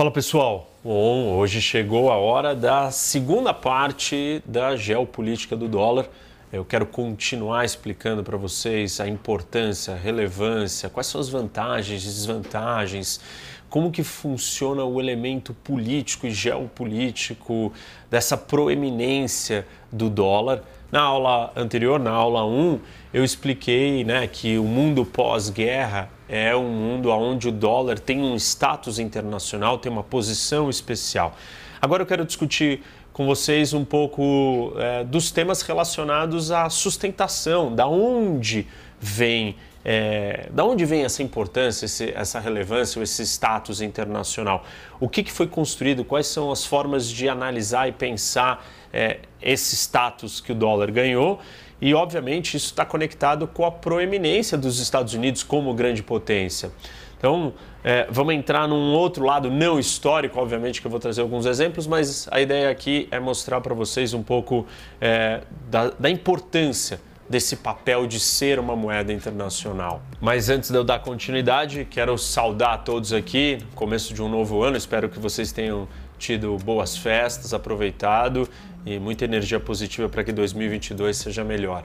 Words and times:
Fala 0.00 0.10
pessoal, 0.10 0.70
bom, 0.82 1.36
hoje 1.36 1.60
chegou 1.60 2.10
a 2.10 2.16
hora 2.16 2.54
da 2.54 2.90
segunda 2.90 3.52
parte 3.52 4.42
da 4.46 4.74
geopolítica 4.74 5.54
do 5.54 5.68
dólar. 5.68 6.08
Eu 6.50 6.64
quero 6.64 6.86
continuar 6.86 7.66
explicando 7.66 8.24
para 8.24 8.38
vocês 8.38 8.98
a 8.98 9.06
importância, 9.06 9.92
a 9.92 9.98
relevância, 9.98 10.88
quais 10.88 11.06
são 11.06 11.20
as 11.20 11.28
vantagens 11.28 12.02
e 12.02 12.06
desvantagens, 12.06 13.20
como 13.68 13.90
que 13.90 14.02
funciona 14.02 14.82
o 14.84 14.98
elemento 14.98 15.52
político 15.52 16.26
e 16.26 16.30
geopolítico 16.30 17.70
dessa 18.10 18.38
proeminência 18.38 19.66
do 19.92 20.08
dólar. 20.08 20.62
Na 20.90 21.02
aula 21.02 21.52
anterior, 21.54 22.00
na 22.00 22.10
aula 22.10 22.44
1, 22.44 22.80
eu 23.14 23.22
expliquei 23.22 24.02
né, 24.02 24.26
que 24.26 24.58
o 24.58 24.64
mundo 24.64 25.04
pós-guerra 25.04 26.10
é 26.28 26.54
um 26.56 26.68
mundo 26.68 27.10
onde 27.10 27.48
o 27.48 27.52
dólar 27.52 28.00
tem 28.00 28.20
um 28.20 28.34
status 28.34 28.98
internacional, 28.98 29.78
tem 29.78 29.90
uma 29.90 30.02
posição 30.02 30.68
especial. 30.68 31.36
Agora 31.80 32.02
eu 32.02 32.06
quero 32.06 32.24
discutir 32.24 32.82
com 33.12 33.24
vocês 33.24 33.72
um 33.72 33.84
pouco 33.84 34.72
é, 34.76 35.04
dos 35.04 35.30
temas 35.30 35.62
relacionados 35.62 36.50
à 36.50 36.68
sustentação, 36.68 37.72
da 37.72 37.86
onde 37.86 38.66
vem 38.98 39.56
é, 39.82 40.48
da 40.52 40.62
onde 40.62 40.84
vem 40.84 41.04
essa 41.04 41.22
importância, 41.22 41.86
esse, 41.86 42.12
essa 42.14 42.38
relevância, 42.38 43.02
esse 43.02 43.22
status 43.22 43.80
internacional? 43.80 44.64
O 44.98 45.08
que, 45.08 45.22
que, 45.22 45.32
foi 45.32 45.46
construído? 45.46 46.04
Quais 46.04 46.26
são 46.26 46.52
as 46.52 46.66
formas 46.66 47.08
de 47.08 47.28
analisar 47.28 47.88
e 47.88 47.92
pensar 47.92 48.66
é, 48.92 49.20
esse 49.42 49.74
status 49.76 50.40
que 50.40 50.52
o 50.52 50.54
dólar 50.54 50.90
ganhou? 50.90 51.40
E, 51.80 51.94
obviamente, 51.94 52.56
isso 52.56 52.66
está 52.66 52.84
conectado 52.84 53.46
com 53.46 53.64
a 53.64 53.70
proeminência 53.70 54.58
dos 54.58 54.78
Estados 54.80 55.14
Unidos 55.14 55.42
como 55.42 55.72
grande 55.72 56.02
potência. 56.02 56.70
Então, 57.16 57.52
é, 57.84 58.06
vamos 58.10 58.34
entrar 58.34 58.66
num 58.66 58.92
outro 58.92 59.24
lado 59.24 59.50
não 59.50 59.78
histórico, 59.78 60.40
obviamente 60.40 60.80
que 60.80 60.86
eu 60.86 60.90
vou 60.90 61.00
trazer 61.00 61.20
alguns 61.20 61.46
exemplos, 61.46 61.86
mas 61.86 62.28
a 62.30 62.40
ideia 62.40 62.70
aqui 62.70 63.08
é 63.10 63.18
mostrar 63.18 63.60
para 63.60 63.74
vocês 63.74 64.14
um 64.14 64.22
pouco 64.22 64.66
é, 65.00 65.42
da, 65.70 65.90
da 65.90 66.10
importância 66.10 67.00
desse 67.28 67.56
papel 67.56 68.06
de 68.06 68.18
ser 68.18 68.58
uma 68.58 68.74
moeda 68.74 69.12
internacional. 69.12 70.02
Mas 70.20 70.48
antes 70.48 70.70
de 70.70 70.76
eu 70.76 70.82
dar 70.82 70.98
continuidade, 70.98 71.86
quero 71.88 72.18
saudar 72.18 72.74
a 72.74 72.78
todos 72.78 73.12
aqui, 73.12 73.58
começo 73.74 74.12
de 74.12 74.22
um 74.22 74.28
novo 74.28 74.62
ano, 74.62 74.76
espero 74.76 75.08
que 75.08 75.18
vocês 75.18 75.52
tenham 75.52 75.86
tido 76.18 76.56
boas 76.58 76.96
festas, 76.96 77.54
aproveitado 77.54 78.48
e 78.84 78.98
muita 78.98 79.24
energia 79.24 79.60
positiva 79.60 80.08
para 80.08 80.24
que 80.24 80.32
2022 80.32 81.16
seja 81.16 81.44
melhor. 81.44 81.84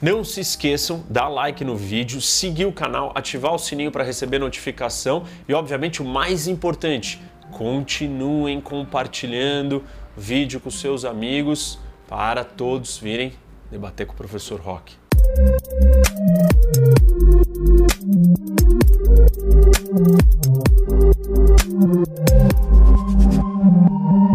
Não 0.00 0.24
se 0.24 0.40
esqueçam, 0.40 1.04
dar 1.10 1.28
like 1.28 1.62
no 1.62 1.76
vídeo, 1.76 2.20
seguir 2.20 2.64
o 2.64 2.72
canal, 2.72 3.12
ativar 3.14 3.54
o 3.54 3.58
sininho 3.58 3.92
para 3.92 4.02
receber 4.02 4.38
notificação 4.38 5.24
e, 5.46 5.52
obviamente, 5.52 6.00
o 6.00 6.04
mais 6.04 6.46
importante, 6.46 7.20
continuem 7.50 8.60
compartilhando 8.60 9.84
o 10.16 10.20
vídeo 10.20 10.58
com 10.58 10.70
seus 10.70 11.04
amigos 11.04 11.78
para 12.08 12.44
todos 12.44 12.96
virem 12.96 13.32
debater 13.70 14.06
com 14.06 14.14
o 14.14 14.16
professor 14.16 14.58
Rock. 14.58 14.96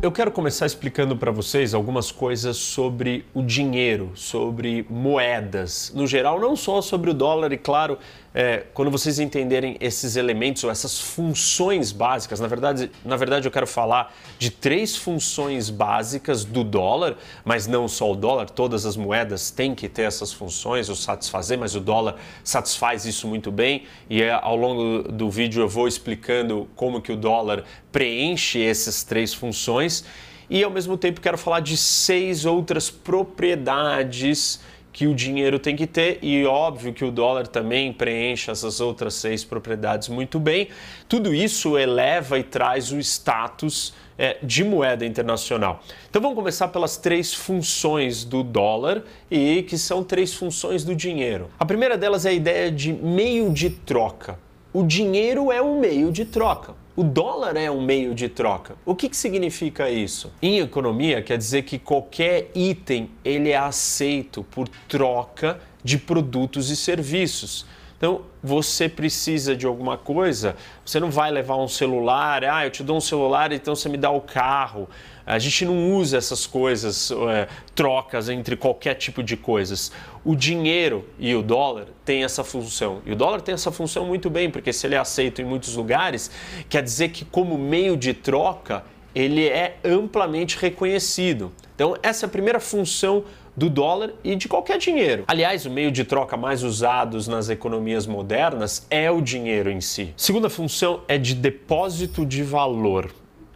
Eu 0.02 0.12
quero 0.12 0.32
começar 0.32 0.66
explicando 0.66 1.16
para 1.16 1.32
vocês 1.32 1.74
algumas 1.74 2.12
coisas 2.12 2.58
sobre 2.58 3.26
o 3.34 3.42
dinheiro, 3.42 4.12
sobre 4.16 4.86
moedas, 4.90 5.92
no 5.96 6.06
geral, 6.06 6.40
não 6.40 6.56
só 6.56 6.82
sobre 6.82 7.10
o 7.10 7.14
dólar, 7.14 7.52
e 7.52 7.58
claro, 7.58 7.98
é, 8.38 8.66
quando 8.74 8.92
vocês 8.92 9.18
entenderem 9.18 9.78
esses 9.80 10.18
elementos 10.18 10.62
ou 10.66 10.70
essas 10.70 11.00
funções 11.00 11.94
básicas, 11.94 12.42
na 12.42 12.48
verdade, 12.48 12.92
na 13.06 13.16
verdade 13.16 13.48
eu 13.48 13.52
quero 13.52 13.66
falar 13.66 14.14
de 14.38 14.52
três 14.52 14.94
funções 14.94 15.70
básicas 15.70 16.44
do 16.44 16.62
dólar, 16.62 17.16
mas 17.46 17.66
não 17.66 17.88
só 17.88 18.12
o 18.12 18.16
dólar, 18.16 18.50
todas 18.50 18.86
as 18.86 18.98
moedas 18.98 19.52
têm 19.52 19.74
que 19.74 19.88
ter 19.88 20.02
essas 20.02 20.34
funções, 20.34 20.90
ou 20.90 20.96
satisfazer, 20.98 21.58
mas 21.58 21.76
o 21.76 21.80
dólar 21.80 22.18
satisfaz 22.44 23.06
isso 23.06 23.26
muito 23.26 23.54
bem, 23.54 23.84
e 24.10 24.22
é, 24.22 24.34
ao 24.34 24.58
longo 24.58 25.10
do 25.10 25.30
vídeo 25.30 25.62
eu 25.62 25.70
vou 25.70 25.88
explicando 25.88 26.68
como 26.76 27.02
que 27.02 27.14
o 27.14 27.16
dólar 27.16 27.64
preenche 27.90 28.62
essas 28.62 29.02
três 29.02 29.34
funções. 29.34 30.04
E 30.48 30.64
ao 30.64 30.70
mesmo 30.70 30.96
tempo 30.96 31.22
quero 31.22 31.40
falar 31.40 31.62
de 31.62 31.76
seis 31.76 32.46
outras 32.46 32.92
propriedades 32.92 34.60
que 34.96 35.08
o 35.08 35.14
dinheiro 35.14 35.60
tem 35.60 35.76
que 35.76 35.86
ter 35.86 36.20
e 36.22 36.46
óbvio 36.46 36.94
que 36.94 37.04
o 37.04 37.12
dólar 37.12 37.48
também 37.48 37.92
preenche 37.92 38.50
essas 38.50 38.80
outras 38.80 39.16
seis 39.16 39.44
propriedades 39.44 40.08
muito 40.08 40.40
bem. 40.40 40.70
Tudo 41.10 41.34
isso 41.34 41.78
eleva 41.78 42.40
e 42.40 42.44
traz 42.44 42.94
o 42.94 43.00
status 43.00 43.94
é, 44.18 44.38
de 44.42 44.64
moeda 44.64 45.06
internacional. 45.06 45.84
Então 46.10 46.22
vamos 46.22 46.38
começar 46.38 46.70
pelas 46.70 46.96
três 46.96 47.34
funções 47.34 48.24
do 48.24 48.42
dólar 48.42 49.04
e 49.30 49.64
que 49.64 49.78
são 49.78 50.02
três 50.02 50.34
funções 50.34 50.86
do 50.86 50.96
dinheiro. 50.96 51.50
A 51.60 51.66
primeira 51.66 51.98
delas 51.98 52.26
é 52.26 52.30
a 52.30 52.34
ideia 52.34 52.72
de 52.72 52.94
meio 52.94 53.52
de 53.52 53.70
troca. 53.70 54.40
O 54.72 54.82
dinheiro 54.82 55.52
é 55.52 55.62
um 55.62 55.78
meio 55.78 56.10
de 56.10 56.24
troca. 56.24 56.74
O 56.98 57.04
dólar 57.04 57.58
é 57.58 57.70
um 57.70 57.82
meio 57.82 58.16
de 58.16 58.30
troca. 58.30 58.78
O 58.86 58.96
que, 58.96 59.10
que 59.10 59.18
significa 59.18 59.90
isso? 59.90 60.32
Em 60.42 60.60
economia, 60.60 61.22
quer 61.22 61.38
dizer 61.38 61.64
que 61.64 61.78
qualquer 61.78 62.50
item 62.56 63.10
ele 63.24 63.50
é 63.50 63.58
aceito 63.58 64.46
por 64.46 64.70
troca 64.88 65.60
de 65.84 65.98
produtos 65.98 66.70
e 66.70 66.76
serviços. 66.76 67.66
Então, 67.98 68.22
você 68.42 68.88
precisa 68.88 69.58
de 69.58 69.66
alguma 69.66 69.98
coisa, 69.98 70.56
você 70.86 70.98
não 70.98 71.12
vai 71.12 71.32
levar 71.32 71.58
um 71.58 71.68
celular, 71.68 72.46
ah, 72.46 72.66
eu 72.66 72.72
te 72.72 72.82
dou 72.82 72.96
um 72.96 73.02
celular, 73.02 73.52
então 73.52 73.76
você 73.76 73.90
me 73.90 73.98
dá 73.98 74.10
o 74.10 74.22
carro. 74.22 74.88
A 75.26 75.40
gente 75.40 75.66
não 75.66 75.94
usa 75.94 76.18
essas 76.18 76.46
coisas, 76.46 77.12
é, 77.12 77.48
trocas 77.74 78.30
entre 78.30 78.56
qualquer 78.56 78.94
tipo 78.94 79.24
de 79.24 79.36
coisas. 79.36 79.92
O 80.24 80.36
dinheiro 80.36 81.04
e 81.18 81.34
o 81.34 81.42
dólar 81.42 81.88
têm 82.04 82.24
essa 82.24 82.44
função. 82.44 83.02
E 83.06 83.12
o 83.12 83.16
dólar 83.16 83.42
tem 83.42 83.54
essa 83.54 83.72
função 83.72 84.06
muito 84.06 84.30
bem, 84.30 84.52
porque 84.52 84.72
se 84.72 84.86
ele 84.86 84.96
é 84.96 85.00
aceito 85.00 85.42
em 85.42 85.46
muitos 85.46 85.76
lugares, 85.76 86.30
quer 86.70 86.84
dizer 86.84 87.10
que 87.10 87.26
como 87.26 87.58
meio 87.58 87.98
de 87.98 88.14
troca, 88.14 88.84
ele 89.16 89.48
é 89.48 89.78
amplamente 89.84 90.58
reconhecido. 90.60 91.52
Então, 91.74 91.96
essa 92.04 92.26
é 92.26 92.28
a 92.28 92.30
primeira 92.30 92.60
função 92.60 93.24
do 93.56 93.70
dólar 93.70 94.12
e 94.24 94.36
de 94.36 94.48
qualquer 94.48 94.78
dinheiro. 94.78 95.24
Aliás, 95.28 95.66
o 95.66 95.72
meio 95.72 95.92
de 95.92 96.04
troca 96.04 96.36
mais 96.36 96.62
usados 96.62 97.28
nas 97.28 97.50
economias 97.50 98.06
modernas 98.06 98.86
é 98.90 99.10
o 99.10 99.22
dinheiro 99.22 99.72
em 99.72 99.80
si. 99.80 100.14
Segunda 100.18 100.50
função 100.50 101.02
é 101.08 101.18
de 101.18 101.34
depósito 101.34 102.26
de 102.26 102.44
valor. 102.44 103.12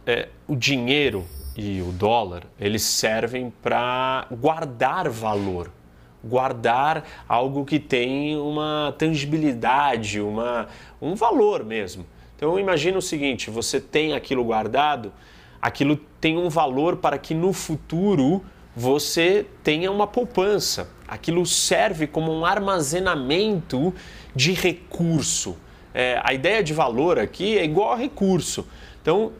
É, 0.06 0.28
o 0.48 0.56
dinheiro 0.56 1.26
e 1.60 1.82
o 1.82 1.92
dólar 1.92 2.44
eles 2.58 2.82
servem 2.82 3.52
para 3.62 4.26
guardar 4.32 5.10
valor, 5.10 5.70
guardar 6.24 7.04
algo 7.28 7.66
que 7.66 7.78
tem 7.78 8.34
uma 8.34 8.94
tangibilidade, 8.96 10.22
uma, 10.22 10.68
um 11.02 11.14
valor 11.14 11.62
mesmo. 11.62 12.06
Então 12.34 12.58
imagina 12.58 12.96
o 12.96 13.02
seguinte: 13.02 13.50
você 13.50 13.78
tem 13.78 14.14
aquilo 14.14 14.42
guardado, 14.42 15.12
aquilo 15.60 16.00
tem 16.18 16.38
um 16.38 16.48
valor 16.48 16.96
para 16.96 17.18
que 17.18 17.34
no 17.34 17.52
futuro 17.52 18.42
você 18.74 19.46
tenha 19.62 19.92
uma 19.92 20.06
poupança. 20.06 20.88
Aquilo 21.06 21.44
serve 21.44 22.06
como 22.06 22.32
um 22.32 22.46
armazenamento 22.46 23.92
de 24.34 24.52
recurso. 24.52 25.58
É, 25.92 26.18
a 26.24 26.32
ideia 26.32 26.62
de 26.62 26.72
valor 26.72 27.18
aqui 27.18 27.58
é 27.58 27.64
igual 27.64 27.92
a 27.92 27.96
recurso. 27.96 28.66
Então, 29.02 29.32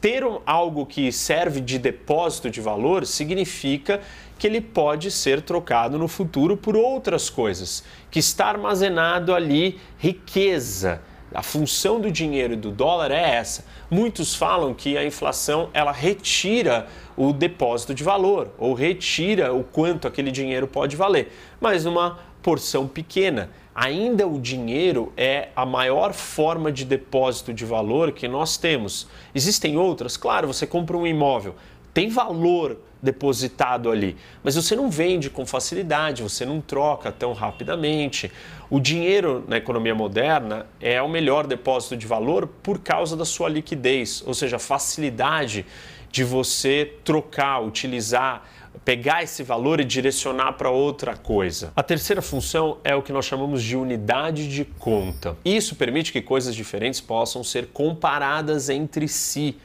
ter 0.00 0.24
algo 0.46 0.86
que 0.86 1.10
serve 1.12 1.60
de 1.60 1.78
depósito 1.78 2.50
de 2.50 2.60
valor 2.60 3.06
significa 3.06 4.00
que 4.38 4.46
ele 4.46 4.60
pode 4.60 5.10
ser 5.10 5.42
trocado 5.42 5.98
no 5.98 6.06
futuro 6.06 6.56
por 6.56 6.76
outras 6.76 7.28
coisas, 7.28 7.82
que 8.10 8.18
está 8.20 8.46
armazenado 8.46 9.34
ali 9.34 9.80
riqueza. 9.98 11.02
A 11.34 11.42
função 11.42 12.00
do 12.00 12.10
dinheiro 12.10 12.54
e 12.54 12.56
do 12.56 12.70
dólar 12.70 13.10
é 13.10 13.36
essa. 13.36 13.64
Muitos 13.90 14.34
falam 14.34 14.72
que 14.72 14.96
a 14.96 15.04
inflação 15.04 15.68
ela 15.74 15.92
retira 15.92 16.86
o 17.16 17.32
depósito 17.32 17.92
de 17.92 18.02
valor 18.02 18.50
ou 18.56 18.72
retira 18.72 19.52
o 19.52 19.62
quanto 19.62 20.08
aquele 20.08 20.30
dinheiro 20.30 20.66
pode 20.66 20.96
valer, 20.96 21.30
mas 21.60 21.84
uma 21.84 22.18
porção 22.42 22.88
pequena. 22.88 23.50
Ainda 23.80 24.26
o 24.26 24.40
dinheiro 24.40 25.12
é 25.16 25.50
a 25.54 25.64
maior 25.64 26.12
forma 26.12 26.72
de 26.72 26.84
depósito 26.84 27.54
de 27.54 27.64
valor 27.64 28.10
que 28.10 28.26
nós 28.26 28.56
temos. 28.56 29.06
Existem 29.32 29.76
outras? 29.76 30.16
Claro, 30.16 30.48
você 30.48 30.66
compra 30.66 30.96
um 30.96 31.06
imóvel, 31.06 31.54
tem 31.94 32.08
valor 32.08 32.80
depositado 33.00 33.88
ali, 33.88 34.16
mas 34.42 34.56
você 34.56 34.74
não 34.74 34.90
vende 34.90 35.30
com 35.30 35.46
facilidade, 35.46 36.24
você 36.24 36.44
não 36.44 36.60
troca 36.60 37.12
tão 37.12 37.32
rapidamente. 37.32 38.32
O 38.68 38.80
dinheiro 38.80 39.44
na 39.46 39.58
economia 39.58 39.94
moderna 39.94 40.66
é 40.80 41.00
o 41.00 41.08
melhor 41.08 41.46
depósito 41.46 41.96
de 41.96 42.04
valor 42.04 42.48
por 42.60 42.80
causa 42.80 43.16
da 43.16 43.24
sua 43.24 43.48
liquidez, 43.48 44.24
ou 44.26 44.34
seja, 44.34 44.56
a 44.56 44.58
facilidade 44.58 45.64
de 46.10 46.24
você 46.24 46.94
trocar, 47.04 47.60
utilizar 47.60 48.42
pegar 48.88 49.22
esse 49.22 49.42
valor 49.42 49.80
e 49.80 49.84
direcionar 49.84 50.54
para 50.54 50.70
outra 50.70 51.14
coisa. 51.14 51.70
A 51.76 51.82
terceira 51.82 52.22
função 52.22 52.78
é 52.82 52.94
o 52.94 53.02
que 53.02 53.12
nós 53.12 53.26
chamamos 53.26 53.62
de 53.62 53.76
unidade 53.76 54.48
de 54.48 54.64
conta. 54.64 55.36
Isso 55.44 55.76
permite 55.76 56.10
que 56.10 56.22
coisas 56.22 56.54
diferentes 56.54 56.98
possam 56.98 57.44
ser 57.44 57.66
comparadas 57.66 58.70
entre 58.70 59.06
si. 59.06 59.58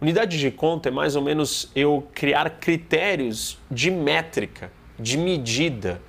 Unidade 0.00 0.38
de 0.38 0.50
conta 0.50 0.88
é 0.88 0.90
mais 0.90 1.14
ou 1.14 1.20
menos 1.20 1.70
eu 1.76 2.08
criar 2.14 2.48
critérios 2.58 3.58
de 3.70 3.90
métrica, 3.90 4.72
de 4.98 5.18
medida. 5.18 6.00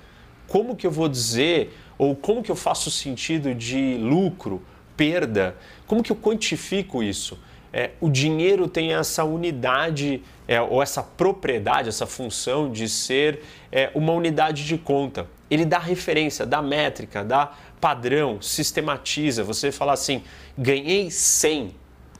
Como 0.48 0.74
que 0.74 0.86
eu 0.86 0.90
vou 0.90 1.10
dizer 1.10 1.76
ou 1.98 2.16
como 2.16 2.42
que 2.42 2.50
eu 2.50 2.56
faço 2.56 2.90
sentido 2.90 3.54
de 3.54 3.98
lucro, 3.98 4.62
perda? 4.96 5.56
Como 5.86 6.02
que 6.02 6.10
eu 6.10 6.16
quantifico 6.16 7.02
isso? 7.02 7.38
É, 7.72 7.90
o 8.00 8.10
dinheiro 8.10 8.68
tem 8.68 8.92
essa 8.92 9.24
unidade 9.24 10.22
é, 10.46 10.60
ou 10.60 10.82
essa 10.82 11.02
propriedade, 11.02 11.88
essa 11.88 12.06
função 12.06 12.70
de 12.70 12.88
ser 12.88 13.40
é, 13.70 13.90
uma 13.94 14.12
unidade 14.12 14.66
de 14.66 14.76
conta. 14.76 15.26
Ele 15.50 15.64
dá 15.64 15.78
referência, 15.78 16.44
dá 16.44 16.60
métrica, 16.60 17.24
dá 17.24 17.52
padrão, 17.80 18.40
sistematiza. 18.42 19.42
Você 19.42 19.72
fala 19.72 19.92
assim, 19.92 20.22
ganhei 20.56 21.10
100. 21.10 21.74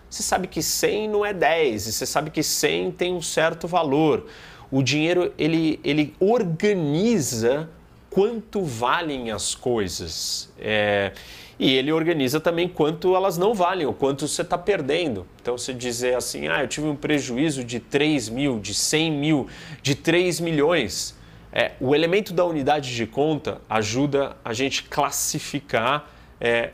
Você 0.08 0.22
sabe 0.22 0.46
que 0.46 0.62
100 0.62 1.08
não 1.08 1.24
é 1.24 1.32
10, 1.32 1.86
e 1.86 1.92
você 1.92 2.04
sabe 2.04 2.30
que 2.30 2.42
100 2.42 2.92
tem 2.92 3.14
um 3.14 3.22
certo 3.22 3.66
valor. 3.66 4.26
O 4.70 4.82
dinheiro, 4.82 5.32
ele, 5.38 5.80
ele 5.84 6.14
organiza 6.18 7.68
quanto 8.10 8.62
valem 8.62 9.30
as 9.30 9.54
coisas. 9.54 10.50
É, 10.58 11.12
e 11.58 11.74
ele 11.74 11.92
organiza 11.92 12.40
também 12.40 12.68
quanto 12.68 13.14
elas 13.14 13.36
não 13.36 13.54
valem, 13.54 13.86
o 13.86 13.92
quanto 13.92 14.26
você 14.26 14.42
está 14.42 14.58
perdendo. 14.58 15.26
Então, 15.40 15.56
se 15.56 15.72
dizer 15.72 16.16
assim, 16.16 16.48
ah, 16.48 16.62
eu 16.62 16.68
tive 16.68 16.86
um 16.86 16.96
prejuízo 16.96 17.62
de 17.62 17.78
3 17.78 18.28
mil, 18.28 18.58
de 18.58 18.74
100 18.74 19.12
mil, 19.12 19.46
de 19.82 19.94
3 19.94 20.40
milhões, 20.40 21.16
é, 21.52 21.72
o 21.78 21.94
elemento 21.94 22.32
da 22.32 22.44
unidade 22.44 22.94
de 22.94 23.06
conta 23.06 23.60
ajuda 23.68 24.36
a 24.44 24.52
gente 24.54 24.84
classificar 24.84 26.10
é, 26.40 26.70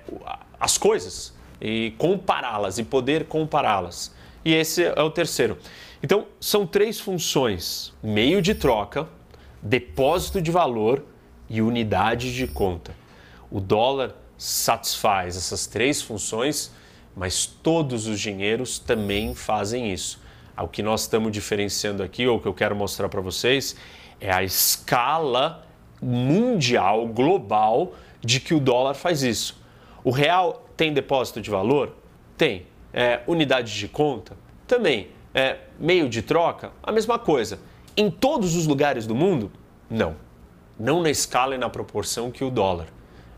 as 0.58 0.78
coisas 0.78 1.34
e 1.60 1.92
compará-las 1.98 2.78
e 2.78 2.84
poder 2.84 3.25
compará-las. 3.25 4.14
E 4.44 4.54
esse 4.54 4.84
é 4.84 5.02
o 5.02 5.10
terceiro. 5.10 5.58
Então, 6.02 6.26
são 6.40 6.66
três 6.66 7.00
funções: 7.00 7.92
meio 8.02 8.40
de 8.40 8.54
troca, 8.54 9.08
depósito 9.60 10.40
de 10.40 10.50
valor 10.50 11.04
e 11.50 11.60
unidade 11.60 12.34
de 12.34 12.46
conta. 12.46 12.94
O 13.50 13.60
dólar 13.60 14.14
satisfaz 14.38 15.37
essas 15.37 15.67
três 15.67 16.00
funções, 16.00 16.73
mas 17.14 17.44
todos 17.44 18.06
os 18.06 18.20
dinheiros 18.20 18.79
também 18.79 19.35
fazem 19.35 19.93
isso. 19.93 20.20
O 20.56 20.69
que 20.69 20.82
nós 20.82 21.02
estamos 21.02 21.31
diferenciando 21.32 22.02
aqui, 22.02 22.26
ou 22.26 22.38
o 22.38 22.40
que 22.40 22.46
eu 22.46 22.55
quero 22.55 22.75
mostrar 22.75 23.08
para 23.08 23.20
vocês, 23.20 23.76
é 24.20 24.32
a 24.32 24.43
escala 24.43 25.67
mundial, 26.00 27.06
global, 27.06 27.94
de 28.20 28.40
que 28.40 28.55
o 28.55 28.61
dólar 28.61 28.94
faz 28.94 29.23
isso. 29.23 29.61
O 30.02 30.11
real 30.11 30.69
tem 30.76 30.93
depósito 30.93 31.40
de 31.40 31.50
valor? 31.50 31.96
Tem. 32.37 32.67
É, 32.93 33.20
unidade 33.26 33.76
de 33.76 33.88
conta? 33.88 34.37
Também. 34.67 35.08
É, 35.35 35.58
meio 35.79 36.08
de 36.08 36.23
troca? 36.23 36.73
A 36.82 36.90
mesma 36.90 37.19
coisa. 37.19 37.58
Em 37.96 38.11
todos 38.11 38.56
os 38.56 38.67
lugares 38.67 39.06
do 39.06 39.14
mundo? 39.14 39.50
Não. 39.90 40.17
Não 40.79 41.02
na 41.02 41.11
escala 41.11 41.55
e 41.55 41.58
na 41.58 41.69
proporção 41.69 42.31
que 42.31 42.44
o 42.44 42.50
dólar. 42.50 42.87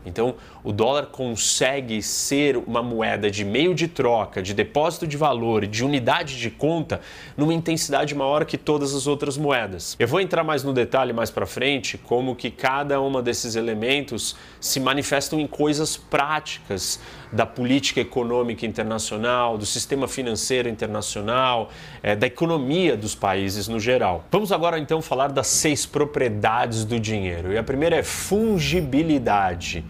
Então, 0.05 0.35
o 0.63 0.71
dólar 0.71 1.07
consegue 1.07 2.01
ser 2.01 2.57
uma 2.57 2.81
moeda 2.81 3.29
de 3.29 3.45
meio 3.45 3.73
de 3.73 3.87
troca, 3.87 4.41
de 4.41 4.53
depósito 4.53 5.05
de 5.05 5.17
valor 5.17 5.63
e 5.63 5.67
de 5.67 5.83
unidade 5.83 6.37
de 6.37 6.49
conta 6.49 7.01
numa 7.37 7.53
intensidade 7.53 8.15
maior 8.15 8.45
que 8.45 8.57
todas 8.57 8.95
as 8.95 9.07
outras 9.07 9.37
moedas. 9.37 9.95
Eu 9.99 10.07
vou 10.07 10.19
entrar 10.19 10.43
mais 10.43 10.63
no 10.63 10.73
detalhe 10.73 11.13
mais 11.13 11.29
para 11.29 11.45
frente, 11.45 11.97
como 11.97 12.35
que 12.35 12.49
cada 12.49 12.99
uma 12.99 13.21
desses 13.21 13.55
elementos 13.55 14.35
se 14.59 14.79
manifestam 14.79 15.39
em 15.39 15.47
coisas 15.47 15.95
práticas 15.97 16.99
da 17.31 17.45
política 17.45 18.01
econômica 18.01 18.65
internacional, 18.65 19.57
do 19.57 19.65
sistema 19.65 20.07
financeiro 20.07 20.67
internacional, 20.67 21.69
é, 22.03 22.15
da 22.15 22.27
economia 22.27 22.97
dos 22.97 23.15
países 23.15 23.67
no 23.67 23.79
geral. 23.79 24.25
Vamos 24.31 24.51
agora 24.51 24.77
então 24.77 25.01
falar 25.01 25.29
das 25.29 25.47
seis 25.47 25.85
propriedades 25.85 26.83
do 26.83 26.99
dinheiro. 26.99 27.53
E 27.53 27.57
a 27.57 27.63
primeira 27.63 27.95
é 27.95 28.03
fungibilidade 28.03 29.83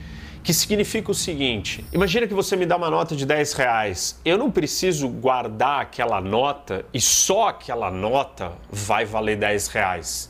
que 0.43 0.53
significa 0.53 1.11
o 1.11 1.15
seguinte: 1.15 1.85
imagina 1.91 2.27
que 2.27 2.33
você 2.33 2.55
me 2.55 2.65
dá 2.65 2.75
uma 2.75 2.89
nota 2.89 3.15
de 3.15 3.25
10 3.25 3.53
reais. 3.53 4.19
Eu 4.25 4.37
não 4.37 4.51
preciso 4.51 5.07
guardar 5.07 5.81
aquela 5.81 6.19
nota 6.19 6.85
e 6.93 6.99
só 6.99 7.49
aquela 7.49 7.91
nota 7.91 8.53
vai 8.69 9.05
valer 9.05 9.37
10 9.37 9.67
reais. 9.67 10.29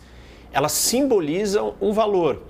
Elas 0.53 0.73
simbolizam 0.73 1.75
um 1.79 1.93
valor 1.93 2.43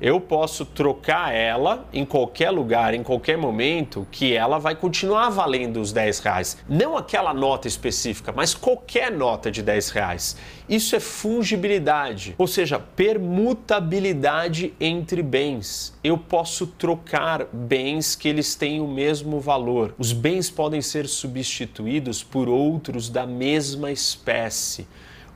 eu 0.00 0.20
posso 0.20 0.64
trocar 0.64 1.34
ela 1.34 1.88
em 1.92 2.04
qualquer 2.04 2.50
lugar, 2.50 2.94
em 2.94 3.02
qualquer 3.02 3.38
momento, 3.38 4.06
que 4.10 4.34
ela 4.34 4.58
vai 4.58 4.74
continuar 4.76 5.30
valendo 5.30 5.80
os 5.80 5.92
10 5.92 6.18
reais. 6.20 6.56
Não 6.68 6.96
aquela 6.96 7.32
nota 7.32 7.66
específica, 7.66 8.32
mas 8.32 8.54
qualquer 8.54 9.10
nota 9.10 9.50
de 9.50 9.62
10 9.62 9.90
reais. 9.90 10.36
Isso 10.68 10.96
é 10.96 11.00
fungibilidade, 11.00 12.34
ou 12.36 12.46
seja, 12.46 12.78
permutabilidade 12.78 14.74
entre 14.80 15.22
bens. 15.22 15.96
Eu 16.02 16.18
posso 16.18 16.66
trocar 16.66 17.46
bens 17.52 18.14
que 18.16 18.28
eles 18.28 18.54
têm 18.54 18.80
o 18.80 18.88
mesmo 18.88 19.40
valor. 19.40 19.94
Os 19.98 20.12
bens 20.12 20.50
podem 20.50 20.82
ser 20.82 21.06
substituídos 21.06 22.22
por 22.22 22.48
outros 22.48 23.08
da 23.08 23.26
mesma 23.26 23.90
espécie 23.90 24.86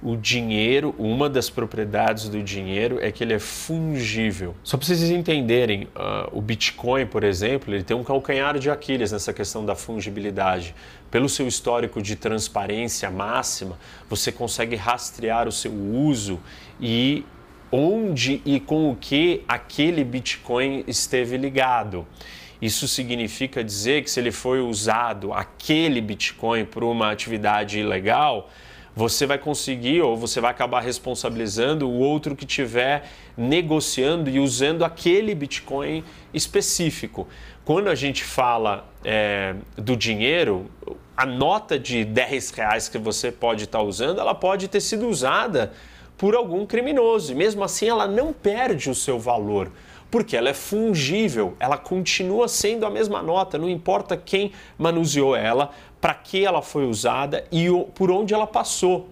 o 0.02 0.16
dinheiro, 0.16 0.94
uma 0.98 1.28
das 1.28 1.50
propriedades 1.50 2.28
do 2.28 2.42
dinheiro 2.42 2.98
é 3.02 3.12
que 3.12 3.22
ele 3.22 3.34
é 3.34 3.38
fungível. 3.38 4.54
Só 4.64 4.78
para 4.78 4.86
vocês 4.86 5.10
entenderem, 5.10 5.84
uh, 5.84 6.28
o 6.32 6.40
Bitcoin, 6.40 7.04
por 7.06 7.22
exemplo, 7.22 7.74
ele 7.74 7.84
tem 7.84 7.94
um 7.94 8.02
calcanhar 8.02 8.58
de 8.58 8.70
Aquiles 8.70 9.12
nessa 9.12 9.32
questão 9.32 9.64
da 9.64 9.74
fungibilidade. 9.74 10.74
Pelo 11.10 11.28
seu 11.28 11.46
histórico 11.46 12.00
de 12.00 12.16
transparência 12.16 13.10
máxima, 13.10 13.78
você 14.08 14.32
consegue 14.32 14.74
rastrear 14.74 15.46
o 15.46 15.52
seu 15.52 15.72
uso 15.72 16.40
e 16.80 17.24
onde 17.70 18.40
e 18.44 18.58
com 18.58 18.90
o 18.90 18.96
que 18.96 19.42
aquele 19.46 20.02
Bitcoin 20.02 20.82
esteve 20.86 21.36
ligado. 21.36 22.06
Isso 22.60 22.88
significa 22.88 23.62
dizer 23.62 24.02
que 24.02 24.10
se 24.10 24.20
ele 24.20 24.30
foi 24.30 24.60
usado, 24.60 25.32
aquele 25.32 26.00
Bitcoin, 26.00 26.64
por 26.64 26.84
uma 26.84 27.10
atividade 27.10 27.78
ilegal, 27.78 28.50
você 28.94 29.26
vai 29.26 29.38
conseguir 29.38 30.00
ou 30.02 30.16
você 30.16 30.40
vai 30.40 30.50
acabar 30.50 30.80
responsabilizando 30.80 31.88
o 31.88 31.98
outro 31.98 32.34
que 32.34 32.44
estiver 32.44 33.08
negociando 33.36 34.28
e 34.28 34.38
usando 34.38 34.84
aquele 34.84 35.34
Bitcoin 35.34 36.04
específico. 36.34 37.28
Quando 37.64 37.88
a 37.88 37.94
gente 37.94 38.24
fala 38.24 38.88
é, 39.04 39.54
do 39.76 39.96
dinheiro, 39.96 40.66
a 41.16 41.24
nota 41.24 41.78
de 41.78 42.04
10 42.04 42.50
reais 42.50 42.88
que 42.88 42.98
você 42.98 43.30
pode 43.30 43.64
estar 43.64 43.82
usando, 43.82 44.20
ela 44.20 44.34
pode 44.34 44.68
ter 44.68 44.80
sido 44.80 45.06
usada 45.08 45.72
por 46.18 46.34
algum 46.34 46.66
criminoso 46.66 47.32
e 47.32 47.34
mesmo 47.34 47.62
assim 47.62 47.88
ela 47.88 48.06
não 48.06 48.32
perde 48.32 48.90
o 48.90 48.94
seu 48.94 49.18
valor 49.18 49.70
porque 50.10 50.36
ela 50.36 50.48
é 50.48 50.54
fungível, 50.54 51.54
ela 51.60 51.78
continua 51.78 52.48
sendo 52.48 52.84
a 52.84 52.90
mesma 52.90 53.22
nota, 53.22 53.56
não 53.56 53.70
importa 53.70 54.16
quem 54.16 54.52
manuseou 54.76 55.36
ela, 55.36 55.70
para 56.00 56.14
que 56.14 56.44
ela 56.44 56.62
foi 56.62 56.86
usada 56.86 57.44
e 57.52 57.66
por 57.94 58.10
onde 58.10 58.32
ela 58.32 58.46
passou. 58.46 59.08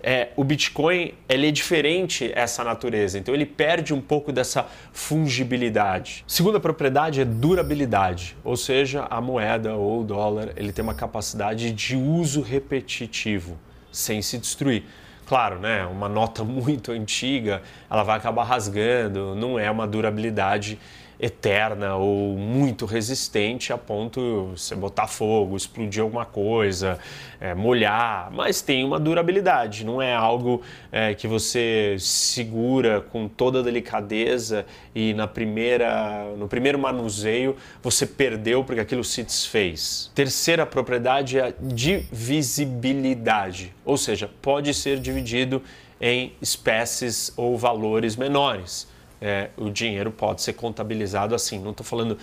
É, 0.00 0.28
o 0.36 0.44
Bitcoin 0.44 1.14
ele 1.28 1.48
é 1.48 1.50
diferente 1.50 2.30
essa 2.32 2.62
natureza, 2.62 3.18
então 3.18 3.34
ele 3.34 3.44
perde 3.44 3.92
um 3.92 4.00
pouco 4.00 4.30
dessa 4.30 4.64
fungibilidade. 4.92 6.24
Segunda 6.26 6.60
propriedade 6.60 7.20
é 7.20 7.24
durabilidade, 7.24 8.36
ou 8.44 8.56
seja, 8.56 9.08
a 9.10 9.20
moeda 9.20 9.74
ou 9.74 10.02
o 10.02 10.04
dólar 10.04 10.52
ele 10.56 10.72
tem 10.72 10.84
uma 10.84 10.94
capacidade 10.94 11.72
de 11.72 11.96
uso 11.96 12.42
repetitivo 12.42 13.58
sem 13.90 14.22
se 14.22 14.38
destruir. 14.38 14.84
Claro, 15.26 15.58
né, 15.58 15.84
uma 15.84 16.08
nota 16.08 16.44
muito 16.44 16.92
antiga, 16.92 17.60
ela 17.90 18.04
vai 18.04 18.18
acabar 18.18 18.44
rasgando, 18.44 19.34
não 19.34 19.58
é 19.58 19.68
uma 19.68 19.86
durabilidade 19.86 20.78
eterna 21.20 21.96
ou 21.96 22.36
muito 22.36 22.86
resistente 22.86 23.72
a 23.72 23.78
ponto 23.78 24.52
de 24.54 24.58
você 24.58 24.76
botar 24.76 25.08
fogo, 25.08 25.56
explodir 25.56 26.02
alguma 26.02 26.24
coisa, 26.24 26.98
é, 27.40 27.54
molhar, 27.54 28.30
mas 28.32 28.62
tem 28.62 28.84
uma 28.84 29.00
durabilidade, 29.00 29.84
não 29.84 30.00
é 30.00 30.14
algo 30.14 30.62
é, 30.92 31.14
que 31.14 31.26
você 31.26 31.96
segura 31.98 33.00
com 33.00 33.26
toda 33.26 33.58
a 33.60 33.62
delicadeza 33.62 34.64
e 34.94 35.12
na 35.14 35.26
primeira, 35.26 36.32
no 36.36 36.46
primeiro 36.46 36.78
manuseio 36.78 37.56
você 37.82 38.06
perdeu 38.06 38.62
porque 38.62 38.80
aquilo 38.80 39.02
se 39.02 39.24
desfez. 39.24 40.12
Terceira 40.14 40.64
propriedade 40.64 41.38
é 41.38 41.48
a 41.48 41.52
divisibilidade, 41.60 43.74
ou 43.84 43.96
seja, 43.96 44.30
pode 44.40 44.72
ser 44.72 45.00
dividido 45.00 45.60
em 46.00 46.32
espécies 46.40 47.32
ou 47.36 47.58
valores 47.58 48.14
menores 48.14 48.86
é, 49.20 49.50
o 49.56 49.70
dinheiro 49.70 50.10
pode 50.10 50.42
ser 50.42 50.54
contabilizado 50.54 51.34
assim. 51.34 51.58
Não 51.58 51.70
estou 51.70 51.84
falando 51.84 52.18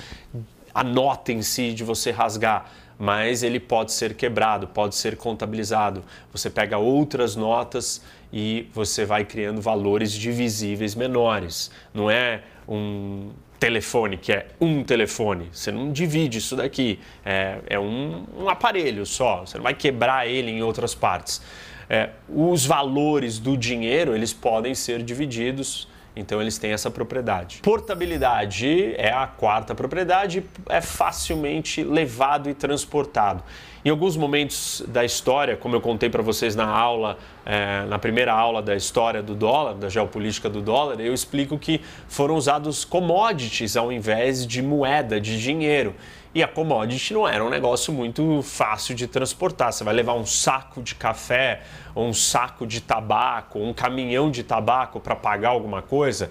a 0.74 0.84
nota 0.84 1.32
em 1.32 1.42
si 1.42 1.74
de 1.74 1.84
você 1.84 2.12
rasgar, 2.12 2.70
mas 2.98 3.44
ele 3.44 3.60
pode 3.60 3.92
ser 3.92 4.14
quebrado, 4.14 4.68
pode 4.68 4.96
ser 4.96 5.18
contabilizado. 5.18 6.04
Você 6.32 6.50
pega 6.50 6.78
outras 6.78 7.36
notas 7.36 8.02
e 8.32 8.68
você 8.74 9.06
vai 9.06 9.26
criando 9.26 9.62
valores 9.62 10.12
divisíveis 10.12 10.96
menores. 10.96 11.72
Não 11.94 12.10
é 12.10 12.42
um 12.68 13.32
telefone 13.60 14.18
que 14.18 14.32
é 14.32 14.48
um 14.60 14.84
telefone. 14.84 15.50
Você 15.52 15.72
não 15.72 15.92
divide 15.92 16.38
isso 16.38 16.56
daqui. 16.56 17.00
É, 17.24 17.60
é 17.68 17.80
um, 17.80 18.26
um 18.38 18.50
aparelho 18.50 19.06
só. 19.06 19.46
Você 19.46 19.58
não 19.58 19.64
vai 19.64 19.74
quebrar 19.74 20.28
ele 20.28 20.52
em 20.52 20.62
outras 20.62 20.94
partes. 20.94 21.42
É, 21.90 22.10
os 22.28 22.66
valores 22.66 23.38
do 23.38 23.56
dinheiro 23.56 24.16
eles 24.16 24.34
podem 24.34 24.74
ser 24.74 25.04
divididos 25.04 25.88
então 26.16 26.42
eles 26.42 26.58
têm 26.58 26.72
essa 26.72 26.90
propriedade. 26.90 27.60
Portabilidade 27.62 28.94
é 28.98 29.12
a 29.12 29.28
quarta 29.28 29.76
propriedade, 29.76 30.44
é 30.70 30.82
facilmente 30.82 31.84
levado 31.84 32.50
e 32.50 32.54
transportado. 32.54 33.44
Em 33.84 33.90
alguns 33.90 34.18
momentos 34.18 34.84
da 34.88 35.06
história, 35.06 35.56
como 35.56 35.76
eu 35.76 35.82
contei 35.82 36.10
para 36.10 36.24
vocês 36.24 36.56
na 36.56 36.66
aula, 36.66 37.20
é, 37.46 37.86
na 37.86 38.00
primeira 38.00 38.34
aula 38.34 38.60
da 38.60 38.76
história 38.76 39.22
do 39.22 39.36
dólar, 39.36 39.76
da 39.76 39.90
geopolítica 39.90 40.50
do 40.50 40.60
dólar, 40.60 41.00
eu 41.00 41.14
explico 41.14 41.60
que 41.60 41.82
foram 42.08 42.36
usados 42.36 42.84
commodities 42.84 43.78
ao 43.78 43.92
invés 43.92 44.48
de 44.48 44.62
moeda, 44.62 45.22
de 45.22 45.40
dinheiro. 45.40 45.94
E 46.36 46.44
a 46.44 46.50
commodity 46.50 47.14
não 47.14 47.26
era 47.26 47.42
um 47.46 47.50
negócio 47.50 47.94
muito 47.94 48.42
fácil 48.42 48.94
de 48.94 49.08
transportar. 49.08 49.72
Você 49.72 49.86
vai 49.86 49.94
levar 49.94 50.16
um 50.16 50.26
saco 50.26 50.84
de 50.84 50.94
café, 50.94 51.62
um 51.96 52.14
saco 52.14 52.68
de 52.68 52.82
tabaco, 52.82 53.58
um 53.58 53.74
caminhão 53.74 54.30
de 54.30 54.44
tabaco 54.44 55.00
para 55.00 55.16
pagar 55.16 55.52
alguma 55.52 55.82
coisa. 55.82 56.30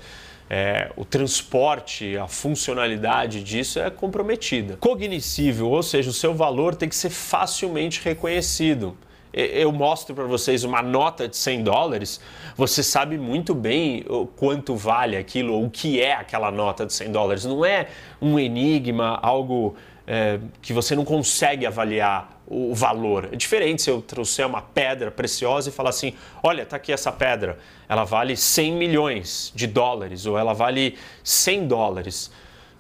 É, 0.51 0.93
o 0.95 1.07
transporte, 1.07 2.19
a 2.19 2.29
funcionalidade 2.29 3.43
disso 3.43 3.81
é 3.81 3.89
comprometida. 3.89 4.77
Cognoscível, 4.77 5.71
ou 5.71 5.83
seja, 5.83 6.11
o 6.11 6.13
seu 6.13 6.35
valor 6.35 6.75
tem 6.75 6.87
que 6.87 6.97
ser 6.97 7.09
facilmente 7.09 8.03
reconhecido 8.05 8.95
eu 9.35 9.73
mostro 9.73 10.15
para 10.15 10.25
vocês 10.25 10.63
uma 10.63 10.81
nota 10.81 11.27
de 11.27 11.37
100 11.37 11.65
dólares, 11.65 12.21
você 12.57 12.85
sabe 12.85 13.19
muito 13.19 13.53
bem 13.53 14.05
quanto 14.37 14.77
vale 14.77 15.17
aquilo, 15.17 15.61
o 15.61 15.69
que 15.69 16.01
é 16.01 16.13
aquela 16.13 16.53
nota 16.53 16.87
de 16.87 16.93
100 16.93 17.11
dólares. 17.11 17.45
Não 17.45 17.65
é 17.65 17.89
um 18.23 18.39
enigma, 18.39 19.19
algo 19.21 19.75
é, 20.07 20.39
que 20.61 20.73
você 20.73 20.95
não 20.95 21.05
consegue 21.05 21.67
avaliar 21.67 22.41
o 22.47 22.75
valor. 22.75 23.31
É 23.33 23.37
diferente 23.37 23.83
se 23.83 23.91
eu 23.91 24.03
trouxer 24.03 24.47
uma 24.47 24.61
pedra 24.61 25.11
preciosa 25.11 25.69
e 25.69 25.73
falar 25.73 25.91
assim: 25.91 26.15
olha, 26.43 26.63
está 26.63 26.77
aqui 26.77 26.93
essa 26.93 27.11
pedra, 27.11 27.59
ela 27.89 28.05
vale 28.05 28.37
100 28.37 28.73
milhões 28.73 29.53
de 29.55 29.67
dólares 29.67 30.27
ou 30.27 30.39
ela 30.39 30.53
vale 30.53 30.99
100 31.23 31.67
dólares 31.67 32.31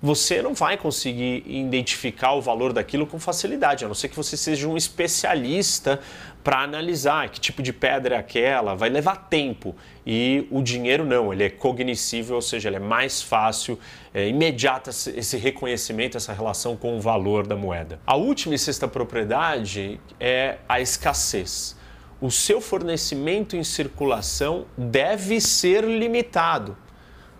você 0.05 0.43
não 0.43 0.53
vai 0.53 0.77
conseguir 0.77 1.43
identificar 1.47 2.35
o 2.35 2.43
valor 2.43 2.75
daquilo 2.75 3.07
com 3.07 3.19
facilidade, 3.19 3.87
a 3.87 3.89
não 3.89 3.95
ser 3.95 4.11
que 4.11 4.17
você 4.17 4.37
seja 4.37 4.69
um 4.69 4.77
especialista 4.77 5.99
para 6.43 6.59
analisar 6.59 7.31
que 7.31 7.41
tipo 7.41 7.63
de 7.63 7.73
pedra 7.73 8.17
é 8.17 8.19
aquela, 8.19 8.75
vai 8.75 8.91
levar 8.91 9.17
tempo. 9.31 9.75
E 10.07 10.47
o 10.51 10.61
dinheiro 10.61 11.07
não, 11.07 11.33
ele 11.33 11.45
é 11.45 11.49
cognoscível, 11.49 12.37
ou 12.37 12.43
seja, 12.43 12.69
ele 12.69 12.77
é 12.77 12.81
mais 12.81 13.23
fácil, 13.23 13.79
é 14.13 14.29
imediato 14.29 14.91
esse 14.91 15.39
reconhecimento, 15.39 16.19
essa 16.19 16.35
relação 16.35 16.77
com 16.77 16.99
o 16.99 17.01
valor 17.01 17.47
da 17.47 17.57
moeda. 17.57 17.99
A 18.07 18.15
última 18.15 18.55
e 18.55 18.59
sexta 18.59 18.87
propriedade 18.87 19.99
é 20.21 20.59
a 20.69 20.83
escassez. 20.83 21.79
O 22.21 22.31
seu 22.31 22.61
fornecimento 22.61 23.57
em 23.57 23.65
circulação 23.65 24.67
deve 24.77 25.41
ser 25.41 25.83
limitado. 25.83 26.77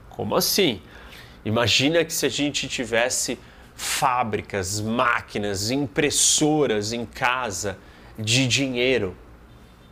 Como 0.09 0.35
assim? 0.35 0.81
Imagina 1.45 2.05
que 2.05 2.13
se 2.13 2.27
a 2.27 2.29
gente 2.29 2.67
tivesse 2.69 3.39
fábricas, 3.75 4.81
máquinas, 4.81 5.71
impressoras 5.71 6.93
em 6.93 7.05
casa 7.05 7.77
de 8.19 8.47
dinheiro. 8.47 9.17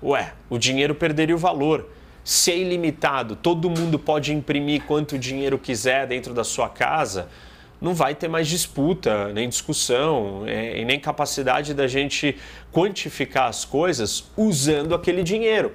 Ué, 0.02 0.32
o 0.48 0.58
dinheiro 0.58 0.94
perderia 0.94 1.34
o 1.34 1.38
valor. 1.38 1.88
Se 2.24 2.52
é 2.52 2.56
ilimitado, 2.56 3.34
todo 3.34 3.68
mundo 3.68 3.98
pode 3.98 4.32
imprimir 4.32 4.82
quanto 4.82 5.18
dinheiro 5.18 5.58
quiser 5.58 6.06
dentro 6.06 6.32
da 6.32 6.44
sua 6.44 6.68
casa, 6.68 7.28
não 7.80 7.94
vai 7.94 8.14
ter 8.14 8.28
mais 8.28 8.46
disputa, 8.46 9.32
nem 9.32 9.48
discussão, 9.48 10.44
é, 10.46 10.80
e 10.80 10.84
nem 10.84 11.00
capacidade 11.00 11.74
da 11.74 11.88
gente 11.88 12.36
quantificar 12.70 13.48
as 13.48 13.64
coisas 13.64 14.30
usando 14.36 14.94
aquele 14.94 15.24
dinheiro. 15.24 15.72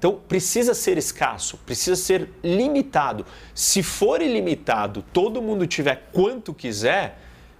Então 0.00 0.18
precisa 0.26 0.72
ser 0.72 0.96
escasso, 0.96 1.58
precisa 1.58 1.94
ser 1.94 2.30
limitado. 2.42 3.26
Se 3.54 3.82
for 3.82 4.22
ilimitado, 4.22 5.04
todo 5.12 5.42
mundo 5.42 5.66
tiver 5.66 6.08
quanto 6.10 6.54
quiser, 6.54 7.18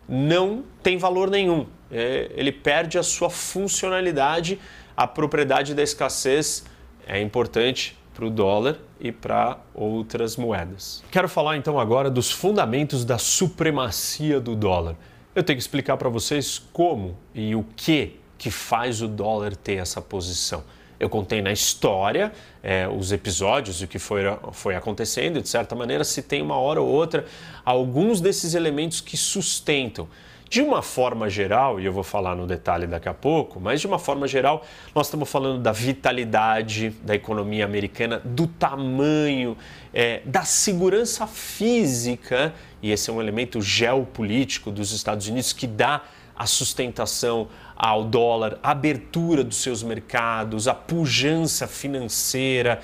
não 0.09 0.65
tem 0.83 0.97
valor 0.97 1.29
nenhum. 1.29 1.67
É, 1.93 2.31
ele 2.35 2.51
perde 2.51 2.97
a 2.97 3.03
sua 3.03 3.29
funcionalidade. 3.29 4.59
A 4.97 5.07
propriedade 5.07 5.75
da 5.75 5.83
escassez 5.83 6.65
é 7.07 7.21
importante 7.21 7.95
para 8.15 8.25
o 8.25 8.31
dólar 8.31 8.79
e 8.99 9.13
para 9.13 9.59
outras 9.75 10.35
moedas. 10.35 11.05
Quero 11.11 11.29
falar 11.29 11.59
então 11.59 11.79
agora 11.79 12.09
dos 12.09 12.31
fundamentos 12.31 13.05
da 13.05 13.19
supremacia 13.19 14.41
do 14.41 14.57
dólar. 14.57 14.97
Eu 15.35 15.43
tenho 15.43 15.59
que 15.59 15.63
explicar 15.63 15.99
para 15.99 16.09
vocês 16.09 16.59
como 16.73 17.19
e 17.35 17.55
o 17.55 17.67
que 17.77 18.19
que 18.39 18.51
faz 18.51 19.03
o 19.03 19.07
dólar 19.07 19.55
ter 19.55 19.75
essa 19.75 20.01
posição. 20.01 20.65
Eu 21.01 21.09
contei 21.09 21.41
na 21.41 21.51
história 21.51 22.31
é, 22.63 22.87
os 22.87 23.11
episódios, 23.11 23.81
o 23.81 23.89
que 23.89 23.99
foi, 23.99 24.21
foi 24.53 24.77
acontecendo, 24.77 25.41
de 25.41 25.49
certa 25.49 25.75
maneira, 25.75 26.05
se 26.05 26.23
tem 26.23 26.43
uma 26.43 26.57
hora 26.57 26.79
ou 26.79 26.87
outra 26.87 27.25
alguns 27.65 28.21
desses 28.21 28.55
elementos 28.55 29.01
que 29.01 29.17
sustentam. 29.17 30.07
De 30.51 30.61
uma 30.61 30.83
forma 30.83 31.31
geral, 31.31 31.81
e 31.81 31.87
eu 31.87 31.93
vou 31.93 32.03
falar 32.03 32.35
no 32.35 32.45
detalhe 32.47 32.87
daqui 32.87 33.09
a 33.09 33.15
pouco, 33.15 33.61
mas 33.61 33.81
de 33.81 33.87
uma 33.87 34.01
forma 34.01 34.27
geral, 34.27 34.67
nós 34.95 35.07
estamos 35.07 35.31
falando 35.31 35.63
da 35.63 35.73
vitalidade 35.73 36.91
da 37.03 37.15
economia 37.15 37.65
americana, 37.65 38.21
do 38.23 38.47
tamanho, 38.47 39.57
é, 39.95 40.21
da 40.25 40.43
segurança 40.43 41.27
física, 41.27 42.53
e 42.83 42.91
esse 42.91 43.09
é 43.09 43.13
um 43.13 43.23
elemento 43.23 43.63
geopolítico 43.63 44.71
dos 44.71 44.93
Estados 44.93 45.29
Unidos 45.29 45.53
que 45.53 45.69
dá 45.69 46.03
a 46.37 46.47
sustentação 46.47 47.49
ao 47.83 48.05
dólar, 48.05 48.59
a 48.63 48.73
abertura 48.73 49.43
dos 49.43 49.57
seus 49.57 49.83
mercados, 49.83 50.69
a 50.69 50.75
pujança 50.75 51.67
financeira, 51.67 52.79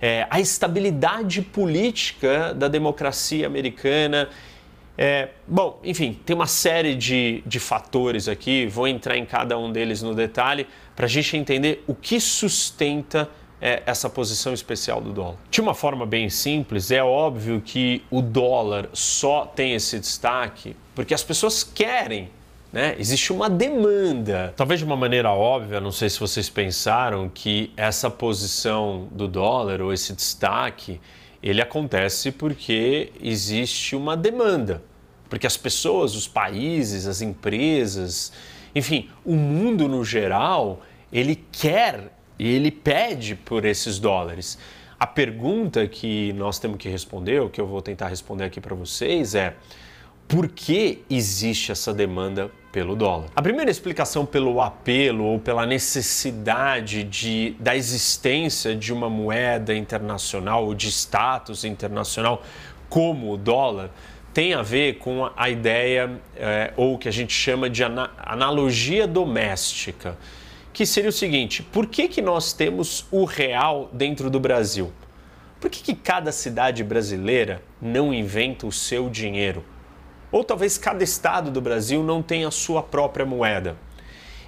é, 0.00 0.26
a 0.30 0.40
estabilidade 0.40 1.42
política 1.42 2.54
da 2.54 2.66
democracia 2.66 3.46
americana. 3.46 4.30
É, 4.96 5.28
bom, 5.46 5.78
enfim, 5.84 6.18
tem 6.24 6.34
uma 6.34 6.46
série 6.46 6.94
de, 6.94 7.42
de 7.44 7.60
fatores 7.60 8.28
aqui, 8.28 8.66
vou 8.66 8.88
entrar 8.88 9.18
em 9.18 9.26
cada 9.26 9.58
um 9.58 9.70
deles 9.70 10.00
no 10.00 10.14
detalhe 10.14 10.66
para 10.96 11.04
a 11.04 11.08
gente 11.08 11.36
entender 11.36 11.84
o 11.86 11.94
que 11.94 12.18
sustenta 12.18 13.28
é, 13.60 13.82
essa 13.84 14.08
posição 14.08 14.54
especial 14.54 15.02
do 15.02 15.12
dólar. 15.12 15.36
De 15.50 15.60
uma 15.60 15.74
forma 15.74 16.06
bem 16.06 16.30
simples, 16.30 16.90
é 16.90 17.04
óbvio 17.04 17.60
que 17.60 18.02
o 18.10 18.22
dólar 18.22 18.88
só 18.94 19.44
tem 19.44 19.74
esse 19.74 19.98
destaque 19.98 20.74
porque 20.94 21.12
as 21.12 21.22
pessoas 21.22 21.62
querem 21.62 22.30
né? 22.72 22.94
Existe 22.98 23.32
uma 23.32 23.50
demanda. 23.50 24.54
Talvez 24.56 24.80
de 24.80 24.86
uma 24.86 24.96
maneira 24.96 25.30
óbvia, 25.30 25.80
não 25.80 25.90
sei 25.90 26.08
se 26.08 26.20
vocês 26.20 26.48
pensaram 26.48 27.28
que 27.28 27.72
essa 27.76 28.08
posição 28.08 29.08
do 29.10 29.26
dólar 29.26 29.80
ou 29.80 29.92
esse 29.92 30.12
destaque, 30.12 31.00
ele 31.42 31.60
acontece 31.60 32.30
porque 32.30 33.12
existe 33.20 33.96
uma 33.96 34.16
demanda. 34.16 34.82
Porque 35.28 35.46
as 35.46 35.56
pessoas, 35.56 36.14
os 36.14 36.28
países, 36.28 37.06
as 37.06 37.22
empresas, 37.22 38.32
enfim, 38.74 39.08
o 39.24 39.34
mundo 39.34 39.88
no 39.88 40.04
geral, 40.04 40.82
ele 41.12 41.44
quer 41.50 42.12
e 42.38 42.48
ele 42.48 42.70
pede 42.70 43.34
por 43.34 43.64
esses 43.64 43.98
dólares. 43.98 44.58
A 44.98 45.06
pergunta 45.06 45.86
que 45.88 46.32
nós 46.34 46.58
temos 46.58 46.76
que 46.76 46.88
responder, 46.88 47.40
o 47.40 47.48
que 47.48 47.60
eu 47.60 47.66
vou 47.66 47.80
tentar 47.80 48.08
responder 48.08 48.44
aqui 48.44 48.60
para 48.60 48.74
vocês 48.74 49.34
é: 49.34 49.56
por 50.28 50.48
que 50.48 51.02
existe 51.08 51.72
essa 51.72 51.92
demanda 51.92 52.50
pelo 52.72 52.94
dólar. 52.94 53.28
A 53.34 53.42
primeira 53.42 53.70
explicação 53.70 54.24
pelo 54.24 54.60
apelo 54.60 55.24
ou 55.24 55.38
pela 55.38 55.66
necessidade 55.66 57.02
de, 57.02 57.56
da 57.58 57.76
existência 57.76 58.74
de 58.74 58.92
uma 58.92 59.10
moeda 59.10 59.74
internacional 59.74 60.64
ou 60.64 60.74
de 60.74 60.88
status 60.88 61.64
internacional 61.64 62.42
como 62.88 63.32
o 63.32 63.36
dólar 63.36 63.90
tem 64.32 64.54
a 64.54 64.62
ver 64.62 64.98
com 64.98 65.28
a 65.36 65.50
ideia 65.50 66.20
é, 66.36 66.72
ou 66.76 66.96
que 66.96 67.08
a 67.08 67.12
gente 67.12 67.32
chama 67.32 67.68
de 67.68 67.82
ana 67.82 68.10
analogia 68.18 69.06
doméstica, 69.06 70.16
que 70.72 70.86
seria 70.86 71.10
o 71.10 71.12
seguinte: 71.12 71.62
por 71.62 71.86
que, 71.86 72.08
que 72.08 72.22
nós 72.22 72.52
temos 72.52 73.06
o 73.10 73.24
real 73.24 73.90
dentro 73.92 74.30
do 74.30 74.38
Brasil? 74.38 74.92
Por 75.60 75.68
que, 75.68 75.82
que 75.82 75.94
cada 75.94 76.32
cidade 76.32 76.82
brasileira 76.82 77.62
não 77.82 78.14
inventa 78.14 78.66
o 78.66 78.72
seu 78.72 79.10
dinheiro? 79.10 79.64
Ou 80.32 80.44
talvez 80.44 80.78
cada 80.78 81.02
estado 81.02 81.50
do 81.50 81.60
Brasil 81.60 82.02
não 82.02 82.22
tenha 82.22 82.48
a 82.48 82.52
sua 82.52 82.82
própria 82.82 83.26
moeda. 83.26 83.76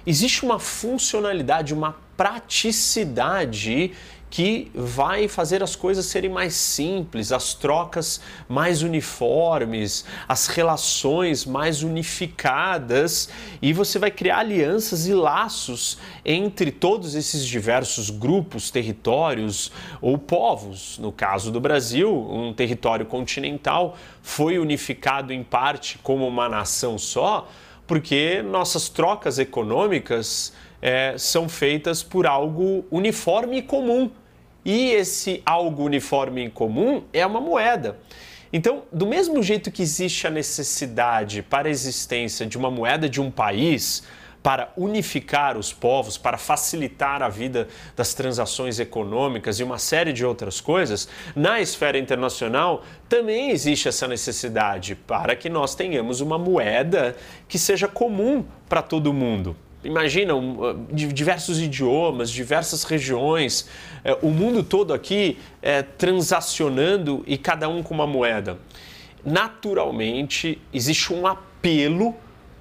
Existe 0.05 0.43
uma 0.43 0.59
funcionalidade, 0.59 1.73
uma 1.73 1.95
praticidade 2.17 3.93
que 4.33 4.71
vai 4.73 5.27
fazer 5.27 5.61
as 5.61 5.75
coisas 5.75 6.07
serem 6.07 6.27
mais 6.27 6.55
simples, 6.55 7.31
as 7.31 7.53
trocas 7.53 8.19
mais 8.49 8.81
uniformes, 8.81 10.03
as 10.27 10.47
relações 10.47 11.45
mais 11.45 11.83
unificadas 11.83 13.29
e 13.61 13.71
você 13.71 13.99
vai 13.99 14.09
criar 14.09 14.39
alianças 14.39 15.05
e 15.05 15.13
laços 15.13 15.99
entre 16.25 16.71
todos 16.71 17.13
esses 17.13 17.45
diversos 17.45 18.09
grupos, 18.09 18.71
territórios 18.71 19.71
ou 20.01 20.17
povos. 20.17 20.97
No 20.97 21.11
caso 21.11 21.51
do 21.51 21.61
Brasil, 21.61 22.11
um 22.11 22.51
território 22.55 23.05
continental 23.05 23.95
foi 24.23 24.57
unificado 24.57 25.31
em 25.31 25.43
parte 25.43 25.99
como 25.99 26.27
uma 26.27 26.49
nação 26.49 26.97
só, 26.97 27.47
porque 27.85 28.41
nossas 28.41 28.89
trocas 28.89 29.37
econômicas 29.37 30.53
é, 30.81 31.15
são 31.19 31.47
feitas 31.47 32.01
por 32.01 32.25
algo 32.25 32.83
uniforme 32.89 33.57
e 33.57 33.61
comum 33.61 34.09
e 34.65 34.91
esse 34.91 35.41
algo 35.45 35.83
uniforme 35.83 36.43
em 36.43 36.49
comum 36.49 37.03
é 37.11 37.25
uma 37.25 37.41
moeda. 37.41 37.99
Então, 38.51 38.83
do 38.91 39.07
mesmo 39.07 39.41
jeito 39.41 39.71
que 39.71 39.81
existe 39.81 40.27
a 40.27 40.29
necessidade 40.29 41.41
para 41.41 41.67
a 41.67 41.71
existência 41.71 42.45
de 42.45 42.57
uma 42.57 42.69
moeda 42.69 43.09
de 43.09 43.19
um 43.19 43.31
país, 43.31 44.03
para 44.43 44.73
unificar 44.75 45.57
os 45.57 45.71
povos, 45.71 46.17
para 46.17 46.37
facilitar 46.37 47.23
a 47.23 47.29
vida 47.29 47.69
das 47.95 48.13
transações 48.13 48.77
econômicas 48.77 49.59
e 49.59 49.63
uma 49.63 49.79
série 49.79 50.11
de 50.11 50.25
outras 50.25 50.59
coisas, 50.59 51.07
na 51.33 51.61
esfera 51.61 51.97
internacional 51.97 52.83
também 53.07 53.51
existe 53.51 53.87
essa 53.87 54.05
necessidade 54.05 54.95
para 54.95 55.33
que 55.33 55.49
nós 55.49 55.73
tenhamos 55.73 56.19
uma 56.19 56.37
moeda 56.37 57.15
que 57.47 57.57
seja 57.57 57.87
comum 57.87 58.43
para 58.67 58.81
todo 58.81 59.13
mundo 59.13 59.55
imaginam 59.83 60.59
uh, 60.59 60.87
diversos 60.93 61.59
idiomas, 61.59 62.29
diversas 62.29 62.83
regiões, 62.83 63.67
é, 64.03 64.17
o 64.21 64.29
mundo 64.29 64.63
todo 64.63 64.93
aqui 64.93 65.37
é, 65.61 65.81
transacionando 65.81 67.23
e 67.25 67.37
cada 67.37 67.69
um 67.69 67.81
com 67.83 67.93
uma 67.93 68.07
moeda. 68.07 68.57
Naturalmente, 69.25 70.61
existe 70.73 71.13
um 71.13 71.25
apelo 71.25 72.15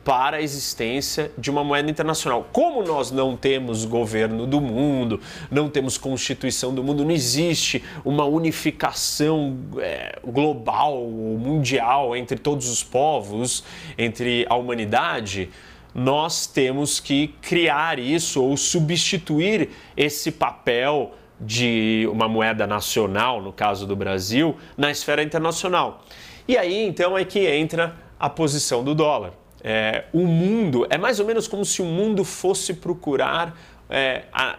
para 0.05 0.39
a 0.39 0.43
existência 0.43 1.31
de 1.39 1.51
uma 1.51 1.63
moeda 1.63 1.89
internacional. 1.91 2.49
Como 2.53 2.83
nós 2.83 3.11
não 3.11 3.37
temos 3.37 3.85
governo 3.85 4.47
do 4.47 4.61
mundo, 4.61 5.21
não 5.51 5.69
temos 5.69 5.97
constituição 5.97 6.75
do 6.75 6.83
mundo, 6.83 7.05
não 7.05 7.13
existe 7.13 7.83
uma 8.05 8.25
unificação 8.25 9.57
é, 9.79 10.19
global, 10.25 11.05
mundial 11.07 12.17
entre 12.17 12.37
todos 12.37 12.69
os 12.69 12.83
povos, 12.83 13.65
entre 13.97 14.45
a 14.49 14.57
humanidade 14.57 15.51
nós 15.95 16.47
temos 16.47 17.01
que 17.01 17.29
criar 17.41 17.99
isso 17.99 18.43
ou 18.43 18.57
substituir 18.57 19.71
esse 19.97 20.33
papel 20.33 21.13
de 21.41 22.09
uma 22.11 22.29
moeda 22.29 22.67
nacional, 22.67 23.43
no 23.43 23.53
caso 23.53 23.87
do 23.87 23.97
Brasil, 23.97 24.57
na 24.77 24.91
esfera 24.91 25.23
internacional. 25.23 26.03
E 26.47 26.57
aí 26.57 26.87
então 26.87 27.17
é 27.19 27.25
que 27.25 27.47
entra 27.47 27.97
a 28.19 28.31
posição 28.31 28.85
do 28.85 28.95
dólar. 28.95 29.33
É, 29.63 30.05
o 30.13 30.27
mundo 30.27 30.87
é 30.91 30.99
mais 30.99 31.21
ou 31.21 31.27
menos 31.27 31.47
como 31.47 31.65
se 31.65 31.83
o 31.83 31.85
mundo 31.85 32.25
fosse 32.25 32.75
procurar 32.75 33.57
é, 33.89 34.25
a, 34.33 34.59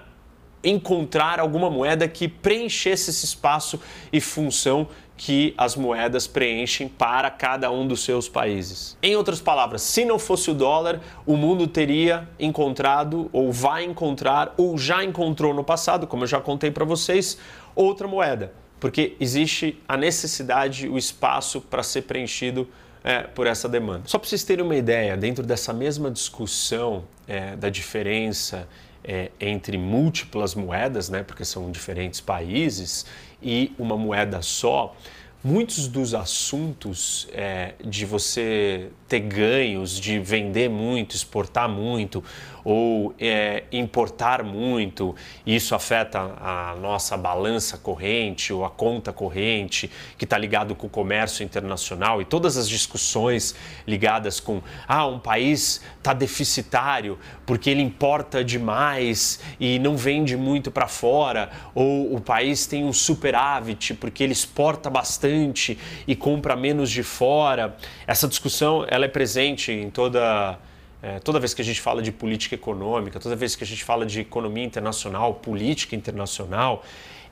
encontrar 0.63 1.39
alguma 1.39 1.69
moeda 1.69 2.07
que 2.07 2.27
preenchesse 2.27 3.09
esse 3.09 3.25
espaço 3.25 3.79
e 4.11 4.21
função 4.21 4.87
que 5.15 5.53
as 5.57 5.75
moedas 5.75 6.27
preenchem 6.27 6.87
para 6.87 7.29
cada 7.29 7.71
um 7.71 7.87
dos 7.87 8.03
seus 8.03 8.27
países. 8.27 8.97
Em 9.01 9.15
outras 9.15 9.39
palavras, 9.39 9.81
se 9.81 10.03
não 10.03 10.17
fosse 10.17 10.49
o 10.49 10.53
dólar, 10.53 10.99
o 11.25 11.37
mundo 11.37 11.67
teria 11.67 12.27
encontrado 12.39 13.29
ou 13.31 13.51
vai 13.51 13.83
encontrar 13.83 14.53
ou 14.57 14.77
já 14.77 15.03
encontrou 15.03 15.53
no 15.53 15.63
passado, 15.63 16.07
como 16.07 16.23
eu 16.23 16.27
já 16.27 16.41
contei 16.41 16.71
para 16.71 16.83
vocês, 16.83 17.37
outra 17.75 18.07
moeda, 18.07 18.53
porque 18.79 19.15
existe 19.19 19.81
a 19.87 19.95
necessidade, 19.95 20.89
o 20.89 20.97
espaço 20.97 21.61
para 21.61 21.83
ser 21.83 22.03
preenchido 22.03 22.67
é, 23.03 23.21
por 23.21 23.45
essa 23.45 23.69
demanda. 23.69 24.03
Só 24.07 24.17
para 24.17 24.27
vocês 24.27 24.43
terem 24.43 24.65
uma 24.65 24.75
ideia, 24.75 25.15
dentro 25.15 25.45
dessa 25.45 25.73
mesma 25.73 26.09
discussão 26.09 27.03
é, 27.27 27.55
da 27.55 27.69
diferença 27.69 28.67
é, 29.03 29.31
entre 29.39 29.77
múltiplas 29.77 30.55
moedas, 30.55 31.09
né, 31.09 31.23
porque 31.23 31.45
são 31.45 31.71
diferentes 31.71 32.19
países, 32.19 33.05
e 33.41 33.73
uma 33.77 33.97
moeda 33.97 34.41
só, 34.41 34.95
muitos 35.43 35.87
dos 35.87 36.13
assuntos 36.13 37.27
é, 37.33 37.73
de 37.83 38.05
você 38.05 38.89
ter 39.07 39.19
ganhos, 39.19 39.99
de 39.99 40.17
vender 40.19 40.69
muito, 40.69 41.15
exportar 41.15 41.67
muito 41.67 42.23
ou 42.63 43.13
é, 43.19 43.63
importar 43.71 44.43
muito, 44.43 45.15
isso 45.45 45.75
afeta 45.75 46.19
a 46.19 46.75
nossa 46.79 47.17
balança 47.17 47.77
corrente 47.77 48.53
ou 48.53 48.63
a 48.63 48.69
conta 48.69 49.11
corrente, 49.11 49.89
que 50.17 50.23
está 50.23 50.37
ligado 50.37 50.75
com 50.75 50.87
o 50.87 50.89
comércio 50.89 51.43
internacional 51.43 52.21
e 52.21 52.25
todas 52.25 52.57
as 52.57 52.69
discussões 52.69 53.55
ligadas 53.87 54.39
com 54.39 54.61
ah, 54.87 55.05
um 55.05 55.19
país 55.19 55.81
está 55.97 56.13
deficitário 56.13 57.17
porque 57.45 57.69
ele 57.69 57.81
importa 57.81 58.43
demais 58.43 59.39
e 59.59 59.79
não 59.79 59.97
vende 59.97 60.37
muito 60.37 60.71
para 60.71 60.87
fora, 60.87 61.49
ou 61.75 62.15
o 62.15 62.21
país 62.21 62.65
tem 62.65 62.83
um 62.83 62.93
superávit 62.93 63.93
porque 63.95 64.23
ele 64.23 64.33
exporta 64.33 64.89
bastante 64.89 65.77
e 66.07 66.15
compra 66.15 66.55
menos 66.55 66.89
de 66.89 67.03
fora. 67.03 67.75
Essa 68.07 68.27
discussão 68.27 68.85
ela 68.87 69.05
é 69.05 69.07
presente 69.07 69.71
em 69.71 69.89
toda 69.89 70.57
é, 71.03 71.19
toda 71.19 71.37
vez 71.37 71.53
que 71.53 71.61
a 71.61 71.65
gente 71.65 71.81
fala 71.81 72.01
de 72.01 72.13
política 72.13 72.55
econômica, 72.55 73.19
toda 73.19 73.35
vez 73.35 73.57
que 73.57 73.63
a 73.65 73.67
gente 73.67 73.83
fala 73.83 74.05
de 74.05 74.21
economia 74.21 74.63
internacional, 74.63 75.33
política 75.33 75.97
internacional, 75.97 76.81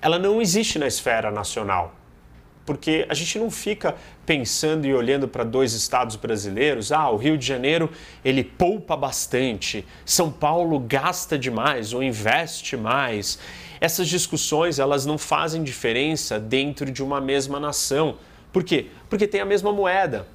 ela 0.01 0.19
não 0.19 0.41
existe 0.41 0.77
na 0.77 0.88
esfera 0.88 1.31
nacional. 1.31 1.95
Porque 2.65 3.05
a 3.07 3.13
gente 3.13 3.39
não 3.39 3.49
fica 3.49 3.95
pensando 4.25 4.86
e 4.86 4.93
olhando 4.93 5.25
para 5.25 5.45
dois 5.45 5.71
estados 5.71 6.17
brasileiros, 6.17 6.91
ah, 6.91 7.10
o 7.10 7.15
Rio 7.15 7.38
de 7.38 7.47
Janeiro 7.47 7.89
ele 8.25 8.43
poupa 8.43 8.97
bastante, 8.97 9.86
São 10.05 10.29
Paulo 10.29 10.77
gasta 10.77 11.39
demais 11.39 11.93
ou 11.93 12.03
investe 12.03 12.75
mais. 12.75 13.39
Essas 13.79 14.10
discussões 14.10 14.79
elas 14.79 15.05
não 15.05 15.17
fazem 15.17 15.63
diferença 15.63 16.38
dentro 16.38 16.91
de 16.91 17.01
uma 17.01 17.21
mesma 17.21 17.57
nação. 17.57 18.17
Por 18.51 18.65
quê? 18.65 18.88
Porque 19.10 19.25
tem 19.25 19.39
a 19.39 19.45
mesma 19.45 19.71
moeda. 19.71 20.27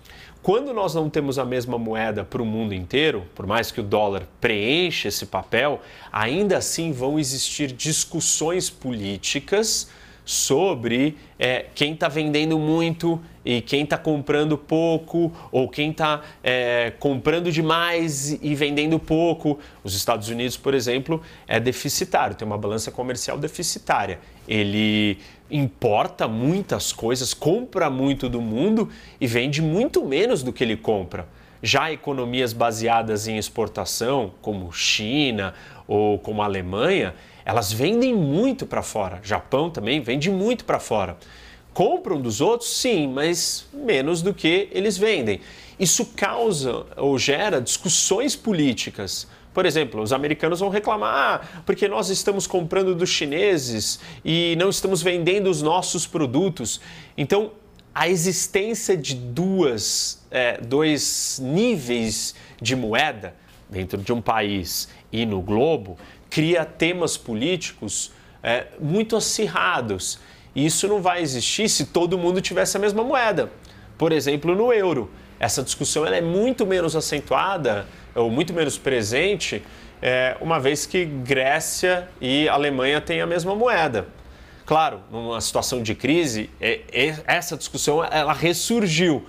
Quando 0.46 0.72
nós 0.72 0.94
não 0.94 1.10
temos 1.10 1.40
a 1.40 1.44
mesma 1.44 1.76
moeda 1.76 2.22
para 2.22 2.40
o 2.40 2.46
mundo 2.46 2.72
inteiro, 2.72 3.26
por 3.34 3.48
mais 3.48 3.72
que 3.72 3.80
o 3.80 3.82
dólar 3.82 4.28
preencha 4.40 5.08
esse 5.08 5.26
papel, 5.26 5.82
ainda 6.12 6.56
assim 6.58 6.92
vão 6.92 7.18
existir 7.18 7.72
discussões 7.72 8.70
políticas 8.70 9.90
sobre 10.24 11.16
é, 11.36 11.66
quem 11.74 11.94
está 11.94 12.06
vendendo 12.06 12.60
muito 12.60 13.20
e 13.44 13.60
quem 13.60 13.82
está 13.82 13.98
comprando 13.98 14.56
pouco, 14.56 15.32
ou 15.50 15.68
quem 15.68 15.90
está 15.90 16.22
é, 16.44 16.92
comprando 16.98 17.50
demais 17.50 18.32
e 18.40 18.54
vendendo 18.54 19.00
pouco. 19.00 19.58
Os 19.82 19.96
Estados 19.96 20.28
Unidos, 20.28 20.56
por 20.56 20.74
exemplo, 20.74 21.22
é 21.48 21.58
deficitário, 21.58 22.36
tem 22.36 22.46
uma 22.46 22.58
balança 22.58 22.92
comercial 22.92 23.36
deficitária. 23.36 24.20
Ele 24.46 25.18
importa 25.50 26.26
muitas 26.26 26.92
coisas, 26.92 27.32
compra 27.32 27.88
muito 27.88 28.28
do 28.28 28.40
mundo 28.40 28.88
e 29.20 29.26
vende 29.26 29.62
muito 29.62 30.04
menos 30.04 30.42
do 30.42 30.52
que 30.52 30.64
ele 30.64 30.76
compra. 30.76 31.26
Já 31.62 31.90
economias 31.90 32.52
baseadas 32.52 33.26
em 33.26 33.38
exportação, 33.38 34.32
como 34.42 34.72
China 34.72 35.54
ou 35.86 36.18
como 36.18 36.42
Alemanha, 36.42 37.14
elas 37.44 37.72
vendem 37.72 38.14
muito 38.14 38.66
para 38.66 38.82
fora. 38.82 39.20
Japão 39.22 39.70
também 39.70 40.00
vende 40.00 40.30
muito 40.30 40.64
para 40.64 40.78
fora. 40.78 41.16
Compram 41.72 42.20
dos 42.20 42.40
outros, 42.40 42.70
sim, 42.70 43.06
mas 43.06 43.66
menos 43.72 44.22
do 44.22 44.34
que 44.34 44.68
eles 44.72 44.96
vendem. 44.96 45.40
Isso 45.78 46.06
causa 46.16 46.86
ou 46.96 47.18
gera 47.18 47.60
discussões 47.60 48.34
políticas. 48.34 49.28
Por 49.56 49.64
exemplo, 49.64 50.02
os 50.02 50.12
americanos 50.12 50.60
vão 50.60 50.68
reclamar 50.68 51.14
ah, 51.14 51.62
porque 51.64 51.88
nós 51.88 52.10
estamos 52.10 52.46
comprando 52.46 52.94
dos 52.94 53.08
chineses 53.08 53.98
e 54.22 54.54
não 54.58 54.68
estamos 54.68 55.00
vendendo 55.00 55.48
os 55.48 55.62
nossos 55.62 56.06
produtos. 56.06 56.78
Então, 57.16 57.52
a 57.94 58.06
existência 58.06 58.94
de 58.94 59.14
duas, 59.14 60.22
é, 60.30 60.60
dois 60.60 61.40
níveis 61.42 62.34
de 62.60 62.76
moeda 62.76 63.34
dentro 63.70 63.96
de 63.96 64.12
um 64.12 64.20
país 64.20 64.90
e 65.10 65.24
no 65.24 65.40
globo 65.40 65.96
cria 66.28 66.66
temas 66.66 67.16
políticos 67.16 68.12
é, 68.42 68.66
muito 68.78 69.16
acirrados. 69.16 70.18
Isso 70.54 70.86
não 70.86 71.00
vai 71.00 71.22
existir 71.22 71.70
se 71.70 71.86
todo 71.86 72.18
mundo 72.18 72.42
tivesse 72.42 72.76
a 72.76 72.80
mesma 72.80 73.02
moeda. 73.02 73.50
Por 73.96 74.12
exemplo, 74.12 74.54
no 74.54 74.70
euro. 74.70 75.10
Essa 75.40 75.62
discussão 75.62 76.04
ela 76.04 76.16
é 76.16 76.20
muito 76.20 76.66
menos 76.66 76.94
acentuada 76.94 77.86
ou 78.16 78.30
muito 78.30 78.52
menos 78.52 78.76
presente, 78.78 79.62
é, 80.02 80.36
uma 80.40 80.58
vez 80.58 80.86
que 80.86 81.04
Grécia 81.04 82.08
e 82.20 82.48
Alemanha 82.48 83.00
têm 83.00 83.20
a 83.20 83.26
mesma 83.26 83.54
moeda. 83.54 84.08
Claro, 84.64 85.00
numa 85.12 85.40
situação 85.40 85.82
de 85.82 85.94
crise, 85.94 86.50
é, 86.60 86.80
é, 86.92 87.16
essa 87.26 87.56
discussão 87.56 88.02
ela 88.02 88.32
ressurgiu, 88.32 89.24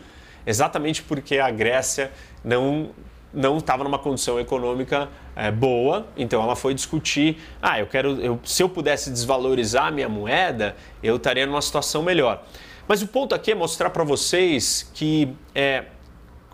exatamente 0.45 1.03
porque 1.03 1.37
a 1.37 1.51
Grécia 1.51 2.11
não 2.43 2.89
não 3.33 3.57
estava 3.57 3.83
numa 3.83 3.99
condição 3.99 4.39
econômica 4.39 5.09
é, 5.35 5.51
boa, 5.51 6.07
então 6.15 6.41
ela 6.41 6.55
foi 6.55 6.73
discutir, 6.73 7.37
ah, 7.61 7.79
eu 7.79 7.85
quero, 7.85 8.19
eu, 8.19 8.39
se 8.43 8.63
eu 8.63 8.69
pudesse 8.69 9.11
desvalorizar 9.11 9.87
a 9.87 9.91
minha 9.91 10.09
moeda, 10.09 10.75
eu 11.03 11.17
estaria 11.17 11.45
numa 11.45 11.61
situação 11.61 12.01
melhor. 12.01 12.43
Mas 12.87 13.01
o 13.01 13.07
ponto 13.07 13.35
aqui 13.35 13.51
é 13.51 13.55
mostrar 13.55 13.89
para 13.89 14.03
vocês 14.03 14.89
que 14.93 15.35
é, 15.53 15.83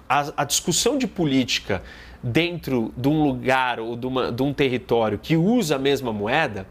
a, 0.10 0.34
a, 0.38 0.44
discussão 0.44 0.98
de 0.98 1.08
política 1.08 1.84
dentro 2.24 2.94
de 2.96 3.10
um 3.10 3.24
lugar 3.24 3.80
ou 3.80 3.98
de, 3.98 4.08
uma, 4.08 4.32
de 4.32 4.42
um 4.42 4.54
território 4.54 5.20
que 5.20 5.36
usa 5.36 5.76
a 5.76 5.80
mesma 5.80 6.14
moeda 6.14 6.66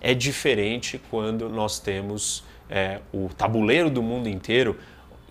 é 0.00 0.14
diferente 0.14 1.00
quando 1.10 1.48
nós 1.50 1.78
temos 1.78 2.42
é, 2.70 3.00
o 3.12 3.28
tabuleiro 3.28 3.90
do 3.90 4.02
mundo 4.02 4.28
inteiro 4.28 4.78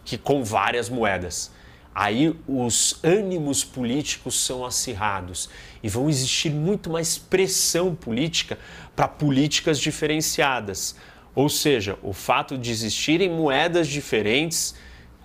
que 0.03 0.17
com 0.17 0.43
várias 0.43 0.87
moedas 0.87 1.51
aí 1.95 2.35
os 2.45 2.99
ânimos 3.01 3.63
políticos 3.63 4.37
são 4.41 4.65
acirrados 4.65 5.49
e 5.81 5.87
vão 5.87 6.09
existir 6.09 6.49
muito 6.49 6.89
mais 6.89 7.17
pressão 7.17 7.95
política 7.95 8.59
para 8.93 9.07
políticas 9.07 9.79
diferenciadas. 9.79 10.97
Ou 11.33 11.47
seja, 11.47 11.97
o 12.03 12.11
fato 12.11 12.57
de 12.57 12.69
existirem 12.69 13.29
moedas 13.29 13.87
diferentes 13.87 14.75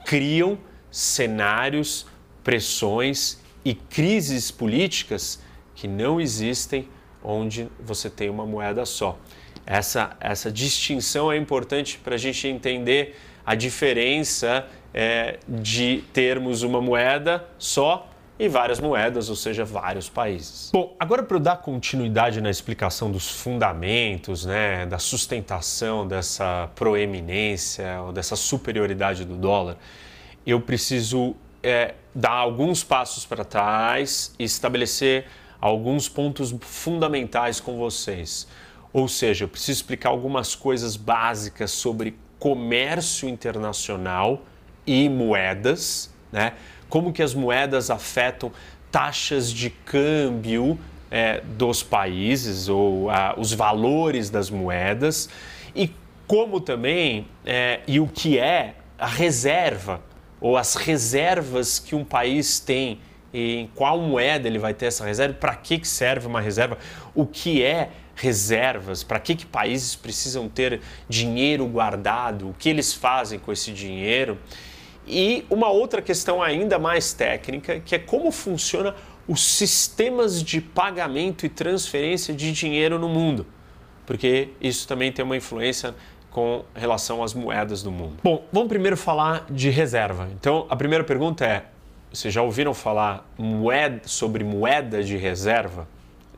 criam 0.05 0.57
cenários, 0.93 2.07
pressões 2.45 3.40
e 3.65 3.75
crises 3.75 4.51
políticas 4.51 5.41
que 5.75 5.87
não 5.87 6.21
existem 6.21 6.89
onde 7.23 7.69
você 7.79 8.09
tem 8.09 8.31
uma 8.31 8.47
moeda 8.47 8.85
só. 8.85 9.19
Essa, 9.67 10.17
essa 10.21 10.51
distinção 10.51 11.31
é 11.31 11.37
importante 11.37 11.99
para 11.99 12.15
a 12.15 12.19
gente 12.19 12.49
entender 12.49 13.17
a 13.45 13.55
diferença 13.55 14.67
é, 14.93 15.39
de 15.49 16.03
termos 16.13 16.63
uma 16.63 16.81
moeda 16.81 17.47
só 17.59 18.09
e 18.39 18.49
várias 18.49 18.81
moedas, 18.81 19.29
ou 19.29 19.37
seja, 19.37 19.67
vários 19.67 20.09
países. 20.09 20.71
Bom, 20.73 20.97
agora 20.99 21.23
para 21.23 21.37
eu 21.37 21.41
dar 21.41 21.59
continuidade 21.59 22.41
na 22.41 22.49
explicação 22.49 23.11
dos 23.13 23.29
fundamentos, 23.29 24.47
né, 24.47 24.87
da 24.87 24.99
sustentação 24.99 26.09
dessa 26.09 26.71
proeminência 26.75 28.01
ou 28.01 28.13
dessa 28.13 28.37
superioridade 28.37 29.27
do 29.27 29.37
dólar, 29.37 29.77
eu 30.47 30.59
preciso 30.59 31.37
é, 31.63 31.95
dar 32.15 32.33
alguns 32.33 32.83
passos 32.83 33.25
para 33.25 33.45
trás 33.45 34.35
e 34.39 34.45
estabelecer 34.45 35.27
alguns 35.61 36.09
pontos 36.09 36.55
fundamentais 36.61 37.61
com 37.61 37.77
vocês. 37.77 38.47
Ou 38.93 39.07
seja, 39.09 39.45
eu 39.45 39.49
preciso 39.49 39.73
explicar 39.73 40.11
algumas 40.11 40.55
coisas 40.55 40.97
básicas 40.97 41.71
sobre 41.71 42.17
comércio 42.39 43.29
internacional 43.29 44.43
e 44.87 45.09
moedas, 45.09 46.11
né? 46.33 46.55
Como 46.89 47.13
que 47.13 47.23
as 47.23 47.35
moedas 47.35 47.91
afetam 47.91 48.51
taxas 48.91 49.53
de 49.53 49.71
câmbio 49.71 50.79
é, 51.11 51.41
dos 51.41 51.83
países 51.83 52.69
ou 52.69 53.09
os 53.37 53.53
valores 53.53 54.31
das 54.31 54.51
moedas 54.51 55.29
e 55.75 55.93
como 56.27 56.61
também 56.61 57.27
é, 57.45 57.81
e 57.87 58.01
o 58.01 58.09
que 58.09 58.39
é 58.39 58.75
a 58.99 59.07
reserva 59.07 60.01
ou 60.41 60.57
as 60.57 60.75
reservas 60.75 61.79
que 61.79 61.95
um 61.95 62.05
país 62.05 62.59
tem 62.59 63.01
em 63.33 63.71
qual 63.75 63.99
moeda 64.01 64.49
ele 64.49 64.59
vai 64.59 64.75
ter 64.75 64.87
essa 64.87 65.05
reserva, 65.05 65.35
para 65.35 65.55
que, 65.55 65.79
que 65.79 65.87
serve 65.87 66.27
uma 66.27 66.41
reserva, 66.41 66.79
o 67.15 67.25
que 67.25 67.63
é 67.63 67.91
reservas, 68.15 69.03
para 69.03 69.19
que, 69.21 69.35
que 69.35 69.47
países 69.47 69.95
precisam 69.95 70.49
ter 70.49 70.81
dinheiro 71.09 71.67
guardado, 71.67 72.51
o 72.51 72.55
que 72.59 72.69
eles 72.69 72.93
fazem 72.93 73.39
com 73.39 73.53
esse 73.53 73.73
dinheiro. 73.73 74.39
E 75.07 75.45
uma 75.49 75.71
outra 75.71 76.03
questão 76.03 76.43
ainda 76.43 76.79
mais 76.79 77.13
técnica, 77.13 77.81
que 77.81 77.95
é 77.95 77.99
como 77.99 78.31
funciona 78.31 78.95
os 79.27 79.45
sistemas 79.45 80.43
de 80.43 80.61
pagamento 80.61 81.47
e 81.47 81.49
transferência 81.49 82.35
de 82.35 82.53
dinheiro 82.53 82.99
no 82.99 83.09
mundo, 83.09 83.47
porque 84.05 84.51
isso 84.61 84.87
também 84.89 85.13
tem 85.13 85.25
uma 85.25 85.37
influência 85.37 85.95
com 86.31 86.65
relação 86.75 87.23
às 87.23 87.35
moedas 87.35 87.83
do 87.83 87.91
mundo. 87.91 88.17
Bom, 88.23 88.45
vamos 88.53 88.69
primeiro 88.69 88.97
falar 88.97 89.47
de 89.51 89.71
reserva. 89.71 90.29
Então, 90.33 90.67
a 90.69 90.77
primeira 90.77 91.05
pergunta 91.05 91.45
é: 91.45 91.65
vocês 92.13 92.33
já 92.33 92.43
ouviram 92.43 92.75
falar 92.75 93.29
moeda, 93.39 94.03
sobre 94.05 94.45
moeda 94.45 95.03
de 95.03 95.17
reserva? 95.17 95.89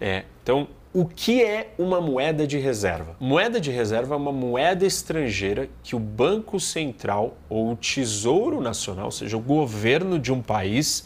É, 0.00 0.24
então, 0.42 0.66
o 0.94 1.06
que 1.06 1.42
é 1.42 1.72
uma 1.78 2.00
moeda 2.00 2.46
de 2.46 2.58
reserva? 2.58 3.16
Moeda 3.18 3.58
de 3.58 3.70
reserva 3.70 4.14
é 4.14 4.16
uma 4.18 4.32
moeda 4.32 4.84
estrangeira 4.84 5.68
que 5.82 5.96
o 5.96 5.98
Banco 5.98 6.60
Central 6.60 7.34
ou 7.48 7.72
o 7.72 7.76
Tesouro 7.76 8.60
Nacional, 8.60 9.06
ou 9.06 9.10
seja, 9.10 9.36
o 9.36 9.40
governo 9.40 10.18
de 10.18 10.30
um 10.30 10.42
país, 10.42 11.04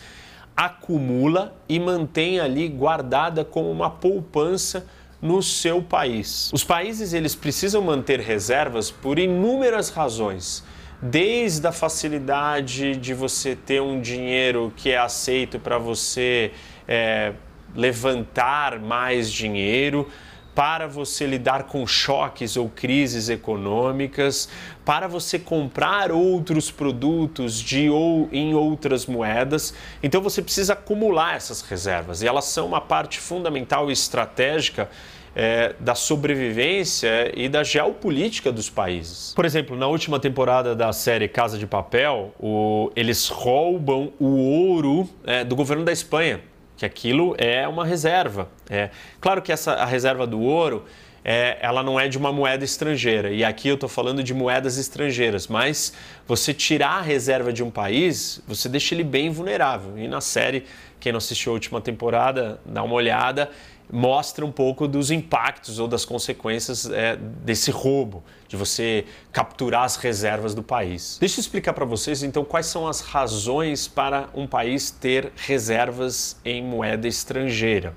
acumula 0.56 1.54
e 1.68 1.78
mantém 1.78 2.40
ali 2.40 2.66
guardada 2.66 3.44
como 3.44 3.70
uma 3.70 3.90
poupança 3.90 4.86
no 5.20 5.42
seu 5.42 5.82
país. 5.82 6.50
Os 6.52 6.64
países 6.64 7.12
eles 7.12 7.34
precisam 7.34 7.82
manter 7.82 8.20
reservas 8.20 8.90
por 8.90 9.18
inúmeras 9.18 9.90
razões 9.90 10.64
desde 11.00 11.66
a 11.66 11.72
facilidade 11.72 12.96
de 12.96 13.12
você 13.12 13.54
ter 13.54 13.82
um 13.82 14.00
dinheiro 14.00 14.72
que 14.76 14.90
é 14.90 14.98
aceito 14.98 15.58
para 15.58 15.78
você 15.78 16.52
é, 16.88 17.32
levantar 17.74 18.78
mais 18.78 19.30
dinheiro, 19.30 20.08
para 20.56 20.88
você 20.88 21.26
lidar 21.26 21.64
com 21.64 21.86
choques 21.86 22.56
ou 22.56 22.70
crises 22.70 23.28
econômicas, 23.28 24.48
para 24.86 25.06
você 25.06 25.38
comprar 25.38 26.10
outros 26.10 26.70
produtos 26.70 27.60
de 27.60 27.90
ou 27.90 28.26
em 28.32 28.54
outras 28.54 29.04
moedas. 29.04 29.74
Então 30.02 30.22
você 30.22 30.40
precisa 30.40 30.72
acumular 30.72 31.36
essas 31.36 31.60
reservas 31.60 32.22
e 32.22 32.26
elas 32.26 32.46
são 32.46 32.66
uma 32.66 32.80
parte 32.80 33.20
fundamental 33.20 33.90
e 33.90 33.92
estratégica 33.92 34.88
é, 35.34 35.74
da 35.78 35.94
sobrevivência 35.94 37.30
e 37.38 37.50
da 37.50 37.62
geopolítica 37.62 38.50
dos 38.50 38.70
países. 38.70 39.34
Por 39.34 39.44
exemplo, 39.44 39.76
na 39.76 39.86
última 39.86 40.18
temporada 40.18 40.74
da 40.74 40.90
série 40.90 41.28
Casa 41.28 41.58
de 41.58 41.66
Papel, 41.66 42.34
o, 42.40 42.90
eles 42.96 43.28
roubam 43.28 44.10
o 44.18 44.38
ouro 44.38 45.06
é, 45.26 45.44
do 45.44 45.54
governo 45.54 45.84
da 45.84 45.92
Espanha 45.92 46.40
que 46.76 46.84
aquilo 46.84 47.34
é 47.38 47.66
uma 47.66 47.84
reserva. 47.84 48.48
É, 48.68 48.90
claro 49.20 49.40
que 49.40 49.50
essa, 49.52 49.72
a 49.72 49.84
reserva 49.84 50.26
do 50.26 50.40
ouro 50.40 50.84
é, 51.28 51.58
ela 51.60 51.82
não 51.82 51.98
é 51.98 52.06
de 52.06 52.16
uma 52.16 52.32
moeda 52.32 52.64
estrangeira. 52.64 53.32
E 53.32 53.42
aqui 53.42 53.68
eu 53.68 53.74
estou 53.74 53.88
falando 53.88 54.22
de 54.22 54.32
moedas 54.32 54.78
estrangeiras, 54.78 55.48
mas 55.48 55.92
você 56.24 56.54
tirar 56.54 56.98
a 56.98 57.00
reserva 57.00 57.52
de 57.52 57.64
um 57.64 57.70
país, 57.70 58.40
você 58.46 58.68
deixa 58.68 58.94
ele 58.94 59.02
bem 59.02 59.28
vulnerável. 59.28 59.98
E 59.98 60.06
na 60.06 60.20
série, 60.20 60.64
quem 61.00 61.10
não 61.10 61.18
assistiu 61.18 61.50
a 61.50 61.54
última 61.54 61.80
temporada, 61.80 62.60
dá 62.64 62.82
uma 62.82 62.94
olhada 62.94 63.50
mostra 63.90 64.44
um 64.44 64.52
pouco 64.52 64.88
dos 64.88 65.10
impactos 65.10 65.78
ou 65.78 65.86
das 65.86 66.04
consequências 66.04 66.90
é, 66.90 67.16
desse 67.16 67.70
roubo, 67.70 68.24
de 68.48 68.56
você 68.56 69.04
capturar 69.32 69.84
as 69.84 69.96
reservas 69.96 70.54
do 70.54 70.62
país. 70.62 71.16
Deixa 71.20 71.38
eu 71.38 71.40
explicar 71.40 71.72
para 71.72 71.84
vocês 71.84 72.22
então 72.22 72.44
quais 72.44 72.66
são 72.66 72.86
as 72.86 73.00
razões 73.00 73.86
para 73.86 74.28
um 74.34 74.46
país 74.46 74.90
ter 74.90 75.32
reservas 75.36 76.36
em 76.44 76.62
moeda 76.62 77.06
estrangeira. 77.06 77.96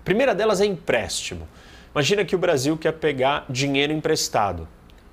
A 0.00 0.04
primeira 0.04 0.34
delas 0.34 0.60
é 0.60 0.66
empréstimo. 0.66 1.46
Imagina 1.94 2.24
que 2.24 2.34
o 2.34 2.38
Brasil 2.38 2.76
quer 2.76 2.92
pegar 2.92 3.44
dinheiro 3.48 3.92
emprestado. 3.92 4.68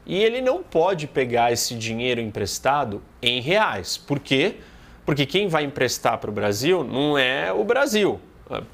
E 0.05 0.15
ele 0.23 0.39
não 0.39 0.61
pode 0.61 1.07
pegar 1.07 1.51
esse 1.51 1.73
dinheiro 1.75 2.21
emprestado 2.21 3.01
em 3.21 3.41
reais. 3.41 3.97
Por 3.97 4.19
quê? 4.19 4.57
Porque 5.05 5.25
quem 5.25 5.47
vai 5.47 5.63
emprestar 5.63 6.17
para 6.19 6.29
o 6.29 6.33
Brasil 6.33 6.83
não 6.83 7.17
é 7.17 7.51
o 7.51 7.63
Brasil, 7.63 8.19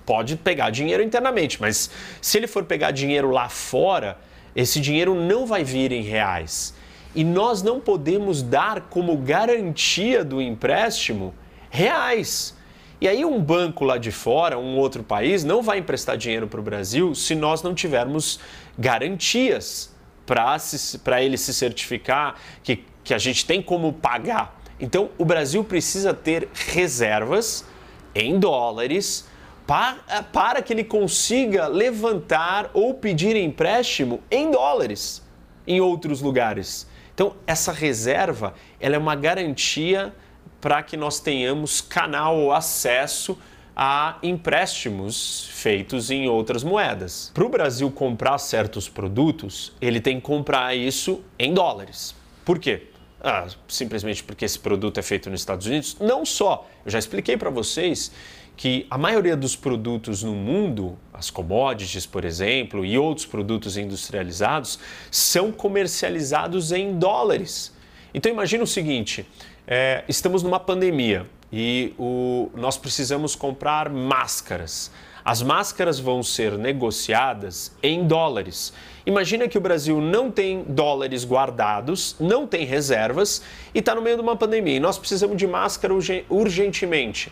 pode 0.05 0.35
pegar 0.35 0.69
dinheiro 0.69 1.01
internamente, 1.01 1.59
mas 1.59 1.89
se 2.21 2.37
ele 2.37 2.47
for 2.47 2.63
pegar 2.63 2.91
dinheiro 2.91 3.29
lá 3.31 3.49
fora, 3.49 4.17
esse 4.55 4.79
dinheiro 4.79 5.15
não 5.15 5.45
vai 5.45 5.63
vir 5.63 5.91
em 5.91 6.01
reais. 6.01 6.73
E 7.13 7.23
nós 7.23 7.61
não 7.61 7.79
podemos 7.79 8.41
dar 8.41 8.81
como 8.81 9.17
garantia 9.17 10.23
do 10.23 10.41
empréstimo 10.41 11.33
reais. 11.69 12.55
E 12.99 13.07
aí, 13.07 13.25
um 13.25 13.41
banco 13.41 13.83
lá 13.83 13.97
de 13.97 14.11
fora, 14.11 14.59
um 14.59 14.77
outro 14.77 15.03
país, 15.03 15.43
não 15.43 15.63
vai 15.63 15.79
emprestar 15.79 16.15
dinheiro 16.15 16.47
para 16.47 16.59
o 16.59 16.63
Brasil 16.63 17.15
se 17.15 17.33
nós 17.33 17.63
não 17.63 17.73
tivermos 17.73 18.39
garantias 18.77 19.91
para 20.25 21.21
ele 21.21 21.37
se 21.37 21.53
certificar 21.53 22.35
que, 22.63 22.85
que 23.03 23.13
a 23.13 23.17
gente 23.17 23.45
tem 23.45 23.61
como 23.61 23.91
pagar. 23.91 24.61
Então, 24.79 25.09
o 25.17 25.25
Brasil 25.25 25.63
precisa 25.63 26.13
ter 26.13 26.47
reservas 26.53 27.65
em 28.13 28.39
dólares 28.39 29.27
para, 29.65 30.23
para 30.31 30.61
que 30.61 30.73
ele 30.73 30.83
consiga 30.83 31.67
levantar 31.67 32.69
ou 32.73 32.93
pedir 32.93 33.35
empréstimo 33.35 34.21
em 34.29 34.51
dólares 34.51 35.23
em 35.65 35.79
outros 35.79 36.21
lugares. 36.21 36.87
Então, 37.13 37.35
essa 37.45 37.71
reserva 37.71 38.53
ela 38.79 38.95
é 38.95 38.97
uma 38.97 39.15
garantia 39.15 40.13
para 40.59 40.81
que 40.83 40.95
nós 40.95 41.19
tenhamos 41.19 41.81
canal 41.81 42.37
ou 42.37 42.51
acesso 42.51 43.37
a 43.75 44.17
empréstimos 44.21 45.49
feitos 45.53 46.11
em 46.11 46.27
outras 46.27 46.63
moedas. 46.63 47.31
Para 47.33 47.45
o 47.45 47.49
Brasil 47.49 47.89
comprar 47.89 48.37
certos 48.37 48.89
produtos, 48.89 49.73
ele 49.81 49.99
tem 49.99 50.17
que 50.17 50.21
comprar 50.21 50.75
isso 50.75 51.23
em 51.39 51.53
dólares. 51.53 52.13
Por 52.45 52.59
quê? 52.59 52.87
Ah, 53.23 53.47
simplesmente 53.67 54.23
porque 54.23 54.45
esse 54.45 54.57
produto 54.57 54.99
é 54.99 55.03
feito 55.03 55.29
nos 55.29 55.41
Estados 55.41 55.67
Unidos? 55.67 55.95
Não 55.99 56.25
só. 56.25 56.67
Eu 56.83 56.91
já 56.91 56.99
expliquei 56.99 57.37
para 57.37 57.49
vocês 57.49 58.11
que 58.55 58.85
a 58.89 58.97
maioria 58.97 59.35
dos 59.35 59.55
produtos 59.55 60.23
no 60.23 60.33
mundo, 60.33 60.97
as 61.13 61.29
commodities, 61.29 62.05
por 62.05 62.25
exemplo, 62.25 62.85
e 62.85 62.97
outros 62.97 63.25
produtos 63.25 63.77
industrializados, 63.77 64.79
são 65.09 65.51
comercializados 65.51 66.71
em 66.71 66.97
dólares. 66.97 67.73
Então 68.13 68.31
imagine 68.31 68.63
o 68.63 68.67
seguinte: 68.67 69.25
é, 69.67 70.03
estamos 70.07 70.43
numa 70.43 70.59
pandemia 70.59 71.25
e 71.51 71.93
o, 71.97 72.49
nós 72.55 72.77
precisamos 72.77 73.35
comprar 73.35 73.89
máscaras. 73.89 74.91
As 75.23 75.41
máscaras 75.41 75.99
vão 75.99 76.23
ser 76.23 76.57
negociadas 76.57 77.71
em 77.83 78.07
dólares. 78.07 78.73
Imagina 79.05 79.47
que 79.47 79.57
o 79.57 79.61
Brasil 79.61 80.01
não 80.01 80.31
tem 80.31 80.63
dólares 80.63 81.23
guardados, 81.23 82.15
não 82.19 82.47
tem 82.47 82.65
reservas 82.65 83.43
e 83.73 83.79
está 83.79 83.93
no 83.93 84.01
meio 84.01 84.15
de 84.15 84.21
uma 84.21 84.35
pandemia. 84.35 84.77
E 84.77 84.79
nós 84.79 84.97
precisamos 84.97 85.37
de 85.37 85.45
máscara 85.45 85.93
urgentemente. 86.27 87.31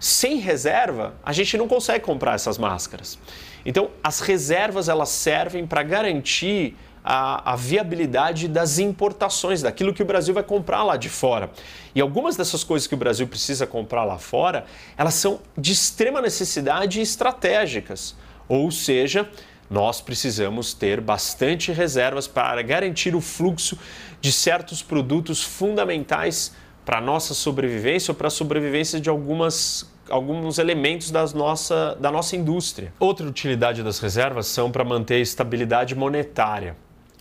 Sem 0.00 0.36
reserva, 0.36 1.14
a 1.24 1.32
gente 1.32 1.56
não 1.56 1.66
consegue 1.66 2.04
comprar 2.04 2.34
essas 2.34 2.56
máscaras. 2.56 3.18
Então, 3.64 3.90
as 4.02 4.20
reservas 4.20 4.88
elas 4.88 5.08
servem 5.08 5.66
para 5.66 5.82
garantir 5.82 6.76
a, 7.02 7.52
a, 7.52 7.56
viabilidade 7.56 8.48
das 8.48 8.78
importações, 8.78 9.62
daquilo 9.62 9.94
que 9.94 10.02
o 10.02 10.06
Brasil 10.06 10.34
vai 10.34 10.42
comprar 10.42 10.82
lá 10.82 10.96
de 10.96 11.08
fora. 11.08 11.50
E 11.94 12.00
algumas 12.00 12.36
dessas 12.36 12.62
coisas 12.62 12.86
que 12.86 12.94
o 12.94 12.98
Brasil 12.98 13.26
precisa 13.26 13.66
comprar 13.66 14.04
lá 14.04 14.18
fora, 14.18 14.66
elas 14.96 15.14
são 15.14 15.40
de 15.56 15.72
extrema 15.72 16.20
necessidade 16.20 17.00
e 17.00 17.02
estratégicas. 17.02 18.14
Ou 18.48 18.70
seja, 18.70 19.28
nós 19.70 20.00
precisamos 20.00 20.72
ter 20.72 21.00
bastante 21.00 21.72
reservas 21.72 22.26
para 22.26 22.62
garantir 22.62 23.14
o 23.14 23.20
fluxo 23.20 23.78
de 24.20 24.32
certos 24.32 24.82
produtos 24.82 25.42
fundamentais 25.42 26.52
para 26.88 27.02
nossa 27.02 27.34
sobrevivência 27.34 28.12
ou 28.12 28.14
para 28.14 28.28
a 28.28 28.30
sobrevivência 28.30 28.98
de 28.98 29.10
algumas 29.10 29.86
alguns 30.08 30.56
elementos 30.56 31.10
das 31.10 31.34
nossa, 31.34 31.94
da 32.00 32.10
nossa 32.10 32.34
indústria. 32.34 32.94
Outra 32.98 33.26
utilidade 33.28 33.82
das 33.82 33.98
reservas 33.98 34.46
são 34.46 34.70
para 34.70 34.82
manter 34.82 35.16
a 35.16 35.18
estabilidade 35.18 35.94
monetária. 35.94 36.74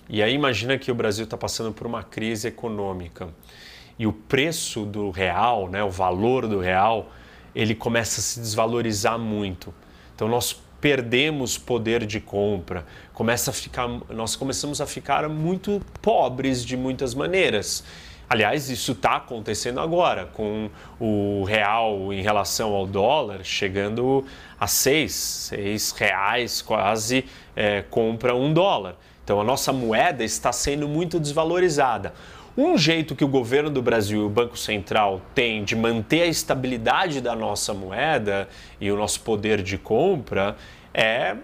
E 0.07 0.23
aí 0.23 0.33
imagina 0.33 0.77
que 0.77 0.89
o 0.89 0.95
Brasil 0.95 1.25
está 1.25 1.35
passando 1.35 1.73
por 1.73 1.85
uma 1.85 2.01
crise 2.01 2.47
econômica 2.47 3.27
e 3.99 4.07
o 4.07 4.13
preço 4.13 4.85
do 4.85 5.09
real, 5.09 5.67
né, 5.67 5.83
o 5.83 5.89
valor 5.89 6.47
do 6.47 6.61
real, 6.61 7.11
ele 7.53 7.75
começa 7.75 8.21
a 8.21 8.23
se 8.23 8.39
desvalorizar 8.39 9.19
muito. 9.19 9.73
Então 10.15 10.29
nós 10.29 10.57
perdemos 10.79 11.57
poder 11.57 12.05
de 12.05 12.21
compra, 12.21 12.85
começa 13.13 13.51
a 13.51 13.53
ficar, 13.53 13.89
nós 14.09 14.33
começamos 14.33 14.79
a 14.79 14.85
ficar 14.85 15.27
muito 15.27 15.81
pobres 16.01 16.63
de 16.63 16.77
muitas 16.77 17.13
maneiras. 17.13 17.83
Aliás, 18.29 18.69
isso 18.69 18.91
está 18.91 19.15
acontecendo 19.15 19.79
agora, 19.79 20.25
com 20.25 20.69
o 20.99 21.45
real 21.45 22.11
em 22.11 22.21
relação 22.21 22.73
ao 22.73 22.85
dólar 22.85 23.39
chegando 23.43 24.25
a 24.59 24.67
seis, 24.67 25.13
seis 25.13 25.91
reais 25.91 26.61
quase 26.61 27.23
é, 27.55 27.83
compra 27.89 28.35
um 28.35 28.53
dólar. 28.53 28.95
Então 29.23 29.39
a 29.39 29.43
nossa 29.45 29.71
moeda 29.71 30.25
está 30.25 30.51
sendo 30.51 30.89
muito 30.89 31.21
desvalorizada. 31.21 32.13
Um 32.57 32.77
jeito 32.77 33.15
que 33.15 33.23
o 33.23 33.27
governo 33.27 33.69
do 33.69 33.81
Brasil 33.81 34.23
e 34.23 34.25
o 34.25 34.29
Banco 34.29 34.57
Central 34.57 35.21
têm 35.33 35.63
de 35.63 35.75
manter 35.75 36.23
a 36.23 36.25
estabilidade 36.25 37.21
da 37.21 37.35
nossa 37.35 37.73
moeda 37.73 38.49
e 38.81 38.91
o 38.91 38.97
nosso 38.97 39.21
poder 39.21 39.61
de 39.61 39.77
compra 39.77 40.57
é 40.93 41.35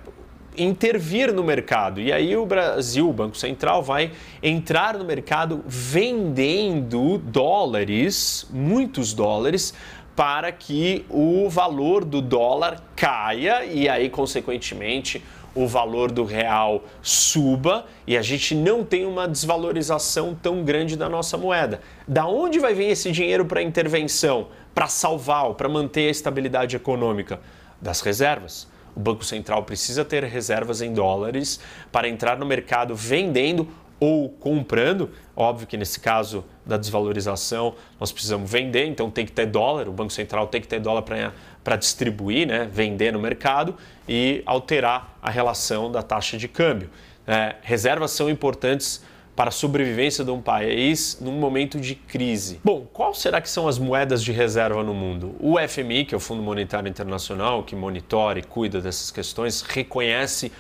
intervir 0.58 1.34
no 1.34 1.44
mercado. 1.44 2.00
E 2.00 2.12
aí 2.12 2.36
o 2.36 2.46
Brasil, 2.46 3.10
o 3.10 3.14
Banco 3.14 3.38
Central, 3.38 3.82
vai 3.82 4.12
entrar 4.42 4.98
no 4.98 5.06
mercado 5.06 5.64
vendendo 5.66 7.18
dólares, 7.18 8.48
muitos 8.52 9.14
dólares, 9.14 9.74
para 10.16 10.52
que 10.52 11.06
o 11.10 11.50
valor 11.50 12.06
do 12.06 12.22
dólar 12.22 12.82
caia 12.96 13.66
e 13.66 13.90
aí, 13.90 14.10
consequentemente, 14.10 15.24
o 15.56 15.68
valor 15.68 16.12
do 16.12 16.24
real 16.24 16.84
suba 17.02 17.86
e 18.08 18.18
a 18.18 18.22
gente 18.22 18.56
não 18.56 18.84
tem 18.84 19.06
uma 19.06 19.28
desvalorização 19.28 20.36
tão 20.36 20.64
grande 20.64 20.96
da 20.96 21.08
nossa 21.08 21.38
moeda. 21.38 21.82
Da 22.08 22.26
onde 22.26 22.60
vai 22.60 22.74
vir 22.74 22.88
esse 22.88 23.12
dinheiro 23.12 23.46
para 23.46 23.62
intervenção, 23.62 24.48
para 24.74 24.88
salvar, 24.88 25.54
para 25.54 25.70
manter 25.70 26.08
a 26.08 26.12
estabilidade 26.12 26.76
econômica? 26.76 27.40
Das 27.80 28.02
reservas. 28.02 28.68
O 28.96 29.00
Banco 29.00 29.24
Central 29.24 29.64
precisa 29.64 30.06
ter 30.06 30.24
reservas 30.24 30.82
em 30.82 30.94
dólares 30.94 31.60
para 31.92 32.08
entrar 32.08 32.38
no 32.38 32.46
mercado 32.46 32.96
vendendo 32.96 33.68
ou 34.00 34.30
comprando. 34.30 35.12
Óbvio 35.36 35.66
que 35.66 35.78
nesse 35.78 36.00
caso 36.00 36.44
da 36.66 36.78
desvalorização 36.78 37.76
nós 38.00 38.12
precisamos 38.12 38.52
vender, 38.52 38.86
então 38.86 39.10
tem 39.10 39.26
que 39.26 39.32
ter 39.32 39.46
dólar, 39.46 39.88
o 39.88 39.94
Banco 39.94 40.12
Central 40.12 40.48
tem 40.48 40.60
que 40.60 40.68
ter 40.68 40.80
dólar 40.80 41.04
para 41.64 41.76
distribuir, 41.76 42.48
né, 42.48 42.70
vender 42.72 43.14
no 43.14 43.20
mercado 43.20 43.76
e 44.08 44.44
alterar 44.46 45.18
a 45.22 45.30
relação 45.30 45.92
da 45.92 46.02
taxa 46.02 46.38
de 46.38 46.48
câmbio. 46.48 46.90
É, 47.26 47.56
reservas 47.62 48.12
são 48.12 48.30
importantes 48.30 49.02
para 49.36 49.50
a 49.50 49.52
sobrevivência 49.52 50.24
de 50.24 50.32
um 50.32 50.42
país 50.42 51.18
num 51.20 51.34
momento 51.34 51.80
de 51.80 51.96
crise. 51.96 52.60
Bom, 52.64 52.88
qual 52.94 53.14
será 53.14 53.42
que 53.42 53.50
são 53.50 53.68
as 53.68 53.80
moedas 53.80 54.24
de 54.24 54.32
reserva 54.32 54.84
no 54.84 54.94
mundo? 54.94 55.36
O 55.40 55.56
FMI, 55.60 56.06
que 56.06 56.14
é 56.14 56.18
o 56.18 56.20
Fundo 56.20 56.44
Monetário 56.44 56.88
Internacional, 56.88 57.64
que 57.64 57.76
monitora 57.76 58.40
e 58.40 58.44
cuida 58.44 58.80
dessas 58.80 59.10
questões, 59.10 59.62
reconhece 59.62 60.52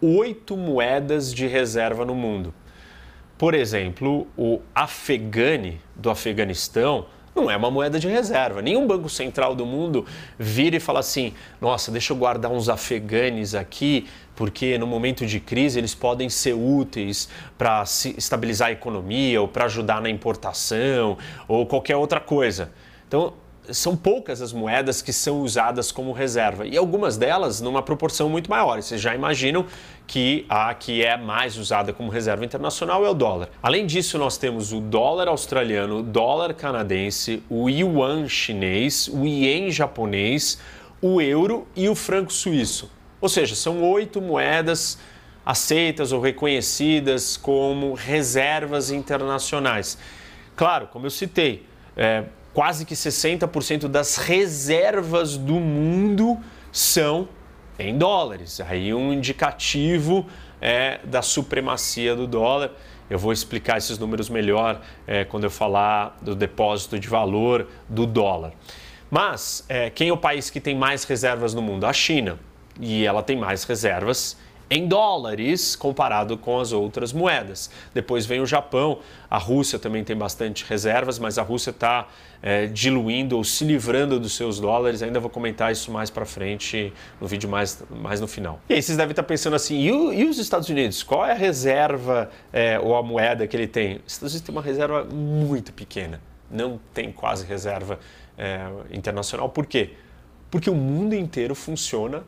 oito 0.00 0.56
moedas 0.56 1.32
de 1.32 1.46
reserva 1.46 2.04
no 2.04 2.14
mundo. 2.14 2.52
Por 3.38 3.54
exemplo, 3.54 4.26
o 4.36 4.60
Afegani 4.74 5.80
do 5.94 6.10
Afeganistão 6.10 7.06
não 7.40 7.50
é 7.50 7.56
uma 7.56 7.70
moeda 7.70 7.98
de 7.98 8.08
reserva. 8.08 8.60
Nenhum 8.60 8.86
banco 8.86 9.08
central 9.08 9.54
do 9.54 9.64
mundo 9.64 10.04
vira 10.38 10.76
e 10.76 10.80
fala 10.80 11.00
assim: 11.00 11.32
nossa, 11.60 11.90
deixa 11.90 12.12
eu 12.12 12.16
guardar 12.16 12.50
uns 12.50 12.68
afeganes 12.68 13.54
aqui, 13.54 14.08
porque 14.34 14.76
no 14.78 14.86
momento 14.86 15.24
de 15.24 15.38
crise 15.40 15.78
eles 15.78 15.94
podem 15.94 16.28
ser 16.28 16.54
úteis 16.54 17.28
para 17.56 17.82
estabilizar 18.16 18.68
a 18.68 18.72
economia 18.72 19.40
ou 19.40 19.48
para 19.48 19.66
ajudar 19.66 20.00
na 20.00 20.10
importação 20.10 21.16
ou 21.46 21.66
qualquer 21.66 21.96
outra 21.96 22.20
coisa. 22.20 22.70
Então, 23.06 23.32
são 23.70 23.96
poucas 23.96 24.40
as 24.40 24.52
moedas 24.52 25.02
que 25.02 25.12
são 25.12 25.40
usadas 25.40 25.92
como 25.92 26.12
reserva 26.12 26.66
e 26.66 26.76
algumas 26.76 27.16
delas 27.16 27.60
numa 27.60 27.82
proporção 27.82 28.28
muito 28.28 28.50
maior. 28.50 28.80
Vocês 28.80 29.00
já 29.00 29.14
imaginam 29.14 29.66
que 30.06 30.46
a 30.48 30.72
que 30.74 31.04
é 31.04 31.16
mais 31.16 31.56
usada 31.56 31.92
como 31.92 32.10
reserva 32.10 32.44
internacional 32.44 33.04
é 33.04 33.10
o 33.10 33.14
dólar. 33.14 33.50
Além 33.62 33.86
disso, 33.86 34.18
nós 34.18 34.38
temos 34.38 34.72
o 34.72 34.80
dólar 34.80 35.28
australiano, 35.28 35.98
o 35.98 36.02
dólar 36.02 36.54
canadense, 36.54 37.42
o 37.48 37.68
yuan 37.68 38.28
chinês, 38.28 39.08
o 39.08 39.26
ien 39.26 39.70
japonês, 39.70 40.58
o 41.00 41.20
euro 41.20 41.66
e 41.76 41.88
o 41.88 41.94
franco 41.94 42.32
suíço. 42.32 42.90
Ou 43.20 43.28
seja, 43.28 43.54
são 43.54 43.82
oito 43.82 44.20
moedas 44.20 44.98
aceitas 45.44 46.12
ou 46.12 46.20
reconhecidas 46.20 47.36
como 47.36 47.94
reservas 47.94 48.90
internacionais. 48.90 49.96
Claro, 50.54 50.88
como 50.88 51.06
eu 51.06 51.10
citei, 51.10 51.64
é, 51.96 52.24
quase 52.52 52.84
que 52.84 52.94
60% 52.94 53.88
das 53.88 54.16
reservas 54.16 55.36
do 55.36 55.54
mundo 55.54 56.38
são 56.72 57.28
em 57.78 57.96
dólares. 57.96 58.60
Aí 58.60 58.92
um 58.92 59.12
indicativo 59.12 60.26
é, 60.60 61.00
da 61.04 61.22
supremacia 61.22 62.14
do 62.16 62.26
dólar. 62.26 62.72
Eu 63.08 63.18
vou 63.18 63.32
explicar 63.32 63.78
esses 63.78 63.98
números 63.98 64.28
melhor 64.28 64.80
é, 65.06 65.24
quando 65.24 65.44
eu 65.44 65.50
falar 65.50 66.16
do 66.20 66.34
depósito 66.34 66.98
de 66.98 67.08
valor 67.08 67.68
do 67.88 68.06
dólar. 68.06 68.52
Mas 69.10 69.64
é, 69.68 69.88
quem 69.88 70.08
é 70.08 70.12
o 70.12 70.16
país 70.16 70.50
que 70.50 70.60
tem 70.60 70.76
mais 70.76 71.04
reservas 71.04 71.54
no 71.54 71.62
mundo? 71.62 71.86
A 71.86 71.92
China. 71.92 72.38
E 72.78 73.06
ela 73.06 73.22
tem 73.22 73.36
mais 73.36 73.64
reservas 73.64 74.36
em 74.70 74.86
dólares 74.86 75.74
comparado 75.74 76.36
com 76.36 76.60
as 76.60 76.72
outras 76.72 77.12
moedas. 77.12 77.70
Depois 77.94 78.26
vem 78.26 78.40
o 78.40 78.46
Japão, 78.46 78.98
a 79.30 79.38
Rússia 79.38 79.78
também 79.78 80.04
tem 80.04 80.16
bastante 80.16 80.64
reservas, 80.68 81.18
mas 81.18 81.38
a 81.38 81.42
Rússia 81.42 81.70
está 81.70 82.06
é, 82.42 82.66
diluindo 82.66 83.36
ou 83.36 83.44
se 83.44 83.64
livrando 83.64 84.18
dos 84.18 84.34
seus 84.34 84.60
dólares. 84.60 85.02
Ainda 85.02 85.20
vou 85.20 85.30
comentar 85.30 85.72
isso 85.72 85.90
mais 85.90 86.10
para 86.10 86.24
frente 86.24 86.92
no 87.20 87.26
vídeo 87.26 87.48
mais, 87.48 87.82
mais 87.90 88.20
no 88.20 88.28
final. 88.28 88.60
E 88.68 88.74
aí 88.74 88.82
vocês 88.82 88.96
devem 88.96 89.12
estar 89.12 89.22
pensando 89.22 89.56
assim: 89.56 89.78
e, 89.80 89.92
o, 89.92 90.12
e 90.12 90.24
os 90.24 90.38
Estados 90.38 90.68
Unidos? 90.68 91.02
Qual 91.02 91.24
é 91.24 91.32
a 91.32 91.34
reserva 91.34 92.30
é, 92.52 92.78
ou 92.78 92.96
a 92.96 93.02
moeda 93.02 93.46
que 93.46 93.56
ele 93.56 93.66
tem? 93.66 94.00
Os 94.06 94.12
Estados 94.12 94.32
Unidos 94.32 94.46
tem 94.46 94.54
uma 94.54 94.62
reserva 94.62 95.04
muito 95.04 95.72
pequena, 95.72 96.20
não 96.50 96.80
tem 96.94 97.12
quase 97.12 97.46
reserva 97.46 97.98
é, 98.36 98.60
internacional. 98.90 99.48
Por 99.48 99.66
quê? 99.66 99.90
Porque 100.50 100.70
o 100.70 100.74
mundo 100.74 101.14
inteiro 101.14 101.54
funciona 101.54 102.22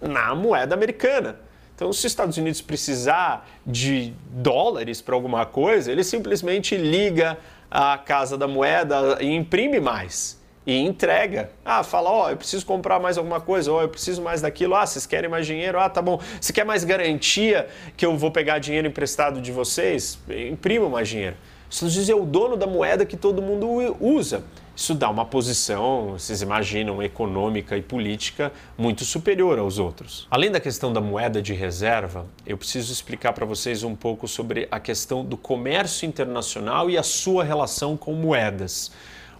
na 0.00 0.34
moeda 0.34 0.74
americana. 0.74 1.36
Então, 1.74 1.92
se 1.92 2.00
os 2.00 2.04
Estados 2.04 2.36
Unidos 2.36 2.60
precisar 2.60 3.48
de 3.66 4.12
dólares 4.30 5.00
para 5.00 5.14
alguma 5.14 5.44
coisa, 5.46 5.90
ele 5.90 6.04
simplesmente 6.04 6.76
liga 6.76 7.38
a 7.74 7.96
casa 7.96 8.36
da 8.36 8.46
moeda 8.46 9.16
e 9.18 9.34
imprime 9.34 9.80
mais 9.80 10.38
e 10.66 10.76
entrega. 10.78 11.50
Ah, 11.64 11.82
fala, 11.82 12.10
ó, 12.10 12.26
oh, 12.26 12.30
eu 12.30 12.36
preciso 12.36 12.66
comprar 12.66 13.00
mais 13.00 13.16
alguma 13.16 13.40
coisa, 13.40 13.72
ó, 13.72 13.78
oh, 13.78 13.82
eu 13.82 13.88
preciso 13.88 14.20
mais 14.20 14.42
daquilo. 14.42 14.74
Ah, 14.74 14.84
vocês 14.84 15.06
querem 15.06 15.30
mais 15.30 15.46
dinheiro? 15.46 15.80
Ah, 15.80 15.88
tá 15.88 16.02
bom. 16.02 16.20
Você 16.38 16.52
quer 16.52 16.66
mais 16.66 16.84
garantia 16.84 17.66
que 17.96 18.04
eu 18.04 18.16
vou 18.16 18.30
pegar 18.30 18.58
dinheiro 18.58 18.86
emprestado 18.86 19.40
de 19.40 19.50
vocês? 19.50 20.18
Imprima 20.28 20.88
mais 20.90 21.08
dinheiro. 21.08 21.34
Os 21.70 21.76
Estados 21.76 21.96
Unidos 21.96 22.10
é 22.10 22.14
o 22.14 22.26
dono 22.26 22.58
da 22.58 22.66
moeda 22.66 23.06
que 23.06 23.16
todo 23.16 23.40
mundo 23.40 23.96
usa. 23.98 24.44
Isso 24.74 24.94
dá 24.94 25.10
uma 25.10 25.26
posição, 25.26 26.12
vocês 26.12 26.40
imaginam, 26.40 27.02
econômica 27.02 27.76
e 27.76 27.82
política 27.82 28.50
muito 28.76 29.04
superior 29.04 29.58
aos 29.58 29.78
outros. 29.78 30.26
Além 30.30 30.50
da 30.50 30.58
questão 30.58 30.90
da 30.92 31.00
moeda 31.00 31.42
de 31.42 31.52
reserva, 31.52 32.26
eu 32.46 32.56
preciso 32.56 32.90
explicar 32.90 33.34
para 33.34 33.44
vocês 33.44 33.84
um 33.84 33.94
pouco 33.94 34.26
sobre 34.26 34.66
a 34.70 34.80
questão 34.80 35.24
do 35.24 35.36
comércio 35.36 36.06
internacional 36.06 36.88
e 36.88 36.96
a 36.96 37.02
sua 37.02 37.44
relação 37.44 37.98
com 37.98 38.14
moedas. 38.14 38.90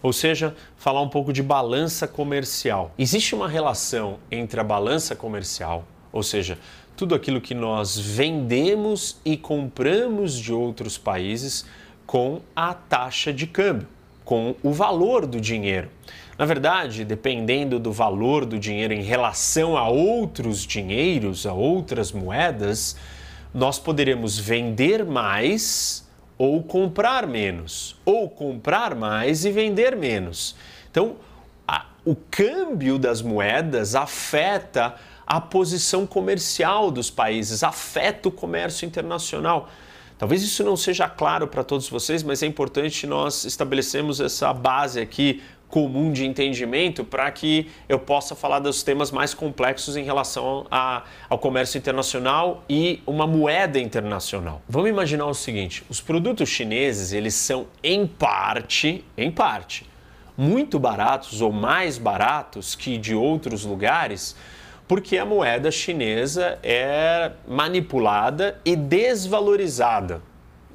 Ou 0.03 0.12
seja, 0.12 0.55
falar 0.77 1.01
um 1.01 1.09
pouco 1.09 1.33
de 1.33 1.42
balança 1.42 2.07
comercial. 2.07 2.92
Existe 2.99 3.35
uma 3.35 3.49
relação 3.49 4.18
entre 4.31 4.61
a 4.61 4.64
balança 4.64 5.16
comercial, 5.16 5.87
ou 6.12 6.23
seja, 6.23 6.59
tudo 6.95 7.14
aquilo 7.14 7.40
que 7.40 7.55
nós 7.55 7.99
vendemos 7.99 9.16
e 9.25 9.37
compramos 9.37 10.37
de 10.37 10.53
outros 10.53 10.99
países, 10.99 11.64
com 12.05 12.42
a 12.55 12.75
taxa 12.75 13.33
de 13.33 13.47
câmbio 13.47 13.88
com 14.25 14.55
o 14.63 14.73
valor 14.73 15.27
do 15.27 15.41
dinheiro. 15.41 15.89
Na 16.39 16.45
verdade, 16.45 17.05
dependendo 17.05 17.79
do 17.79 17.93
valor 17.93 18.45
do 18.45 18.59
dinheiro 18.59 18.93
em 18.93 19.03
relação 19.03 19.77
a 19.77 19.89
outros 19.89 20.67
dinheiros, 20.67 21.47
a 21.47 21.53
outras 21.53 22.11
moedas, 22.11 22.97
nós 23.55 23.79
poderemos 23.79 24.39
vender 24.39 25.05
mais 25.05 26.09
ou 26.39 26.63
comprar 26.63 27.27
menos, 27.27 27.95
ou 28.05 28.29
comprar 28.29 28.95
mais 28.95 29.45
e 29.45 29.53
vender 29.53 29.95
menos. 29.95 30.57
Então, 30.91 31.17
a, 31.69 31.87
o 32.05 32.17
câmbio 32.17 32.99
das 32.99 33.23
moedas 33.23 33.95
afeta 33.95 34.97
a 35.27 35.41
posição 35.41 36.07
comercial 36.07 36.91
dos 36.91 37.11
países, 37.11 37.63
afeta 37.63 38.29
o 38.29 38.33
comércio 38.33 38.87
internacional. 38.87 39.69
Talvez 40.23 40.41
isso 40.45 40.63
não 40.63 40.77
seja 40.77 41.09
claro 41.09 41.49
para 41.49 41.65
todos 41.65 41.89
vocês, 41.89 42.23
mas 42.23 42.45
é 42.45 42.47
importante 42.47 43.09
nós 43.09 43.45
estabelecermos 43.45 44.21
essa 44.21 44.53
base 44.53 45.01
aqui 45.01 45.43
comum 45.69 46.13
de 46.13 46.25
entendimento 46.25 47.03
para 47.03 47.29
que 47.33 47.69
eu 47.89 47.99
possa 47.99 48.37
falar 48.37 48.61
dos 48.61 48.85
temas 48.85 49.11
mais 49.11 49.35
complexos 49.35 49.97
em 49.97 50.05
relação 50.05 50.65
a, 50.71 51.03
ao 51.29 51.39
comércio 51.41 51.77
internacional 51.77 52.63
e 52.69 53.03
uma 53.05 53.27
moeda 53.27 53.81
internacional. 53.81 54.63
Vamos 54.69 54.91
imaginar 54.91 55.27
o 55.27 55.35
seguinte: 55.35 55.83
os 55.89 56.01
produtos 56.01 56.49
chineses 56.49 57.13
eles 57.13 57.35
são 57.35 57.67
em 57.83 58.07
parte, 58.07 59.05
em 59.19 59.29
parte, 59.29 59.91
muito 60.39 60.79
baratos 60.79 61.41
ou 61.41 61.51
mais 61.51 61.99
baratos 61.99 62.77
que 62.77 62.97
de 62.97 63.13
outros 63.13 63.65
lugares 63.65 64.37
porque 64.93 65.17
a 65.17 65.25
moeda 65.25 65.71
chinesa 65.71 66.59
é 66.63 67.33
manipulada 67.49 68.61
e 68.63 68.77
desvalorizada. 68.77 70.21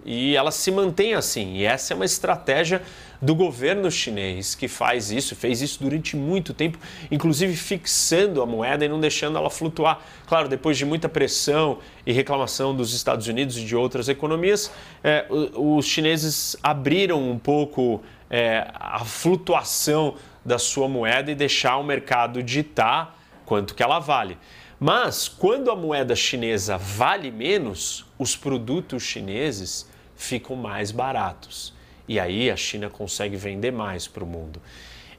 E 0.04 0.36
ela 0.36 0.50
se 0.50 0.72
mantém 0.72 1.14
assim. 1.14 1.58
E 1.58 1.66
essa 1.66 1.94
é 1.94 1.96
uma 1.96 2.04
estratégia 2.04 2.82
do 3.22 3.36
governo 3.36 3.92
chinês 3.92 4.56
que 4.56 4.68
faz 4.68 5.12
isso, 5.12 5.36
fez 5.36 5.62
isso 5.62 5.84
durante 5.84 6.16
muito 6.16 6.52
tempo, 6.52 6.80
inclusive 7.12 7.56
fixando 7.56 8.42
a 8.42 8.46
moeda 8.48 8.84
e 8.86 8.90
não 8.90 9.00
deixando 9.00 9.38
ela 9.38 9.52
flutuar. 9.52 10.02
Claro, 10.26 10.50
depois 10.50 10.80
de 10.80 10.84
muita 10.84 11.08
pressão 11.08 11.78
e 12.04 12.12
reclamação 12.12 12.76
dos 12.76 12.96
Estados 12.96 13.28
Unidos 13.28 13.56
e 13.56 13.64
de 13.64 13.76
outras 13.76 14.10
economias, 14.10 14.72
é, 15.04 15.28
os 15.30 15.86
chineses 15.86 16.58
abriram 16.64 17.22
um 17.22 17.38
pouco 17.38 18.02
é, 18.32 18.68
a 18.74 19.06
flutuação 19.06 20.16
da 20.44 20.58
sua 20.58 20.88
moeda 20.88 21.30
e 21.30 21.36
deixar 21.36 21.78
o 21.78 21.84
mercado 21.84 22.42
ditar 22.42 23.16
quanto 23.48 23.74
que 23.74 23.82
ela 23.82 23.98
vale. 23.98 24.38
Mas 24.78 25.28
quando 25.28 25.72
a 25.72 25.76
moeda 25.76 26.16
chinesa 26.16 26.78
vale 26.78 27.32
menos, 27.32 28.06
os 28.20 28.36
produtos 28.36 29.02
chineses 29.02 29.90
ficam 30.16 30.56
mais 30.56 30.92
baratos. 30.92 31.74
E 32.08 32.20
aí 32.20 32.52
a 32.52 32.58
China 32.58 32.90
consegue 32.90 33.38
vender 33.38 33.72
mais 33.72 34.06
para 34.06 34.24
o 34.24 34.28
mundo. 34.28 34.62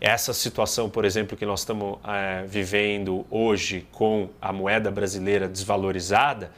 Essa 0.01 0.33
situação, 0.33 0.89
por 0.89 1.05
exemplo, 1.05 1.37
que 1.37 1.47
nós 1.47 1.61
estamos 1.61 1.99
é, 2.07 2.45
vivendo 2.47 3.27
hoje 3.31 3.87
com 3.91 4.29
a 4.41 4.53
moeda 4.53 4.91
brasileira 4.91 5.49
desvalorizada, 5.49 6.53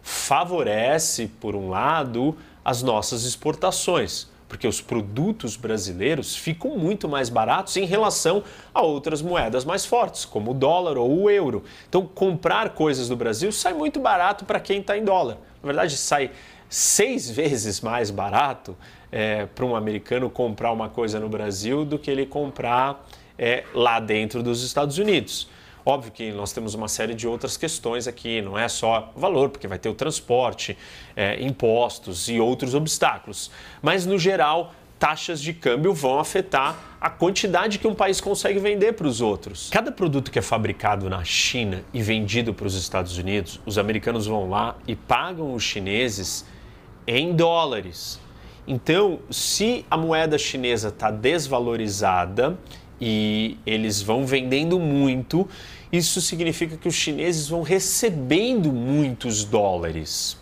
favorece, 0.00 1.26
por 1.40 1.54
um 1.54 1.68
lado, 1.68 2.38
as 2.64 2.82
nossas 2.82 3.24
exportações 3.24 4.28
porque 4.48 4.66
os 4.66 4.80
produtos 4.80 5.56
brasileiros 5.56 6.34
ficam 6.34 6.76
muito 6.76 7.08
mais 7.08 7.28
baratos 7.28 7.76
em 7.76 7.84
relação 7.84 8.42
a 8.72 8.82
outras 8.82 9.20
moedas 9.20 9.64
mais 9.64 9.84
fortes, 9.84 10.24
como 10.24 10.52
o 10.52 10.54
dólar 10.54 10.96
ou 10.96 11.22
o 11.22 11.30
euro. 11.30 11.62
Então, 11.88 12.06
comprar 12.06 12.70
coisas 12.70 13.08
do 13.08 13.16
Brasil 13.16 13.52
sai 13.52 13.74
muito 13.74 14.00
barato 14.00 14.44
para 14.44 14.58
quem 14.58 14.80
está 14.80 14.96
em 14.96 15.04
dólar. 15.04 15.36
Na 15.62 15.66
verdade, 15.66 15.96
sai 15.96 16.30
seis 16.68 17.30
vezes 17.30 17.80
mais 17.80 18.10
barato 18.10 18.76
é, 19.12 19.46
para 19.46 19.64
um 19.64 19.76
americano 19.76 20.30
comprar 20.30 20.72
uma 20.72 20.88
coisa 20.88 21.20
no 21.20 21.28
Brasil 21.28 21.84
do 21.84 21.98
que 21.98 22.10
ele 22.10 22.26
comprar 22.26 23.06
é, 23.38 23.64
lá 23.74 24.00
dentro 24.00 24.42
dos 24.42 24.62
Estados 24.62 24.98
Unidos. 24.98 25.48
Óbvio 25.84 26.12
que 26.12 26.32
nós 26.32 26.52
temos 26.52 26.74
uma 26.74 26.88
série 26.88 27.14
de 27.14 27.26
outras 27.26 27.56
questões 27.56 28.06
aqui, 28.06 28.42
não 28.42 28.58
é 28.58 28.68
só 28.68 29.12
valor, 29.16 29.48
porque 29.48 29.66
vai 29.66 29.78
ter 29.78 29.88
o 29.88 29.94
transporte, 29.94 30.76
é, 31.16 31.42
impostos 31.42 32.28
e 32.28 32.38
outros 32.38 32.74
obstáculos. 32.74 33.50
Mas, 33.80 34.04
no 34.04 34.18
geral, 34.18 34.74
taxas 34.98 35.40
de 35.40 35.52
câmbio 35.52 35.94
vão 35.94 36.18
afetar 36.18 36.76
a 37.00 37.08
quantidade 37.08 37.78
que 37.78 37.86
um 37.86 37.94
país 37.94 38.20
consegue 38.20 38.58
vender 38.58 38.94
para 38.94 39.06
os 39.06 39.20
outros. 39.20 39.70
Cada 39.70 39.92
produto 39.92 40.30
que 40.30 40.38
é 40.38 40.42
fabricado 40.42 41.08
na 41.08 41.24
China 41.24 41.84
e 41.94 42.02
vendido 42.02 42.52
para 42.52 42.66
os 42.66 42.74
Estados 42.74 43.16
Unidos, 43.16 43.60
os 43.64 43.78
americanos 43.78 44.26
vão 44.26 44.50
lá 44.50 44.76
e 44.86 44.96
pagam 44.96 45.54
os 45.54 45.62
chineses 45.62 46.44
em 47.06 47.34
dólares. 47.34 48.20
Então, 48.66 49.20
se 49.30 49.86
a 49.90 49.96
moeda 49.96 50.36
chinesa 50.36 50.88
está 50.88 51.10
desvalorizada 51.10 52.58
e 53.00 53.56
eles 53.66 54.02
vão 54.02 54.26
vendendo 54.26 54.78
muito, 54.78 55.48
isso 55.92 56.20
significa 56.20 56.76
que 56.76 56.88
os 56.88 56.94
chineses 56.94 57.48
vão 57.48 57.62
recebendo 57.62 58.72
muitos 58.72 59.44
dólares. 59.44 60.36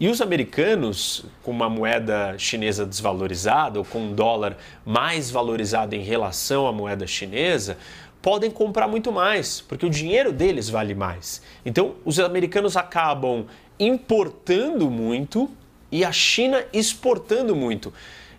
E 0.00 0.08
os 0.08 0.22
americanos, 0.22 1.24
com 1.42 1.50
uma 1.50 1.68
moeda 1.68 2.34
chinesa 2.38 2.86
desvalorizada 2.86 3.78
ou 3.78 3.84
com 3.84 3.98
um 3.98 4.14
dólar 4.14 4.56
mais 4.84 5.30
valorizado 5.30 5.94
em 5.94 6.02
relação 6.02 6.66
à 6.66 6.72
moeda 6.72 7.06
chinesa, 7.06 7.76
podem 8.22 8.50
comprar 8.50 8.88
muito 8.88 9.12
mais, 9.12 9.60
porque 9.60 9.84
o 9.84 9.90
dinheiro 9.90 10.32
deles 10.32 10.70
vale 10.70 10.94
mais. 10.94 11.42
Então, 11.66 11.96
os 12.04 12.18
americanos 12.18 12.76
acabam 12.76 13.44
importando 13.78 14.90
muito 14.90 15.50
e 15.92 16.04
a 16.04 16.12
China 16.12 16.64
exportando 16.72 17.54
muito. 17.54 17.92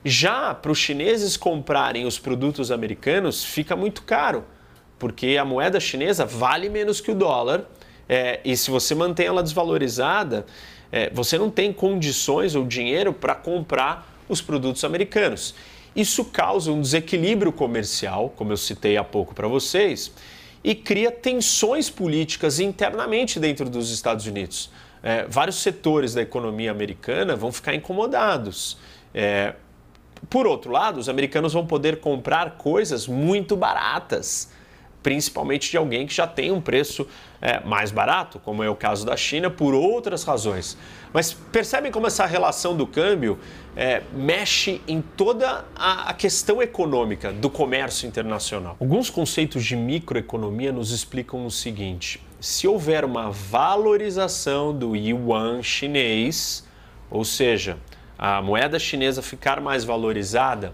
Já 0.04 0.54
para 0.54 0.72
os 0.72 0.78
chineses 0.78 1.38
comprarem 1.38 2.06
os 2.06 2.18
produtos 2.18 2.72
americanos, 2.72 3.44
fica 3.44 3.76
muito 3.76 4.02
caro 4.04 4.44
porque 5.02 5.36
a 5.36 5.44
moeda 5.44 5.80
chinesa 5.80 6.28
vale 6.28 6.70
menos 6.70 7.02
que 7.02 7.10
o 7.10 7.16
dólar 7.16 7.66
é, 8.08 8.40
e 8.46 8.56
se 8.56 8.70
você 8.70 8.94
mantém 8.94 9.26
ela 9.26 9.42
desvalorizada, 9.42 10.46
é, 10.92 11.10
você 11.12 11.38
não 11.38 11.50
tem 11.50 11.72
condições 11.74 12.54
ou 12.54 12.66
dinheiro 12.66 13.14
para 13.14 13.34
comprar 13.34 14.14
os 14.28 14.42
produtos 14.42 14.84
americanos. 14.84 15.56
Isso 15.96 16.26
causa 16.26 16.72
um 16.72 16.82
desequilíbrio 16.82 17.52
comercial, 17.52 18.32
como 18.36 18.52
eu 18.52 18.58
citei 18.58 18.96
há 18.96 19.04
pouco 19.04 19.34
para 19.34 19.48
vocês, 19.48 20.12
e 20.64 20.76
cria 20.76 21.10
tensões 21.10 21.90
políticas 21.90 22.60
internamente 22.60 23.40
dentro 23.40 23.70
dos 23.70 23.92
Estados 23.92 24.28
Unidos. 24.28 24.70
É, 25.02 25.26
vários 25.28 25.56
setores 25.56 26.14
da 26.14 26.22
economia 26.22 26.70
americana 26.70 27.36
vão 27.36 27.52
ficar 27.52 27.74
incomodados. 27.74 28.78
É, 29.16 29.56
por 30.30 30.48
outro 30.48 30.72
lado, 30.72 31.00
os 31.00 31.10
americanos 31.10 31.54
vão 31.54 31.66
poder 31.66 32.00
comprar 32.00 32.52
coisas 32.52 33.08
muito 33.08 33.56
baratas 33.56 34.50
principalmente 35.02 35.72
de 35.72 35.78
alguém 35.78 36.06
que 36.06 36.14
já 36.14 36.28
tem 36.28 36.52
um 36.52 36.62
preço 36.62 37.08
é, 37.42 37.60
mais 37.62 37.92
barato, 37.92 38.40
como 38.40 38.64
é 38.64 38.70
o 38.70 38.76
caso 38.76 39.06
da 39.06 39.18
China, 39.18 39.50
por 39.50 39.74
outras 39.74 40.24
razões. 40.24 40.78
Mas 41.12 41.34
percebem 41.34 41.92
como 41.92 42.08
essa 42.08 42.26
relação 42.26 42.76
do 42.76 42.86
câmbio 42.86 43.40
é, 43.76 44.04
mexe 44.14 44.82
em 44.88 45.02
toda 45.02 45.66
a, 45.76 46.10
a 46.10 46.14
questão 46.14 46.62
econômica 46.62 47.34
do 47.34 47.50
comércio 47.50 48.08
internacional. 48.08 48.78
Alguns 48.80 49.10
conceitos 49.10 49.66
de 49.66 49.76
microeconomia 49.76 50.72
nos 50.72 50.92
explicam 50.92 51.46
o 51.46 51.52
seguinte: 51.52 52.22
se 52.40 52.68
houver 52.68 53.04
uma 53.04 53.32
valorização 53.32 54.78
do 54.78 54.96
yuan 54.96 55.64
chinês, 55.64 56.64
ou 57.10 57.26
seja, 57.26 57.78
a 58.22 58.42
moeda 58.42 58.80
chinesa 58.80 59.22
ficar 59.22 59.60
mais 59.60 59.84
valorizada, 59.84 60.74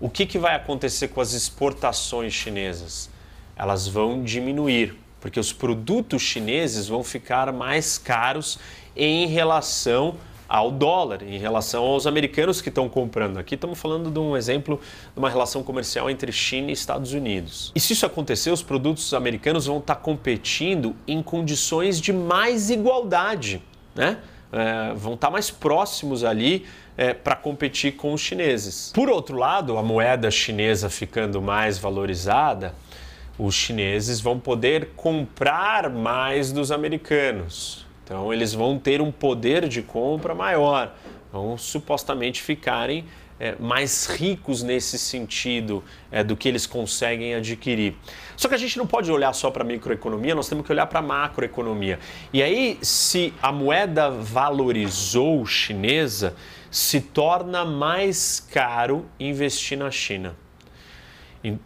o 0.00 0.10
que, 0.10 0.26
que 0.26 0.38
vai 0.38 0.56
acontecer 0.56 1.08
com 1.08 1.20
as 1.20 1.34
exportações 1.34 2.32
chinesas? 2.32 3.10
elas 3.58 3.88
vão 3.88 4.22
diminuir, 4.22 4.96
porque 5.20 5.40
os 5.40 5.52
produtos 5.52 6.22
chineses 6.22 6.86
vão 6.86 7.02
ficar 7.02 7.52
mais 7.52 7.98
caros 7.98 8.58
em 8.96 9.26
relação 9.26 10.14
ao 10.48 10.70
dólar, 10.70 11.22
em 11.22 11.38
relação 11.38 11.84
aos 11.84 12.06
americanos 12.06 12.62
que 12.62 12.70
estão 12.70 12.88
comprando. 12.88 13.36
Aqui 13.36 13.54
estamos 13.54 13.78
falando 13.78 14.10
de 14.10 14.18
um 14.18 14.34
exemplo 14.34 14.80
de 15.12 15.18
uma 15.18 15.28
relação 15.28 15.62
comercial 15.62 16.08
entre 16.08 16.32
China 16.32 16.70
e 16.70 16.72
Estados 16.72 17.12
Unidos. 17.12 17.72
E 17.74 17.80
se 17.80 17.92
isso 17.92 18.06
acontecer, 18.06 18.50
os 18.50 18.62
produtos 18.62 19.12
americanos 19.12 19.66
vão 19.66 19.78
estar 19.78 19.96
competindo 19.96 20.94
em 21.06 21.22
condições 21.22 22.00
de 22.00 22.12
mais 22.12 22.70
igualdade, 22.70 23.60
né? 23.94 24.18
É, 24.52 24.92
vão 24.94 25.14
estar 25.14 25.28
tá 25.28 25.30
mais 25.30 25.50
próximos 25.50 26.24
ali 26.24 26.66
é, 26.96 27.14
para 27.14 27.36
competir 27.36 27.96
com 27.96 28.12
os 28.12 28.20
chineses. 28.20 28.90
Por 28.94 29.08
outro 29.08 29.36
lado, 29.36 29.78
a 29.78 29.82
moeda 29.82 30.30
chinesa 30.30 30.90
ficando 30.90 31.40
mais 31.40 31.78
valorizada, 31.78 32.74
os 33.38 33.54
chineses 33.54 34.20
vão 34.20 34.38
poder 34.38 34.90
comprar 34.96 35.88
mais 35.88 36.50
dos 36.50 36.72
americanos. 36.72 37.86
Então, 38.04 38.32
eles 38.32 38.52
vão 38.52 38.78
ter 38.78 39.00
um 39.00 39.12
poder 39.12 39.68
de 39.68 39.82
compra 39.82 40.34
maior, 40.34 40.94
vão 41.30 41.56
supostamente 41.58 42.42
ficarem 42.42 43.04
é, 43.40 43.54
mais 43.58 44.06
ricos 44.06 44.62
nesse 44.62 44.98
sentido 44.98 45.82
é, 46.10 46.24
do 46.24 46.36
que 46.36 46.48
eles 46.48 46.66
conseguem 46.66 47.34
adquirir. 47.34 47.94
Só 48.36 48.48
que 48.48 48.54
a 48.54 48.58
gente 48.58 48.76
não 48.78 48.86
pode 48.86 49.10
olhar 49.10 49.32
só 49.32 49.50
para 49.50 49.62
a 49.62 49.66
microeconomia, 49.66 50.34
nós 50.34 50.48
temos 50.48 50.64
que 50.66 50.72
olhar 50.72 50.86
para 50.86 50.98
a 50.98 51.02
macroeconomia. 51.02 51.98
E 52.32 52.42
aí, 52.42 52.78
se 52.82 53.32
a 53.42 53.52
moeda 53.52 54.10
valorizou 54.10 55.44
chinesa, 55.46 56.34
se 56.70 57.00
torna 57.00 57.64
mais 57.64 58.40
caro 58.52 59.06
investir 59.18 59.78
na 59.78 59.90
China. 59.90 60.36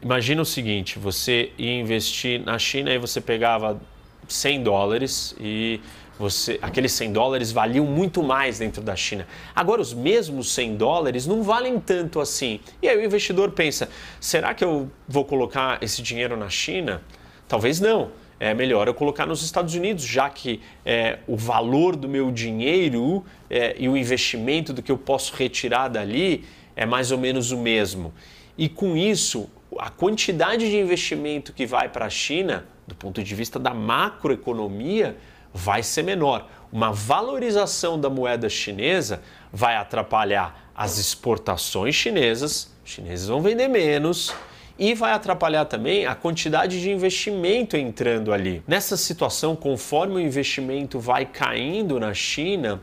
Imagina 0.02 0.42
o 0.42 0.44
seguinte: 0.44 0.98
você 0.98 1.50
ia 1.56 1.80
investir 1.80 2.44
na 2.44 2.58
China 2.58 2.92
e 2.92 2.98
você 2.98 3.20
pegava 3.20 3.80
100 4.28 4.62
dólares 4.62 5.34
e 5.40 5.80
você, 6.18 6.58
aqueles 6.62 6.92
100 6.92 7.12
dólares 7.12 7.52
valiam 7.52 7.86
muito 7.86 8.22
mais 8.22 8.58
dentro 8.58 8.82
da 8.82 8.94
China. 8.94 9.26
Agora, 9.54 9.80
os 9.80 9.94
mesmos 9.94 10.52
100 10.52 10.76
dólares 10.76 11.26
não 11.26 11.42
valem 11.42 11.80
tanto 11.80 12.20
assim. 12.20 12.60
E 12.80 12.88
aí 12.88 12.96
o 12.96 13.04
investidor 13.04 13.50
pensa: 13.52 13.88
será 14.20 14.54
que 14.54 14.62
eu 14.62 14.90
vou 15.08 15.24
colocar 15.24 15.82
esse 15.82 16.02
dinheiro 16.02 16.36
na 16.36 16.48
China? 16.48 17.02
Talvez 17.48 17.80
não. 17.80 18.10
É 18.38 18.52
melhor 18.54 18.88
eu 18.88 18.94
colocar 18.94 19.24
nos 19.24 19.40
Estados 19.40 19.74
Unidos, 19.76 20.02
já 20.04 20.28
que 20.28 20.60
é, 20.84 21.20
o 21.28 21.36
valor 21.36 21.94
do 21.94 22.08
meu 22.08 22.32
dinheiro 22.32 23.24
é, 23.48 23.76
e 23.78 23.88
o 23.88 23.96
investimento 23.96 24.72
do 24.72 24.82
que 24.82 24.90
eu 24.90 24.98
posso 24.98 25.32
retirar 25.36 25.86
dali 25.86 26.44
é 26.74 26.84
mais 26.84 27.12
ou 27.12 27.18
menos 27.18 27.52
o 27.52 27.56
mesmo. 27.56 28.12
E 28.58 28.68
com 28.68 28.96
isso, 28.96 29.48
a 29.78 29.90
quantidade 29.90 30.68
de 30.68 30.76
investimento 30.76 31.52
que 31.52 31.64
vai 31.64 31.88
para 31.88 32.06
a 32.06 32.10
China, 32.10 32.66
do 32.84 32.96
ponto 32.96 33.22
de 33.22 33.34
vista 33.34 33.60
da 33.60 33.72
macroeconomia, 33.72 35.16
vai 35.52 35.82
ser 35.82 36.02
menor. 36.02 36.48
Uma 36.72 36.92
valorização 36.92 38.00
da 38.00 38.08
moeda 38.08 38.48
chinesa 38.48 39.22
vai 39.52 39.76
atrapalhar 39.76 40.70
as 40.74 40.98
exportações 40.98 41.94
chinesas, 41.94 42.72
os 42.84 42.90
chineses 42.90 43.28
vão 43.28 43.42
vender 43.42 43.68
menos 43.68 44.34
e 44.78 44.94
vai 44.94 45.12
atrapalhar 45.12 45.66
também 45.66 46.06
a 46.06 46.14
quantidade 46.14 46.80
de 46.80 46.90
investimento 46.90 47.76
entrando 47.76 48.32
ali. 48.32 48.62
Nessa 48.66 48.96
situação, 48.96 49.54
conforme 49.54 50.14
o 50.14 50.20
investimento 50.20 50.98
vai 50.98 51.26
caindo 51.26 52.00
na 52.00 52.14
China, 52.14 52.80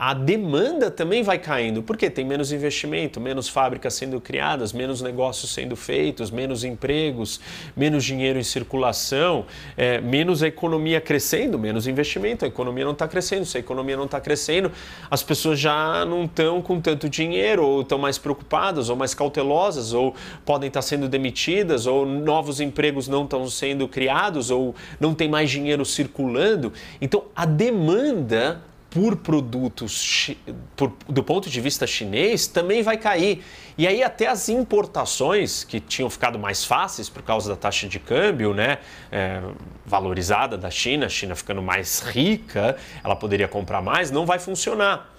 a 0.00 0.14
demanda 0.14 0.92
também 0.92 1.24
vai 1.24 1.40
caindo, 1.40 1.82
porque 1.82 2.08
tem 2.08 2.24
menos 2.24 2.52
investimento, 2.52 3.20
menos 3.20 3.48
fábricas 3.48 3.94
sendo 3.94 4.20
criadas, 4.20 4.72
menos 4.72 5.02
negócios 5.02 5.50
sendo 5.52 5.74
feitos, 5.74 6.30
menos 6.30 6.62
empregos, 6.62 7.40
menos 7.76 8.04
dinheiro 8.04 8.38
em 8.38 8.44
circulação, 8.44 9.44
é, 9.76 10.00
menos 10.00 10.40
a 10.40 10.46
economia 10.46 11.00
crescendo, 11.00 11.58
menos 11.58 11.88
investimento, 11.88 12.44
a 12.44 12.48
economia 12.48 12.84
não 12.84 12.92
está 12.92 13.08
crescendo. 13.08 13.44
Se 13.44 13.56
a 13.56 13.60
economia 13.60 13.96
não 13.96 14.04
está 14.04 14.20
crescendo, 14.20 14.70
as 15.10 15.24
pessoas 15.24 15.58
já 15.58 16.04
não 16.04 16.26
estão 16.26 16.62
com 16.62 16.80
tanto 16.80 17.08
dinheiro, 17.08 17.66
ou 17.66 17.82
estão 17.82 17.98
mais 17.98 18.18
preocupadas, 18.18 18.90
ou 18.90 18.94
mais 18.94 19.14
cautelosas, 19.14 19.92
ou 19.92 20.14
podem 20.46 20.68
estar 20.68 20.78
tá 20.78 20.86
sendo 20.86 21.08
demitidas, 21.08 21.88
ou 21.88 22.06
novos 22.06 22.60
empregos 22.60 23.08
não 23.08 23.24
estão 23.24 23.48
sendo 23.48 23.88
criados, 23.88 24.48
ou 24.48 24.76
não 25.00 25.12
tem 25.12 25.28
mais 25.28 25.50
dinheiro 25.50 25.84
circulando. 25.84 26.72
Então 27.00 27.24
a 27.34 27.44
demanda 27.44 28.62
por 28.90 29.16
produtos 29.16 30.30
por, 30.74 30.92
do 31.06 31.22
ponto 31.22 31.50
de 31.50 31.60
vista 31.60 31.86
chinês 31.86 32.46
também 32.46 32.82
vai 32.82 32.96
cair. 32.96 33.44
E 33.76 33.86
aí 33.86 34.02
até 34.02 34.26
as 34.26 34.48
importações 34.48 35.62
que 35.62 35.78
tinham 35.78 36.08
ficado 36.08 36.38
mais 36.38 36.64
fáceis 36.64 37.08
por 37.08 37.22
causa 37.22 37.50
da 37.50 37.56
taxa 37.56 37.86
de 37.86 37.98
câmbio, 37.98 38.54
né, 38.54 38.78
é, 39.12 39.42
valorizada 39.84 40.56
da 40.56 40.70
China, 40.70 41.06
a 41.06 41.08
China 41.08 41.34
ficando 41.34 41.62
mais 41.62 42.00
rica, 42.00 42.76
ela 43.04 43.14
poderia 43.14 43.46
comprar 43.46 43.82
mais, 43.82 44.10
não 44.10 44.24
vai 44.24 44.38
funcionar. 44.38 45.14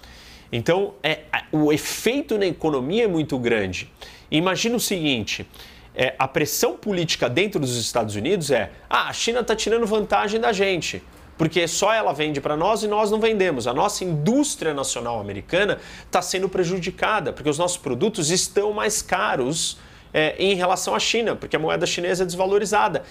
Então 0.52 0.94
é, 1.02 1.20
o 1.52 1.72
efeito 1.72 2.36
na 2.36 2.46
economia 2.46 3.04
é 3.04 3.08
muito 3.08 3.38
grande. 3.38 3.90
Imagina 4.30 4.76
o 4.76 4.80
seguinte. 4.80 5.46
É, 5.94 6.14
a 6.18 6.26
pressão 6.26 6.76
política 6.76 7.28
dentro 7.28 7.60
dos 7.60 7.76
Estados 7.76 8.14
Unidos 8.14 8.50
é: 8.50 8.70
ah, 8.88 9.08
a 9.08 9.12
China 9.12 9.40
está 9.40 9.54
tirando 9.56 9.86
vantagem 9.86 10.40
da 10.40 10.52
gente 10.52 11.02
porque 11.40 11.66
só 11.66 11.90
ela 11.90 12.12
vende 12.12 12.38
para 12.38 12.54
nós 12.54 12.82
e 12.82 12.86
nós 12.86 13.10
não 13.10 13.18
vendemos. 13.18 13.66
A 13.66 13.72
nossa 13.72 14.04
indústria 14.04 14.74
nacional 14.74 15.18
americana 15.18 15.78
está 16.04 16.20
sendo 16.20 16.50
prejudicada, 16.50 17.32
porque 17.32 17.48
os 17.48 17.56
nossos 17.56 17.78
produtos 17.78 18.30
estão 18.30 18.74
mais 18.74 19.00
caros. 19.00 19.78
É, 20.12 20.34
em 20.40 20.56
relação 20.56 20.92
à 20.92 20.98
China, 20.98 21.36
porque 21.36 21.54
a 21.54 21.58
moeda 21.58 21.86
chinesa 21.86 22.24
é 22.24 22.26
desvalorizada. 22.26 23.04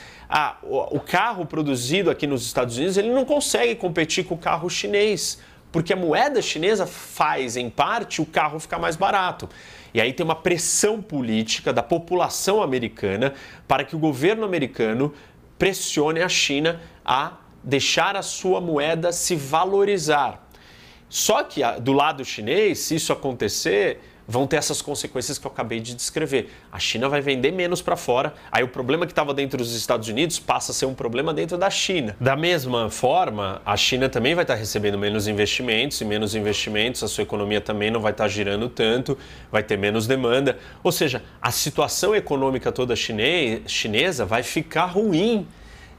O, 0.61 0.97
o 0.97 0.99
carro 0.99 1.45
produzido 1.45 2.11
aqui 2.11 2.27
nos 2.27 2.45
Estados 2.45 2.75
Unidos 2.75 2.97
ele 2.97 3.09
não 3.09 3.23
consegue 3.23 3.73
competir 3.73 4.25
com 4.25 4.35
o 4.35 4.37
carro 4.37 4.69
chinês, 4.69 5.39
porque 5.71 5.93
a 5.93 5.95
moeda 5.95 6.41
chinesa 6.41 6.85
faz, 6.85 7.55
em 7.55 7.69
parte, 7.69 8.21
o 8.21 8.25
carro 8.25 8.59
ficar 8.59 8.79
mais 8.79 8.97
barato. 8.97 9.47
E 9.93 10.01
aí 10.01 10.11
tem 10.11 10.25
uma 10.25 10.35
pressão 10.35 11.01
política 11.01 11.71
da 11.71 11.81
população 11.81 12.61
americana 12.61 13.33
para 13.65 13.85
que 13.85 13.95
o 13.95 13.99
governo 13.99 14.43
americano 14.43 15.13
pressione 15.57 16.21
a 16.21 16.27
China 16.27 16.81
a 17.05 17.31
deixar 17.63 18.15
a 18.15 18.21
sua 18.21 18.61
moeda 18.61 19.11
se 19.11 19.35
valorizar. 19.35 20.47
Só 21.09 21.43
que 21.43 21.61
do 21.81 21.91
lado 21.91 22.23
chinês, 22.23 22.79
se 22.79 22.95
isso 22.95 23.11
acontecer, 23.11 23.99
vão 24.29 24.45
ter 24.45 24.57
essas 24.57 24.79
consequências 24.79 25.39
que 25.39 25.47
eu 25.47 25.51
acabei 25.51 25.79
de 25.79 25.95
descrever. 25.95 26.51
A 26.71 26.77
China 26.77 27.09
vai 27.09 27.19
vender 27.19 27.51
menos 27.51 27.81
para 27.81 27.95
fora, 27.95 28.35
aí 28.51 28.63
o 28.63 28.67
problema 28.67 29.07
que 29.07 29.11
estava 29.11 29.33
dentro 29.33 29.57
dos 29.57 29.73
Estados 29.73 30.07
Unidos 30.07 30.37
passa 30.37 30.71
a 30.71 30.75
ser 30.75 30.85
um 30.85 30.93
problema 30.93 31.33
dentro 31.33 31.57
da 31.57 31.67
China. 31.71 32.15
Da 32.21 32.35
mesma 32.35 32.91
forma, 32.91 33.59
a 33.65 33.75
China 33.75 34.07
também 34.07 34.35
vai 34.35 34.43
estar 34.43 34.53
tá 34.53 34.59
recebendo 34.59 34.99
menos 34.99 35.27
investimentos 35.27 35.99
e 35.99 36.05
menos 36.05 36.35
investimentos, 36.35 37.01
a 37.01 37.07
sua 37.07 37.23
economia 37.23 37.59
também 37.59 37.89
não 37.89 37.99
vai 37.99 38.11
estar 38.11 38.25
tá 38.25 38.27
girando 38.27 38.69
tanto, 38.69 39.17
vai 39.51 39.63
ter 39.63 39.79
menos 39.79 40.05
demanda. 40.05 40.59
Ou 40.83 40.91
seja, 40.91 41.23
a 41.41 41.49
situação 41.49 42.15
econômica 42.15 42.71
toda 42.71 42.95
chinesa 42.95 44.25
vai 44.27 44.43
ficar 44.43 44.85
ruim 44.85 45.47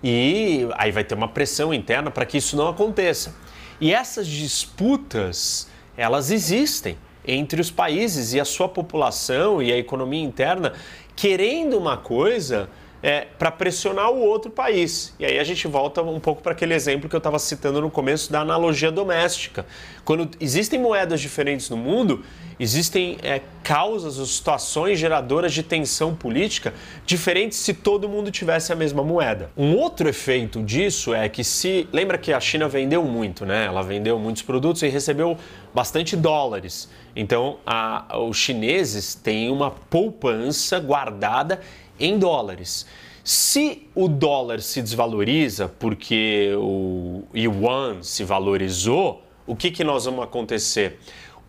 e 0.03 0.67
aí 0.77 0.91
vai 0.91 1.05
ter 1.05 1.15
uma 1.15 1.29
pressão 1.29 1.75
interna 1.75 2.11
para 2.11 2.25
que 2.25 2.39
isso 2.39 2.57
não 2.57 2.69
aconteça. 2.69 3.35
E 3.81 3.93
essas 3.93 4.27
disputas, 4.27 5.69
elas 5.97 6.31
existem 6.31 6.97
entre 7.27 7.61
os 7.61 7.71
países 7.71 8.33
e 8.33 8.41
a 8.41 8.45
sua 8.45 8.69
população 8.69 9.63
e 9.63 9.73
a 9.73 9.77
economia 9.77 10.23
interna 10.23 10.73
querendo 11.15 11.77
uma 11.77 11.97
coisa 11.97 12.69
é, 13.03 13.27
para 13.39 13.51
pressionar 13.51 14.11
o 14.11 14.21
outro 14.21 14.51
país. 14.51 15.15
E 15.19 15.25
aí 15.25 15.39
a 15.39 15.45
gente 15.45 15.67
volta 15.67 16.03
um 16.03 16.21
pouco 16.21 16.43
para 16.43 16.53
aquele 16.53 16.75
exemplo 16.75 17.09
que 17.09 17.17
eu 17.17 17.19
estava 17.19 17.39
citando 17.39 17.81
no 17.81 17.91
começo 17.91 18.31
da 18.31 18.41
analogia 18.41 18.91
doméstica. 18.91 19.65
Quando 20.05 20.31
existem 20.41 20.79
moedas 20.79 21.21
diferentes 21.21 21.71
no 21.71 21.77
mundo, 21.77 22.23
existem 22.59 23.17
é, 23.23 23.41
causas 23.63 24.19
ou 24.19 24.27
situações 24.27 24.99
geradoras 24.99 25.53
de 25.53 25.63
tensão 25.63 26.15
política 26.15 26.75
diferentes 27.07 27.59
se 27.59 27.73
todo 27.73 28.09
mundo 28.09 28.31
tivesse 28.31 28.73
a 28.73 28.77
mesma 28.77 29.03
moeda. 29.03 29.51
Um 29.57 29.75
outro 29.77 30.09
efeito 30.09 30.63
disso 30.63 31.15
é 31.15 31.29
que 31.29 31.43
se. 31.43 31.89
Lembra 31.93 32.19
que 32.19 32.33
a 32.33 32.41
China 32.41 32.69
vendeu 32.69 33.03
muito, 33.05 33.47
né? 33.47 33.65
Ela 33.65 33.83
vendeu 33.83 34.19
muitos 34.19 34.43
produtos 34.43 34.83
e 34.83 34.89
recebeu 34.89 35.39
bastante 35.75 36.17
dólares. 36.17 36.91
Então, 37.15 37.59
a, 37.67 38.19
os 38.19 38.37
chineses 38.37 39.15
têm 39.15 39.51
uma 39.51 39.71
poupança 39.71 40.79
guardada 40.79 41.61
em 42.01 42.19
dólares. 42.19 42.87
Se 43.23 43.87
o 43.95 44.09
dólar 44.09 44.61
se 44.61 44.81
desvaloriza 44.81 45.69
porque 45.69 46.53
o 46.57 47.23
yuan 47.35 48.03
se 48.03 48.25
valorizou, 48.25 49.23
o 49.47 49.55
que, 49.55 49.71
que 49.71 49.85
nós 49.85 50.07
vamos 50.07 50.25
acontecer? 50.25 50.99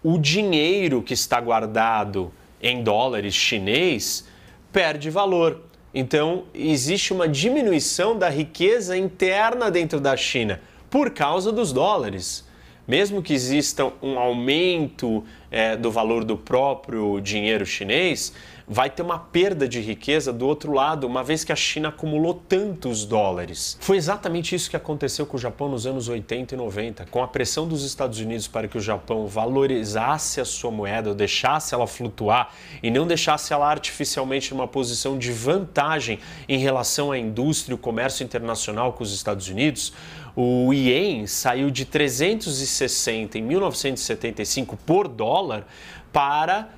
O 0.04 0.18
dinheiro 0.18 1.02
que 1.02 1.14
está 1.14 1.40
guardado 1.40 2.32
em 2.62 2.84
dólares 2.84 3.34
chinês 3.34 4.28
perde 4.72 5.10
valor. 5.10 5.62
Então, 5.94 6.44
existe 6.54 7.14
uma 7.14 7.28
diminuição 7.28 8.18
da 8.18 8.30
riqueza 8.30 8.98
interna 8.98 9.70
dentro 9.70 10.00
da 10.00 10.16
China 10.16 10.62
por 10.90 11.12
causa 11.12 11.52
dos 11.52 11.72
dólares. 11.74 12.46
Mesmo 12.88 13.22
que 13.22 13.34
exista 13.34 13.92
um 14.02 14.18
aumento 14.18 15.24
é, 15.50 15.78
do 15.78 15.92
valor 15.92 16.24
do 16.24 16.36
próprio 16.36 17.20
dinheiro 17.22 17.66
chinês, 17.66 18.34
vai 18.68 18.90
ter 18.90 19.02
uma 19.02 19.20
perda 19.20 19.68
de 19.68 19.80
riqueza 19.80 20.32
do 20.32 20.48
outro 20.48 20.72
lado, 20.72 21.08
uma 21.08 21.24
vez 21.24 21.44
que 21.44 21.52
a 21.52 21.56
China 21.56 21.90
acumulou 21.90 22.34
tantos 22.34 23.06
dólares. 23.06 23.78
Foi 23.80 23.98
exatamente 23.98 24.56
isso 24.56 24.70
que 24.70 24.76
aconteceu 24.76 25.26
com 25.26 25.38
o 25.38 25.40
Japão 25.40 25.70
nos 25.70 25.86
anos 25.86 26.08
80 26.08 26.56
e 26.56 26.58
90, 26.58 27.06
com 27.06 27.24
a 27.24 27.28
pressão 27.28 27.68
dos 27.68 27.84
Estados 27.84 28.20
Unidos 28.20 28.48
para 28.48 28.68
que 28.68 28.78
o 28.78 28.82
Japão 28.82 29.28
valorizasse 29.28 30.40
a 30.40 30.46
sua 30.46 30.72
moeda, 30.72 31.10
ou 31.10 31.16
deixasse 31.16 31.74
ela 31.74 31.88
flutuar 31.88 32.54
e 32.82 32.90
não 32.90 33.06
deixasse 33.06 33.54
ela 33.54 33.70
artificialmente 33.70 34.54
numa 34.54 34.68
posição 34.68 35.18
de 35.18 35.32
vantagem 35.32 36.20
em 36.48 36.58
relação 36.58 37.12
à 37.12 37.18
indústria 37.18 37.74
e 37.74 37.76
o 37.76 37.78
comércio 37.78 38.24
internacional 38.24 38.94
com 38.94 39.04
os 39.04 39.14
Estados 39.14 39.48
Unidos. 39.48 39.94
O 40.36 40.74
ien 40.74 41.28
saiu 41.28 41.70
de 41.70 41.84
360 41.84 43.38
em 43.38 43.42
1975 43.42 44.78
por 44.78 45.08
dólar 45.08 45.68
para 46.12 46.70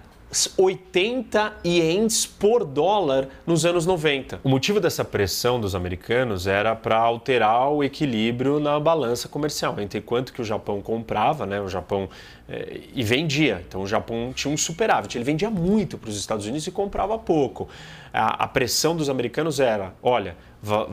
80 0.58 1.54
ienes 1.64 2.26
por 2.26 2.66
dólar 2.66 3.28
nos 3.46 3.66
anos 3.66 3.86
90. 3.86 4.40
O 4.44 4.50
motivo 4.50 4.80
dessa 4.80 5.06
pressão 5.06 5.60
dos 5.60 5.76
americanos 5.76 6.48
era 6.48 6.76
para 6.76 6.98
alterar 6.98 7.70
o 7.72 7.84
equilíbrio 7.84 8.60
na 8.60 8.80
balança 8.80 9.28
comercial, 9.28 9.80
entre 9.80 10.02
quanto 10.02 10.34
que 10.34 10.42
o 10.42 10.46
Japão 10.46 10.82
comprava, 10.82 11.46
né, 11.46 11.62
o 11.62 11.70
Japão 11.70 12.10
eh, 12.50 12.82
e 12.94 13.04
vendia. 13.04 13.64
Então 13.68 13.82
o 13.82 13.88
Japão 13.88 14.32
tinha 14.34 14.54
um 14.54 14.58
superávit, 14.58 15.18
ele 15.18 15.24
vendia 15.24 15.50
muito 15.50 15.98
para 15.98 16.10
os 16.10 16.18
Estados 16.18 16.46
Unidos 16.46 16.66
e 16.68 16.72
comprava 16.72 17.18
pouco. 17.18 17.70
A, 18.12 18.44
a 18.44 18.48
pressão 18.48 18.96
dos 18.96 19.10
americanos 19.10 19.60
era, 19.60 19.94
olha, 20.02 20.36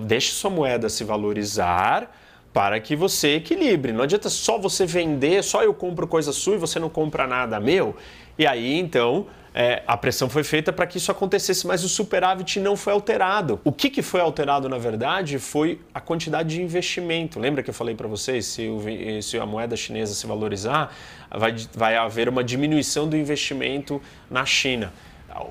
deixe 0.07 0.32
sua 0.32 0.51
moeda 0.51 0.88
se 0.88 1.05
valorizar 1.05 2.11
para 2.53 2.80
que 2.80 2.97
você 2.97 3.36
equilibre. 3.36 3.93
Não 3.93 4.03
adianta 4.03 4.28
só 4.28 4.59
você 4.59 4.84
vender, 4.84 5.43
só 5.45 5.62
eu 5.62 5.72
compro 5.72 6.07
coisa 6.07 6.32
sua 6.32 6.55
e 6.55 6.59
você 6.59 6.78
não 6.78 6.88
compra 6.88 7.26
nada 7.26 7.61
meu. 7.61 7.95
E 8.41 8.47
aí, 8.47 8.78
então, 8.78 9.26
é, 9.55 9.82
a 9.86 9.99
pressão 9.99 10.26
foi 10.26 10.43
feita 10.43 10.72
para 10.72 10.86
que 10.86 10.97
isso 10.97 11.12
acontecesse, 11.12 11.66
mas 11.66 11.84
o 11.84 11.91
superávit 11.91 12.59
não 12.59 12.74
foi 12.74 12.95
alterado. 12.95 13.61
O 13.62 13.70
que, 13.70 13.91
que 13.91 14.01
foi 14.01 14.18
alterado, 14.18 14.66
na 14.66 14.78
verdade, 14.78 15.38
foi 15.38 15.78
a 15.93 16.01
quantidade 16.01 16.49
de 16.49 16.62
investimento. 16.62 17.38
Lembra 17.38 17.62
que 17.62 17.68
eu 17.68 17.74
falei 17.74 17.95
para 17.95 18.09
vocês, 18.09 18.47
se, 18.47 18.66
o, 18.66 18.80
se, 19.20 19.38
a 19.38 19.45
moeda 19.45 19.76
chinesa 19.76 20.14
se 20.14 20.26
valorizar, 20.26 20.91
vai, 21.30 21.55
vai 21.74 21.97
haver 21.99 22.30
uma 22.30 22.43
diminuição 22.43 23.07
do 23.07 23.14
investimento 23.14 24.01
na 24.30 24.47
China. 24.47 24.91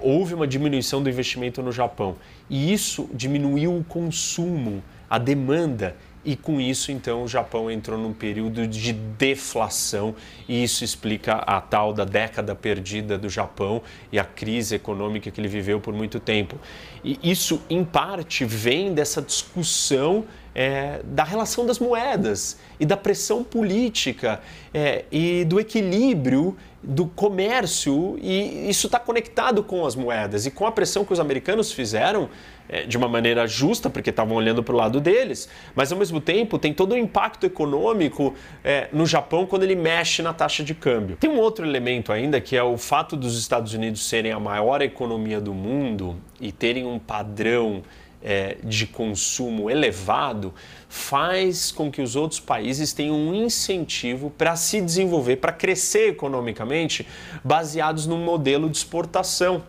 Houve 0.02 0.34
uma 0.34 0.48
diminuição 0.48 1.04
do 1.04 1.10
investimento 1.12 1.62
no 1.62 1.72
Japão. 1.72 2.16
E 2.50 2.74
isso 2.74 3.08
diminuiu 3.14 3.78
o 3.78 3.84
consumo, 3.84 4.82
a 5.08 5.20
demanda 5.20 5.96
e 6.24 6.36
com 6.36 6.59
isso, 6.59 6.91
então, 6.91 7.24
o 7.24 7.28
Japão 7.28 7.72
entrou 7.72 7.97
num 7.97 8.13
período 8.13 8.67
de 8.67 8.91
deflação 8.91 10.13
e 10.47 10.63
isso 10.63 10.84
explica 10.84 11.34
a 11.36 11.61
tal 11.61 11.93
da 11.93 12.03
década 12.03 12.53
perdida 12.53 13.17
do 13.17 13.30
Japão 13.30 13.82
e 14.11 14.20
a 14.20 14.26
crise 14.26 14.76
econômica 14.76 15.32
que 15.32 15.39
ele 15.39 15.47
viveu 15.47 15.80
por 15.80 15.93
muito 15.93 16.20
tempo. 16.20 16.59
E 17.03 17.17
isso, 17.24 17.61
em 17.70 17.86
parte, 17.86 18.43
vem 18.43 18.93
dessa 18.93 19.22
discussão 19.22 20.26
é, 20.54 21.02
da 21.04 21.24
relação 21.24 21.66
das 21.66 21.80
moedas 21.80 22.58
e 22.80 22.86
da 22.86 22.97
pressão 22.97 23.43
política 23.43 24.41
é, 24.74 25.06
e 25.12 25.45
do 25.45 25.60
equilíbrio 25.60 26.58
do 26.82 27.06
comércio 27.06 28.18
e 28.22 28.70
isso 28.70 28.88
está 28.88 29.00
conectado 29.00 29.62
com 29.62 29.86
as 29.86 29.95
moedas 29.95 30.45
e 30.45 30.52
com 30.52 30.66
a 30.66 30.72
pressão 30.72 31.04
que 31.04 31.12
os 31.12 31.20
americanos 31.20 31.74
fizeram 31.74 32.30
é, 32.70 32.84
de 32.84 32.97
uma 32.97 33.08
maneira 33.08 33.45
justa 33.47 33.89
porque 33.89 34.12
estavam 34.12 34.38
olhando 34.38 34.64
para 34.64 34.74
o 34.74 34.78
lado 34.78 35.02
deles, 35.02 35.50
mas 35.76 35.91
ao 35.91 35.97
mesmo 35.97 36.22
tempo 36.22 36.58
tem 36.58 36.74
todo 36.74 36.93
o 36.93 36.97
impacto 36.97 37.45
econômico 37.45 38.34
é, 38.64 38.88
no 38.93 39.06
Japão 39.06 39.45
quando 39.45 39.64
ele 39.64 39.76
mexe 39.76 40.22
na 40.22 40.34
taxa 40.34 40.64
de 40.64 40.74
câmbio. 40.74 41.18
Tem 41.18 41.30
um 41.30 41.39
outro 41.39 41.66
elemento 41.66 42.14
ainda 42.14 42.39
que 42.39 42.56
é 42.56 42.64
o 42.64 42.78
fato 42.78 43.18
dos 43.18 43.38
Estados 43.38 43.74
Unidos 43.74 44.08
serem 44.08 44.32
a 44.32 44.39
maior 44.39 44.82
economia 44.82 45.41
do 45.41 45.54
mundo 45.54 46.16
e 46.39 46.52
terem 46.52 46.86
um 46.86 46.97
padrão 46.97 47.84
é, 48.22 48.57
de 48.63 48.86
consumo 48.86 49.70
elevado 49.70 50.53
faz 50.88 51.72
com 51.72 51.91
que 51.91 52.01
os 52.01 52.15
outros 52.15 52.39
países 52.39 52.91
tenham 52.93 53.15
um 53.15 53.34
incentivo 53.34 54.30
para 54.38 54.55
se 54.55 54.82
desenvolver, 54.82 55.38
para 55.38 55.51
crescer 55.51 56.09
economicamente, 56.09 57.07
baseados 57.43 58.05
num 58.05 58.24
modelo 58.24 58.70
de 58.70 58.78
exportação. 58.78 59.63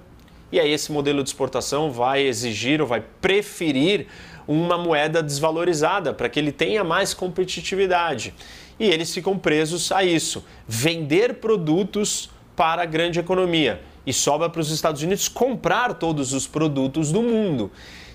E 0.52 0.58
aí 0.58 0.72
esse 0.72 0.90
modelo 0.90 1.22
de 1.22 1.28
exportação 1.28 1.92
vai 1.92 2.22
exigir 2.22 2.80
ou 2.80 2.86
vai 2.86 3.04
preferir 3.20 4.06
uma 4.48 4.76
moeda 4.76 5.22
desvalorizada 5.22 6.12
para 6.12 6.28
que 6.28 6.40
ele 6.40 6.50
tenha 6.50 6.82
mais 6.82 7.14
competitividade. 7.14 8.34
E 8.78 8.88
eles 8.88 9.14
ficam 9.14 9.38
presos 9.38 9.92
a 9.92 10.02
isso, 10.02 10.44
vender 10.66 11.34
produtos 11.34 12.30
para 12.56 12.82
a 12.82 12.86
grande 12.86 13.20
economia 13.20 13.80
e 14.04 14.12
sobra 14.12 14.48
para 14.48 14.60
os 14.60 14.70
Estados 14.70 15.02
Unidos 15.02 15.28
comprar 15.28 15.94
todos 15.94 16.32
os 16.32 16.46
produtos 16.46 17.12
do 17.12 17.22
mundo. 17.22 17.70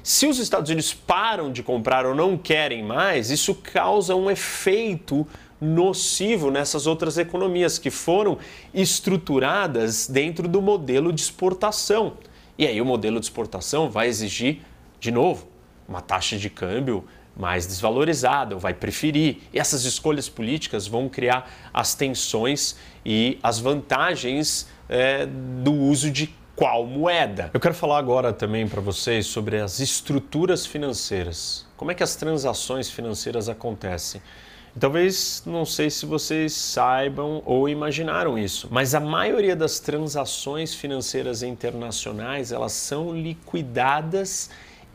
Se 0.06 0.28
os 0.28 0.38
Estados 0.38 0.70
Unidos 0.70 0.93
param 0.93 1.51
de 1.51 1.64
comprar 1.64 2.06
ou 2.06 2.14
não 2.14 2.38
querem 2.38 2.84
mais, 2.84 3.32
isso 3.32 3.56
causa 3.56 4.16
um 4.16 4.30
efeito 4.30 5.26
nocivo 5.60 6.51
nessas 6.51 6.86
outras 6.86 7.18
economias 7.18 7.80
que 7.80 7.89
foram 7.89 8.38
estruturadas 8.72 10.06
dentro 10.06 10.47
do 10.47 10.62
modelo 10.62 11.12
de 11.12 11.22
exportação. 11.22 12.18
E 12.56 12.68
aí 12.68 12.80
o 12.80 12.86
modelo 12.86 13.20
de 13.20 13.26
exportação 13.26 13.89
vai 13.89 14.08
exigir, 14.08 14.60
de 14.99 15.10
novo, 15.10 15.47
uma 15.89 16.01
taxa 16.01 16.38
de 16.38 16.51
câmbio 16.51 17.03
mais 17.36 17.66
desvalorizada, 17.66 18.53
ou 18.53 18.62
vai 18.62 18.76
preferir. 18.76 19.38
E 19.51 19.58
essas 19.58 19.86
escolhas 19.86 20.30
políticas 20.30 20.86
vão 20.86 21.10
criar 21.10 21.51
as 21.74 21.95
tensões 21.95 22.78
e 23.03 23.39
as 23.41 23.58
vantagens 23.58 24.70
é, 24.88 25.26
do 25.26 25.74
uso 25.74 26.12
de 26.12 26.32
qual 26.56 26.86
moeda. 26.86 27.49
Eu 27.53 27.60
quero 27.60 27.76
falar 27.76 27.97
agora 27.97 28.32
também 28.32 28.68
para 28.68 28.80
vocês 28.80 29.28
sobre 29.28 29.60
as 29.60 29.80
estruturas 29.80 30.66
financeiras. 30.66 31.66
Como 31.76 31.91
é 31.91 31.93
que 31.93 32.03
as 32.03 32.16
transações 32.16 32.89
financeiras 32.89 33.49
acontecem? 33.49 34.22
Talvez 34.80 35.41
não 35.45 35.66
sei 35.66 35.89
se 35.89 36.06
vocês 36.06 36.53
saibam 36.53 37.41
ou 37.45 37.70
imaginaram 37.70 38.38
isso, 38.38 38.68
mas 38.70 38.93
a 38.93 38.99
maioria 38.99 39.56
das 39.56 39.80
transações 39.80 40.74
financeiras 40.74 41.43
internacionais 41.43 42.51
elas 42.51 42.74
são 42.74 43.14
liquidadas 43.14 44.49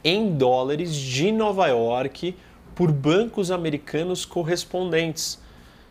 em 0.04 0.34
dólares 0.36 0.94
de 0.94 1.32
Nova 1.32 1.66
York 1.68 2.36
por 2.74 2.92
bancos 2.92 3.50
americanos 3.50 4.24
correspondentes. 4.24 5.38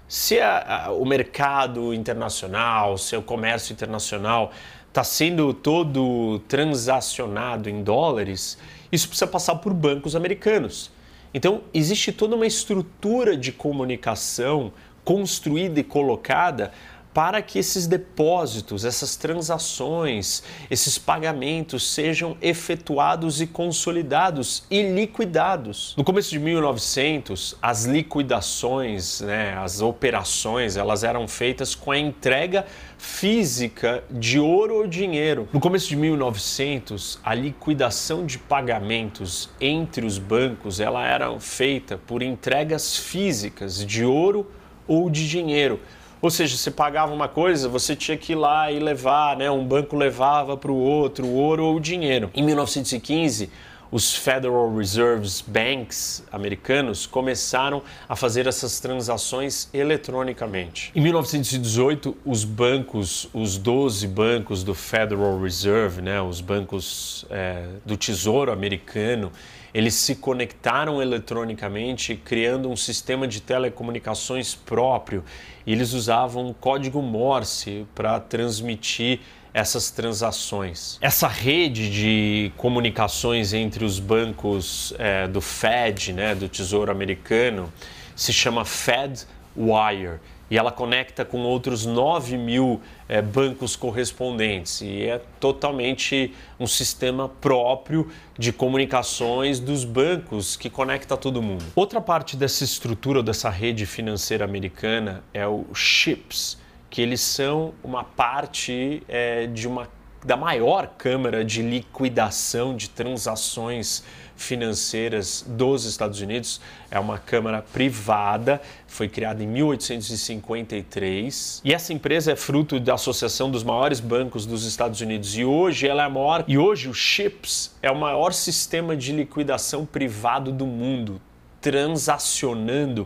Se 0.07 0.39
a, 0.39 0.85
a, 0.85 0.91
o 0.91 1.05
mercado 1.05 1.93
internacional, 1.93 2.97
se 2.97 3.15
o 3.15 3.21
comércio 3.21 3.73
internacional 3.73 4.51
está 4.89 5.03
sendo 5.03 5.53
todo 5.53 6.39
transacionado 6.47 7.69
em 7.69 7.83
dólares, 7.83 8.57
isso 8.91 9.07
precisa 9.07 9.27
passar 9.27 9.55
por 9.55 9.73
bancos 9.73 10.15
americanos. 10.15 10.91
Então, 11.33 11.61
existe 11.73 12.11
toda 12.11 12.35
uma 12.35 12.47
estrutura 12.47 13.37
de 13.37 13.51
comunicação 13.51 14.73
construída 15.05 15.79
e 15.79 15.83
colocada 15.83 16.71
para 17.19 17.41
que 17.41 17.59
esses 17.59 17.85
depósitos, 17.85 18.85
essas 18.85 19.17
transações, 19.17 20.41
esses 20.71 20.97
pagamentos 20.97 21.85
sejam 21.85 22.37
efetuados 22.41 23.41
e 23.41 23.45
consolidados 23.45 24.63
e 24.71 24.81
liquidados. 24.83 25.93
No 25.97 26.03
começo 26.05 26.29
de 26.29 26.39
1900, 26.39 27.57
as 27.61 27.83
liquidações, 27.83 29.19
né, 29.19 29.53
as 29.57 29.81
operações, 29.81 30.77
elas 30.77 31.03
eram 31.03 31.27
feitas 31.27 31.75
com 31.75 31.91
a 31.91 31.97
entrega 31.99 32.65
física 32.97 34.01
de 34.09 34.39
ouro 34.39 34.75
ou 34.75 34.87
dinheiro. 34.87 35.45
No 35.51 35.59
começo 35.59 35.89
de 35.89 35.97
1900, 35.97 37.19
a 37.21 37.35
liquidação 37.35 38.25
de 38.25 38.37
pagamentos 38.37 39.49
entre 39.59 40.05
os 40.05 40.17
bancos, 40.17 40.79
ela 40.79 41.05
era 41.05 41.37
feita 41.37 41.97
por 41.97 42.23
entregas 42.23 42.95
físicas 42.95 43.85
de 43.85 44.05
ouro 44.05 44.49
ou 44.87 45.09
de 45.09 45.27
dinheiro 45.27 45.81
ou 46.21 46.29
seja, 46.29 46.57
você 46.57 46.69
pagava 46.69 47.13
uma 47.13 47.27
coisa, 47.27 47.69
você 47.69 47.95
tinha 47.95 48.17
que 48.17 48.33
ir 48.33 48.35
lá 48.35 48.71
e 48.71 48.79
levar, 48.79 49.37
né? 49.37 49.49
Um 49.49 49.65
banco 49.65 49.95
levava 49.95 50.57
para 50.57 50.71
o 50.71 50.75
outro 50.75 51.25
o 51.25 51.33
ouro 51.35 51.63
ou 51.63 51.77
o 51.77 51.79
dinheiro. 51.79 52.29
Em 52.33 52.43
1915, 52.43 53.49
os 53.91 54.13
Federal 54.13 54.75
Reserves 54.75 55.41
Banks 55.41 56.23
americanos 56.31 57.05
começaram 57.07 57.81
a 58.07 58.15
fazer 58.15 58.47
essas 58.47 58.79
transações 58.79 59.69
eletronicamente. 59.73 60.91
Em 60.95 61.01
1918, 61.01 62.15
os 62.23 62.43
bancos, 62.43 63.27
os 63.33 63.57
12 63.57 64.07
bancos 64.07 64.63
do 64.63 64.75
Federal 64.75 65.39
Reserve, 65.41 66.01
né, 66.01 66.21
os 66.21 66.41
bancos 66.41 67.25
é, 67.29 67.65
do 67.85 67.97
Tesouro 67.97 68.51
americano, 68.51 69.31
eles 69.73 69.93
se 69.93 70.15
conectaram 70.15 71.01
eletronicamente, 71.01 72.15
criando 72.15 72.69
um 72.69 72.75
sistema 72.75 73.27
de 73.27 73.41
telecomunicações 73.41 74.55
próprio. 74.55 75.23
E 75.65 75.71
eles 75.71 75.93
usavam 75.93 76.53
código 76.53 77.01
Morse 77.01 77.85
para 77.93 78.19
transmitir 78.19 79.19
essas 79.53 79.89
transações. 79.89 80.97
Essa 81.01 81.27
rede 81.27 81.89
de 81.89 82.51
comunicações 82.55 83.53
entre 83.53 83.83
os 83.83 83.99
bancos 83.99 84.93
é, 84.97 85.27
do 85.27 85.41
Fed, 85.41 86.13
né, 86.13 86.35
do 86.35 86.47
Tesouro 86.47 86.91
Americano, 86.91 87.71
se 88.15 88.31
chama 88.31 88.63
FedWire 88.65 90.19
e 90.49 90.57
ela 90.57 90.71
conecta 90.71 91.23
com 91.23 91.41
outros 91.41 91.85
9 91.85 92.37
mil 92.37 92.81
é, 93.07 93.21
bancos 93.21 93.75
correspondentes 93.75 94.81
e 94.81 95.03
é 95.03 95.21
totalmente 95.39 96.33
um 96.59 96.67
sistema 96.67 97.29
próprio 97.29 98.09
de 98.37 98.51
comunicações 98.51 99.59
dos 99.59 99.83
bancos 99.83 100.55
que 100.55 100.69
conecta 100.69 101.15
todo 101.15 101.41
mundo. 101.41 101.65
Outra 101.75 102.01
parte 102.01 102.35
dessa 102.35 102.63
estrutura, 102.63 103.21
dessa 103.21 103.49
rede 103.49 103.85
financeira 103.85 104.43
americana 104.45 105.23
é 105.33 105.47
o 105.47 105.65
CHIPS, 105.73 106.57
que 106.89 107.01
eles 107.01 107.21
são 107.21 107.73
uma 107.83 108.03
parte 108.03 109.03
é, 109.07 109.45
de 109.47 109.67
uma 109.67 109.87
da 110.25 110.35
maior 110.35 110.87
câmara 110.97 111.45
de 111.45 111.61
liquidação 111.61 112.75
de 112.75 112.89
transações 112.89 114.03
financeiras 114.39 115.45
dos 115.45 115.85
Estados 115.85 116.19
Unidos. 116.21 116.59
É 116.89 116.97
uma 116.97 117.19
câmara 117.19 117.61
privada, 117.61 118.61
foi 118.87 119.09
criada 119.09 119.43
em 119.43 119.47
1853 119.47 121.61
e 121.63 121.71
essa 121.73 121.93
empresa 121.93 122.31
é 122.31 122.35
fruto 122.35 122.79
da 122.79 122.95
associação 122.95 123.51
dos 123.51 123.63
maiores 123.63 123.99
bancos 123.99 124.45
dos 124.45 124.65
Estados 124.65 125.01
Unidos 125.01 125.37
e 125.37 125.43
hoje 125.43 125.85
ela 125.87 126.03
é 126.03 126.05
a 126.05 126.09
maior 126.09 126.45
e 126.47 126.57
hoje 126.57 126.87
o 126.87 126.93
Chips 126.93 127.75
é 127.81 127.91
o 127.91 127.99
maior 127.99 128.31
sistema 128.31 128.95
de 128.95 129.11
liquidação 129.11 129.85
privado 129.85 130.53
do 130.53 130.65
mundo, 130.65 131.21
transacionando 131.59 133.05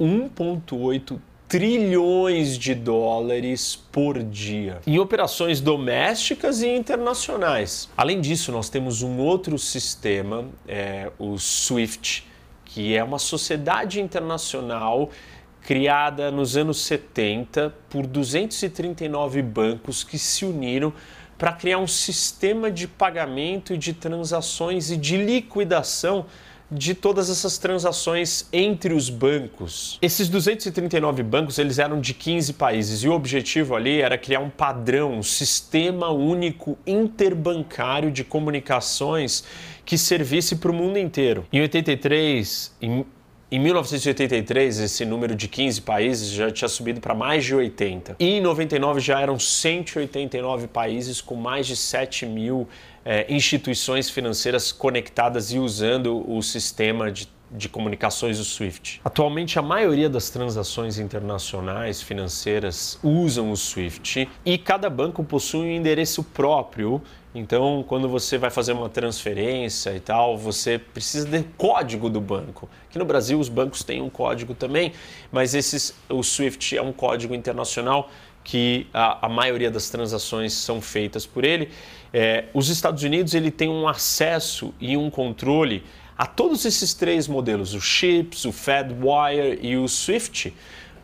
1,8 0.00 1.18
trilhões 1.48 2.58
de 2.58 2.74
dólares 2.74 3.74
por 3.90 4.22
dia 4.22 4.80
em 4.86 4.98
operações 4.98 5.62
domésticas 5.62 6.60
e 6.60 6.68
internacionais. 6.68 7.88
Além 7.96 8.20
disso, 8.20 8.52
nós 8.52 8.68
temos 8.68 9.00
um 9.00 9.16
outro 9.16 9.58
sistema, 9.58 10.44
é, 10.68 11.10
o 11.18 11.38
SWIFT, 11.38 12.26
que 12.66 12.94
é 12.94 13.02
uma 13.02 13.18
sociedade 13.18 13.98
internacional 13.98 15.10
criada 15.62 16.30
nos 16.30 16.54
anos 16.54 16.82
70 16.82 17.74
por 17.88 18.06
239 18.06 19.40
bancos 19.40 20.04
que 20.04 20.18
se 20.18 20.44
uniram 20.44 20.92
para 21.38 21.52
criar 21.52 21.78
um 21.78 21.86
sistema 21.86 22.70
de 22.70 22.86
pagamento 22.86 23.72
e 23.72 23.78
de 23.78 23.94
transações 23.94 24.90
e 24.90 24.96
de 24.96 25.16
liquidação 25.16 26.26
de 26.70 26.94
todas 26.94 27.30
essas 27.30 27.56
transações 27.56 28.46
entre 28.52 28.92
os 28.92 29.08
bancos. 29.08 29.98
Esses 30.02 30.28
239 30.28 31.22
bancos, 31.22 31.58
eles 31.58 31.78
eram 31.78 32.00
de 32.00 32.12
15 32.12 32.52
países 32.54 33.02
e 33.02 33.08
o 33.08 33.12
objetivo 33.12 33.74
ali 33.74 34.00
era 34.00 34.18
criar 34.18 34.40
um 34.40 34.50
padrão, 34.50 35.14
um 35.14 35.22
sistema 35.22 36.10
único 36.10 36.78
interbancário 36.86 38.10
de 38.10 38.22
comunicações 38.22 39.44
que 39.84 39.96
servisse 39.96 40.56
para 40.56 40.70
o 40.70 40.74
mundo 40.74 40.98
inteiro. 40.98 41.46
Em 41.52 41.60
83, 41.62 42.76
em 42.82 43.04
em 43.50 43.58
1983, 43.58 44.78
esse 44.78 45.06
número 45.06 45.34
de 45.34 45.48
15 45.48 45.80
países 45.80 46.28
já 46.28 46.50
tinha 46.50 46.68
subido 46.68 47.00
para 47.00 47.14
mais 47.14 47.46
de 47.46 47.54
80. 47.54 48.16
E 48.18 48.34
em 48.34 48.42
99 48.42 49.00
já 49.00 49.22
eram 49.22 49.38
189 49.38 50.66
países 50.66 51.22
com 51.22 51.34
mais 51.34 51.66
de 51.66 51.74
7 51.74 52.26
mil 52.26 52.68
é, 53.08 53.24
instituições 53.32 54.10
financeiras 54.10 54.70
conectadas 54.70 55.50
e 55.50 55.58
usando 55.58 56.30
o 56.30 56.42
sistema 56.42 57.10
de 57.10 57.26
de 57.50 57.66
comunicações 57.66 58.36
do 58.36 58.44
SWIFT. 58.44 59.00
Atualmente, 59.02 59.58
a 59.58 59.62
maioria 59.62 60.08
das 60.08 60.28
transações 60.28 60.98
internacionais 60.98 62.02
financeiras 62.02 62.98
usam 63.02 63.50
o 63.50 63.56
SWIFT 63.56 64.28
e 64.44 64.58
cada 64.58 64.90
banco 64.90 65.24
possui 65.24 65.60
um 65.60 65.70
endereço 65.70 66.22
próprio. 66.22 67.00
Então, 67.34 67.82
quando 67.88 68.06
você 68.06 68.36
vai 68.36 68.50
fazer 68.50 68.72
uma 68.72 68.90
transferência 68.90 69.96
e 69.96 70.00
tal, 70.00 70.36
você 70.36 70.78
precisa 70.78 71.26
do 71.26 71.42
código 71.56 72.10
do 72.10 72.20
banco. 72.20 72.68
Aqui 72.88 72.98
no 72.98 73.06
Brasil, 73.06 73.40
os 73.40 73.48
bancos 73.48 73.82
têm 73.82 74.02
um 74.02 74.10
código 74.10 74.52
também, 74.52 74.92
mas 75.32 75.54
esses, 75.54 75.94
o 76.08 76.22
SWIFT 76.22 76.76
é 76.76 76.82
um 76.82 76.92
código 76.92 77.34
internacional 77.34 78.10
que 78.44 78.86
a, 78.94 79.26
a 79.26 79.28
maioria 79.28 79.70
das 79.70 79.90
transações 79.90 80.54
são 80.54 80.80
feitas 80.80 81.26
por 81.26 81.44
ele. 81.44 81.70
É, 82.12 82.46
os 82.54 82.68
Estados 82.68 83.02
Unidos 83.02 83.34
ele 83.34 83.50
tem 83.50 83.68
um 83.68 83.86
acesso 83.86 84.74
e 84.80 84.96
um 84.96 85.10
controle 85.10 85.84
a 86.16 86.26
todos 86.26 86.64
esses 86.64 86.94
três 86.94 87.28
modelos, 87.28 87.74
o 87.74 87.80
CHIPS, 87.80 88.44
o 88.44 88.52
FedWire 88.52 89.60
e 89.62 89.76
o 89.76 89.86
SWIFT, 89.86 90.52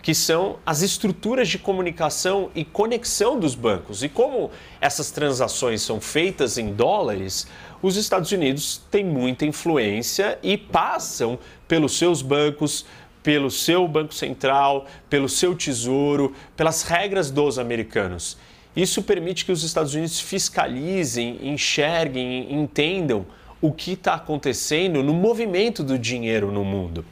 que 0.03 0.15
são 0.15 0.59
as 0.67 0.83
estruturas 0.83 1.49
de 1.49 1.59
comunicação 1.59 2.51
e 2.55 2.65
conexão 2.65 3.39
dos 3.39 3.55
bancos. 3.55 4.03
E 4.03 4.09
como 4.09 4.51
essas 4.81 5.11
transações 5.11 5.83
são 5.83 6.01
feitas 6.01 6.59
em 6.59 6.75
dólares, 6.75 7.47
os 7.81 7.97
Estados 7.97 8.33
Unidos 8.33 8.83
têm 8.91 9.05
muita 9.05 9.47
influência 9.47 10.39
e 10.43 10.59
passam 10.59 11.39
pelos 11.69 11.97
seus 11.97 12.21
bancos, 12.21 12.85
pelo 13.23 13.51
seu 13.51 13.89
Banco 13.89 14.13
Central, 14.13 14.85
pelo 15.09 15.29
seu 15.29 15.55
Tesouro, 15.55 16.35
pelas 16.55 16.83
regras 16.83 17.31
dos 17.31 17.59
americanos. 17.59 18.37
Isso 18.77 19.03
permite 19.03 19.45
que 19.45 19.53
os 19.53 19.63
Estados 19.63 19.95
Unidos 19.95 20.21
fiscalizem, 20.21 21.39
enxerguem, 21.43 22.53
entendam 22.53 23.25
o 23.61 23.73
que 23.73 23.93
está 23.93 24.15
acontecendo 24.15 25.03
no 25.03 25.15
movimento 25.15 25.83
do 25.83 25.99
dinheiro 25.99 26.51
no 26.51 26.65
mundo. 26.65 27.05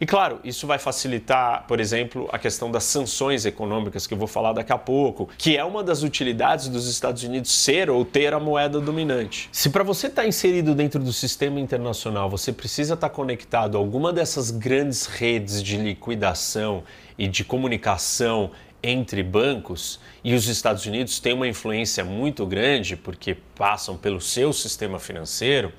E 0.00 0.06
claro, 0.06 0.38
isso 0.44 0.64
vai 0.64 0.78
facilitar, 0.78 1.64
por 1.66 1.80
exemplo, 1.80 2.28
a 2.32 2.38
questão 2.38 2.70
das 2.70 2.84
sanções 2.84 3.44
econômicas, 3.44 4.06
que 4.06 4.14
eu 4.14 4.18
vou 4.18 4.28
falar 4.28 4.52
daqui 4.52 4.72
a 4.72 4.78
pouco, 4.78 5.28
que 5.36 5.56
é 5.56 5.64
uma 5.64 5.82
das 5.82 6.04
utilidades 6.04 6.68
dos 6.68 6.88
Estados 6.88 7.24
Unidos 7.24 7.50
ser 7.50 7.90
ou 7.90 8.04
ter 8.04 8.32
a 8.32 8.38
moeda 8.38 8.78
dominante. 8.78 9.48
Se 9.50 9.70
para 9.70 9.82
você 9.82 10.06
estar 10.06 10.22
tá 10.22 10.28
inserido 10.28 10.72
dentro 10.72 11.02
do 11.02 11.12
sistema 11.12 11.58
internacional, 11.58 12.30
você 12.30 12.52
precisa 12.52 12.94
estar 12.94 13.08
tá 13.08 13.14
conectado 13.14 13.76
a 13.76 13.80
alguma 13.80 14.12
dessas 14.12 14.52
grandes 14.52 15.06
redes 15.06 15.60
de 15.60 15.76
liquidação 15.76 16.84
e 17.18 17.26
de 17.26 17.42
comunicação 17.42 18.52
entre 18.82 19.22
bancos 19.22 20.00
e 20.22 20.34
os 20.34 20.46
Estados 20.46 20.86
Unidos 20.86 21.18
têm 21.18 21.32
uma 21.32 21.48
influência 21.48 22.04
muito 22.04 22.46
grande 22.46 22.96
porque 22.96 23.36
passam 23.54 23.96
pelo 23.96 24.20
seu 24.20 24.52
sistema 24.52 24.98
financeiro, 24.98 25.72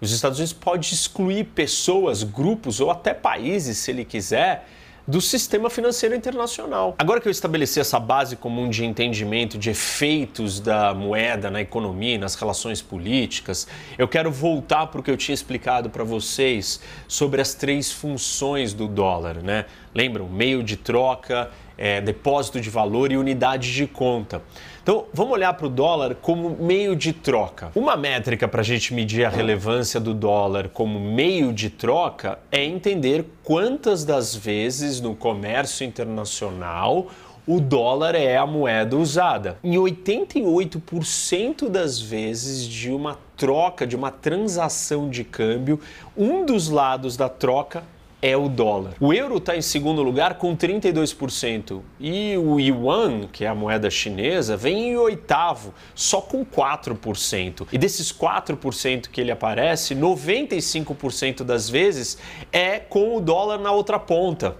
os 0.00 0.10
Estados 0.10 0.38
Unidos 0.38 0.52
pode 0.52 0.92
excluir 0.92 1.44
pessoas, 1.44 2.24
grupos 2.24 2.80
ou 2.80 2.90
até 2.90 3.14
países, 3.14 3.78
se 3.78 3.92
ele 3.92 4.04
quiser, 4.04 4.66
do 5.06 5.20
sistema 5.20 5.68
financeiro 5.68 6.14
internacional. 6.14 6.94
Agora 6.98 7.20
que 7.20 7.26
eu 7.26 7.30
estabeleci 7.30 7.80
essa 7.80 7.98
base 7.98 8.36
comum 8.36 8.68
de 8.68 8.84
entendimento 8.84 9.58
de 9.58 9.70
efeitos 9.70 10.60
da 10.60 10.94
moeda 10.94 11.50
na 11.50 11.60
economia 11.60 12.14
e 12.14 12.18
nas 12.18 12.34
relações 12.34 12.80
políticas, 12.80 13.66
eu 13.98 14.06
quero 14.06 14.30
voltar 14.30 14.86
para 14.86 15.00
o 15.00 15.02
que 15.02 15.10
eu 15.10 15.16
tinha 15.16 15.34
explicado 15.34 15.90
para 15.90 16.04
vocês 16.04 16.80
sobre 17.08 17.40
as 17.40 17.54
três 17.54 17.90
funções 17.90 18.72
do 18.72 18.86
dólar, 18.86 19.42
né? 19.42 19.66
Lembram? 19.94 20.28
Meio 20.28 20.62
de 20.62 20.76
troca, 20.76 21.50
é, 21.82 22.00
depósito 22.00 22.60
de 22.60 22.70
valor 22.70 23.10
e 23.10 23.16
unidade 23.16 23.74
de 23.74 23.88
conta. 23.88 24.40
Então, 24.80 25.06
vamos 25.12 25.32
olhar 25.32 25.52
para 25.54 25.66
o 25.66 25.68
dólar 25.68 26.14
como 26.14 26.50
meio 26.50 26.94
de 26.94 27.12
troca. 27.12 27.72
Uma 27.74 27.96
métrica 27.96 28.46
para 28.46 28.60
a 28.60 28.64
gente 28.64 28.94
medir 28.94 29.24
a 29.24 29.28
relevância 29.28 29.98
do 29.98 30.14
dólar 30.14 30.68
como 30.68 31.00
meio 31.00 31.52
de 31.52 31.68
troca 31.68 32.38
é 32.52 32.64
entender 32.64 33.24
quantas 33.42 34.04
das 34.04 34.32
vezes 34.32 35.00
no 35.00 35.16
comércio 35.16 35.84
internacional 35.84 37.08
o 37.44 37.58
dólar 37.58 38.14
é 38.14 38.36
a 38.36 38.46
moeda 38.46 38.96
usada. 38.96 39.58
Em 39.64 39.74
88% 39.74 41.68
das 41.68 42.00
vezes 42.00 42.64
de 42.64 42.92
uma 42.92 43.18
troca, 43.36 43.84
de 43.84 43.96
uma 43.96 44.12
transação 44.12 45.10
de 45.10 45.24
câmbio, 45.24 45.80
um 46.16 46.46
dos 46.46 46.68
lados 46.68 47.16
da 47.16 47.28
troca 47.28 47.82
é 48.22 48.36
o 48.36 48.48
dólar. 48.48 48.94
O 49.00 49.12
euro 49.12 49.38
está 49.38 49.56
em 49.56 49.60
segundo 49.60 50.00
lugar 50.00 50.38
com 50.38 50.56
32% 50.56 51.80
e 51.98 52.36
o 52.38 52.60
yuan, 52.60 53.26
que 53.26 53.44
é 53.44 53.48
a 53.48 53.54
moeda 53.54 53.90
chinesa, 53.90 54.56
vem 54.56 54.90
em 54.90 54.96
oitavo, 54.96 55.74
só 55.92 56.20
com 56.20 56.46
4%. 56.46 57.66
E 57.72 57.76
desses 57.76 58.12
4% 58.12 59.08
que 59.08 59.20
ele 59.20 59.32
aparece, 59.32 59.96
95% 59.96 61.42
das 61.42 61.68
vezes 61.68 62.16
é 62.52 62.78
com 62.78 63.16
o 63.16 63.20
dólar 63.20 63.58
na 63.58 63.72
outra 63.72 63.98
ponta. 63.98 64.56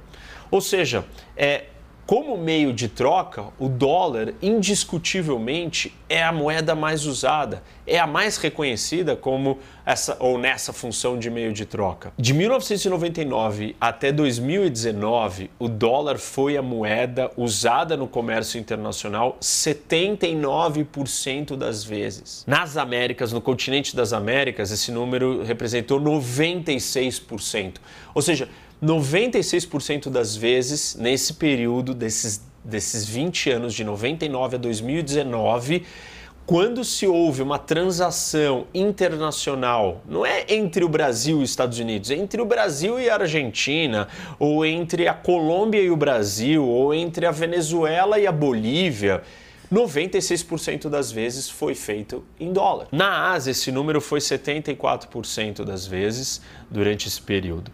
Ou 0.50 0.60
seja, 0.60 1.04
é, 1.36 1.66
como 2.12 2.36
meio 2.36 2.74
de 2.74 2.88
troca, 2.88 3.46
o 3.58 3.70
dólar 3.70 4.34
indiscutivelmente 4.42 5.94
é 6.10 6.22
a 6.22 6.30
moeda 6.30 6.74
mais 6.74 7.06
usada, 7.06 7.62
é 7.86 7.98
a 7.98 8.06
mais 8.06 8.36
reconhecida 8.36 9.16
como 9.16 9.58
essa 9.86 10.18
ou 10.20 10.36
nessa 10.36 10.74
função 10.74 11.18
de 11.18 11.30
meio 11.30 11.54
de 11.54 11.64
troca. 11.64 12.12
De 12.18 12.34
1999 12.34 13.74
até 13.80 14.12
2019, 14.12 15.50
o 15.58 15.70
dólar 15.70 16.18
foi 16.18 16.58
a 16.58 16.62
moeda 16.62 17.30
usada 17.34 17.96
no 17.96 18.06
comércio 18.06 18.60
internacional 18.60 19.38
79% 19.40 21.56
das 21.56 21.82
vezes. 21.82 22.44
Nas 22.46 22.76
Américas, 22.76 23.32
no 23.32 23.40
continente 23.40 23.96
das 23.96 24.12
Américas, 24.12 24.70
esse 24.70 24.92
número 24.92 25.42
representou 25.44 25.98
96%. 25.98 27.76
Ou 28.14 28.20
seja, 28.20 28.50
96% 28.82 30.10
das 30.10 30.34
vezes, 30.34 30.96
nesse 30.96 31.34
período 31.34 31.94
desses, 31.94 32.42
desses 32.64 33.06
20 33.06 33.50
anos, 33.50 33.74
de 33.74 33.84
99 33.84 34.56
a 34.56 34.58
2019, 34.58 35.84
quando 36.44 36.84
se 36.84 37.06
houve 37.06 37.40
uma 37.40 37.60
transação 37.60 38.66
internacional, 38.74 40.02
não 40.08 40.26
é 40.26 40.44
entre 40.48 40.84
o 40.84 40.88
Brasil 40.88 41.38
e 41.40 41.44
os 41.44 41.50
Estados 41.50 41.78
Unidos, 41.78 42.10
é 42.10 42.16
entre 42.16 42.42
o 42.42 42.44
Brasil 42.44 42.98
e 42.98 43.08
a 43.08 43.14
Argentina, 43.14 44.08
ou 44.36 44.66
entre 44.66 45.06
a 45.06 45.14
Colômbia 45.14 45.80
e 45.80 45.88
o 45.88 45.96
Brasil, 45.96 46.66
ou 46.66 46.92
entre 46.92 47.24
a 47.24 47.30
Venezuela 47.30 48.18
e 48.18 48.26
a 48.26 48.32
Bolívia, 48.32 49.22
96% 49.72 50.88
das 50.88 51.12
vezes 51.12 51.48
foi 51.48 51.76
feito 51.76 52.24
em 52.38 52.52
dólar. 52.52 52.88
Na 52.90 53.30
Ásia, 53.30 53.52
esse 53.52 53.70
número 53.70 54.00
foi 54.00 54.18
74% 54.18 55.64
das 55.64 55.86
vezes 55.86 56.42
durante 56.68 57.06
esse 57.06 57.22
período. 57.22 57.70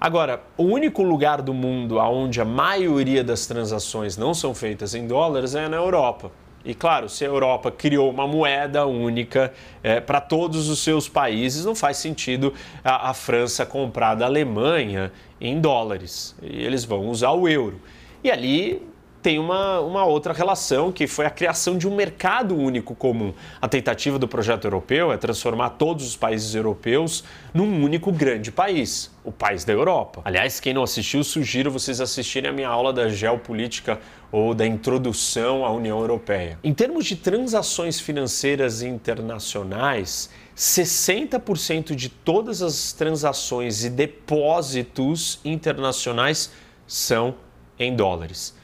Agora, 0.00 0.42
o 0.56 0.64
único 0.64 1.02
lugar 1.02 1.40
do 1.40 1.54
mundo 1.54 1.96
onde 1.98 2.40
a 2.40 2.44
maioria 2.44 3.24
das 3.24 3.46
transações 3.46 4.16
não 4.16 4.34
são 4.34 4.54
feitas 4.54 4.94
em 4.94 5.06
dólares 5.06 5.54
é 5.54 5.68
na 5.68 5.76
Europa. 5.76 6.30
E 6.64 6.74
claro, 6.74 7.08
se 7.08 7.24
a 7.24 7.28
Europa 7.28 7.70
criou 7.70 8.10
uma 8.10 8.26
moeda 8.26 8.84
única 8.86 9.54
é, 9.82 10.00
para 10.00 10.20
todos 10.20 10.68
os 10.68 10.80
seus 10.80 11.08
países, 11.08 11.64
não 11.64 11.76
faz 11.76 11.96
sentido 11.96 12.52
a, 12.82 13.10
a 13.10 13.14
França 13.14 13.64
comprar 13.64 14.16
da 14.16 14.26
Alemanha 14.26 15.12
em 15.40 15.60
dólares. 15.60 16.34
E 16.42 16.64
eles 16.64 16.84
vão 16.84 17.08
usar 17.08 17.30
o 17.30 17.48
euro. 17.48 17.80
E 18.22 18.30
ali 18.30 18.82
tem 19.26 19.40
uma, 19.40 19.80
uma 19.80 20.04
outra 20.04 20.32
relação, 20.32 20.92
que 20.92 21.08
foi 21.08 21.26
a 21.26 21.30
criação 21.30 21.76
de 21.76 21.88
um 21.88 21.96
mercado 21.96 22.56
único 22.56 22.94
comum. 22.94 23.34
A 23.60 23.66
tentativa 23.66 24.20
do 24.20 24.28
projeto 24.28 24.66
europeu 24.66 25.12
é 25.12 25.16
transformar 25.16 25.70
todos 25.70 26.06
os 26.06 26.14
países 26.14 26.54
europeus 26.54 27.24
num 27.52 27.82
único 27.82 28.12
grande 28.12 28.52
país, 28.52 29.10
o 29.24 29.32
país 29.32 29.64
da 29.64 29.72
Europa. 29.72 30.22
Aliás, 30.24 30.60
quem 30.60 30.72
não 30.72 30.84
assistiu, 30.84 31.24
sugiro 31.24 31.72
vocês 31.72 32.00
assistirem 32.00 32.50
a 32.50 32.52
minha 32.52 32.68
aula 32.68 32.92
da 32.92 33.08
geopolítica 33.08 33.98
ou 34.30 34.54
da 34.54 34.64
introdução 34.64 35.64
à 35.64 35.72
União 35.72 35.98
Europeia. 35.98 36.56
Em 36.62 36.72
termos 36.72 37.04
de 37.04 37.16
transações 37.16 37.98
financeiras 37.98 38.80
internacionais, 38.80 40.30
60% 40.56 41.96
de 41.96 42.08
todas 42.08 42.62
as 42.62 42.92
transações 42.92 43.82
e 43.82 43.90
depósitos 43.90 45.40
internacionais 45.44 46.52
são 46.86 47.34
em 47.76 47.96
dólares. 47.96 48.54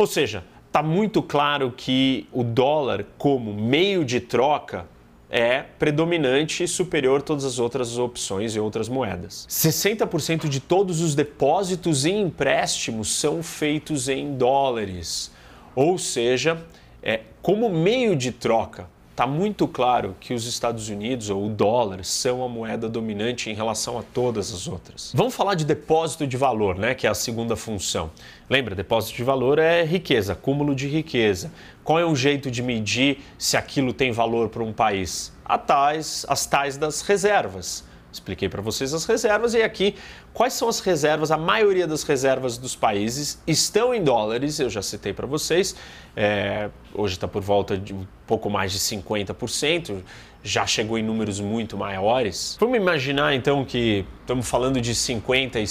Ou 0.00 0.06
seja, 0.06 0.42
está 0.66 0.82
muito 0.82 1.22
claro 1.22 1.74
que 1.76 2.26
o 2.32 2.42
dólar, 2.42 3.04
como 3.18 3.52
meio 3.52 4.02
de 4.02 4.18
troca, 4.18 4.86
é 5.28 5.60
predominante 5.60 6.64
e 6.64 6.66
superior 6.66 7.20
a 7.20 7.22
todas 7.22 7.44
as 7.44 7.58
outras 7.58 7.98
opções 7.98 8.54
e 8.54 8.58
outras 8.58 8.88
moedas. 8.88 9.46
60% 9.50 10.48
de 10.48 10.58
todos 10.58 11.02
os 11.02 11.14
depósitos 11.14 12.06
e 12.06 12.12
empréstimos 12.12 13.14
são 13.14 13.42
feitos 13.42 14.08
em 14.08 14.38
dólares. 14.38 15.30
Ou 15.76 15.98
seja, 15.98 16.64
é, 17.02 17.20
como 17.42 17.68
meio 17.68 18.16
de 18.16 18.32
troca, 18.32 18.88
está 19.20 19.26
muito 19.26 19.68
claro 19.68 20.16
que 20.18 20.32
os 20.32 20.46
Estados 20.46 20.88
Unidos 20.88 21.28
ou 21.28 21.44
o 21.44 21.50
dólar 21.50 22.02
são 22.06 22.42
a 22.42 22.48
moeda 22.48 22.88
dominante 22.88 23.50
em 23.50 23.54
relação 23.54 23.98
a 23.98 24.02
todas 24.02 24.50
as 24.50 24.66
outras. 24.66 25.12
Vamos 25.14 25.34
falar 25.34 25.56
de 25.56 25.66
depósito 25.66 26.26
de 26.26 26.38
valor, 26.38 26.78
né, 26.78 26.94
que 26.94 27.06
é 27.06 27.10
a 27.10 27.14
segunda 27.14 27.54
função. 27.54 28.10
Lembra, 28.48 28.74
depósito 28.74 29.18
de 29.18 29.22
valor 29.22 29.58
é 29.58 29.84
riqueza, 29.84 30.32
acúmulo 30.32 30.74
de 30.74 30.88
riqueza. 30.88 31.52
Qual 31.84 31.98
é 31.98 32.04
o 32.06 32.16
jeito 32.16 32.50
de 32.50 32.62
medir 32.62 33.18
se 33.36 33.58
aquilo 33.58 33.92
tem 33.92 34.10
valor 34.10 34.48
para 34.48 34.62
um 34.62 34.72
país? 34.72 35.30
A 35.44 35.58
tais, 35.58 36.24
as 36.26 36.46
tais 36.46 36.78
das 36.78 37.02
reservas. 37.02 37.84
Expliquei 38.12 38.48
para 38.48 38.60
vocês 38.60 38.92
as 38.92 39.04
reservas 39.04 39.54
e 39.54 39.62
aqui 39.62 39.94
quais 40.34 40.54
são 40.54 40.68
as 40.68 40.80
reservas. 40.80 41.30
A 41.30 41.36
maioria 41.36 41.86
das 41.86 42.02
reservas 42.02 42.58
dos 42.58 42.74
países 42.74 43.40
estão 43.46 43.94
em 43.94 44.02
dólares, 44.02 44.58
eu 44.58 44.68
já 44.68 44.82
citei 44.82 45.12
para 45.12 45.26
vocês. 45.26 45.76
É, 46.16 46.70
hoje 46.92 47.14
está 47.14 47.28
por 47.28 47.40
volta 47.40 47.78
de 47.78 47.94
um 47.94 48.04
pouco 48.26 48.50
mais 48.50 48.72
de 48.72 48.78
50%, 48.78 50.02
já 50.42 50.66
chegou 50.66 50.98
em 50.98 51.02
números 51.02 51.38
muito 51.38 51.76
maiores. 51.76 52.56
Vamos 52.58 52.76
imaginar 52.76 53.34
então 53.34 53.64
que 53.64 54.04
estamos 54.20 54.48
falando 54.48 54.80
de 54.80 54.92
55%, 54.92 55.66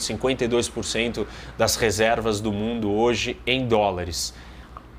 52% 0.00 1.26
das 1.56 1.76
reservas 1.76 2.40
do 2.40 2.52
mundo 2.52 2.92
hoje 2.92 3.38
em 3.46 3.66
dólares. 3.66 4.34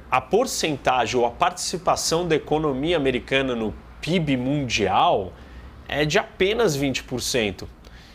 A 0.10 0.20
porcentagem 0.22 1.20
ou 1.20 1.26
a 1.26 1.32
participação 1.32 2.28
da 2.28 2.36
economia 2.36 2.98
americana 2.98 3.54
no 3.54 3.74
PIB 4.02 4.38
mundial 4.38 5.34
é 5.88 6.06
de 6.06 6.18
apenas 6.18 6.78
20%. 6.78 7.66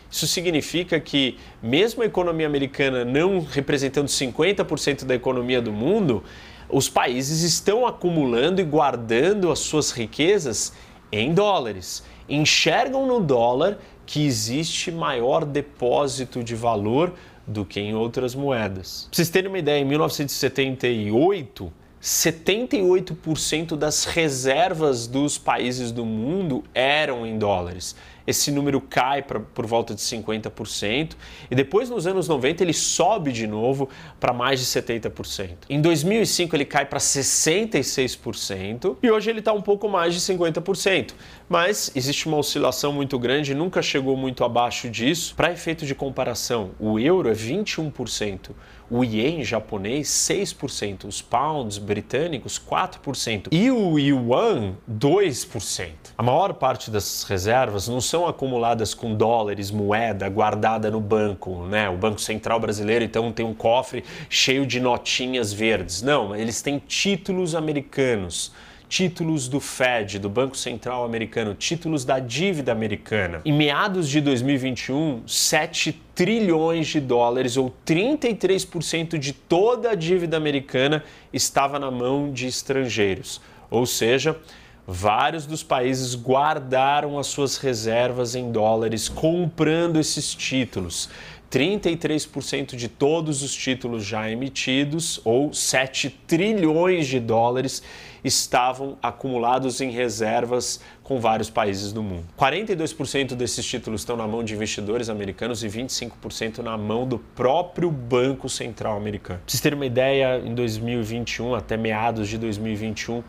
Isso 0.09 0.27
significa 0.27 0.99
que, 0.99 1.37
mesmo 1.63 2.03
a 2.03 2.05
economia 2.05 2.45
americana 2.45 3.05
não 3.05 3.39
representando 3.39 4.07
50% 4.07 5.05
da 5.05 5.15
economia 5.15 5.61
do 5.61 5.71
mundo, 5.71 6.21
os 6.67 6.89
países 6.89 7.43
estão 7.43 7.87
acumulando 7.87 8.59
e 8.59 8.63
guardando 8.63 9.49
as 9.51 9.59
suas 9.59 9.91
riquezas 9.91 10.73
em 11.11 11.33
dólares. 11.33 12.03
Enxergam 12.27 13.07
no 13.07 13.21
dólar 13.21 13.77
que 14.05 14.25
existe 14.25 14.91
maior 14.91 15.45
depósito 15.45 16.43
de 16.43 16.55
valor 16.55 17.13
do 17.47 17.65
que 17.65 17.79
em 17.79 17.95
outras 17.95 18.35
moedas. 18.35 19.07
Para 19.09 19.15
vocês 19.15 19.29
terem 19.29 19.49
uma 19.49 19.59
ideia, 19.59 19.81
em 19.81 19.85
1978, 19.85 21.71
78% 22.01 23.75
das 23.75 24.05
reservas 24.05 25.05
dos 25.05 25.37
países 25.37 25.91
do 25.91 26.03
mundo 26.03 26.63
eram 26.73 27.27
em 27.27 27.37
dólares. 27.37 27.95
Esse 28.25 28.51
número 28.51 28.79
cai 28.79 29.21
pra, 29.21 29.39
por 29.39 29.65
volta 29.65 29.93
de 29.93 30.01
50% 30.01 31.15
e 31.49 31.55
depois 31.55 31.89
nos 31.89 32.05
anos 32.07 32.27
90 32.27 32.63
ele 32.63 32.73
sobe 32.73 33.31
de 33.31 33.45
novo 33.47 33.89
para 34.19 34.31
mais 34.31 34.59
de 34.59 34.65
70%. 34.65 35.49
Em 35.69 35.81
2005 35.81 36.55
ele 36.55 36.65
cai 36.65 36.85
para 36.85 36.99
66% 36.99 38.97
e 39.01 39.11
hoje 39.11 39.29
ele 39.29 39.39
está 39.39 39.53
um 39.53 39.61
pouco 39.61 39.89
mais 39.89 40.13
de 40.13 40.19
50%. 40.21 41.13
Mas 41.49 41.91
existe 41.95 42.27
uma 42.27 42.37
oscilação 42.37 42.93
muito 42.93 43.19
grande, 43.19 43.53
nunca 43.53 43.81
chegou 43.81 44.15
muito 44.15 44.43
abaixo 44.43 44.89
disso. 44.89 45.35
Para 45.35 45.51
efeito 45.51 45.85
de 45.85 45.95
comparação, 45.95 46.71
o 46.79 46.99
euro 46.99 47.29
é 47.29 47.33
21% 47.33 48.51
o 48.91 49.05
ien 49.05 49.41
japonês 49.41 50.09
6%, 50.09 51.05
os 51.05 51.21
pounds 51.21 51.77
britânicos 51.77 52.59
4% 52.59 53.47
e 53.49 53.71
o 53.71 53.97
yuan 53.97 54.73
2%. 54.91 55.87
A 56.17 56.21
maior 56.21 56.53
parte 56.55 56.91
das 56.91 57.23
reservas 57.23 57.87
não 57.87 58.01
são 58.01 58.27
acumuladas 58.27 58.93
com 58.93 59.15
dólares, 59.15 59.71
moeda 59.71 60.27
guardada 60.27 60.91
no 60.91 60.99
banco, 60.99 61.65
né? 61.67 61.89
O 61.89 61.95
Banco 61.95 62.19
Central 62.19 62.59
brasileiro 62.59 63.05
então 63.05 63.31
tem 63.31 63.45
um 63.45 63.53
cofre 63.53 64.03
cheio 64.29 64.65
de 64.65 64.81
notinhas 64.81 65.53
verdes. 65.53 66.01
Não, 66.01 66.35
eles 66.35 66.61
têm 66.61 66.77
títulos 66.77 67.55
americanos 67.55 68.51
títulos 68.91 69.47
do 69.47 69.61
Fed, 69.61 70.19
do 70.19 70.29
Banco 70.29 70.57
Central 70.57 71.05
Americano, 71.05 71.55
títulos 71.55 72.03
da 72.03 72.19
dívida 72.19 72.73
americana. 72.73 73.39
Em 73.45 73.53
meados 73.53 74.09
de 74.09 74.19
2021, 74.19 75.25
7 75.25 75.93
trilhões 76.13 76.87
de 76.87 76.99
dólares, 76.99 77.55
ou 77.55 77.73
33% 77.85 79.17
de 79.17 79.31
toda 79.31 79.91
a 79.91 79.95
dívida 79.95 80.35
americana, 80.35 81.05
estava 81.31 81.79
na 81.79 81.89
mão 81.89 82.33
de 82.33 82.47
estrangeiros. 82.47 83.39
Ou 83.69 83.85
seja, 83.85 84.37
vários 84.85 85.45
dos 85.45 85.63
países 85.63 86.13
guardaram 86.13 87.17
as 87.17 87.27
suas 87.27 87.55
reservas 87.55 88.35
em 88.35 88.51
dólares 88.51 89.07
comprando 89.07 90.01
esses 90.01 90.35
títulos. 90.35 91.09
33% 91.49 92.75
de 92.75 92.89
todos 92.89 93.41
os 93.41 93.53
títulos 93.53 94.05
já 94.05 94.29
emitidos, 94.29 95.21
ou 95.23 95.53
7 95.53 96.09
trilhões 96.27 97.07
de 97.07 97.21
dólares, 97.21 97.83
estavam 98.23 98.97
acumulados 99.01 99.81
em 99.81 99.89
reservas 99.89 100.79
com 101.03 101.19
vários 101.19 101.49
países 101.49 101.91
do 101.91 102.01
mundo. 102.01 102.25
42% 102.37 103.35
desses 103.35 103.65
títulos 103.65 104.01
estão 104.01 104.15
na 104.15 104.27
mão 104.27 104.43
de 104.43 104.53
investidores 104.53 105.09
americanos 105.09 105.63
e 105.63 105.67
25% 105.67 106.59
na 106.59 106.77
mão 106.77 107.07
do 107.07 107.19
próprio 107.19 107.91
Banco 107.91 108.47
Central 108.47 108.95
americano. 108.95 109.39
Para 109.39 109.51
vocês 109.51 109.61
terem 109.61 109.77
uma 109.77 109.85
ideia, 109.85 110.39
em 110.39 110.53
2021, 110.53 111.55
até 111.55 111.75
meados 111.75 112.29
de 112.29 112.37
2021, 112.37 113.23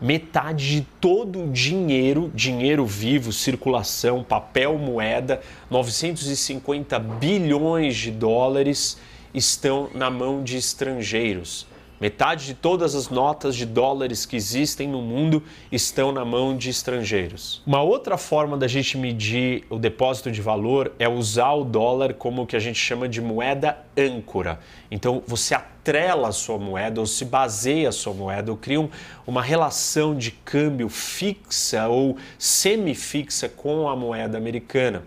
metade 0.00 0.68
de 0.68 0.86
todo 1.00 1.44
o 1.44 1.50
dinheiro, 1.50 2.30
dinheiro 2.34 2.86
vivo, 2.86 3.32
circulação, 3.32 4.22
papel, 4.22 4.78
moeda, 4.78 5.40
950 5.70 6.98
bilhões 6.98 7.96
de 7.96 8.10
dólares 8.10 8.98
estão 9.34 9.90
na 9.94 10.10
mão 10.10 10.42
de 10.42 10.56
estrangeiros. 10.56 11.67
Metade 12.00 12.46
de 12.46 12.54
todas 12.54 12.94
as 12.94 13.08
notas 13.08 13.56
de 13.56 13.66
dólares 13.66 14.24
que 14.24 14.36
existem 14.36 14.88
no 14.88 15.02
mundo 15.02 15.42
estão 15.72 16.12
na 16.12 16.24
mão 16.24 16.56
de 16.56 16.70
estrangeiros. 16.70 17.60
Uma 17.66 17.82
outra 17.82 18.16
forma 18.16 18.56
da 18.56 18.68
gente 18.68 18.96
medir 18.96 19.64
o 19.68 19.78
depósito 19.78 20.30
de 20.30 20.40
valor 20.40 20.92
é 20.98 21.08
usar 21.08 21.52
o 21.54 21.64
dólar 21.64 22.14
como 22.14 22.42
o 22.42 22.46
que 22.46 22.54
a 22.54 22.60
gente 22.60 22.78
chama 22.78 23.08
de 23.08 23.20
moeda 23.20 23.78
âncora. 23.96 24.60
Então 24.90 25.22
você 25.26 25.54
atrela 25.54 26.28
a 26.28 26.32
sua 26.32 26.58
moeda 26.58 27.00
ou 27.00 27.06
se 27.06 27.24
baseia 27.24 27.88
a 27.88 27.92
sua 27.92 28.14
moeda 28.14 28.52
ou 28.52 28.56
cria 28.56 28.88
uma 29.26 29.42
relação 29.42 30.16
de 30.16 30.30
câmbio 30.30 30.88
fixa 30.88 31.88
ou 31.88 32.16
semifixa 32.38 33.48
com 33.48 33.88
a 33.88 33.96
moeda 33.96 34.38
americana. 34.38 35.02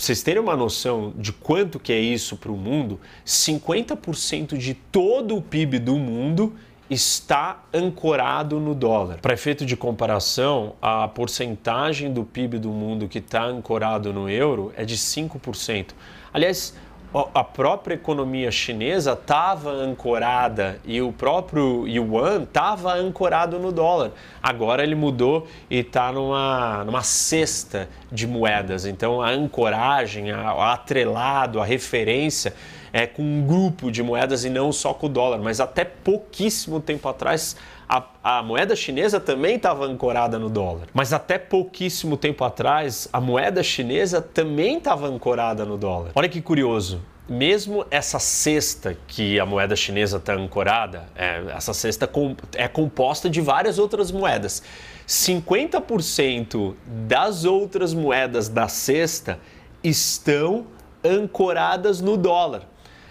Vocês 0.00 0.22
terem 0.22 0.42
uma 0.42 0.56
noção 0.56 1.12
de 1.14 1.30
quanto 1.30 1.78
que 1.78 1.92
é 1.92 2.00
isso 2.00 2.34
para 2.34 2.50
o 2.50 2.56
mundo, 2.56 2.98
50% 3.26 4.56
de 4.56 4.72
todo 4.72 5.36
o 5.36 5.42
PIB 5.42 5.78
do 5.78 5.96
mundo 5.96 6.54
está 6.88 7.62
ancorado 7.70 8.58
no 8.58 8.74
dólar. 8.74 9.18
Para 9.20 9.34
efeito 9.34 9.66
de 9.66 9.76
comparação, 9.76 10.72
a 10.80 11.06
porcentagem 11.06 12.10
do 12.10 12.24
PIB 12.24 12.58
do 12.58 12.70
mundo 12.70 13.08
que 13.08 13.18
está 13.18 13.44
ancorado 13.44 14.10
no 14.10 14.26
euro 14.26 14.72
é 14.74 14.86
de 14.86 14.96
5%. 14.96 15.88
Aliás, 16.32 16.74
a 17.12 17.42
própria 17.42 17.94
economia 17.94 18.52
chinesa 18.52 19.14
estava 19.14 19.70
ancorada 19.70 20.78
e 20.84 21.02
o 21.02 21.12
próprio 21.12 21.86
yuan 21.88 22.44
estava 22.44 22.94
ancorado 22.94 23.58
no 23.58 23.72
dólar. 23.72 24.12
Agora 24.40 24.84
ele 24.84 24.94
mudou 24.94 25.48
e 25.68 25.78
está 25.78 26.12
numa, 26.12 26.84
numa 26.84 27.02
cesta 27.02 27.88
de 28.12 28.28
moedas. 28.28 28.86
Então 28.86 29.20
a 29.20 29.30
ancoragem, 29.30 30.30
a, 30.30 30.72
atrelado, 30.72 31.60
a 31.60 31.64
referência 31.64 32.54
é, 32.92 33.06
com 33.06 33.22
um 33.22 33.46
grupo 33.46 33.90
de 33.90 34.02
moedas 34.02 34.44
e 34.44 34.50
não 34.50 34.72
só 34.72 34.92
com 34.92 35.06
o 35.06 35.08
dólar, 35.08 35.38
mas 35.38 35.60
até 35.60 35.84
pouquíssimo 35.84 36.80
tempo 36.80 37.08
atrás 37.08 37.56
a, 37.88 38.04
a, 38.38 38.42
moeda 38.42 38.76
chinesa 38.76 39.18
também 39.18 39.56
estava 39.56 39.84
ancorada 39.84 40.38
no 40.38 40.48
dólar. 40.48 40.86
Mas 40.94 41.12
até 41.12 41.38
pouquíssimo 41.38 42.16
tempo 42.16 42.44
atrás, 42.44 43.08
a 43.12 43.20
moeda 43.20 43.64
chinesa 43.64 44.22
também 44.22 44.78
estava 44.78 45.08
ancorada 45.08 45.64
no 45.64 45.76
dólar. 45.76 46.12
Olha 46.14 46.28
que 46.28 46.40
curioso. 46.40 47.00
Mesmo 47.28 47.84
essa 47.90 48.18
cesta 48.18 48.96
que 49.06 49.38
a 49.38 49.46
moeda 49.46 49.76
chinesa 49.76 50.16
está 50.18 50.34
ancorada, 50.34 51.06
é, 51.16 51.42
essa 51.56 51.72
cesta 51.72 52.08
é 52.54 52.68
composta 52.68 53.28
de 53.28 53.40
várias 53.40 53.78
outras 53.78 54.10
moedas. 54.10 54.62
50% 55.06 56.74
das 56.86 57.44
outras 57.44 57.92
moedas 57.92 58.48
da 58.48 58.68
cesta 58.68 59.40
estão 59.82 60.66
ancoradas 61.04 62.00
no 62.00 62.16
dólar. 62.16 62.69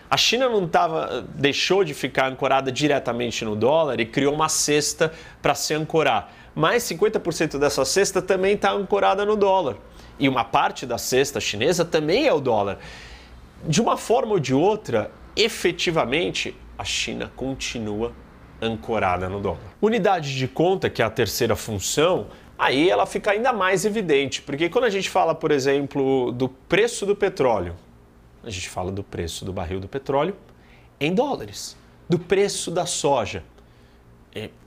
A 0.09 0.17
China 0.17 0.49
não 0.49 0.67
tava, 0.67 1.23
deixou 1.35 1.83
de 1.83 1.93
ficar 1.93 2.31
ancorada 2.31 2.71
diretamente 2.71 3.45
no 3.45 3.55
dólar 3.55 3.99
e 3.99 4.05
criou 4.05 4.33
uma 4.33 4.49
cesta 4.49 5.13
para 5.39 5.53
se 5.53 5.73
ancorar. 5.73 6.33
Mas 6.55 6.83
50% 6.83 7.59
dessa 7.59 7.85
cesta 7.85 8.19
também 8.19 8.55
está 8.55 8.71
ancorada 8.71 9.23
no 9.23 9.35
dólar. 9.35 9.77
E 10.17 10.27
uma 10.27 10.43
parte 10.43 10.85
da 10.85 10.97
cesta 10.97 11.39
chinesa 11.39 11.85
também 11.85 12.25
é 12.27 12.33
o 12.33 12.39
dólar. 12.39 12.79
De 13.63 13.79
uma 13.79 13.97
forma 13.97 14.33
ou 14.33 14.39
de 14.39 14.53
outra, 14.53 15.11
efetivamente, 15.35 16.55
a 16.75 16.83
China 16.83 17.31
continua 17.35 18.11
ancorada 18.59 19.29
no 19.29 19.39
dólar. 19.39 19.59
Unidade 19.79 20.35
de 20.35 20.47
conta, 20.47 20.89
que 20.89 21.03
é 21.03 21.05
a 21.05 21.09
terceira 21.09 21.55
função, 21.55 22.27
aí 22.57 22.89
ela 22.89 23.05
fica 23.05 23.31
ainda 23.31 23.53
mais 23.53 23.85
evidente, 23.85 24.41
porque 24.41 24.69
quando 24.69 24.85
a 24.85 24.89
gente 24.89 25.09
fala, 25.09 25.35
por 25.35 25.51
exemplo, 25.51 26.31
do 26.31 26.49
preço 26.49 27.05
do 27.05 27.15
petróleo, 27.15 27.75
a 28.49 28.51
gente 28.51 28.69
fala 28.69 28.91
do 28.91 29.03
preço 29.03 29.45
do 29.45 29.53
barril 29.53 29.79
do 29.79 29.87
petróleo 29.87 30.35
em 30.99 31.13
dólares, 31.13 31.77
do 32.09 32.19
preço 32.19 32.71
da 32.71 32.85
soja 32.85 33.43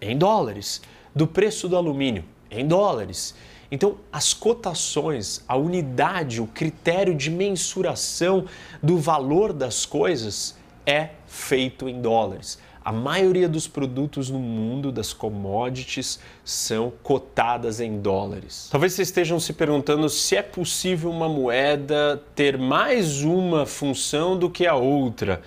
em 0.01 0.17
dólares, 0.17 0.81
do 1.15 1.27
preço 1.27 1.69
do 1.69 1.77
alumínio 1.77 2.25
em 2.51 2.67
dólares. 2.67 3.35
Então, 3.71 3.97
as 4.13 4.35
cotações, 4.35 5.43
a 5.49 5.57
unidade, 5.57 6.41
o 6.41 6.47
critério 6.47 7.15
de 7.15 7.31
mensuração 7.31 8.47
do 8.83 8.99
valor 8.99 9.53
das 9.53 9.87
coisas 9.87 10.57
é 10.87 11.11
feito 11.27 11.89
em 11.89 12.01
dólares. 12.01 12.59
A 12.85 12.91
maioria 12.91 13.49
dos 13.49 13.69
produtos 13.69 14.29
no 14.29 14.39
mundo 14.39 14.91
das 14.91 15.13
commodities 15.13 16.19
são 16.45 16.93
cotadas 17.03 17.81
em 17.81 18.01
dólares. 18.01 18.69
Talvez 18.71 18.95
vocês 18.95 19.09
estejam 19.09 19.39
se 19.39 19.53
perguntando 19.53 20.09
se 20.09 20.37
é 20.37 20.43
possível 20.43 21.11
uma 21.11 21.29
moeda 21.29 22.23
ter 22.35 22.59
mais 22.59 23.23
uma 23.23 23.65
função 23.65 24.37
do 24.37 24.51
que 24.51 24.67
a 24.67 24.75
outra. 24.75 25.43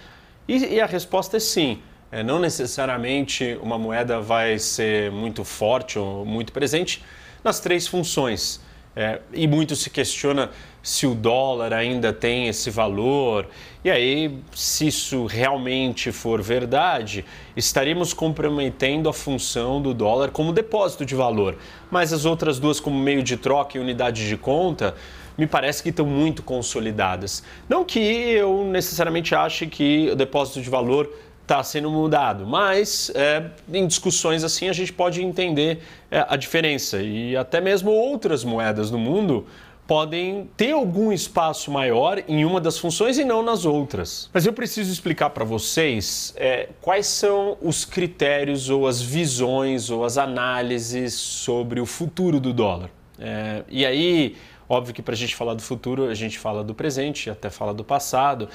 E, 0.47 0.57
e 0.57 0.79
a 0.79 0.85
resposta 0.85 1.37
é 1.37 1.39
sim. 1.39 1.79
É, 2.11 2.23
não 2.23 2.39
necessariamente 2.39 3.59
uma 3.61 3.77
moeda 3.77 4.21
vai 4.21 4.57
ser 4.57 5.11
muito 5.11 5.43
forte 5.43 5.99
ou 5.99 6.23
muito 6.23 6.53
presente 6.53 7.03
nas 7.43 7.59
três 7.59 7.85
funções. 7.87 8.61
É, 8.95 9.19
e 9.33 9.45
muito 9.45 9.75
se 9.75 9.89
questiona 9.89 10.51
se 10.85 11.07
o 11.07 11.15
dólar 11.15 11.73
ainda 11.73 12.13
tem 12.13 12.47
esse 12.47 12.69
valor. 12.69 13.47
E 13.83 13.89
aí, 13.89 14.37
se 14.53 14.85
isso 14.85 15.25
realmente 15.25 16.11
for 16.11 16.43
verdade, 16.43 17.25
estaríamos 17.57 18.13
comprometendo 18.13 19.09
a 19.09 19.13
função 19.13 19.81
do 19.81 19.95
dólar 19.95 20.29
como 20.29 20.53
depósito 20.53 21.03
de 21.03 21.15
valor. 21.15 21.57
Mas 21.89 22.13
as 22.13 22.23
outras 22.23 22.59
duas, 22.59 22.79
como 22.79 22.99
meio 22.99 23.23
de 23.23 23.35
troca 23.35 23.79
e 23.79 23.81
unidade 23.81 24.27
de 24.27 24.37
conta, 24.37 24.93
me 25.35 25.47
parece 25.47 25.81
que 25.81 25.89
estão 25.89 26.05
muito 26.05 26.43
consolidadas. 26.43 27.41
Não 27.67 27.83
que 27.83 27.99
eu 27.99 28.63
necessariamente 28.65 29.33
ache 29.33 29.65
que 29.65 30.11
o 30.11 30.15
depósito 30.15 30.61
de 30.61 30.69
valor 30.69 31.09
está 31.41 31.63
sendo 31.63 31.89
mudado. 31.89 32.45
Mas 32.45 33.11
é, 33.15 33.45
em 33.73 33.87
discussões 33.87 34.43
assim 34.43 34.69
a 34.69 34.73
gente 34.73 34.93
pode 34.93 35.23
entender 35.23 35.79
é, 36.11 36.23
a 36.29 36.35
diferença 36.35 37.01
e 37.01 37.35
até 37.35 37.59
mesmo 37.59 37.89
outras 37.89 38.43
moedas 38.43 38.91
no 38.91 38.99
mundo 38.99 39.47
podem 39.87 40.49
ter 40.57 40.71
algum 40.71 41.11
espaço 41.11 41.69
maior 41.71 42.23
em 42.27 42.43
uma 42.43 42.59
das 42.59 42.77
funções 42.77 43.17
e 43.17 43.23
não 43.23 43.43
nas 43.43 43.65
outras. 43.65 44.29
Mas 44.33 44.45
eu 44.45 44.53
preciso 44.53 44.91
explicar 44.91 45.29
para 45.29 45.45
vocês 45.45 46.33
é, 46.37 46.69
quais 46.81 47.05
são 47.07 47.57
os 47.61 47.85
critérios 47.85 48.69
ou 48.69 48.87
as 48.87 49.01
visões 49.01 49.89
ou 49.89 50.03
as 50.03 50.17
análises 50.17 51.13
sobre 51.13 51.79
o 51.79 51.85
futuro 51.85 52.39
do 52.39 52.51
dólar. 52.51 52.89
É, 53.19 53.63
e 53.69 53.85
aí, 53.85 54.35
óbvio 54.67 54.93
que 54.93 55.01
para 55.01 55.13
a 55.13 55.17
gente 55.17 55.35
falar 55.35 55.53
do 55.53 55.61
futuro, 55.61 56.05
a 56.05 56.15
gente 56.15 56.39
fala 56.39 56.63
do 56.63 56.73
presente, 56.73 57.29
até 57.29 57.49
fala 57.49 57.73
do 57.73 57.83
passado 57.83 58.49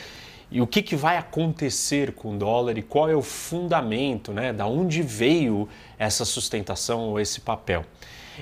e 0.50 0.60
o 0.60 0.66
que, 0.66 0.82
que 0.82 0.96
vai 0.96 1.16
acontecer 1.16 2.12
com 2.12 2.34
o 2.34 2.36
dólar 2.36 2.76
e 2.76 2.82
qual 2.82 3.08
é 3.08 3.14
o 3.14 3.22
fundamento, 3.22 4.32
né? 4.32 4.52
Da 4.52 4.66
onde 4.66 5.00
veio 5.00 5.68
essa 5.96 6.24
sustentação 6.24 7.10
ou 7.10 7.20
esse 7.20 7.40
papel? 7.40 7.84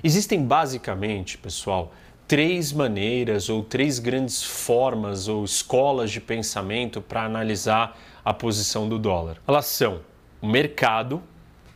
Existem 0.02 0.42
basicamente, 0.42 1.36
pessoal, 1.36 1.92
três 2.28 2.72
maneiras 2.74 3.48
ou 3.48 3.62
três 3.62 3.98
grandes 3.98 4.44
formas 4.44 5.28
ou 5.28 5.42
escolas 5.44 6.10
de 6.10 6.20
pensamento 6.20 7.00
para 7.00 7.24
analisar 7.24 7.98
a 8.22 8.34
posição 8.34 8.86
do 8.86 8.98
dólar. 8.98 9.38
Elas 9.48 9.64
são 9.64 10.00
o 10.40 10.46
mercado, 10.46 11.22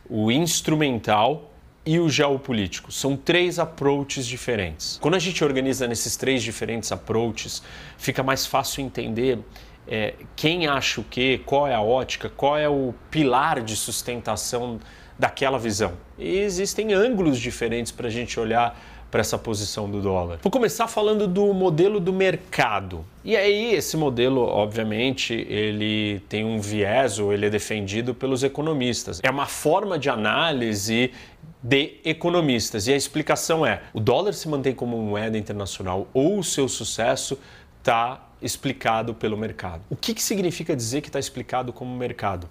o 0.07 0.31
instrumental 0.31 1.51
e 1.83 1.99
o 1.99 2.07
geopolítico. 2.07 2.91
São 2.91 3.17
três 3.17 3.57
approaches 3.57 4.27
diferentes. 4.27 4.99
Quando 5.01 5.15
a 5.15 5.19
gente 5.19 5.43
organiza 5.43 5.87
nesses 5.87 6.15
três 6.15 6.43
diferentes 6.43 6.91
approaches, 6.91 7.63
fica 7.97 8.21
mais 8.21 8.45
fácil 8.45 8.83
entender 8.85 9.39
é, 9.87 10.13
quem 10.35 10.67
acha 10.67 11.01
o 11.01 11.03
quê, 11.03 11.41
qual 11.43 11.67
é 11.67 11.73
a 11.73 11.81
ótica, 11.81 12.29
qual 12.29 12.57
é 12.57 12.69
o 12.69 12.93
pilar 13.09 13.59
de 13.61 13.75
sustentação 13.75 14.79
daquela 15.17 15.57
visão. 15.57 15.93
E 16.17 16.37
existem 16.37 16.93
ângulos 16.93 17.39
diferentes 17.39 17.91
para 17.91 18.07
a 18.07 18.11
gente 18.11 18.39
olhar 18.39 18.79
para 19.13 19.21
essa 19.21 19.37
posição 19.37 19.87
do 19.87 20.01
dólar. 20.01 20.39
Vou 20.41 20.49
começar 20.49 20.87
falando 20.87 21.27
do 21.27 21.53
modelo 21.53 21.99
do 21.99 22.11
mercado. 22.11 23.05
E 23.23 23.37
aí 23.37 23.75
esse 23.75 23.95
modelo, 23.95 24.41
obviamente, 24.41 25.35
ele 25.47 26.19
tem 26.27 26.43
um 26.43 26.59
viés 26.59 27.19
ou 27.19 27.31
ele 27.31 27.45
é 27.45 27.49
defendido 27.51 28.15
pelos 28.15 28.41
economistas. 28.41 29.19
É 29.21 29.29
uma 29.29 29.45
forma 29.45 29.99
de 29.99 30.09
análise 30.09 31.11
de 31.61 31.93
economistas. 32.03 32.87
E 32.87 32.93
a 32.93 32.95
explicação 32.95 33.63
é: 33.63 33.83
o 33.93 33.99
dólar 33.99 34.33
se 34.33 34.49
mantém 34.49 34.73
como 34.73 34.97
moeda 34.97 35.37
internacional 35.37 36.07
ou 36.11 36.39
o 36.39 36.43
seu 36.43 36.67
sucesso 36.67 37.37
está 37.77 38.29
explicado 38.41 39.13
pelo 39.13 39.37
mercado. 39.37 39.83
O 39.91 39.95
que, 39.95 40.15
que 40.15 40.23
significa 40.23 40.75
dizer 40.75 41.01
que 41.01 41.09
está 41.09 41.19
explicado 41.19 41.71
como 41.71 41.95
mercado? 41.95 42.49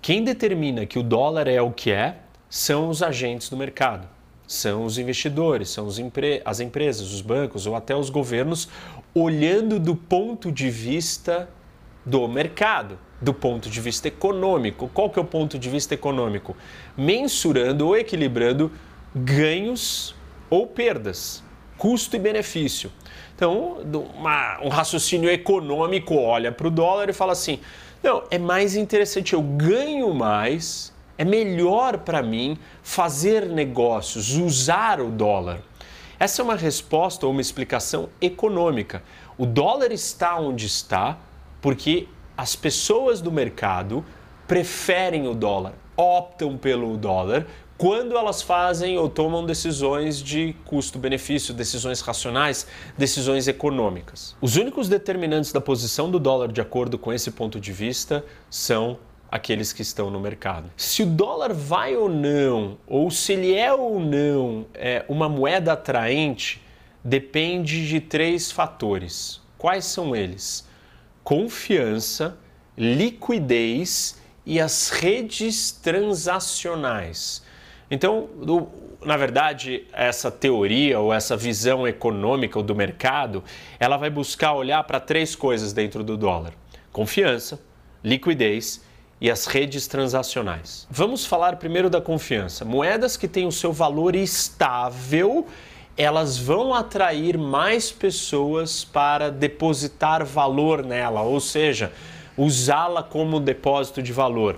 Quem 0.00 0.22
determina 0.22 0.86
que 0.86 1.00
o 1.00 1.02
dólar 1.02 1.48
é 1.48 1.60
o 1.60 1.72
que 1.72 1.90
é 1.90 2.18
são 2.48 2.88
os 2.90 3.02
agentes 3.02 3.48
do 3.48 3.56
mercado, 3.56 4.08
são 4.46 4.84
os 4.84 4.98
investidores, 4.98 5.70
são 5.70 5.88
empre 5.98 6.40
as 6.44 6.60
empresas, 6.60 7.12
os 7.12 7.20
bancos 7.20 7.66
ou 7.66 7.74
até 7.74 7.96
os 7.96 8.10
governos, 8.10 8.68
olhando 9.14 9.78
do 9.80 9.96
ponto 9.96 10.52
de 10.52 10.70
vista 10.70 11.48
do 12.04 12.28
mercado, 12.28 12.98
do 13.20 13.34
ponto 13.34 13.68
de 13.68 13.80
vista 13.80 14.06
econômico. 14.06 14.88
Qual 14.94 15.10
que 15.10 15.18
é 15.18 15.22
o 15.22 15.24
ponto 15.24 15.58
de 15.58 15.68
vista 15.68 15.94
econômico? 15.94 16.56
Mensurando 16.96 17.88
ou 17.88 17.96
equilibrando 17.96 18.70
ganhos 19.14 20.14
ou 20.48 20.66
perdas, 20.66 21.42
custo 21.76 22.14
e 22.14 22.18
benefício. 22.18 22.92
Então, 23.34 23.78
uma, 24.14 24.60
um 24.62 24.68
raciocínio 24.68 25.28
econômico 25.28 26.14
olha 26.14 26.52
para 26.52 26.68
o 26.68 26.70
dólar 26.70 27.08
e 27.08 27.12
fala 27.12 27.32
assim: 27.32 27.58
não, 28.02 28.22
é 28.30 28.38
mais 28.38 28.76
interessante, 28.76 29.32
eu 29.32 29.42
ganho 29.42 30.14
mais, 30.14 30.94
é 31.18 31.24
melhor 31.24 31.98
para 31.98 32.22
mim 32.22 32.58
fazer 32.82 33.46
negócios, 33.46 34.34
usar 34.36 35.00
o 35.00 35.10
dólar. 35.10 35.60
Essa 36.18 36.40
é 36.40 36.44
uma 36.44 36.56
resposta 36.56 37.26
ou 37.26 37.32
uma 37.32 37.40
explicação 37.40 38.08
econômica. 38.20 39.02
O 39.36 39.44
dólar 39.44 39.92
está 39.92 40.38
onde 40.38 40.66
está 40.66 41.18
porque 41.60 42.08
as 42.36 42.56
pessoas 42.56 43.20
do 43.20 43.30
mercado 43.30 44.04
preferem 44.46 45.26
o 45.26 45.34
dólar, 45.34 45.74
optam 45.96 46.56
pelo 46.56 46.96
dólar 46.96 47.46
quando 47.76 48.16
elas 48.16 48.40
fazem 48.40 48.96
ou 48.96 49.08
tomam 49.08 49.44
decisões 49.44 50.22
de 50.22 50.54
custo-benefício, 50.64 51.52
decisões 51.52 52.00
racionais, 52.00 52.66
decisões 52.96 53.48
econômicas. 53.48 54.34
Os 54.40 54.56
únicos 54.56 54.88
determinantes 54.88 55.52
da 55.52 55.60
posição 55.60 56.10
do 56.10 56.18
dólar, 56.18 56.50
de 56.50 56.60
acordo 56.60 56.98
com 56.98 57.12
esse 57.12 57.30
ponto 57.30 57.60
de 57.60 57.72
vista, 57.72 58.24
são 58.48 58.98
aqueles 59.30 59.72
que 59.72 59.82
estão 59.82 60.10
no 60.10 60.20
mercado. 60.20 60.70
Se 60.76 61.02
o 61.02 61.06
dólar 61.06 61.52
vai 61.52 61.96
ou 61.96 62.08
não, 62.08 62.78
ou 62.86 63.10
se 63.10 63.32
ele 63.32 63.54
é 63.54 63.72
ou 63.72 63.98
não 64.00 64.66
é 64.74 65.04
uma 65.08 65.28
moeda 65.28 65.72
atraente, 65.72 66.62
depende 67.04 67.86
de 67.86 68.00
três 68.00 68.50
fatores. 68.50 69.40
Quais 69.58 69.84
são 69.84 70.14
eles? 70.14 70.66
Confiança, 71.22 72.38
liquidez 72.76 74.20
e 74.44 74.60
as 74.60 74.90
redes 74.90 75.72
transacionais. 75.72 77.44
Então, 77.90 78.28
na 79.04 79.16
verdade, 79.16 79.86
essa 79.92 80.30
teoria 80.30 80.98
ou 80.98 81.12
essa 81.12 81.36
visão 81.36 81.86
econômica 81.86 82.62
do 82.62 82.74
mercado, 82.74 83.42
ela 83.78 83.96
vai 83.96 84.10
buscar 84.10 84.54
olhar 84.54 84.82
para 84.84 85.00
três 85.00 85.34
coisas 85.34 85.72
dentro 85.72 86.02
do 86.02 86.16
dólar: 86.16 86.52
confiança, 86.92 87.60
liquidez 88.02 88.85
e 89.20 89.30
as 89.30 89.46
redes 89.46 89.86
transacionais. 89.86 90.86
Vamos 90.90 91.24
falar 91.24 91.56
primeiro 91.56 91.88
da 91.88 92.00
confiança. 92.00 92.64
Moedas 92.64 93.16
que 93.16 93.26
têm 93.26 93.46
o 93.46 93.52
seu 93.52 93.72
valor 93.72 94.14
estável, 94.14 95.46
elas 95.96 96.36
vão 96.36 96.74
atrair 96.74 97.38
mais 97.38 97.90
pessoas 97.90 98.84
para 98.84 99.30
depositar 99.30 100.24
valor 100.24 100.84
nela, 100.84 101.22
ou 101.22 101.40
seja, 101.40 101.92
usá-la 102.36 103.02
como 103.02 103.40
depósito 103.40 104.02
de 104.02 104.12
valor. 104.12 104.56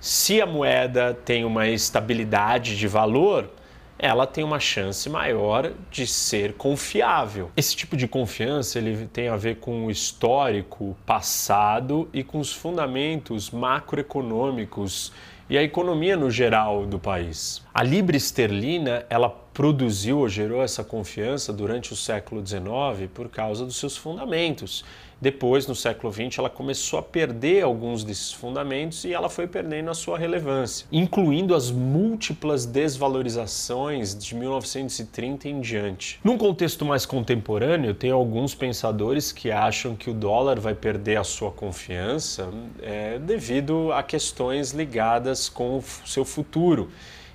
Se 0.00 0.40
a 0.40 0.46
moeda 0.46 1.18
tem 1.24 1.44
uma 1.44 1.66
estabilidade 1.66 2.76
de 2.76 2.86
valor, 2.86 3.50
ela 3.98 4.26
tem 4.26 4.44
uma 4.44 4.60
chance 4.60 5.08
maior 5.08 5.72
de 5.90 6.06
ser 6.06 6.54
confiável. 6.54 7.50
Esse 7.56 7.74
tipo 7.74 7.96
de 7.96 8.06
confiança 8.06 8.78
ele 8.78 9.06
tem 9.06 9.28
a 9.28 9.36
ver 9.36 9.56
com 9.56 9.86
o 9.86 9.90
histórico 9.90 10.96
passado 11.06 12.08
e 12.12 12.22
com 12.22 12.38
os 12.38 12.52
fundamentos 12.52 13.50
macroeconômicos 13.50 15.12
e 15.48 15.56
a 15.56 15.62
economia 15.62 16.16
no 16.16 16.30
geral 16.30 16.84
do 16.84 16.98
país. 16.98 17.62
A 17.72 17.82
libra 17.82 18.16
esterlina, 18.16 19.06
ela 19.08 19.28
produziu 19.28 20.18
ou 20.18 20.28
gerou 20.28 20.62
essa 20.62 20.84
confiança 20.84 21.52
durante 21.52 21.92
o 21.92 21.96
século 21.96 22.44
XIX 22.44 23.08
por 23.14 23.28
causa 23.28 23.64
dos 23.64 23.76
seus 23.76 23.96
fundamentos. 23.96 24.84
Depois, 25.20 25.66
no 25.66 25.74
século 25.74 26.12
XX, 26.12 26.38
ela 26.38 26.50
começou 26.50 26.98
a 26.98 27.02
perder 27.02 27.62
alguns 27.62 28.04
desses 28.04 28.32
fundamentos 28.32 29.04
e 29.04 29.14
ela 29.14 29.30
foi 29.30 29.46
perdendo 29.46 29.90
a 29.90 29.94
sua 29.94 30.18
relevância, 30.18 30.86
incluindo 30.92 31.54
as 31.54 31.70
múltiplas 31.70 32.66
desvalorizações 32.66 34.14
de 34.14 34.34
1930 34.34 35.48
em 35.48 35.60
diante. 35.60 36.20
Num 36.22 36.36
contexto 36.36 36.84
mais 36.84 37.06
contemporâneo, 37.06 37.94
tem 37.94 38.10
alguns 38.10 38.54
pensadores 38.54 39.32
que 39.32 39.50
acham 39.50 39.96
que 39.96 40.10
o 40.10 40.14
dólar 40.14 40.60
vai 40.60 40.74
perder 40.74 41.16
a 41.16 41.24
sua 41.24 41.50
confiança 41.50 42.50
é, 42.82 43.18
devido 43.18 43.92
a 43.92 44.02
questões 44.02 44.72
ligadas 44.72 45.48
com 45.48 45.78
o 45.78 45.82
seu 46.04 46.24
futuro. 46.24 46.90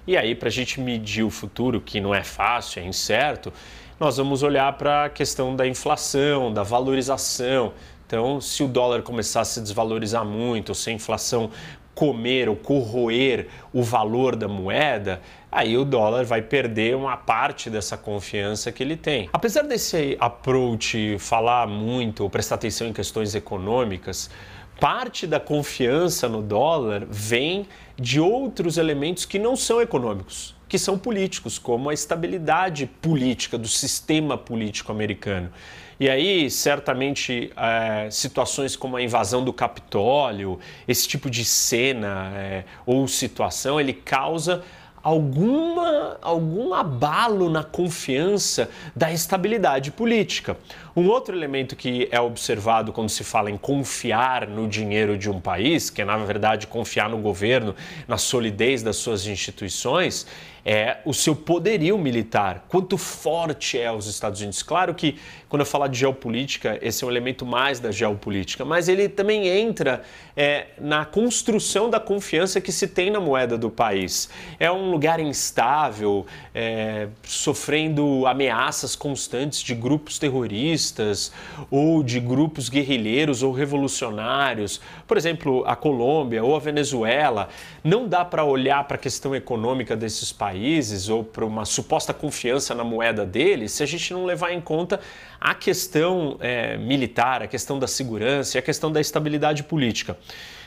E 0.05 0.17
aí, 0.17 0.33
para 0.33 0.49
a 0.49 0.51
gente 0.51 0.79
medir 0.79 1.23
o 1.23 1.29
futuro, 1.29 1.79
que 1.79 2.01
não 2.01 2.13
é 2.13 2.23
fácil, 2.23 2.81
é 2.81 2.85
incerto, 2.85 3.53
nós 4.01 4.17
vamos 4.17 4.41
olhar 4.41 4.73
para 4.79 5.05
a 5.05 5.09
questão 5.09 5.55
da 5.55 5.67
inflação, 5.67 6.51
da 6.51 6.63
valorização. 6.63 7.71
Então, 8.07 8.41
se 8.41 8.63
o 8.63 8.67
dólar 8.67 9.03
começar 9.03 9.41
a 9.41 9.45
se 9.45 9.61
desvalorizar 9.61 10.25
muito, 10.25 10.73
se 10.73 10.89
a 10.89 10.93
inflação 10.93 11.51
comer 11.93 12.49
ou 12.49 12.55
corroer 12.55 13.47
o 13.71 13.83
valor 13.83 14.35
da 14.35 14.47
moeda, 14.47 15.21
aí 15.51 15.77
o 15.77 15.85
dólar 15.85 16.25
vai 16.25 16.41
perder 16.41 16.95
uma 16.95 17.15
parte 17.15 17.69
dessa 17.69 17.95
confiança 17.95 18.71
que 18.71 18.81
ele 18.81 18.97
tem. 18.97 19.29
Apesar 19.31 19.61
desse 19.61 20.17
approach 20.19 21.19
falar 21.19 21.67
muito 21.67 22.23
ou 22.23 22.29
prestar 22.29 22.55
atenção 22.55 22.87
em 22.87 22.93
questões 22.93 23.35
econômicas, 23.35 24.31
parte 24.79 25.27
da 25.27 25.39
confiança 25.39 26.27
no 26.27 26.41
dólar 26.41 27.05
vem 27.07 27.67
de 27.95 28.19
outros 28.19 28.79
elementos 28.79 29.25
que 29.25 29.37
não 29.37 29.55
são 29.55 29.79
econômicos 29.79 30.59
que 30.71 30.79
são 30.79 30.97
políticos, 30.97 31.59
como 31.59 31.89
a 31.89 31.93
estabilidade 31.93 32.85
política 32.85 33.57
do 33.57 33.67
sistema 33.67 34.37
político 34.37 34.89
americano. 34.89 35.51
E 35.99 36.09
aí, 36.09 36.49
certamente, 36.49 37.51
é, 37.57 38.09
situações 38.09 38.77
como 38.77 38.95
a 38.95 39.01
invasão 39.01 39.43
do 39.43 39.51
Capitólio, 39.51 40.57
esse 40.87 41.05
tipo 41.09 41.29
de 41.29 41.43
cena 41.43 42.31
é, 42.37 42.63
ou 42.85 43.05
situação, 43.05 43.81
ele 43.81 43.91
causa 43.91 44.63
alguma, 45.03 46.17
algum 46.21 46.73
abalo 46.73 47.49
na 47.49 47.63
confiança 47.63 48.69
da 48.95 49.11
estabilidade 49.11 49.91
política. 49.91 50.55
Um 50.95 51.07
outro 51.07 51.35
elemento 51.35 51.75
que 51.75 52.07
é 52.11 52.19
observado 52.21 52.93
quando 52.93 53.09
se 53.09 53.23
fala 53.23 53.49
em 53.49 53.57
confiar 53.57 54.47
no 54.47 54.67
dinheiro 54.67 55.17
de 55.17 55.29
um 55.29 55.39
país, 55.39 55.89
que 55.89 56.01
é 56.01 56.05
na 56.05 56.17
verdade 56.17 56.67
confiar 56.67 57.09
no 57.09 57.17
governo, 57.17 57.75
na 58.07 58.17
solidez 58.17 58.83
das 58.83 58.97
suas 58.97 59.25
instituições, 59.27 60.25
é 60.65 60.97
o 61.05 61.13
seu 61.13 61.35
poderio 61.35 61.97
militar. 61.97 62.65
Quanto 62.67 62.97
forte 62.97 63.79
é 63.79 63.91
os 63.91 64.07
Estados 64.07 64.39
Unidos? 64.39 64.61
Claro 64.61 64.93
que 64.93 65.17
quando 65.49 65.61
eu 65.61 65.65
falar 65.65 65.87
de 65.87 65.99
geopolítica, 65.99 66.77
esse 66.81 67.03
é 67.03 67.07
um 67.07 67.09
elemento 67.09 67.45
mais 67.45 67.79
da 67.79 67.91
geopolítica, 67.91 68.63
mas 68.63 68.87
ele 68.87 69.09
também 69.09 69.47
entra 69.47 70.03
é, 70.35 70.67
na 70.79 71.03
construção 71.03 71.89
da 71.89 71.99
confiança 71.99 72.61
que 72.61 72.71
se 72.71 72.87
tem 72.87 73.09
na 73.09 73.19
moeda 73.19 73.57
do 73.57 73.69
país. 73.69 74.29
É 74.59 74.71
um 74.71 74.91
lugar 74.91 75.19
instável, 75.19 76.25
é, 76.53 77.07
sofrendo 77.23 78.25
ameaças 78.27 78.95
constantes 78.95 79.61
de 79.61 79.73
grupos 79.73 80.19
terroristas 80.19 81.31
ou 81.69 82.03
de 82.03 82.19
grupos 82.19 82.69
guerrilheiros 82.69 83.43
ou 83.43 83.51
revolucionários. 83.51 84.79
Por 85.07 85.17
exemplo, 85.17 85.63
a 85.65 85.75
Colômbia 85.75 86.43
ou 86.43 86.55
a 86.55 86.59
Venezuela. 86.59 87.49
Não 87.83 88.07
dá 88.07 88.23
para 88.23 88.43
olhar 88.43 88.83
para 88.85 88.95
a 88.95 88.99
questão 88.99 89.35
econômica 89.35 89.95
desses 89.95 90.31
países 90.31 90.50
países 90.51 91.07
ou 91.07 91.23
para 91.23 91.45
uma 91.45 91.63
suposta 91.63 92.13
confiança 92.13 92.75
na 92.75 92.83
moeda 92.83 93.25
deles 93.25 93.71
se 93.71 93.81
a 93.81 93.85
gente 93.85 94.11
não 94.11 94.25
levar 94.25 94.51
em 94.51 94.59
conta 94.59 94.99
a 95.39 95.55
questão 95.55 96.37
é, 96.41 96.77
militar, 96.77 97.41
a 97.41 97.47
questão 97.47 97.79
da 97.79 97.87
segurança 97.87 98.57
e 98.57 98.59
a 98.59 98.61
questão 98.61 98.91
da 98.91 98.99
estabilidade 98.99 99.63
política. 99.63 100.17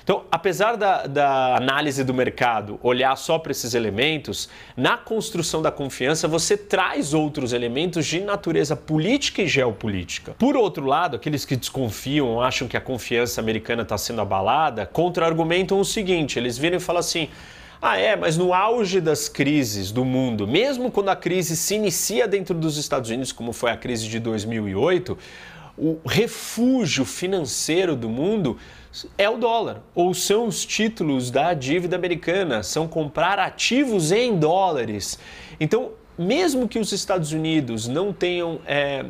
Então, 0.02 0.24
apesar 0.30 0.76
da, 0.76 1.06
da, 1.06 1.56
análise 1.56 2.04
do 2.04 2.12
mercado 2.12 2.78
olhar 2.82 3.16
só 3.16 3.38
para 3.38 3.52
esses 3.52 3.72
elementos, 3.74 4.50
na 4.76 4.98
construção 4.98 5.62
da 5.62 5.70
confiança 5.70 6.28
você 6.28 6.56
traz 6.56 7.14
outros 7.14 7.52
elementos 7.52 8.06
de 8.06 8.20
natureza 8.20 8.76
política 8.76 9.42
e 9.42 9.46
geopolítica. 9.46 10.34
Por 10.38 10.56
outro 10.56 10.84
lado, 10.86 11.16
aqueles 11.16 11.44
que 11.44 11.56
desconfiam, 11.56 12.40
acham 12.40 12.68
que 12.68 12.76
a 12.76 12.80
confiança 12.80 13.40
americana 13.40 13.82
está 13.82 13.96
sendo 13.96 14.20
abalada, 14.20 14.84
contra-argumentam 14.84 15.78
o 15.78 15.84
seguinte: 15.84 16.38
eles 16.38 16.56
viram 16.58 16.78
e 16.78 16.80
falam 16.80 17.00
assim. 17.00 17.28
Ah, 17.86 17.98
é, 17.98 18.16
mas 18.16 18.38
no 18.38 18.54
auge 18.54 18.98
das 18.98 19.28
crises 19.28 19.92
do 19.92 20.06
mundo, 20.06 20.48
mesmo 20.48 20.90
quando 20.90 21.10
a 21.10 21.16
crise 21.16 21.54
se 21.54 21.74
inicia 21.74 22.26
dentro 22.26 22.54
dos 22.54 22.78
Estados 22.78 23.10
Unidos, 23.10 23.30
como 23.30 23.52
foi 23.52 23.70
a 23.70 23.76
crise 23.76 24.08
de 24.08 24.18
2008, 24.18 25.18
o 25.76 25.98
refúgio 26.06 27.04
financeiro 27.04 27.94
do 27.94 28.08
mundo 28.08 28.56
é 29.18 29.28
o 29.28 29.36
dólar, 29.36 29.82
ou 29.94 30.14
são 30.14 30.46
os 30.46 30.64
títulos 30.64 31.30
da 31.30 31.52
dívida 31.52 31.94
americana, 31.94 32.62
são 32.62 32.88
comprar 32.88 33.38
ativos 33.38 34.12
em 34.12 34.34
dólares. 34.38 35.18
Então, 35.60 35.90
mesmo 36.16 36.66
que 36.66 36.78
os 36.78 36.90
Estados 36.90 37.32
Unidos 37.32 37.86
não 37.86 38.14
tenham 38.14 38.60
é, 38.64 39.04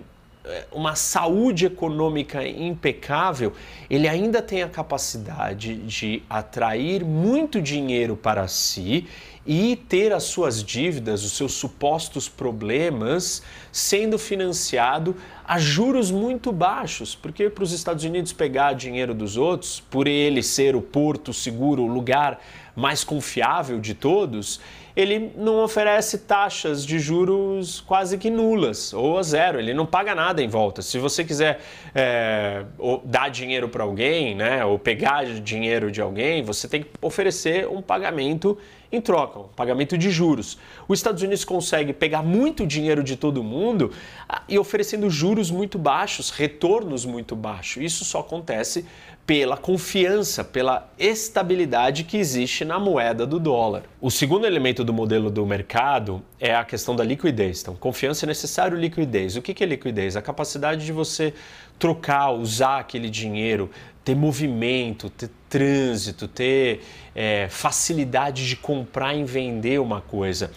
uma 0.71 0.95
saúde 0.95 1.67
econômica 1.67 2.47
impecável, 2.47 3.53
ele 3.89 4.07
ainda 4.07 4.43
tem 4.43 4.63
a 4.63 4.69
capacidade 4.69 5.77
de 5.77 6.23
atrair 6.29 7.05
muito 7.05 7.63
dinheiro 7.63 8.17
para 8.17 8.47
si 8.47 9.07
e 9.47 9.77
ter 9.77 10.13
as 10.13 10.25
suas 10.25 10.63
dívidas, 10.63 11.23
os 11.23 11.33
seus 11.33 11.53
supostos 11.53 12.29
problemas, 12.29 13.43
sendo 13.71 14.19
financiado 14.19 15.17
a 15.47 15.59
juros 15.59 16.11
muito 16.11 16.51
baixos, 16.51 17.15
porque 17.15 17.51
para 17.51 17.65
os 17.65 17.73
Estados 17.73 18.05
Unidos 18.05 18.33
pegar 18.33 18.73
dinheiro 18.73 19.15
dos 19.15 19.37
outros, 19.37 19.81
por 19.91 20.07
ele 20.07 20.43
ser 20.43 20.75
o 20.75 20.81
porto 20.81 21.33
seguro, 21.33 21.83
o 21.83 21.87
lugar 21.87 22.41
mais 22.75 23.05
confiável 23.05 23.79
de 23.79 23.95
todos, 23.95 24.61
ele 24.97 25.33
não 25.37 25.63
oferece 25.63 26.19
taxas 26.19 26.87
de 26.87 26.99
juros 26.99 27.81
quase 27.81 28.17
que 28.17 28.31
nulas 28.31 28.93
ou 28.93 29.19
a 29.19 29.23
zero, 29.23 29.59
ele 29.59 29.75
não 29.75 29.85
paga 29.85 30.15
nada 30.15 30.43
em 30.43 30.49
volta. 30.49 30.83
Se 30.83 30.99
você 30.99 31.25
quiser 31.25 31.61
é, 31.95 32.65
dar 33.05 33.29
dinheiro 33.29 33.69
para 33.69 33.83
alguém, 33.83 34.35
né, 34.35 34.65
ou 34.65 34.79
pegar 34.79 35.25
dinheiro 35.25 35.91
de 35.91 36.01
alguém, 36.01 36.43
você 36.43 36.69
tem 36.69 36.83
que 36.83 36.91
oferecer 37.03 37.69
um 37.69 37.83
pagamento 37.83 38.57
em 38.95 39.01
troca, 39.01 39.41
um 39.41 39.49
pagamento 39.49 39.99
de 39.99 40.11
juros. 40.11 40.59
Os 40.87 40.99
Estados 40.99 41.23
Unidos 41.23 41.45
consegue 41.45 41.93
pegar 41.93 42.23
muito 42.23 42.67
dinheiro 42.67 43.03
de 43.03 43.17
todo 43.17 43.43
mundo 43.43 43.93
ah, 44.29 44.43
e 44.49 44.59
oferecendo 44.59 45.11
juros 45.11 45.51
muito 45.51 45.79
baixos, 45.79 46.31
retornos 46.31 47.05
muito 47.05 47.35
baixos. 47.35 47.83
Isso 47.83 48.05
só 48.05 48.21
acontece 48.21 48.85
pela 49.27 49.57
confiança, 49.57 50.45
pela 50.45 50.91
estabilidade 50.99 52.05
que 52.05 52.19
existe 52.19 52.65
na 52.65 52.79
moeda 52.79 53.27
do 53.27 53.41
dólar. 53.41 53.85
O 54.01 54.11
segundo 54.11 54.47
elemento 54.47 54.85
do 54.85 54.93
modelo 54.93 55.31
do 55.31 55.47
mercado 55.47 56.23
é 56.39 56.55
a 56.55 56.63
questão 56.63 56.95
da 56.95 57.03
liquidez. 57.03 57.63
Então, 57.63 57.75
confiança 57.75 58.27
é 58.27 58.29
necessário 58.29 58.77
liquidez. 58.77 59.35
O 59.37 59.43
que 59.43 59.65
é 59.65 59.67
liquidez? 59.67 60.15
A 60.15 60.21
capacidade 60.21 60.85
de 60.85 60.93
você 60.93 61.33
trocar, 61.79 62.33
usar 62.33 62.81
aquele 62.81 63.09
dinheiro, 63.09 63.71
ter 64.05 64.15
movimento, 64.15 65.09
ter 65.09 65.31
trânsito, 65.49 66.29
ter 66.29 66.83
é, 67.15 67.49
facilidade 67.49 68.47
de 68.47 68.57
comprar 68.57 69.15
e 69.15 69.25
vender 69.25 69.81
uma 69.81 70.01
coisa. 70.01 70.51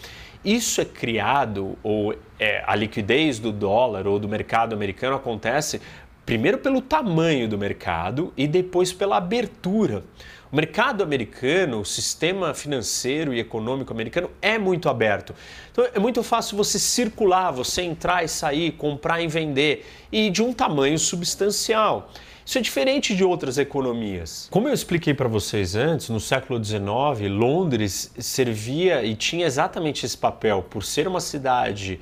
Isso 0.44 0.80
é 0.80 0.84
criado, 0.84 1.76
ou 1.82 2.14
é, 2.38 2.62
a 2.66 2.74
liquidez 2.74 3.38
do 3.38 3.50
dólar 3.50 4.06
ou 4.06 4.18
do 4.18 4.28
mercado 4.28 4.74
americano 4.74 5.16
acontece 5.16 5.80
primeiro 6.24 6.58
pelo 6.58 6.82
tamanho 6.82 7.48
do 7.48 7.56
mercado 7.56 8.32
e 8.36 8.46
depois 8.46 8.92
pela 8.92 9.16
abertura. 9.16 10.04
O 10.50 10.56
mercado 10.56 11.02
americano, 11.02 11.80
o 11.80 11.84
sistema 11.84 12.54
financeiro 12.54 13.34
e 13.34 13.40
econômico 13.40 13.92
americano 13.92 14.30
é 14.40 14.58
muito 14.58 14.88
aberto. 14.88 15.34
Então 15.72 15.86
é 15.92 15.98
muito 15.98 16.22
fácil 16.22 16.56
você 16.56 16.78
circular, 16.78 17.50
você 17.50 17.82
entrar 17.82 18.24
e 18.24 18.28
sair, 18.28 18.72
comprar 18.72 19.20
e 19.20 19.26
vender 19.26 19.86
e 20.10 20.30
de 20.30 20.42
um 20.42 20.52
tamanho 20.52 20.98
substancial. 20.98 22.10
Isso 22.48 22.56
é 22.56 22.62
diferente 22.62 23.14
de 23.14 23.22
outras 23.22 23.58
economias. 23.58 24.48
Como 24.50 24.66
eu 24.68 24.72
expliquei 24.72 25.12
para 25.12 25.28
vocês 25.28 25.76
antes, 25.76 26.08
no 26.08 26.18
século 26.18 26.64
XIX, 26.64 26.80
Londres 27.28 28.10
servia 28.18 29.04
e 29.04 29.14
tinha 29.14 29.44
exatamente 29.44 30.06
esse 30.06 30.16
papel. 30.16 30.62
Por 30.62 30.82
ser 30.82 31.06
uma 31.06 31.20
cidade 31.20 32.00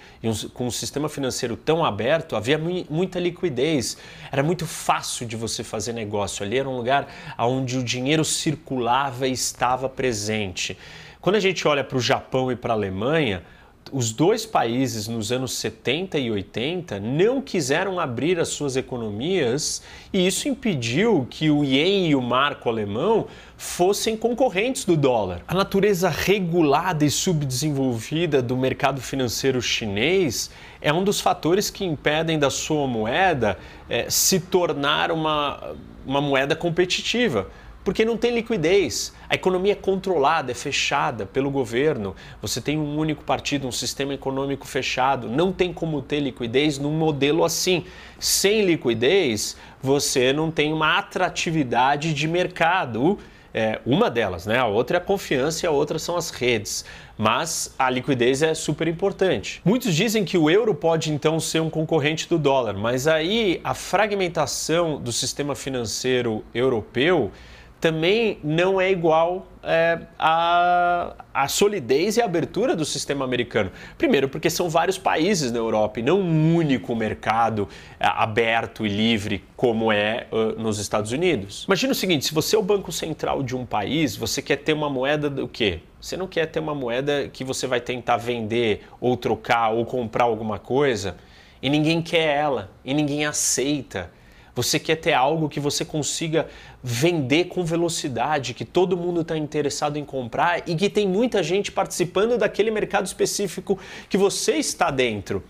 com 0.55 0.69
um 0.69 0.71
sistema 0.71 1.09
financeiro 1.09 1.57
tão 1.57 1.85
aberto, 1.85 2.37
havia 2.37 2.57
muita 2.89 3.19
liquidez. 3.19 3.97
Era 4.31 4.45
muito 4.45 4.67
fácil 4.67 5.27
de 5.27 5.35
você 5.35 5.65
fazer 5.65 5.93
negócio. 5.93 6.47
Ali 6.47 6.59
era 6.59 6.69
um 6.69 6.77
lugar 6.77 7.13
onde 7.37 7.77
o 7.77 7.83
dinheiro 7.83 8.25
circulava 8.25 9.27
e 9.27 9.33
estava 9.33 9.89
presente. 9.89 10.79
Quando 11.21 11.35
a 11.35 11.41
gente 11.41 11.67
olha 11.67 11.83
para 11.83 11.99
o 11.99 12.01
Japão 12.01 12.53
e 12.53 12.55
para 12.55 12.73
a 12.73 12.77
Alemanha, 12.77 13.43
os 13.93 14.12
dois 14.12 14.45
países 14.45 15.07
nos 15.07 15.30
anos 15.30 15.53
70 15.53 16.18
e 16.18 16.30
80 16.30 16.99
não 16.99 17.41
quiseram 17.41 18.01
abrir 18.01 18.39
as 18.39 18.49
suas 18.49 18.76
economias 18.76 19.82
e 20.12 20.26
isso 20.26 20.49
impediu 20.49 21.26
que 21.30 21.51
o 21.51 21.64
ien 21.64 22.09
e 22.09 22.14
o 22.14 22.20
marco 22.20 22.68
alemão 22.68 23.26
fossem 23.57 24.16
concorrentes 24.16 24.84
do 24.84 24.97
dólar. 24.97 25.43
A 25.47 25.55
natureza 25.55 26.09
regulada 26.09 27.05
e 27.05 27.11
subdesenvolvida 27.11 28.43
do 28.43 28.57
mercado 28.57 29.01
financeiro 29.01 29.62
chinês 29.62 30.51
é 30.80 30.93
um 30.93 31.05
dos 31.05 31.20
fatores 31.20 31.70
que 31.70 31.84
impedem 31.84 32.39
da 32.39 32.51
sua 32.51 32.87
moeda 32.87 33.57
é, 33.89 34.11
se 34.11 34.41
tornar 34.41 35.12
uma, 35.12 35.74
uma 36.05 36.20
moeda 36.20 36.57
competitiva 36.57 37.49
porque 37.87 38.05
não 38.05 38.16
tem 38.16 38.34
liquidez. 38.34 39.12
A 39.29 39.35
economia 39.35 39.72
é 39.72 39.77
controlada, 39.77 40.53
é 40.53 40.55
fechada 40.55 41.27
pelo 41.27 41.51
governo. 41.51 42.14
Você 42.41 42.61
tem 42.61 42.79
um 42.79 42.97
único 42.97 43.24
partido, 43.24 43.66
um 43.66 43.72
sistema 43.72 44.14
econômico 44.14 44.66
fechado. 44.66 45.29
Não 45.29 45.53
tem 45.53 45.72
como 45.72 46.01
ter 46.01 46.20
liquidez 46.20 46.79
num 46.79 46.93
modelo 46.93 47.45
assim. 47.45 47.85
Sem 48.18 48.64
liquidez, 48.64 49.57
você 49.83 50.33
não 50.33 50.51
tem 50.51 50.72
uma 50.72 50.99
atratividade 50.99 52.14
de 52.14 52.29
mercado. 52.29 53.18
É, 53.59 53.81
uma 53.87 54.11
delas, 54.11 54.45
né? 54.45 54.59
A 54.59 54.66
outra 54.66 54.99
é 54.99 55.01
a 55.01 55.03
confiança 55.03 55.64
e 55.64 55.66
a 55.66 55.70
outra 55.70 55.99
são 55.99 56.14
as 56.14 56.29
redes. 56.29 56.85
Mas 57.16 57.74
a 57.79 57.89
liquidez 57.89 58.43
é 58.43 58.53
super 58.53 58.87
importante. 58.87 59.62
Muitos 59.64 59.95
dizem 59.95 60.27
que 60.27 60.37
o 60.37 60.51
euro 60.51 60.74
pode 60.74 61.11
então 61.11 61.41
ser 61.41 61.61
um 61.61 61.70
concorrente 61.70 62.29
do 62.29 62.39
dólar, 62.39 62.74
mas 62.74 63.07
aí 63.07 63.59
a 63.64 63.72
fragmentação 63.72 65.01
do 65.01 65.11
sistema 65.11 65.55
financeiro 65.55 66.45
europeu 66.55 67.33
também 67.81 68.39
não 68.43 68.81
é 68.81 68.91
igual 68.91 69.47
é, 69.62 69.99
a, 70.18 71.14
a 71.35 71.49
solidez 71.49 72.16
e 72.16 72.22
abertura 72.22 72.74
do 72.74 72.85
sistema 72.85 73.24
americano. 73.24 73.70
Primeiro, 73.99 74.29
porque 74.29 74.49
são 74.49 74.70
vários 74.70 74.97
países 74.97 75.53
na 75.53 75.59
Europa 75.59 76.01
e 76.01 76.03
não 76.03 76.20
um 76.20 76.57
único 76.57 76.95
mercado 76.97 77.68
é, 78.01 78.07
aberto 78.07 78.87
e 78.87 78.89
livre 78.89 79.45
como 79.57 79.93
é 79.93 80.27
uh, 80.33 80.61
nos 80.61 80.79
Estados 80.79 81.12
Unidos. 81.12 81.64
Imagina 81.64 81.93
o 81.93 81.97
seguinte: 81.97 82.24
se 82.24 82.35
você 82.35 82.57
é 82.57 82.59
o 82.59 82.62
banco 82.62 82.91
central 82.91 83.43
de 83.43 83.55
um 83.55 83.66
país, 83.66 84.16
você 84.16 84.41
quer 84.41 84.57
ter 84.57 84.72
uma 84.72 84.89
moeda 84.89 85.29
do 85.29 85.47
quê? 85.47 85.81
Você 86.01 86.16
não 86.16 86.27
quer 86.27 86.47
ter 86.47 86.61
uma 86.61 86.74
moeda 86.74 87.29
que 87.29 87.43
você 87.43 87.66
vai 87.66 87.81
tentar 87.81 88.16
vender 88.16 88.87
ou 89.01 89.16
trocar 89.16 89.70
ou 89.70 89.85
comprar 89.85 90.24
alguma 90.24 90.59
coisa 90.59 91.16
e 91.61 91.68
ninguém 91.68 92.01
quer 92.01 92.37
ela 92.37 92.70
e 92.85 92.95
ninguém 92.95 93.27
aceita. 93.27 94.11
Você 94.55 94.79
quer 94.79 94.97
ter 94.97 95.12
algo 95.12 95.51
que 95.51 95.61
você 95.61 95.85
consiga 95.85 96.49
vender 96.89 97.47
com 97.47 97.64
velocidade, 97.64 98.55
que 98.55 98.64
todo 98.64 98.97
mundo 98.97 99.22
está 99.22 99.37
interessado 99.37 99.97
em 99.99 100.05
comprar 100.05 100.62
e 100.68 100.76
que 100.76 100.89
tem 100.89 101.05
muita 101.09 101.43
gente 101.43 101.72
participando 101.72 102.39
daquele 102.39 102.70
mercado 102.70 103.07
específico 103.07 103.76
que 104.09 104.16
você 104.16 104.53
está 104.53 104.89
dentro. 104.89 105.43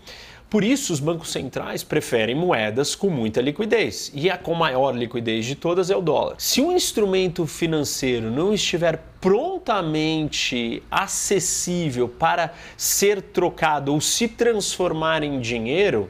Por 0.49 0.63
isso, 0.63 0.91
os 0.91 0.99
bancos 0.99 1.29
centrais 1.29 1.83
preferem 1.83 2.33
moedas 2.33 2.95
com 2.95 3.11
muita 3.11 3.39
liquidez. 3.39 4.11
E 4.15 4.31
a 4.31 4.37
com 4.37 4.55
maior 4.55 4.95
liquidez 4.95 5.45
de 5.45 5.53
todas 5.53 5.91
é 5.91 5.95
o 5.95 6.01
dólar. 6.01 6.37
Se 6.39 6.59
um 6.59 6.71
instrumento 6.71 7.45
financeiro 7.45 8.31
não 8.31 8.51
estiver 8.51 8.99
prontamente 9.21 10.81
acessível 10.89 12.09
para 12.09 12.51
ser 12.75 13.21
trocado 13.21 13.93
ou 13.93 14.01
se 14.01 14.27
transformar 14.27 15.21
em 15.21 15.39
dinheiro, 15.39 16.09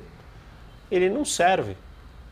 ele 0.90 1.10
não 1.10 1.26
serve 1.26 1.76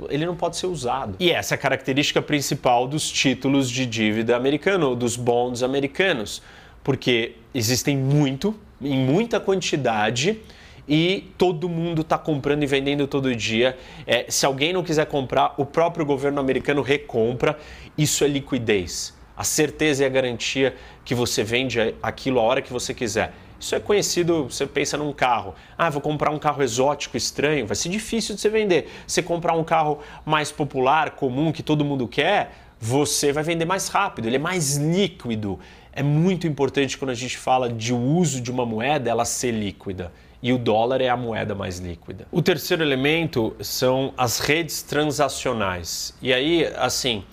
ele 0.09 0.25
não 0.25 0.35
pode 0.35 0.57
ser 0.57 0.67
usado. 0.67 1.15
E 1.19 1.31
essa 1.31 1.53
é 1.53 1.55
a 1.55 1.57
característica 1.57 2.21
principal 2.21 2.87
dos 2.87 3.11
títulos 3.11 3.69
de 3.69 3.85
dívida 3.85 4.35
americano, 4.35 4.95
dos 4.95 5.15
bonds 5.15 5.63
americanos, 5.63 6.41
porque 6.83 7.35
existem 7.53 7.97
muito, 7.97 8.55
em 8.81 8.97
muita 8.97 9.39
quantidade, 9.39 10.39
e 10.87 11.31
todo 11.37 11.67
mundo 11.67 12.01
está 12.01 12.17
comprando 12.17 12.63
e 12.63 12.67
vendendo 12.67 13.07
todo 13.07 13.35
dia. 13.35 13.77
É, 14.05 14.25
se 14.29 14.45
alguém 14.45 14.71
não 14.71 14.83
quiser 14.83 15.05
comprar, 15.07 15.55
o 15.57 15.65
próprio 15.65 16.05
governo 16.05 16.39
americano 16.39 16.81
recompra. 16.81 17.57
Isso 17.97 18.23
é 18.23 18.27
liquidez. 18.27 19.13
A 19.35 19.43
certeza 19.43 20.03
e 20.03 20.05
a 20.05 20.09
garantia 20.09 20.75
que 21.03 21.15
você 21.15 21.43
vende 21.43 21.95
aquilo 22.01 22.39
a 22.39 22.43
hora 22.43 22.61
que 22.61 22.71
você 22.71 22.93
quiser. 22.93 23.33
Isso 23.65 23.73
é 23.73 23.79
conhecido, 23.79 24.43
você 24.43 24.67
pensa 24.67 24.95
num 24.95 25.11
carro. 25.11 25.55
Ah, 25.75 25.89
vou 25.89 25.99
comprar 25.99 26.29
um 26.29 26.37
carro 26.37 26.61
exótico, 26.61 27.17
estranho, 27.17 27.65
vai 27.65 27.75
ser 27.75 27.89
difícil 27.89 28.35
de 28.35 28.41
você 28.41 28.47
vender. 28.47 28.91
Você 29.07 29.23
comprar 29.23 29.53
um 29.53 29.63
carro 29.63 29.97
mais 30.23 30.51
popular, 30.51 31.15
comum, 31.15 31.51
que 31.51 31.63
todo 31.63 31.83
mundo 31.83 32.07
quer, 32.07 32.51
você 32.79 33.33
vai 33.33 33.43
vender 33.43 33.65
mais 33.65 33.87
rápido, 33.87 34.27
ele 34.27 34.35
é 34.35 34.39
mais 34.39 34.75
líquido. 34.77 35.59
É 35.91 36.03
muito 36.03 36.45
importante 36.45 36.95
quando 36.95 37.09
a 37.09 37.15
gente 37.15 37.39
fala 37.39 37.67
de 37.67 37.91
uso 37.91 38.39
de 38.39 38.51
uma 38.51 38.67
moeda, 38.67 39.09
ela 39.09 39.25
ser 39.25 39.49
líquida. 39.49 40.13
E 40.43 40.53
o 40.53 40.59
dólar 40.59 41.01
é 41.01 41.09
a 41.09 41.17
moeda 41.17 41.55
mais 41.55 41.79
líquida. 41.79 42.27
O 42.31 42.43
terceiro 42.43 42.83
elemento 42.83 43.55
são 43.61 44.13
as 44.15 44.37
redes 44.37 44.83
transacionais. 44.83 46.15
E 46.21 46.31
aí, 46.31 46.71
assim, 46.75 47.23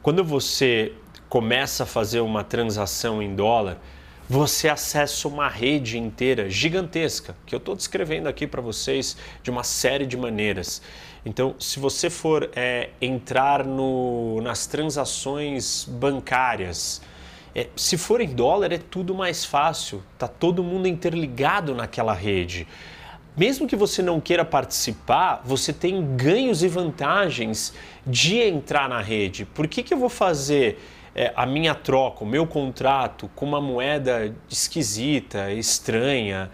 quando 0.00 0.24
você 0.24 0.94
começa 1.28 1.82
a 1.82 1.86
fazer 1.86 2.20
uma 2.20 2.42
transação 2.42 3.22
em 3.22 3.34
dólar, 3.34 3.78
você 4.28 4.68
acessa 4.68 5.28
uma 5.28 5.48
rede 5.48 5.98
inteira 5.98 6.48
gigantesca, 6.48 7.36
que 7.44 7.54
eu 7.54 7.58
estou 7.58 7.74
descrevendo 7.76 8.28
aqui 8.28 8.46
para 8.46 8.62
vocês 8.62 9.16
de 9.42 9.50
uma 9.50 9.62
série 9.62 10.06
de 10.06 10.16
maneiras. 10.16 10.80
Então, 11.26 11.54
se 11.58 11.78
você 11.78 12.08
for 12.08 12.50
é, 12.54 12.90
entrar 13.00 13.64
no, 13.64 14.40
nas 14.40 14.66
transações 14.66 15.84
bancárias, 15.88 17.02
é, 17.54 17.68
se 17.76 17.96
for 17.96 18.20
em 18.20 18.28
dólar 18.28 18.72
é 18.72 18.78
tudo 18.78 19.14
mais 19.14 19.44
fácil, 19.44 20.02
tá 20.18 20.26
todo 20.26 20.62
mundo 20.62 20.88
interligado 20.88 21.74
naquela 21.74 22.12
rede. 22.12 22.66
Mesmo 23.36 23.66
que 23.66 23.74
você 23.74 24.00
não 24.00 24.20
queira 24.20 24.44
participar, 24.44 25.42
você 25.44 25.72
tem 25.72 26.16
ganhos 26.16 26.62
e 26.62 26.68
vantagens 26.68 27.74
de 28.06 28.38
entrar 28.38 28.88
na 28.88 29.00
rede. 29.00 29.44
Por 29.44 29.66
que, 29.66 29.82
que 29.82 29.92
eu 29.92 29.98
vou 29.98 30.08
fazer 30.08 30.78
é, 31.14 31.32
a 31.36 31.46
minha 31.46 31.74
troca, 31.74 32.24
o 32.24 32.26
meu 32.26 32.46
contrato 32.46 33.30
com 33.34 33.46
uma 33.46 33.60
moeda 33.60 34.34
esquisita, 34.50 35.52
estranha, 35.52 36.50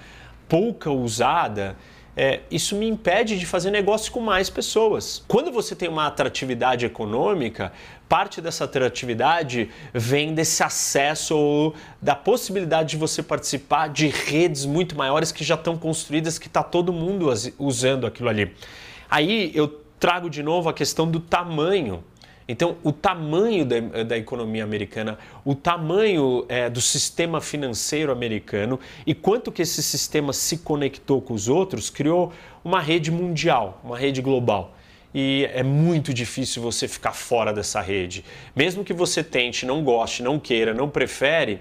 pouca 0.49 0.91
usada, 0.91 1.77
é, 2.17 2.41
isso 2.51 2.77
me 2.77 2.87
impede 2.87 3.39
de 3.39 3.47
fazer 3.47 3.71
negócio 3.71 4.13
com 4.13 4.21
mais 4.21 4.51
pessoas. 4.51 5.25
Quando 5.27 5.51
você 5.51 5.75
tem 5.75 5.89
uma 5.89 6.07
atratividade 6.07 6.85
econômica, 6.85 7.73
parte 8.09 8.41
dessa 8.41 8.65
atratividade 8.65 9.71
vem 9.95 10.35
desse 10.35 10.63
acesso 10.63 11.37
ou 11.37 11.75
da 12.03 12.15
possibilidade 12.15 12.91
de 12.91 12.97
você 12.97 13.23
participar 13.23 13.89
de 13.89 14.09
redes 14.09 14.67
muito 14.67 14.97
maiores 14.97 15.31
que 15.31 15.45
já 15.45 15.55
estão 15.55 15.79
construídas, 15.79 16.39
que 16.39 16.49
está 16.49 16.63
todo 16.63 16.93
mundo 16.93 17.33
usando 17.59 18.07
aquilo 18.07 18.29
ali. 18.29 18.55
Aí 19.09 19.53
eu 19.55 19.81
trago 19.99 20.29
de 20.29 20.43
novo 20.43 20.69
a 20.69 20.75
questão 20.75 21.09
do 21.09 21.21
tamanho 21.21 22.03
então, 22.51 22.77
o 22.83 22.91
tamanho 22.91 23.65
da, 23.65 24.03
da 24.03 24.19
economia 24.19 24.65
americana, 24.65 25.17
o 25.45 25.55
tamanho 25.55 26.45
é, 26.49 26.69
do 26.69 26.81
sistema 26.81 27.41
financeiro 27.41 28.11
americano 28.11 28.81
e 29.07 29.15
quanto 29.15 29.53
que 29.53 29.63
esse 29.63 29.81
sistema 29.81 30.33
se 30.33 30.59
conectou 30.59 31.23
com 31.23 31.33
os 31.33 31.49
outros, 31.49 31.89
criou 31.91 32.33
uma 32.65 32.81
rede 32.81 33.09
mundial, 33.09 33.81
uma 33.85 33.97
rede 33.97 34.21
global. 34.21 34.75
E 35.15 35.49
é 35.53 35.63
muito 35.63 36.13
difícil 36.13 36.61
você 36.61 36.89
ficar 36.89 37.13
fora 37.13 37.53
dessa 37.53 37.81
rede. 37.81 38.25
Mesmo 38.55 38.85
que 38.85 38.93
você 38.93 39.23
tente, 39.23 39.65
não 39.65 39.85
goste, 39.85 40.21
não 40.21 40.39
queira, 40.39 40.75
não 40.75 40.89
prefere, 40.89 41.61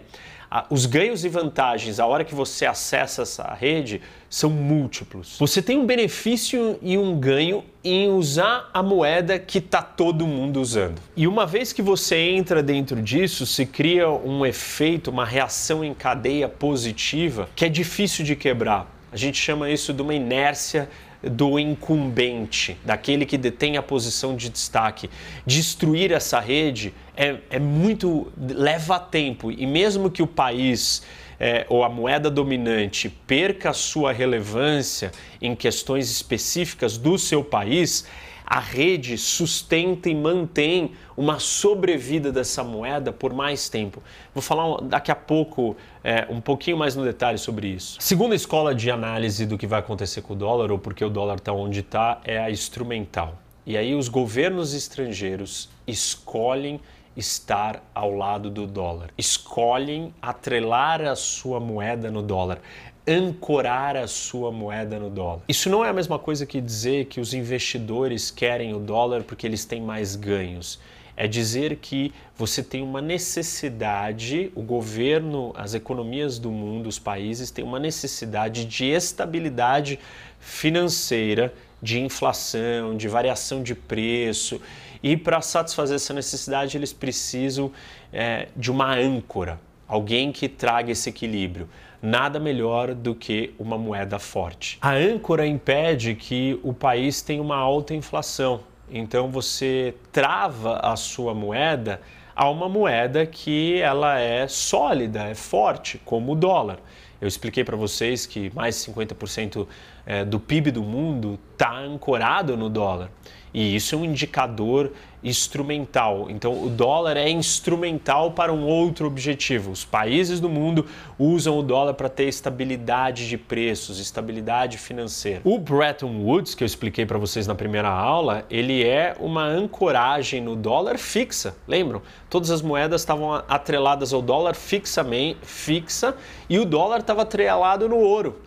os 0.70 0.86
ganhos 0.86 1.24
e 1.24 1.30
vantagens 1.30 2.00
a 2.00 2.06
hora 2.06 2.24
que 2.24 2.34
você 2.34 2.66
acessa 2.66 3.22
essa 3.22 3.54
rede 3.54 4.02
são 4.30 4.50
múltiplos. 4.50 5.38
Você 5.40 5.62
tem 5.62 5.78
um 5.78 5.86
benefício 5.86 6.78
e 6.82 6.98
um 6.98 7.20
ganho 7.20 7.64
em 7.84 8.10
usar 8.10 8.70
a 8.74 8.82
moeda 8.82 9.40
que 9.40 9.60
está 9.60 9.82
todo 9.82 10.28
mundo 10.28 10.60
usando. 10.60 11.00
E 11.16 11.28
uma 11.28 11.46
vez 11.46 11.72
que 11.72 11.82
você 11.82 12.16
entra 12.16 12.62
dentro 12.62 13.02
disso, 13.02 13.46
se 13.46 13.66
cria 13.66 14.10
um 14.10 14.46
efeito, 14.46 15.10
uma 15.10 15.26
reação 15.26 15.84
em 15.84 15.94
cadeia 15.94 16.50
positiva 16.50 17.50
que 17.56 17.66
é 17.66 17.70
difícil 17.70 18.26
de 18.26 18.36
quebrar. 18.36 18.88
A 19.12 19.18
gente 19.18 19.38
chama 19.38 19.70
isso 19.70 19.94
de 19.94 20.02
uma 20.02 20.14
inércia 20.14 20.90
do 21.22 21.60
incumbente, 21.60 22.78
daquele 22.84 23.26
que 23.26 23.38
detém 23.38 23.78
a 23.78 23.84
posição 23.84 24.36
de 24.36 24.50
destaque. 24.50 25.10
Destruir 25.46 26.12
essa 26.12 26.40
rede 26.40 26.94
é, 27.16 27.38
é 27.50 27.60
muito. 27.60 28.32
leva 28.38 29.00
tempo 29.00 29.52
e 29.52 29.66
mesmo 29.66 30.10
que 30.10 30.22
o 30.22 30.28
país 30.28 31.04
é, 31.40 31.66
ou 31.70 31.84
a 31.84 31.90
moeda 31.90 32.30
dominante 32.30 33.10
perca 33.10 33.70
a 33.70 33.74
sua 33.74 34.12
relevância 34.12 35.12
em 35.42 35.56
questões 35.56 36.12
específicas 36.12 36.98
do 36.98 37.18
seu 37.18 37.44
país, 37.44 38.06
a 38.46 38.60
rede 38.60 39.18
sustenta 39.18 40.10
e 40.10 40.16
mantém 40.16 40.94
uma 41.16 41.38
sobrevida 41.38 42.32
dessa 42.32 42.64
moeda 42.64 43.14
por 43.14 43.32
mais 43.32 43.70
tempo. 43.70 44.02
Vou 44.34 44.42
falar 44.42 44.82
daqui 44.82 45.12
a 45.12 45.16
pouco 45.16 45.78
é, 46.04 46.26
um 46.30 46.40
pouquinho 46.40 46.78
mais 46.78 46.96
no 46.96 47.04
detalhe 47.04 47.38
sobre 47.38 47.68
isso. 47.68 47.98
Segunda 48.00 48.36
escola 48.36 48.74
de 48.74 48.90
análise 48.90 49.46
do 49.46 49.58
que 49.58 49.68
vai 49.68 49.80
acontecer 49.80 50.22
com 50.22 50.34
o 50.34 50.36
dólar 50.36 50.72
ou 50.72 50.80
porque 50.80 51.04
o 51.04 51.10
dólar 51.10 51.38
está 51.38 51.52
onde 51.52 51.82
está 51.82 52.22
é 52.24 52.40
a 52.40 52.50
instrumental. 52.50 53.38
E 53.66 53.78
aí 53.78 53.94
os 53.94 54.08
governos 54.08 54.74
estrangeiros 54.74 55.70
escolhem 55.86 56.80
estar 57.16 57.84
ao 57.94 58.16
lado 58.16 58.50
do 58.50 58.66
dólar, 58.66 59.10
escolhem 59.18 60.14
atrelar 60.22 61.02
a 61.02 61.16
sua 61.16 61.60
moeda 61.60 62.10
no 62.10 62.22
dólar 62.22 62.62
ancorar 63.10 63.96
a 63.96 64.08
sua 64.08 64.52
moeda 64.52 65.00
no 65.00 65.10
dólar. 65.10 65.42
Isso 65.48 65.68
não 65.68 65.84
é 65.84 65.90
a 65.90 65.94
mesma 65.94 66.20
coisa 66.20 66.46
que 66.46 66.62
dizer 66.62 67.06
que 67.06 67.20
os 67.20 67.34
investidores 67.34 68.30
querem 68.30 68.76
o 68.76 68.80
dólar 68.80 69.24
porque 69.24 69.48
eles 69.48 69.66
têm 69.66 69.82
mais 69.82 70.16
ganhos. 70.16 70.80
É 71.22 71.28
dizer 71.28 71.76
que 71.76 72.14
você 72.34 72.64
tem 72.64 72.82
uma 72.82 73.02
necessidade, 73.02 74.54
o 74.56 74.62
governo, 74.62 75.52
as 75.54 75.74
economias 75.74 76.40
do 76.40 76.50
mundo, 76.50 76.88
os 76.88 76.98
países 76.98 77.52
têm 77.52 77.66
uma 77.66 77.78
necessidade 77.78 78.64
de 78.64 78.86
estabilidade 78.86 80.00
financeira, 80.40 81.54
de 81.82 82.00
inflação, 82.00 82.96
de 82.96 83.10
variação 83.10 83.62
de 83.62 83.76
preço. 83.76 84.62
E 85.04 85.18
para 85.18 85.42
satisfazer 85.42 85.98
essa 85.98 86.14
necessidade, 86.14 86.78
eles 86.78 86.94
precisam 86.94 87.70
é, 88.14 88.48
de 88.56 88.72
uma 88.72 88.96
âncora, 88.96 89.60
alguém 89.90 90.32
que 90.32 90.48
traga 90.48 90.94
esse 90.94 91.10
equilíbrio 91.10 91.68
nada 92.02 92.40
melhor 92.40 92.94
do 92.94 93.14
que 93.14 93.54
uma 93.60 93.78
moeda 93.78 94.18
forte. 94.20 94.78
A 94.82 94.94
âncora 94.94 95.46
impede 95.46 96.16
que 96.16 96.58
o 96.64 96.74
país 96.74 97.22
tenha 97.22 97.42
uma 97.42 97.58
alta 97.58 97.94
inflação. 97.94 98.62
Então 98.90 99.30
você 99.30 99.94
trava 100.12 100.80
a 100.84 100.96
sua 100.96 101.34
moeda 101.34 102.02
a 102.36 102.50
uma 102.50 102.70
moeda 102.70 103.26
que 103.26 103.82
ela 103.82 104.18
é 104.18 104.48
sólida, 104.48 105.24
é 105.24 105.36
forte, 105.36 106.00
como 106.06 106.32
o 106.32 106.36
dólar. 106.36 106.80
Eu 107.20 107.28
expliquei 107.28 107.66
para 107.66 107.76
vocês 107.76 108.26
que 108.26 108.50
mais 108.56 108.76
de 108.82 108.92
50% 108.92 109.68
é, 110.06 110.24
do 110.24 110.40
PIB 110.40 110.72
do 110.72 110.82
mundo 110.82 111.38
está 111.52 111.78
ancorado 111.78 112.56
no 112.56 112.70
dólar. 112.70 113.12
E 113.54 113.76
isso 113.76 113.96
é 113.96 113.98
um 113.98 114.06
indicador 114.06 114.92
instrumental. 115.24 116.28
Então, 116.30 116.64
o 116.64 116.70
dólar 116.70 117.18
é 117.18 117.30
instrumental 117.30 118.32
para 118.32 118.54
um 118.54 118.66
outro 118.66 119.06
objetivo. 119.08 119.72
Os 119.72 119.84
países 119.84 120.40
do 120.40 120.48
mundo 120.48 120.86
usam 121.18 121.58
o 121.60 121.64
dólar 121.64 121.94
para 121.94 122.08
ter 122.08 122.26
estabilidade 122.26 123.28
de 123.28 123.38
preços, 123.38 124.00
estabilidade 124.00 124.78
financeira. 124.78 125.42
O 125.44 125.58
Bretton 125.58 126.22
Woods, 126.24 126.56
que 126.56 126.64
eu 126.64 126.66
expliquei 126.66 127.06
para 127.06 127.18
vocês 127.18 127.48
na 127.48 127.56
primeira 127.56 127.90
aula, 127.90 128.46
ele 128.50 128.84
é 128.84 129.16
uma 129.20 129.44
ancoragem 129.44 130.42
no 130.42 130.56
dólar 130.56 130.98
fixa. 130.98 131.56
Lembram? 131.68 132.02
Todas 132.30 132.52
as 132.52 132.62
moedas 132.62 133.02
estavam 133.02 133.34
atreladas 133.34 134.14
ao 134.14 134.22
dólar 134.22 134.56
fixamente, 134.56 135.40
fixa, 135.44 136.16
e 136.50 136.58
o 136.58 136.66
dólar 136.66 137.00
estava 137.00 137.24
atrelado 137.24 137.90
no 137.90 137.98
ouro. 137.98 138.40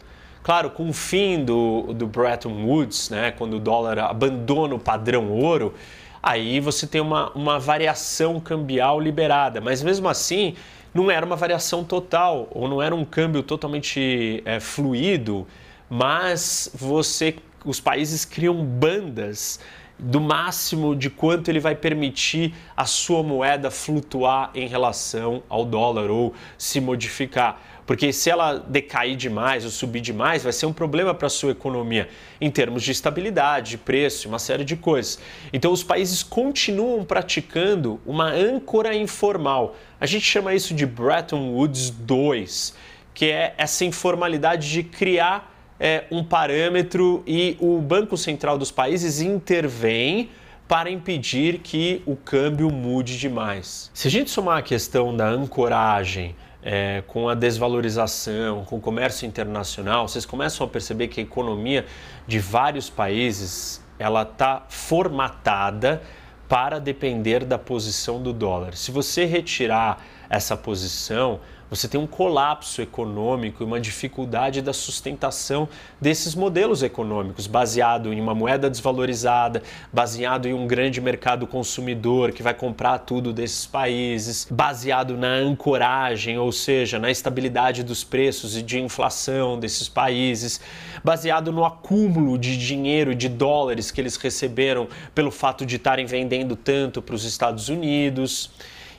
Claro, 0.43 0.71
com 0.71 0.89
o 0.89 0.93
fim 0.93 1.45
do, 1.45 1.93
do 1.95 2.07
Bretton 2.07 2.65
Woods, 2.65 3.11
né, 3.11 3.31
quando 3.31 3.55
o 3.55 3.61
dólar 3.61 3.99
abandona 4.01 4.75
o 4.75 4.79
padrão 4.79 5.31
ouro, 5.31 5.73
aí 6.21 6.59
você 6.59 6.87
tem 6.87 7.01
uma, 7.01 7.31
uma 7.31 7.61
variação 7.61 8.41
cambial 8.41 9.01
liberada. 9.01 9.61
Mas 9.61 9.83
mesmo 9.83 10.09
assim, 10.09 10.57
não 10.93 11.11
era 11.11 11.25
uma 11.25 11.37
variação 11.37 11.85
total, 11.85 12.49
ou 12.51 12.69
não 12.69 12.83
era 12.83 12.95
um 12.95 13.05
câmbio 13.05 13.43
totalmente 13.43 14.43
é, 14.45 14.59
fluido, 14.59 15.47
mas 15.89 16.71
você, 16.75 17.37
os 17.65 17.79
países 17.79 18.25
criam 18.25 18.65
bandas 18.65 19.61
do 19.99 20.21
máximo 20.21 20.97
de 20.97 21.09
quanto 21.09 21.49
ele 21.49 21.61
vai 21.61 21.77
permitir 21.77 22.53
a 22.77 22.85
sua 22.85 23.23
moeda 23.23 23.71
flutuar 23.71 24.51
em 24.55 24.67
relação 24.67 25.43
ao 25.49 25.65
dólar 25.65 26.11
ou 26.11 26.35
se 26.59 26.81
modificar. 26.81 27.61
Porque 27.87 28.13
se 28.13 28.31
ela 28.31 28.59
decair 28.59 29.17
demais 29.17 29.65
ou 29.65 29.71
subir 29.71 30.01
demais, 30.01 30.43
vai 30.43 30.53
ser 30.53 30.67
um 30.67 30.73
problema 30.73 31.13
para 31.15 31.27
a 31.27 31.31
sua 31.31 31.53
economia 31.53 32.09
em 32.41 32.51
termos 32.51 32.83
de 32.83 32.93
estabilidade, 32.93 33.71
de 33.71 33.79
preço, 33.79 34.29
uma 34.29 34.39
série 34.39 34.65
de 34.65 34.77
coisas. 34.77 35.19
Então 35.53 35.73
os 35.73 35.83
países 35.83 36.23
continuam 36.23 37.05
praticando 37.05 38.01
uma 38.07 38.31
âncora 38.31 38.95
informal. 38.95 39.77
A 40.01 40.07
gente 40.07 40.25
chama 40.25 40.55
isso 40.55 40.75
de 40.75 40.87
Bretton 40.87 41.53
Woods 41.53 41.91
2, 41.91 42.75
que 43.13 43.27
é 43.27 43.55
essa 43.59 43.85
informalidade 43.85 44.71
de 44.71 44.83
criar 44.83 45.53
é, 45.79 46.05
um 46.11 46.23
parâmetro 46.23 47.25
e 47.27 47.57
o 47.61 47.81
Banco 47.81 48.17
Central 48.17 48.57
dos 48.57 48.71
países 48.71 49.21
intervém 49.21 50.31
para 50.69 50.91
impedir 50.91 51.59
que 51.59 52.01
o 52.07 52.17
câmbio 52.17 52.71
mude 52.71 53.19
demais. 53.19 53.91
Se 53.93 54.09
a 54.09 54.11
gente 54.11 54.31
somar 54.31 54.59
a 54.59 54.63
questão 54.63 55.15
da 55.15 55.29
ancoragem 55.29 56.37
é, 56.63 57.03
com 57.07 57.29
a 57.29 57.35
desvalorização, 57.35 58.65
com 58.65 58.77
o 58.77 58.81
comércio 58.81 59.27
internacional, 59.27 60.07
vocês 60.07 60.25
começam 60.25 60.67
a 60.67 60.71
perceber 60.71 61.09
que 61.09 61.21
a 61.21 61.23
economia 61.23 61.85
de 62.27 62.39
vários 62.39 62.89
países 62.89 63.83
ela 63.99 64.23
está 64.23 64.65
formatada 64.69 66.03
para 66.49 66.79
depender 66.79 67.45
da 67.45 67.59
posição 67.59 68.23
do 68.23 68.33
dólar. 68.33 68.77
Se 68.77 68.91
você 68.91 69.25
retirar 69.25 70.05
essa 70.29 70.57
posição, 70.57 71.41
você 71.73 71.89
tem 71.89 71.99
um 71.99 72.07
colapso 72.07 72.83
econômico 72.83 73.63
e 73.63 73.67
uma 73.67 73.81
dificuldade 73.81 74.61
da 74.61 74.75
sustentação 74.75 75.67
desses 75.99 76.35
modelos 76.35 76.83
econômicos, 76.83 77.47
baseado 77.47 78.13
em 78.13 78.21
uma 78.21 78.35
moeda 78.35 78.69
desvalorizada, 78.69 79.63
baseado 79.91 80.47
em 80.47 80.53
um 80.53 80.67
grande 80.67 81.01
mercado 81.01 81.47
consumidor 81.47 82.33
que 82.33 82.43
vai 82.43 82.53
comprar 82.53 82.99
tudo 82.99 83.33
desses 83.33 83.65
países, 83.65 84.47
baseado 84.51 85.17
na 85.17 85.29
ancoragem, 85.29 86.37
ou 86.37 86.53
seja, 86.53 86.99
na 86.99 87.11
estabilidade 87.11 87.83
dos 87.83 88.05
preços 88.05 88.55
e 88.55 88.61
de 88.61 88.79
inflação 88.79 89.59
desses 89.59 89.89
países, 89.89 90.61
baseado 91.03 91.51
no 91.51 91.65
acúmulo 91.65 92.37
de 92.37 92.55
dinheiro, 92.59 93.15
de 93.15 93.31
dólares 93.31 93.91
que 93.91 93.99
eles 93.99 94.17
receberam 94.17 94.89
pelo 95.15 95.31
fato 95.31 95.65
de 95.65 95.77
estarem 95.77 96.05
vendendo 96.05 96.55
tanto 96.55 97.01
para 97.01 97.15
os 97.15 97.25
Estados 97.25 97.71
Unidos. 97.71 98.51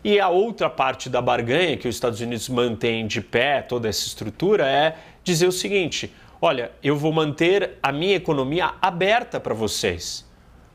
E 0.04 0.20
a 0.20 0.28
outra 0.28 0.70
parte 0.70 1.10
da 1.10 1.22
barganha 1.22 1.78
que 1.78 1.88
os 1.88 1.96
Estados 1.96 2.20
Unidos 2.20 2.50
mantém 2.50 3.08
de 3.08 3.22
pé 3.22 3.62
toda 3.62 3.88
essa 3.88 4.06
estrutura 4.06 4.68
é 4.68 4.98
dizer 5.24 5.48
o 5.48 5.52
seguinte: 5.52 6.14
olha, 6.42 6.72
eu 6.84 6.98
vou 6.98 7.14
manter 7.14 7.78
a 7.82 7.92
minha 7.92 8.16
economia 8.16 8.74
aberta 8.82 9.40
para 9.40 9.54
vocês. 9.54 10.26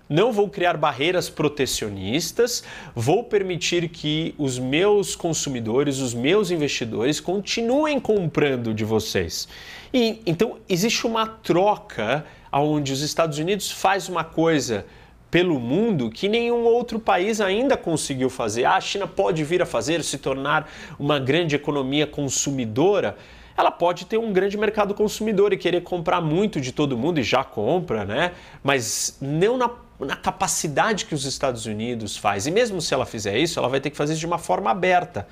Não 0.09 0.32
vou 0.32 0.48
criar 0.48 0.78
barreiras 0.78 1.28
protecionistas, 1.28 2.64
vou 2.94 3.22
permitir 3.22 3.90
que 3.90 4.34
os 4.38 4.59
meus 4.59 5.14
consumidores, 5.14 5.98
os 5.98 6.14
meus 6.14 6.50
investidores 6.50 7.20
continuem 7.20 8.00
comprando 8.00 8.72
de 8.72 8.86
vocês. 8.86 9.46
E 9.92 10.22
então 10.24 10.56
existe 10.66 11.06
uma 11.06 11.26
troca 11.26 12.24
onde 12.50 12.90
os 12.90 13.02
Estados 13.02 13.38
Unidos 13.38 13.70
faz 13.70 14.09
uma 14.09 14.24
coisa 14.24 14.86
pelo 15.30 15.59
mundo 15.60 16.10
que 16.10 16.28
nenhum 16.28 16.64
outro 16.64 16.98
país 16.98 17.40
ainda 17.40 17.76
conseguiu 17.76 18.30
fazer. 18.30 18.64
Ah, 18.64 18.76
a 18.76 18.80
China 18.80 19.06
pode 19.06 19.44
vir 19.44 19.60
a 19.60 19.66
fazer, 19.66 20.02
se 20.02 20.18
tornar 20.18 20.70
uma 20.98 21.18
grande 21.18 21.55
economia 21.55 22.06
consumidora. 22.06 23.16
Ela 23.56 23.70
pode 23.70 24.06
ter 24.06 24.16
um 24.16 24.32
grande 24.32 24.56
mercado 24.56 24.94
consumidor 24.94 25.52
e 25.52 25.56
querer 25.56 25.82
comprar 25.82 26.20
muito 26.20 26.60
de 26.60 26.72
todo 26.72 26.96
mundo, 26.96 27.18
e 27.18 27.22
já 27.22 27.42
compra, 27.42 28.05
né? 28.05 28.32
Mas 28.62 29.18
não 29.20 29.56
na, 29.56 29.70
na 29.98 30.16
capacidade 30.16 31.05
que 31.05 31.14
os 31.14 31.24
Estados 31.24 31.66
Unidos 31.66 32.16
faz. 32.16 32.46
E 32.46 32.50
mesmo 32.50 32.80
se 32.80 32.94
ela 32.94 33.05
fizer 33.05 33.36
isso, 33.36 33.59
ela 33.59 33.68
vai 33.68 33.80
ter 33.80 33.90
que 33.90 33.96
fazer 33.96 34.12
isso 34.12 34.20
de 34.20 34.26
uma 34.26 34.38
forma 34.38 34.70
aberta. 34.70 35.26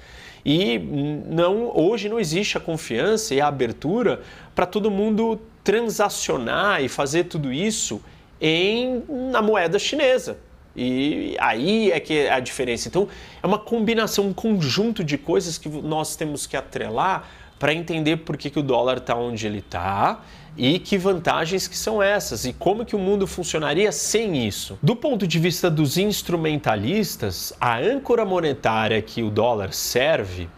E 0.45 0.79
não, 0.79 1.73
hoje 1.75 2.09
não 2.09 2.21
existe 2.21 2.57
a 2.57 2.61
confiança 2.61 3.35
e 3.35 3.41
a 3.41 3.47
abertura 3.47 4.21
para 4.55 4.67
todo 4.67 4.91
mundo 4.91 5.41
transacionar 5.65 6.83
e 6.83 6.89
fazer 6.89 7.25
tudo 7.25 7.53
isso 7.53 8.01
em, 8.41 9.03
na 9.09 9.41
moeda 9.41 9.79
chinesa. 9.79 10.39
E 10.77 11.37
aí 11.41 11.91
é 11.91 11.99
que 11.99 12.19
é 12.19 12.33
a 12.33 12.39
diferença. 12.39 12.89
Então, 12.89 13.09
é 13.43 13.47
uma 13.47 13.59
combinação, 13.59 14.27
um 14.27 14.35
conjunto 14.35 15.03
de 15.03 15.17
coisas 15.17 15.57
que 15.57 15.69
nós 15.69 16.17
temos 16.17 16.47
que 16.47 16.57
atrelar 16.57 17.29
para 17.59 17.73
entender 17.73 18.19
por 18.19 18.37
que, 18.37 18.51
que 18.51 18.59
o 18.59 18.63
dólar 18.63 18.99
está 18.99 19.15
onde 19.15 19.47
ele 19.47 19.59
está 19.59 20.21
e 20.57 20.79
que 20.79 20.97
vantagens 20.97 21.67
que 21.67 21.77
são 21.77 22.03
essas 22.03 22.45
e 22.45 22.53
como 22.53 22.85
que 22.85 22.95
o 22.95 22.99
mundo 22.99 23.27
funcionaria 23.27 23.91
sem 23.93 24.47
isso. 24.47 24.79
Do 24.83 24.95
ponto 24.95 25.27
de 25.27 25.39
vista 25.39 25.71
dos 25.71 25.97
instrumentalistas, 25.97 27.55
a 27.61 27.79
âncora 27.79 28.25
monetária 28.25 29.01
que 29.01 29.23
o 29.23 29.31
dólar 29.31 29.73
serve, 29.73 30.49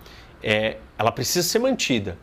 é, 0.42 0.76
ela 0.98 1.12
precisa 1.12 1.46
ser 1.46 1.58
mantida. 1.60 2.16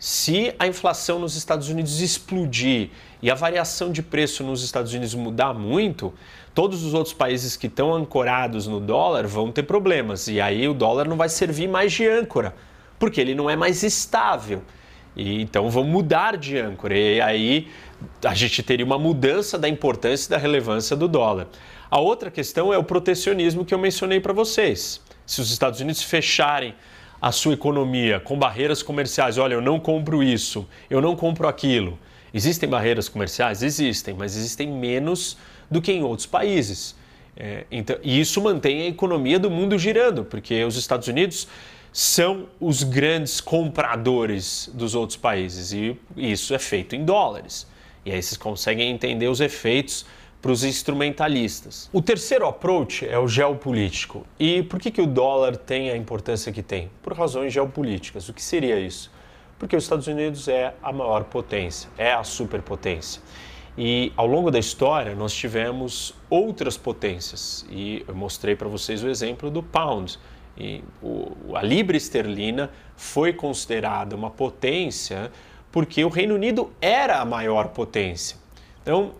Se 0.00 0.54
a 0.58 0.66
inflação 0.66 1.18
nos 1.18 1.36
Estados 1.36 1.68
Unidos 1.68 2.00
explodir 2.00 2.88
e 3.20 3.30
a 3.30 3.34
variação 3.34 3.92
de 3.92 4.02
preço 4.02 4.42
nos 4.42 4.64
Estados 4.64 4.94
Unidos 4.94 5.14
mudar 5.14 5.52
muito, 5.52 6.14
todos 6.54 6.82
os 6.82 6.94
outros 6.94 7.12
países 7.12 7.54
que 7.54 7.66
estão 7.66 7.94
ancorados 7.94 8.66
no 8.66 8.80
dólar 8.80 9.26
vão 9.26 9.52
ter 9.52 9.64
problemas. 9.64 10.26
E 10.26 10.40
aí 10.40 10.66
o 10.66 10.72
dólar 10.72 11.06
não 11.06 11.18
vai 11.18 11.28
servir 11.28 11.68
mais 11.68 11.92
de 11.92 12.08
âncora, 12.08 12.54
porque 12.98 13.20
ele 13.20 13.34
não 13.34 13.50
é 13.50 13.56
mais 13.56 13.82
estável. 13.82 14.62
E, 15.14 15.42
então 15.42 15.68
vamos 15.68 15.92
mudar 15.92 16.38
de 16.38 16.56
âncora. 16.56 16.96
E 16.96 17.20
aí 17.20 17.68
a 18.24 18.32
gente 18.32 18.62
teria 18.62 18.86
uma 18.86 18.98
mudança 18.98 19.58
da 19.58 19.68
importância 19.68 20.28
e 20.28 20.30
da 20.30 20.38
relevância 20.38 20.96
do 20.96 21.08
dólar. 21.08 21.46
A 21.90 22.00
outra 22.00 22.30
questão 22.30 22.72
é 22.72 22.78
o 22.78 22.84
protecionismo 22.84 23.66
que 23.66 23.74
eu 23.74 23.78
mencionei 23.78 24.18
para 24.18 24.32
vocês. 24.32 25.02
Se 25.26 25.42
os 25.42 25.50
Estados 25.50 25.78
Unidos 25.78 26.02
fecharem 26.02 26.74
a 27.20 27.32
sua 27.32 27.54
economia 27.54 28.18
com 28.20 28.38
barreiras 28.38 28.82
comerciais, 28.82 29.38
olha, 29.38 29.54
eu 29.54 29.60
não 29.60 29.78
compro 29.78 30.22
isso, 30.22 30.66
eu 30.88 31.00
não 31.00 31.14
compro 31.14 31.46
aquilo. 31.46 31.98
Existem 32.32 32.68
barreiras 32.68 33.08
comerciais? 33.08 33.62
Existem, 33.62 34.14
mas 34.14 34.36
existem 34.36 34.68
menos 34.68 35.36
do 35.70 35.82
que 35.82 35.92
em 35.92 36.02
outros 36.02 36.26
países. 36.26 36.94
É, 37.36 37.64
então, 37.70 37.96
e 38.02 38.20
isso 38.20 38.40
mantém 38.40 38.82
a 38.82 38.86
economia 38.86 39.38
do 39.38 39.50
mundo 39.50 39.78
girando, 39.78 40.24
porque 40.24 40.64
os 40.64 40.76
Estados 40.76 41.08
Unidos 41.08 41.48
são 41.92 42.46
os 42.60 42.82
grandes 42.82 43.40
compradores 43.40 44.70
dos 44.72 44.94
outros 44.94 45.16
países 45.16 45.72
e 45.72 45.96
isso 46.16 46.54
é 46.54 46.58
feito 46.58 46.94
em 46.94 47.04
dólares. 47.04 47.66
E 48.04 48.12
aí 48.12 48.22
vocês 48.22 48.36
conseguem 48.36 48.90
entender 48.90 49.28
os 49.28 49.40
efeitos 49.40 50.06
para 50.40 50.50
os 50.50 50.64
instrumentalistas. 50.64 51.90
O 51.92 52.00
terceiro 52.00 52.46
approach 52.46 53.06
é 53.06 53.18
o 53.18 53.28
geopolítico. 53.28 54.26
E 54.38 54.62
por 54.62 54.80
que, 54.80 54.90
que 54.90 55.00
o 55.00 55.06
dólar 55.06 55.56
tem 55.56 55.90
a 55.90 55.96
importância 55.96 56.50
que 56.50 56.62
tem? 56.62 56.90
Por 57.02 57.12
razões 57.12 57.52
geopolíticas. 57.52 58.28
O 58.28 58.32
que 58.32 58.42
seria 58.42 58.78
isso? 58.78 59.10
Porque 59.58 59.76
os 59.76 59.84
Estados 59.84 60.06
Unidos 60.06 60.48
é 60.48 60.74
a 60.82 60.92
maior 60.92 61.24
potência, 61.24 61.90
é 61.98 62.12
a 62.12 62.24
superpotência. 62.24 63.20
E 63.76 64.12
ao 64.16 64.26
longo 64.26 64.50
da 64.50 64.58
história 64.58 65.14
nós 65.14 65.34
tivemos 65.34 66.14
outras 66.30 66.78
potências. 66.78 67.66
E 67.70 68.04
eu 68.08 68.14
mostrei 68.14 68.56
para 68.56 68.68
vocês 68.68 69.02
o 69.02 69.08
exemplo 69.08 69.50
do 69.50 69.62
pound. 69.62 70.18
E 70.56 70.82
o, 71.02 71.54
a 71.54 71.62
libra 71.62 71.96
esterlina 71.96 72.70
foi 72.96 73.32
considerada 73.32 74.16
uma 74.16 74.30
potência 74.30 75.30
porque 75.70 76.04
o 76.04 76.08
Reino 76.08 76.34
Unido 76.34 76.72
era 76.80 77.20
a 77.20 77.24
maior 77.24 77.68
potência. 77.68 78.36
Então, 78.82 79.12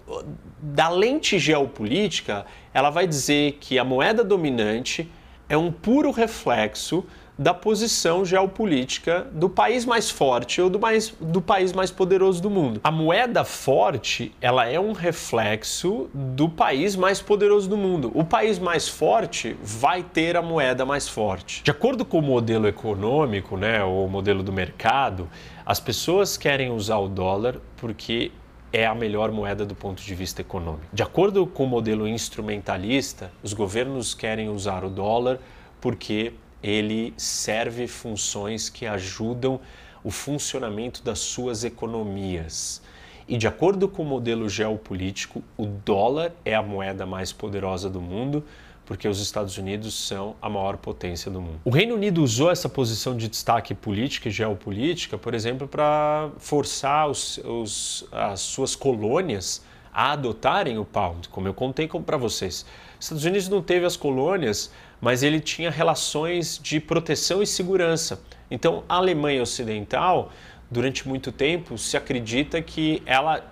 da 0.61 0.89
lente 0.89 1.39
geopolítica, 1.39 2.47
ela 2.73 2.91
vai 2.91 3.07
dizer 3.07 3.59
que 3.61 3.79
a 3.79 3.85
moeda 3.85 4.25
dominante 4.25 5.11
é 5.49 5.57
um 5.57 5.71
puro 5.71 6.11
reflexo 6.11 7.05
da 7.41 7.55
posição 7.55 8.23
geopolítica 8.23 9.27
do 9.33 9.49
país 9.49 9.87
mais 9.87 10.11
forte 10.11 10.61
ou 10.61 10.69
do, 10.69 10.79
mais, 10.79 11.09
do 11.19 11.41
país 11.41 11.73
mais 11.73 11.91
poderoso 11.91 12.43
do 12.43 12.51
mundo. 12.51 12.81
A 12.85 12.91
moeda 12.91 13.45
forte, 13.45 14.31
ela 14.43 14.67
é 14.67 14.79
um 14.79 14.93
reflexo 14.93 16.11
do 16.13 16.51
país 16.51 16.95
mais 16.95 17.23
poderoso 17.23 17.67
do 17.67 17.79
mundo. 17.79 18.13
O 18.15 18.23
país 18.23 18.59
mais 18.59 18.87
forte 18.87 19.57
vai 19.63 20.03
ter 20.03 20.37
a 20.37 20.43
moeda 20.43 20.85
mais 20.85 21.09
forte. 21.09 21.63
De 21.65 21.71
acordo 21.71 22.05
com 22.05 22.19
o 22.19 22.23
modelo 22.23 22.69
econômico, 22.69 23.57
né, 23.57 23.83
ou 23.83 24.05
o 24.05 24.11
modelo 24.11 24.43
do 24.43 24.53
mercado, 24.53 25.27
as 25.65 25.81
pessoas 25.81 26.37
querem 26.37 26.71
usar 26.71 26.99
o 26.99 27.09
dólar 27.09 27.57
porque 27.79 28.31
é 28.73 28.87
a 28.87 28.95
melhor 28.95 29.33
moeda 29.33 29.65
do 29.65 29.75
ponto 29.75 30.03
de 30.03 30.15
vista 30.15 30.41
econômico. 30.41 30.87
De 30.93 31.03
acordo 31.03 31.47
com 31.47 31.65
o 31.65 31.69
modelo 31.69 32.07
instrumentalista, 32.07 33.33
os 33.43 33.53
governos 33.53 34.15
querem 34.15 34.49
usar 34.49 34.85
o 34.85 34.91
dólar 34.91 35.39
porque 35.81 36.33
ele 36.63 37.15
serve 37.17 37.87
funções 37.87 38.69
que 38.69 38.87
ajudam 38.87 39.61
o 40.05 40.11
funcionamento 40.11 41.03
das 41.03 41.19
suas 41.19 41.65
economias. 41.65 42.83
E 43.29 43.37
de 43.37 43.47
acordo 43.47 43.89
com 43.89 44.03
o 44.03 44.07
modelo 44.07 44.49
geopolítico, 44.49 45.43
o 45.57 45.67
dólar 45.67 46.33
é 46.45 46.55
a 46.55 46.63
moeda 46.63 47.07
mais 47.07 47.33
poderosa 47.33 47.89
do 47.89 48.01
mundo, 48.01 48.45
porque 48.91 49.07
os 49.07 49.21
Estados 49.21 49.57
Unidos 49.57 49.95
são 49.95 50.35
a 50.43 50.51
maior 50.51 50.77
potência 50.77 51.31
do 51.31 51.41
mundo. 51.41 51.61
O 51.65 51.71
Reino 51.71 51.95
Unido 51.95 52.25
usou 52.25 52.51
essa 52.51 52.69
posição 52.69 53.17
de 53.17 53.29
destaque 53.29 53.73
política 53.73 54.29
e 54.29 54.33
geopolítica, 54.33 55.17
por 55.17 55.33
exemplo, 55.33 55.69
para 55.69 56.29
forçar 56.39 57.09
os, 57.09 57.39
os, 57.39 58.05
as 58.11 58.41
suas 58.41 58.75
colônias 58.75 59.63
a 59.95 60.11
adotarem 60.11 60.77
o 60.77 60.85
pound, 60.85 61.29
como 61.29 61.47
eu 61.47 61.55
contei 61.55 61.87
para 61.87 62.17
vocês. 62.17 62.67
Os 62.99 63.05
Estados 63.07 63.25
Unidos 63.25 63.49
não 63.49 63.63
teve 63.63 63.87
as 63.87 63.97
colônias 63.97 64.73
mas 65.01 65.23
ele 65.23 65.39
tinha 65.39 65.71
relações 65.71 66.61
de 66.61 66.79
proteção 66.79 67.41
e 67.41 67.47
segurança. 67.47 68.21
Então, 68.51 68.83
a 68.89 68.97
Alemanha 68.97 69.41
Ocidental, 69.41 70.33
durante 70.69 71.09
muito 71.09 71.33
tempo, 71.33 71.79
se 71.79 71.97
acredita 71.97 72.61
que 72.61 73.03
ela 73.07 73.45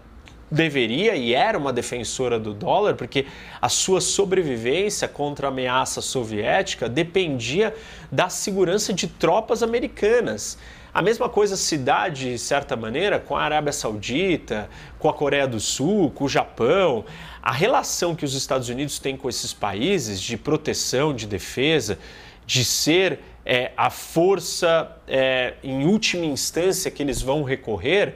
deveria 0.50 1.14
e 1.14 1.34
era 1.34 1.58
uma 1.58 1.72
defensora 1.72 2.38
do 2.38 2.54
dólar, 2.54 2.94
porque 2.94 3.26
a 3.60 3.68
sua 3.68 4.00
sobrevivência 4.00 5.06
contra 5.06 5.48
a 5.48 5.50
ameaça 5.50 6.00
soviética 6.00 6.88
dependia 6.88 7.74
da 8.10 8.28
segurança 8.28 8.92
de 8.92 9.06
tropas 9.06 9.62
americanas. 9.62 10.58
A 10.92 11.02
mesma 11.02 11.28
coisa 11.28 11.56
se 11.56 11.76
dá, 11.76 12.08
de 12.08 12.38
certa 12.38 12.74
maneira, 12.74 13.20
com 13.20 13.36
a 13.36 13.42
Arábia 13.42 13.72
Saudita, 13.72 14.68
com 14.98 15.08
a 15.08 15.12
Coreia 15.12 15.46
do 15.46 15.60
Sul, 15.60 16.10
com 16.10 16.24
o 16.24 16.28
Japão. 16.28 17.04
A 17.42 17.52
relação 17.52 18.14
que 18.14 18.24
os 18.24 18.34
Estados 18.34 18.68
Unidos 18.68 18.98
têm 18.98 19.16
com 19.16 19.28
esses 19.28 19.52
países 19.52 20.20
de 20.20 20.36
proteção, 20.36 21.14
de 21.14 21.26
defesa, 21.26 21.98
de 22.46 22.64
ser 22.64 23.20
é, 23.44 23.72
a 23.76 23.90
força, 23.90 24.90
é, 25.06 25.54
em 25.62 25.86
última 25.86 26.24
instância, 26.24 26.90
que 26.90 27.02
eles 27.02 27.22
vão 27.22 27.42
recorrer, 27.42 28.14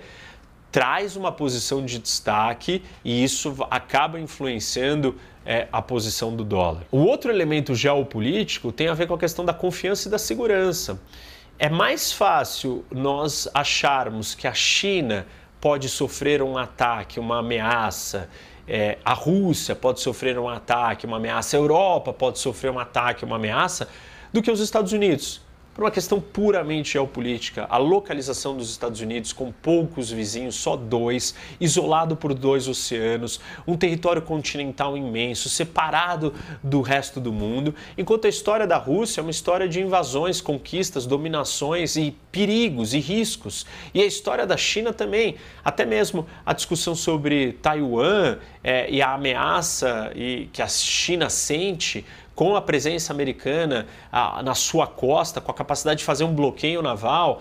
traz 0.72 1.16
uma 1.16 1.30
posição 1.30 1.84
de 1.84 1.98
destaque 1.98 2.82
e 3.04 3.22
isso 3.22 3.54
acaba 3.70 4.18
influenciando 4.18 5.14
é, 5.44 5.68
a 5.70 5.82
posição 5.82 6.34
do 6.34 6.42
dólar. 6.42 6.84
O 6.90 7.00
outro 7.00 7.30
elemento 7.30 7.74
geopolítico 7.74 8.72
tem 8.72 8.88
a 8.88 8.94
ver 8.94 9.06
com 9.06 9.12
a 9.12 9.18
questão 9.18 9.44
da 9.44 9.52
confiança 9.52 10.08
e 10.08 10.10
da 10.10 10.18
segurança. 10.18 10.98
É 11.58 11.68
mais 11.68 12.10
fácil 12.10 12.84
nós 12.90 13.46
acharmos 13.52 14.34
que 14.34 14.48
a 14.48 14.54
China 14.54 15.26
pode 15.60 15.88
sofrer 15.90 16.42
um 16.42 16.56
ataque, 16.56 17.20
uma 17.20 17.40
ameaça, 17.40 18.28
é, 18.66 18.96
a 19.04 19.12
Rússia 19.12 19.76
pode 19.76 20.00
sofrer 20.00 20.38
um 20.38 20.48
ataque, 20.48 21.06
uma 21.06 21.18
ameaça, 21.18 21.56
a 21.56 21.60
Europa 21.60 22.12
pode 22.12 22.38
sofrer 22.38 22.70
um 22.70 22.78
ataque, 22.78 23.24
uma 23.24 23.36
ameaça, 23.36 23.88
do 24.32 24.40
que 24.40 24.50
os 24.50 24.60
Estados 24.60 24.92
Unidos 24.92 25.42
por 25.74 25.84
uma 25.84 25.90
questão 25.90 26.20
puramente 26.20 26.92
geopolítica, 26.92 27.66
a 27.68 27.78
localização 27.78 28.56
dos 28.56 28.70
Estados 28.70 29.00
Unidos 29.00 29.32
com 29.32 29.50
poucos 29.50 30.10
vizinhos, 30.10 30.56
só 30.56 30.76
dois, 30.76 31.34
isolado 31.60 32.14
por 32.14 32.34
dois 32.34 32.68
oceanos, 32.68 33.40
um 33.66 33.76
território 33.76 34.20
continental 34.20 34.96
imenso, 34.96 35.48
separado 35.48 36.34
do 36.62 36.82
resto 36.82 37.18
do 37.20 37.32
mundo, 37.32 37.74
enquanto 37.96 38.26
a 38.26 38.28
história 38.28 38.66
da 38.66 38.76
Rússia 38.76 39.20
é 39.20 39.22
uma 39.22 39.30
história 39.30 39.66
de 39.66 39.80
invasões, 39.80 40.40
conquistas, 40.40 41.06
dominações 41.06 41.96
e 41.96 42.14
perigos 42.30 42.92
e 42.92 42.98
riscos. 42.98 43.66
E 43.94 44.02
a 44.02 44.06
história 44.06 44.46
da 44.46 44.56
China 44.56 44.92
também, 44.92 45.36
até 45.64 45.86
mesmo 45.86 46.26
a 46.44 46.52
discussão 46.52 46.94
sobre 46.94 47.54
Taiwan 47.54 48.36
é, 48.62 48.90
e 48.90 49.00
a 49.00 49.14
ameaça 49.14 50.12
e 50.14 50.48
que 50.52 50.60
a 50.60 50.68
China 50.68 51.30
sente 51.30 52.04
com 52.34 52.56
a 52.56 52.62
presença 52.62 53.12
americana 53.12 53.86
na 54.44 54.54
sua 54.54 54.86
costa, 54.86 55.40
com 55.40 55.50
a 55.50 55.54
capacidade 55.54 55.98
de 55.98 56.04
fazer 56.04 56.24
um 56.24 56.34
bloqueio 56.34 56.82
naval. 56.82 57.40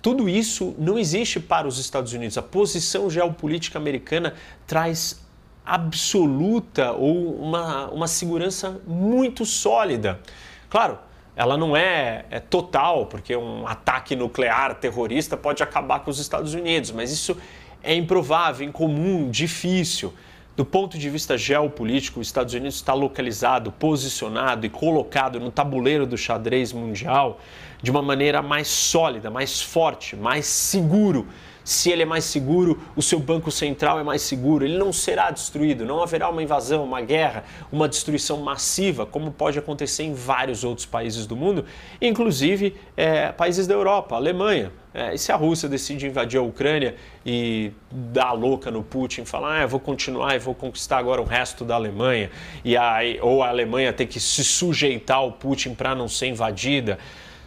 Tudo 0.00 0.28
isso 0.28 0.74
não 0.78 0.98
existe 0.98 1.38
para 1.38 1.66
os 1.66 1.78
Estados 1.78 2.12
Unidos. 2.12 2.36
A 2.36 2.42
posição 2.42 3.08
geopolítica 3.08 3.78
americana 3.78 4.34
traz 4.66 5.22
absoluta 5.64 6.92
ou 6.92 7.36
uma, 7.40 7.88
uma 7.88 8.08
segurança 8.08 8.80
muito 8.84 9.46
sólida. 9.46 10.20
Claro, 10.68 10.98
ela 11.36 11.56
não 11.56 11.76
é, 11.76 12.24
é, 12.30 12.40
total, 12.40 13.06
porque 13.06 13.34
um 13.36 13.66
ataque 13.66 14.14
nuclear 14.16 14.74
terrorista 14.74 15.36
pode 15.36 15.62
acabar 15.62 16.00
com 16.00 16.10
os 16.10 16.18
Estados 16.18 16.52
Unidos, 16.52 16.90
mas 16.90 17.10
isso 17.10 17.36
é 17.82 17.94
improvável, 17.94 18.66
incomum, 18.66 19.30
difícil. 19.30 20.12
Do 20.54 20.66
ponto 20.66 20.98
de 20.98 21.08
vista 21.08 21.38
geopolítico, 21.38 22.20
os 22.20 22.26
Estados 22.26 22.52
Unidos 22.52 22.74
está 22.74 22.92
localizado, 22.92 23.72
posicionado 23.72 24.66
e 24.66 24.68
colocado 24.68 25.40
no 25.40 25.50
tabuleiro 25.50 26.06
do 26.06 26.18
xadrez 26.18 26.74
mundial 26.74 27.40
de 27.82 27.90
uma 27.90 28.02
maneira 28.02 28.42
mais 28.42 28.68
sólida, 28.68 29.30
mais 29.30 29.62
forte, 29.62 30.14
mais 30.14 30.44
seguro. 30.44 31.26
Se 31.64 31.90
ele 31.90 32.02
é 32.02 32.04
mais 32.04 32.24
seguro, 32.24 32.80
o 32.96 33.02
seu 33.02 33.18
banco 33.18 33.50
central 33.50 34.00
é 34.00 34.02
mais 34.02 34.22
seguro, 34.22 34.64
ele 34.64 34.76
não 34.76 34.92
será 34.92 35.30
destruído, 35.30 35.84
não 35.84 36.02
haverá 36.02 36.28
uma 36.28 36.42
invasão, 36.42 36.84
uma 36.84 37.00
guerra, 37.00 37.44
uma 37.70 37.88
destruição 37.88 38.38
massiva, 38.38 39.06
como 39.06 39.30
pode 39.30 39.58
acontecer 39.58 40.02
em 40.02 40.14
vários 40.14 40.64
outros 40.64 40.86
países 40.86 41.26
do 41.26 41.36
mundo, 41.36 41.64
inclusive 42.00 42.76
é, 42.96 43.30
países 43.30 43.66
da 43.66 43.74
Europa, 43.74 44.16
Alemanha. 44.16 44.72
É, 44.94 45.14
e 45.14 45.18
se 45.18 45.32
a 45.32 45.36
Rússia 45.36 45.68
decide 45.68 46.06
invadir 46.06 46.38
a 46.38 46.42
Ucrânia 46.42 46.96
e 47.24 47.72
dar 47.90 48.26
a 48.26 48.32
louca 48.32 48.70
no 48.70 48.82
Putin, 48.82 49.24
falar, 49.24 49.62
ah, 49.62 49.66
vou 49.66 49.80
continuar 49.80 50.34
e 50.34 50.38
vou 50.38 50.54
conquistar 50.54 50.98
agora 50.98 51.20
o 51.20 51.24
resto 51.24 51.64
da 51.64 51.76
Alemanha, 51.76 52.30
e 52.62 52.76
ou 53.22 53.42
a 53.42 53.48
Alemanha 53.48 53.92
ter 53.92 54.06
que 54.06 54.20
se 54.20 54.44
sujeitar 54.44 55.18
ao 55.18 55.32
Putin 55.32 55.74
para 55.74 55.94
não 55.94 56.08
ser 56.08 56.26
invadida. 56.26 56.98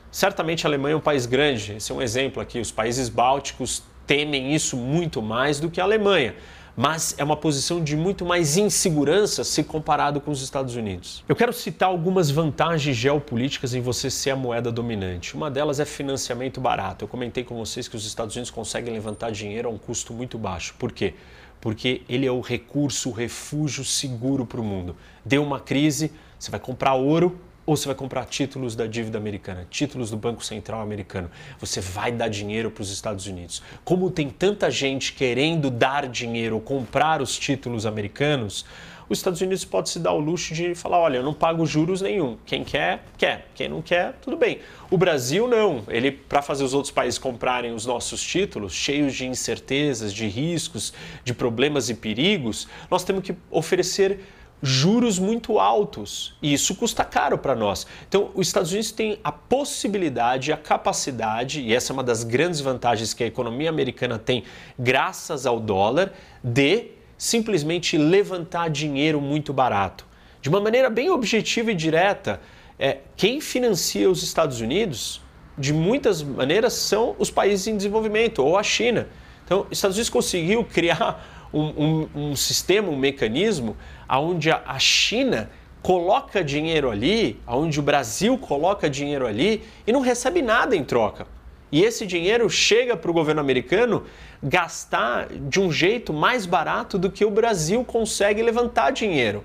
Certamente 0.09 0.65
a 0.65 0.69
Alemanha 0.69 0.93
é 0.93 0.97
um 0.97 1.01
país 1.01 1.25
grande, 1.25 1.73
esse 1.73 1.91
é 1.91 1.95
um 1.95 2.01
exemplo 2.01 2.41
aqui. 2.41 2.59
Os 2.59 2.71
países 2.71 3.09
bálticos 3.09 3.83
temem 4.05 4.53
isso 4.53 4.77
muito 4.77 5.21
mais 5.21 5.59
do 5.59 5.69
que 5.69 5.81
a 5.81 5.83
Alemanha. 5.83 6.35
mas 6.75 7.15
é 7.17 7.23
uma 7.23 7.37
posição 7.37 7.81
de 7.81 7.95
muito 7.95 8.25
mais 8.25 8.57
insegurança 8.57 9.43
se 9.43 9.63
comparado 9.63 10.19
com 10.19 10.29
os 10.29 10.41
Estados 10.41 10.75
Unidos. 10.75 11.23
Eu 11.27 11.35
quero 11.35 11.53
citar 11.53 11.87
algumas 11.87 12.29
vantagens 12.29 12.97
geopolíticas 12.97 13.73
em 13.73 13.79
você 13.79 14.09
ser 14.09 14.31
a 14.31 14.35
moeda 14.35 14.71
dominante. 14.71 15.35
Uma 15.35 15.49
delas 15.49 15.79
é 15.79 15.85
financiamento 15.85 16.59
barato. 16.59 17.05
Eu 17.05 17.07
comentei 17.07 17.43
com 17.45 17.55
vocês 17.55 17.87
que 17.87 17.95
os 17.95 18.05
Estados 18.05 18.35
Unidos 18.35 18.51
conseguem 18.51 18.93
levantar 18.93 19.31
dinheiro 19.31 19.69
a 19.69 19.71
um 19.71 19.77
custo 19.77 20.13
muito 20.13 20.37
baixo. 20.37 20.75
Por 20.77 20.91
quê? 20.91 21.13
Porque 21.61 22.01
ele 22.09 22.25
é 22.25 22.31
o 22.31 22.41
recurso, 22.41 23.09
o 23.09 23.13
refúgio 23.13 23.85
seguro 23.85 24.45
para 24.45 24.59
o 24.59 24.63
mundo. 24.63 24.97
Deu 25.23 25.41
uma 25.41 25.61
crise, 25.61 26.11
você 26.37 26.51
vai 26.51 26.59
comprar 26.59 26.93
ouro, 26.95 27.39
ou 27.65 27.75
você 27.75 27.87
vai 27.87 27.95
comprar 27.95 28.25
títulos 28.25 28.75
da 28.75 28.85
dívida 28.85 29.17
americana, 29.17 29.65
títulos 29.69 30.11
do 30.11 30.17
Banco 30.17 30.45
Central 30.45 30.81
americano. 30.81 31.29
Você 31.59 31.81
vai 31.81 32.11
dar 32.11 32.27
dinheiro 32.27 32.69
para 32.69 32.81
os 32.81 32.91
Estados 32.91 33.25
Unidos. 33.25 33.61
Como 33.83 34.11
tem 34.11 34.29
tanta 34.29 34.69
gente 34.69 35.13
querendo 35.13 35.69
dar 35.69 36.07
dinheiro 36.07 36.55
ou 36.55 36.61
comprar 36.61 37.21
os 37.21 37.37
títulos 37.37 37.85
americanos, 37.85 38.65
os 39.07 39.19
Estados 39.19 39.39
Unidos 39.39 39.63
pode 39.63 39.89
se 39.89 39.99
dar 39.99 40.13
o 40.13 40.19
luxo 40.19 40.53
de 40.53 40.73
falar: 40.73 40.97
olha, 40.97 41.17
eu 41.17 41.23
não 41.23 41.33
pago 41.33 41.65
juros 41.65 42.01
nenhum. 42.01 42.37
Quem 42.45 42.63
quer, 42.63 43.03
quer. 43.17 43.47
Quem 43.53 43.69
não 43.69 43.81
quer, 43.81 44.13
tudo 44.21 44.35
bem. 44.35 44.59
O 44.89 44.97
Brasil 44.97 45.47
não. 45.47 45.83
Ele, 45.87 46.11
para 46.11 46.41
fazer 46.41 46.63
os 46.63 46.73
outros 46.73 46.91
países 46.91 47.19
comprarem 47.19 47.71
os 47.71 47.85
nossos 47.85 48.21
títulos, 48.21 48.73
cheios 48.73 49.13
de 49.13 49.25
incertezas, 49.27 50.11
de 50.11 50.27
riscos, 50.27 50.91
de 51.23 51.33
problemas 51.33 51.89
e 51.89 51.93
perigos, 51.93 52.67
nós 52.89 53.03
temos 53.03 53.23
que 53.23 53.35
oferecer 53.51 54.19
juros 54.61 55.19
muito 55.19 55.59
altos 55.59 56.35
e 56.41 56.53
isso 56.53 56.75
custa 56.75 57.03
caro 57.03 57.37
para 57.37 57.55
nós. 57.55 57.85
Então, 58.07 58.31
os 58.33 58.47
Estados 58.47 58.71
Unidos 58.71 58.91
têm 58.91 59.19
a 59.23 59.31
possibilidade, 59.31 60.51
a 60.51 60.57
capacidade, 60.57 61.61
e 61.61 61.73
essa 61.73 61.91
é 61.91 61.93
uma 61.93 62.03
das 62.03 62.23
grandes 62.23 62.59
vantagens 62.59 63.13
que 63.13 63.23
a 63.23 63.27
economia 63.27 63.69
americana 63.69 64.17
tem 64.17 64.43
graças 64.77 65.45
ao 65.45 65.59
dólar, 65.59 66.13
de 66.43 66.91
simplesmente 67.17 67.97
levantar 67.97 68.69
dinheiro 68.69 69.21
muito 69.21 69.53
barato. 69.53 70.05
De 70.41 70.49
uma 70.49 70.59
maneira 70.59 70.89
bem 70.89 71.09
objetiva 71.09 71.71
e 71.71 71.75
direta, 71.75 72.41
é, 72.77 72.99
quem 73.15 73.39
financia 73.39 74.09
os 74.09 74.21
Estados 74.21 74.61
Unidos, 74.61 75.21
de 75.57 75.73
muitas 75.73 76.21
maneiras, 76.21 76.73
são 76.73 77.15
os 77.17 77.31
países 77.31 77.67
em 77.67 77.77
desenvolvimento 77.77 78.43
ou 78.43 78.57
a 78.57 78.63
China. 78.63 79.07
Então, 79.45 79.65
os 79.69 79.77
Estados 79.77 79.95
Unidos 79.95 80.09
conseguiu 80.09 80.63
criar 80.71 81.34
um, 81.55 82.09
um, 82.15 82.29
um 82.29 82.35
sistema, 82.35 82.89
um 82.89 82.97
mecanismo 82.97 83.77
onde 84.09 84.51
a 84.51 84.77
China 84.77 85.49
coloca 85.81 86.43
dinheiro 86.43 86.91
ali, 86.91 87.39
onde 87.47 87.79
o 87.79 87.83
Brasil 87.83 88.37
coloca 88.37 88.89
dinheiro 88.89 89.25
ali 89.25 89.63
e 89.87 89.93
não 89.93 90.01
recebe 90.01 90.41
nada 90.41 90.75
em 90.75 90.83
troca. 90.83 91.27
E 91.71 91.83
esse 91.83 92.05
dinheiro 92.05 92.49
chega 92.49 92.95
para 92.95 93.09
o 93.09 93.13
governo 93.13 93.41
americano 93.41 94.03
gastar 94.41 95.27
de 95.29 95.59
um 95.59 95.71
jeito 95.71 96.13
mais 96.13 96.45
barato 96.45 96.97
do 96.97 97.09
que 97.09 97.25
o 97.25 97.31
Brasil 97.31 97.83
consegue 97.83 98.41
levantar 98.41 98.91
dinheiro. 98.91 99.43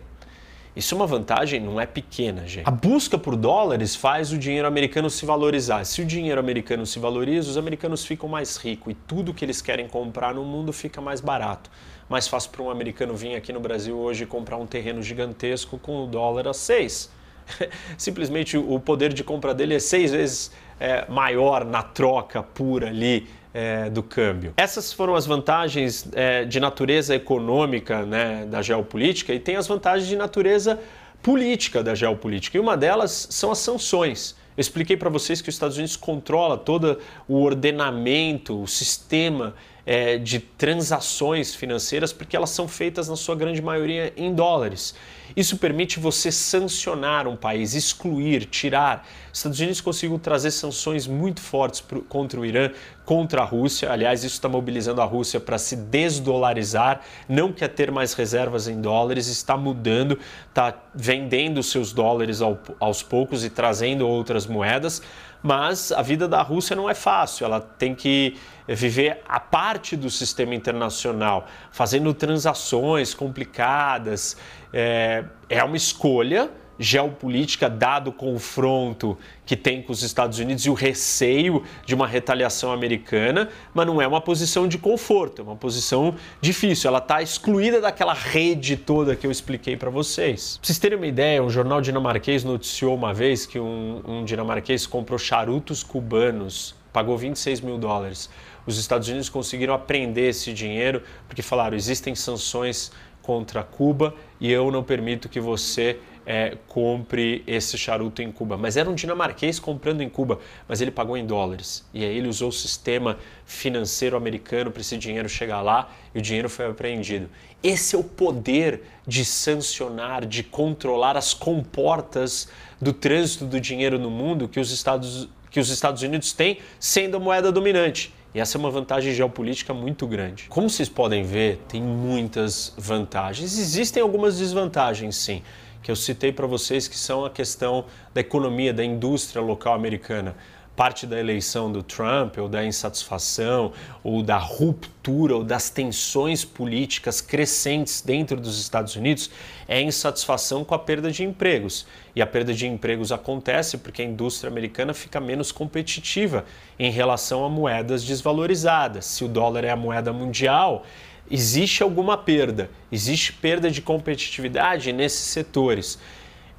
Isso 0.75 0.95
é 0.95 0.97
uma 0.97 1.07
vantagem, 1.07 1.61
não 1.61 1.81
é 1.81 1.87
pequena, 1.87 2.47
gente. 2.47 2.69
A 2.69 2.71
busca 2.71 3.19
por 3.19 3.35
dólares 3.35 3.97
faz 3.97 4.33
o 4.33 4.39
dinheiro 4.39 4.69
americano 4.69 5.11
se 5.11 5.27
valorizar. 5.27 5.85
Se 5.85 6.01
o 6.01 6.05
dinheiro 6.05 6.39
americano 6.39 6.87
se 6.87 6.99
valoriza, 6.99 7.51
os 7.51 7.57
americanos 7.57 8.05
ficam 8.07 8.29
mais 8.29 8.57
ricos 8.57 8.93
e 8.93 8.95
tudo 8.95 9.35
que 9.35 9.45
eles 9.45 9.61
querem 9.61 9.89
comprar 9.89 10.33
no 10.33 10.45
mundo 10.45 10.73
fica 10.73 11.01
mais 11.01 11.21
barato. 11.21 11.71
Mais 12.11 12.27
fácil 12.27 12.51
para 12.51 12.61
um 12.61 12.69
americano 12.69 13.15
vir 13.15 13.37
aqui 13.37 13.53
no 13.53 13.61
Brasil 13.61 13.97
hoje 13.97 14.27
comprar 14.27 14.57
um 14.57 14.67
terreno 14.67 15.01
gigantesco 15.01 15.79
com 15.79 16.03
o 16.03 16.07
dólar 16.09 16.49
a 16.49 16.53
seis. 16.53 17.09
Simplesmente 17.97 18.59
o 18.59 18.81
poder 18.81 19.13
de 19.13 19.23
compra 19.23 19.55
dele 19.55 19.77
é 19.77 19.79
seis 19.79 20.11
vezes 20.11 20.51
é, 20.81 21.09
maior 21.09 21.65
na 21.65 21.85
troca 21.85 22.43
pura 22.43 22.89
ali 22.89 23.29
é, 23.55 23.89
do 23.89 24.03
câmbio. 24.03 24.55
Essas 24.57 24.93
foram 24.93 25.15
as 25.15 25.25
vantagens 25.25 26.09
é, 26.13 26.45
de 26.45 26.59
natureza 26.59 27.15
econômica 27.15 28.05
né, 28.05 28.45
da 28.45 28.61
geopolítica 28.61 29.33
e 29.33 29.39
tem 29.39 29.55
as 29.55 29.69
vantagens 29.69 30.09
de 30.09 30.17
natureza 30.17 30.81
política 31.23 31.81
da 31.81 31.95
geopolítica. 31.95 32.57
E 32.57 32.61
uma 32.61 32.77
delas 32.77 33.29
são 33.31 33.53
as 33.53 33.59
sanções. 33.59 34.35
Eu 34.57 34.63
expliquei 34.63 34.97
para 34.97 35.09
vocês 35.09 35.41
que 35.41 35.49
os 35.49 35.55
Estados 35.55 35.77
Unidos 35.77 35.95
controla 35.95 36.59
todo 36.59 36.99
o 37.29 37.41
ordenamento, 37.41 38.61
o 38.61 38.67
sistema 38.67 39.55
é, 39.85 40.19
de 40.19 40.41
transações 40.41 41.55
financeiras, 41.55 42.13
porque 42.13 42.37
elas 42.37 42.51
são 42.51 42.69
feitas, 42.69 43.09
na 43.09 43.17
sua 43.17 43.35
grande 43.35 43.61
maioria, 43.63 44.13
em 44.17 44.35
dólares. 44.35 44.95
Isso 45.37 45.57
permite 45.57 46.01
você 46.01 46.33
sancionar 46.33 47.29
um 47.29 47.37
país, 47.37 47.75
excluir, 47.75 48.47
tirar. 48.47 49.07
Os 49.33 49.39
Estados 49.39 49.61
Unidos 49.61 49.81
conseguiu 49.81 50.19
trazer 50.19 50.51
sanções 50.51 51.07
muito 51.07 51.41
fortes 51.41 51.83
contra 52.09 52.41
o 52.41 52.45
Irã, 52.45 52.71
contra 53.05 53.43
a 53.43 53.45
Rússia. 53.45 53.93
Aliás, 53.93 54.25
isso 54.25 54.35
está 54.35 54.49
mobilizando 54.49 55.01
a 55.01 55.05
Rússia 55.05 55.39
para 55.39 55.57
se 55.57 55.77
desdolarizar, 55.77 57.01
não 57.29 57.53
quer 57.53 57.69
ter 57.69 57.91
mais 57.91 58.13
reservas 58.13 58.67
em 58.67 58.81
dólares, 58.81 59.29
está 59.29 59.57
mudando, 59.57 60.19
está 60.49 60.77
vendendo 60.95 61.63
seus 61.63 61.93
dólares 61.93 62.41
aos 62.81 63.03
poucos 63.03 63.45
e 63.45 63.51
trazendo 63.51 64.09
outras 64.09 64.47
moedas 64.47 65.01
mas 65.43 65.91
a 65.93 66.03
vida 66.03 66.29
da 66.29 66.43
Rússia 66.43 66.77
não 66.77 66.89
é 66.89 66.95
fácil, 66.95 67.45
ela 67.45 67.61
tem 67.61 67.95
que 67.95 68.37
viver 68.69 69.23
a 69.29 69.41
parte 69.41 69.97
do 69.97 70.11
sistema 70.11 70.55
internacional, 70.55 71.47
fazendo 71.73 72.13
transações 72.15 73.15
complicadas. 73.15 74.37
É, 74.73 75.25
é 75.49 75.65
uma 75.65 75.77
escolha 75.77 76.51
geopolítica, 76.81 77.69
dado 77.69 78.09
o 78.09 78.13
confronto 78.13 79.19
que 79.45 79.55
tem 79.55 79.83
com 79.83 79.93
os 79.93 80.03
Estados 80.03 80.39
Unidos 80.39 80.65
e 80.65 80.71
o 80.71 80.73
receio 80.73 81.63
de 81.85 81.95
uma 81.95 82.07
retaliação 82.07 82.73
americana, 82.73 83.51
mas 83.75 83.87
não 83.87 84.01
é 84.01 84.07
uma 84.07 84.21
posição 84.21 84.67
de 84.67 84.79
conforto, 84.79 85.43
é 85.43 85.45
uma 85.45 85.57
posição 85.57 86.15
difícil. 86.41 86.89
Ela 86.89 86.99
está 86.99 87.21
excluída 87.21 87.83
daquela 87.83 88.15
rede 88.15 88.79
toda 88.79 89.15
que 89.15 89.27
eu 89.27 89.31
expliquei 89.31 89.77
para 89.77 89.91
vocês. 89.91 90.57
Pra 90.57 90.67
vocês 90.67 90.79
terem 90.79 90.97
uma 90.97 91.07
ideia, 91.07 91.43
um 91.43 91.51
jornal 91.51 91.83
dinamarquês 91.83 92.45
noticiou 92.45 92.95
uma 92.95 93.13
vez 93.13 93.45
que 93.45 93.61
um, 93.61 94.01
um 94.07 94.25
dinamarquês 94.25 94.87
comprou 94.87 95.19
charutos 95.19 95.83
cubanos, 95.83 96.75
pagou 96.91 97.19
26 97.19 97.61
mil 97.61 97.77
dólares. 97.77 98.31
Os 98.67 98.79
Estados 98.79 99.07
Unidos 99.07 99.29
conseguiram 99.29 99.75
apreender 99.75 100.31
esse 100.31 100.51
dinheiro 100.55 101.03
porque 101.29 101.43
falaram: 101.43 101.77
existem 101.77 102.15
sanções 102.15 102.91
contra 103.23 103.63
Cuba 103.63 104.15
e 104.41 104.51
eu 104.51 104.71
não 104.71 104.83
permito 104.83 105.29
que 105.29 105.41
você 105.41 105.99
é, 106.25 106.57
compre 106.69 107.43
esse 107.47 107.77
charuto 107.77 108.23
em 108.23 108.31
Cuba. 108.31 108.57
Mas 108.57 108.77
era 108.77 108.89
um 108.89 108.95
dinamarquês 108.95 109.59
comprando 109.59 110.01
em 110.01 110.09
Cuba, 110.09 110.39
mas 110.69 110.81
ele 110.81 110.91
pagou 110.91 111.17
em 111.17 111.27
dólares. 111.27 111.85
E 111.93 112.05
aí 112.05 112.17
ele 112.17 112.29
usou 112.29 112.49
o 112.49 112.53
sistema 112.53 113.19
financeiro 113.45 114.17
americano 114.17 114.71
para 114.71 114.81
esse 114.81 114.97
dinheiro 114.97 115.29
chegar 115.29 115.61
lá 115.61 115.91
e 116.15 116.19
o 116.19 116.23
dinheiro 116.23 116.49
foi 116.49 116.67
apreendido. 116.67 117.29
Esse 117.63 117.95
é 117.95 117.99
o 117.99 118.05
poder 118.05 118.83
de 119.07 119.25
sancionar, 119.25 120.25
de 120.25 120.43
controlar 120.43 121.17
as 121.17 121.35
comportas 121.35 122.49
do 122.81 122.93
trânsito 122.93 123.45
do 123.45 123.61
dinheiro 123.61 123.99
no 123.99 124.11
mundo 124.11 124.49
que 124.49 124.59
os 124.59 124.71
Estados, 124.71 125.29
que 125.51 125.61
os 125.61 125.69
Estados 125.69 126.03
Unidos 126.03 126.33
têm 126.33 126.59
sendo 126.79 127.17
a 127.17 127.21
moeda 127.21 127.53
dominante. 127.53 128.15
E 128.33 128.39
essa 128.39 128.57
é 128.57 128.59
uma 128.59 128.71
vantagem 128.71 129.13
geopolítica 129.13 129.75
muito 129.75 130.07
grande. 130.07 130.45
Como 130.49 130.71
vocês 130.71 130.89
podem 130.89 131.25
ver, 131.25 131.59
tem 131.69 131.83
muitas 131.83 132.73
vantagens. 132.79 133.59
Existem 133.59 134.01
algumas 134.01 134.39
desvantagens, 134.39 135.17
sim, 135.17 135.43
que 135.83 135.91
eu 135.91 135.97
citei 135.97 136.33
para 136.33 136.47
vocês, 136.47 136.87
que 136.87 136.97
são 136.97 137.25
a 137.25 137.31
questão 137.31 137.85
da 138.13 138.21
economia, 138.21 138.73
da 138.73 138.85
indústria 138.85 139.43
local 139.43 139.75
americana 139.75 140.37
parte 140.81 141.07
da 141.07 141.21
eleição 141.21 141.71
do 141.71 141.83
Trump, 141.83 142.39
ou 142.39 142.49
da 142.49 142.65
insatisfação, 142.65 143.71
ou 144.03 144.23
da 144.23 144.39
ruptura, 144.39 145.37
ou 145.37 145.45
das 145.45 145.69
tensões 145.69 146.43
políticas 146.43 147.21
crescentes 147.21 148.01
dentro 148.01 148.41
dos 148.41 148.59
Estados 148.59 148.97
Unidos, 148.97 149.31
é 149.69 149.83
insatisfação 149.83 150.65
com 150.65 150.75
a 150.75 150.79
perda 150.79 151.11
de 151.11 151.23
empregos. 151.23 151.87
E 152.17 152.23
a 152.23 152.27
perda 152.27 152.55
de 152.55 152.67
empregos 152.67 153.13
acontece 153.13 153.77
porque 153.77 154.01
a 154.01 154.07
indústria 154.07 154.51
americana 154.51 154.95
fica 154.95 155.21
menos 155.21 155.53
competitiva 155.53 156.47
em 156.79 156.91
relação 156.91 157.45
a 157.45 157.51
moedas 157.51 158.03
desvalorizadas. 158.03 159.05
Se 159.05 159.23
o 159.23 159.29
dólar 159.29 159.65
é 159.65 159.71
a 159.71 159.77
moeda 159.77 160.15
mundial, 160.15 160.87
existe 161.31 161.83
alguma 161.83 162.17
perda, 162.17 162.71
existe 162.91 163.33
perda 163.33 163.71
de 163.71 163.81
competitividade 163.81 164.93
nesses 164.93 165.27
setores 165.27 165.99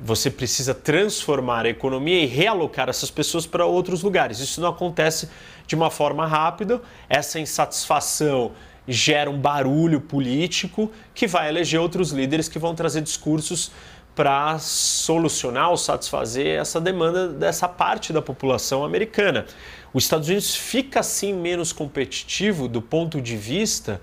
você 0.04 0.32
precisa 0.32 0.74
transformar 0.74 1.66
a 1.66 1.70
economia 1.70 2.24
e 2.24 2.26
realocar 2.26 2.90
essas 2.90 3.12
pessoas 3.12 3.46
para 3.46 3.66
outros 3.66 4.02
lugares. 4.02 4.40
Isso 4.40 4.60
não 4.60 4.70
acontece 4.70 5.30
de 5.68 5.76
uma 5.76 5.92
forma 5.92 6.26
rápida. 6.26 6.82
Essa 7.08 7.40
insatisfação 7.40 8.54
gera 8.88 9.30
um 9.30 9.40
barulho 9.40 10.02
político 10.02 10.92
que 11.14 11.28
vai 11.28 11.50
eleger 11.50 11.80
outros 11.80 12.12
líderes 12.12 12.50
que 12.50 12.58
vão 12.58 12.74
trazer 12.74 13.02
discursos 13.02 13.72
para 14.16 14.58
solucionar 14.60 15.70
ou 15.70 15.78
satisfazer 15.78 16.60
essa 16.60 16.82
demanda 16.82 17.30
dessa 17.30 17.68
parte 17.68 18.12
da 18.12 18.22
população 18.22 18.84
americana. 18.84 19.46
Os 19.94 20.04
Estados 20.04 20.28
Unidos 20.28 20.56
fica 20.56 21.00
assim 21.00 21.32
menos 21.32 21.72
competitivo 21.72 22.68
do 22.68 22.82
ponto 22.82 23.22
de 23.22 23.38
vista 23.38 24.02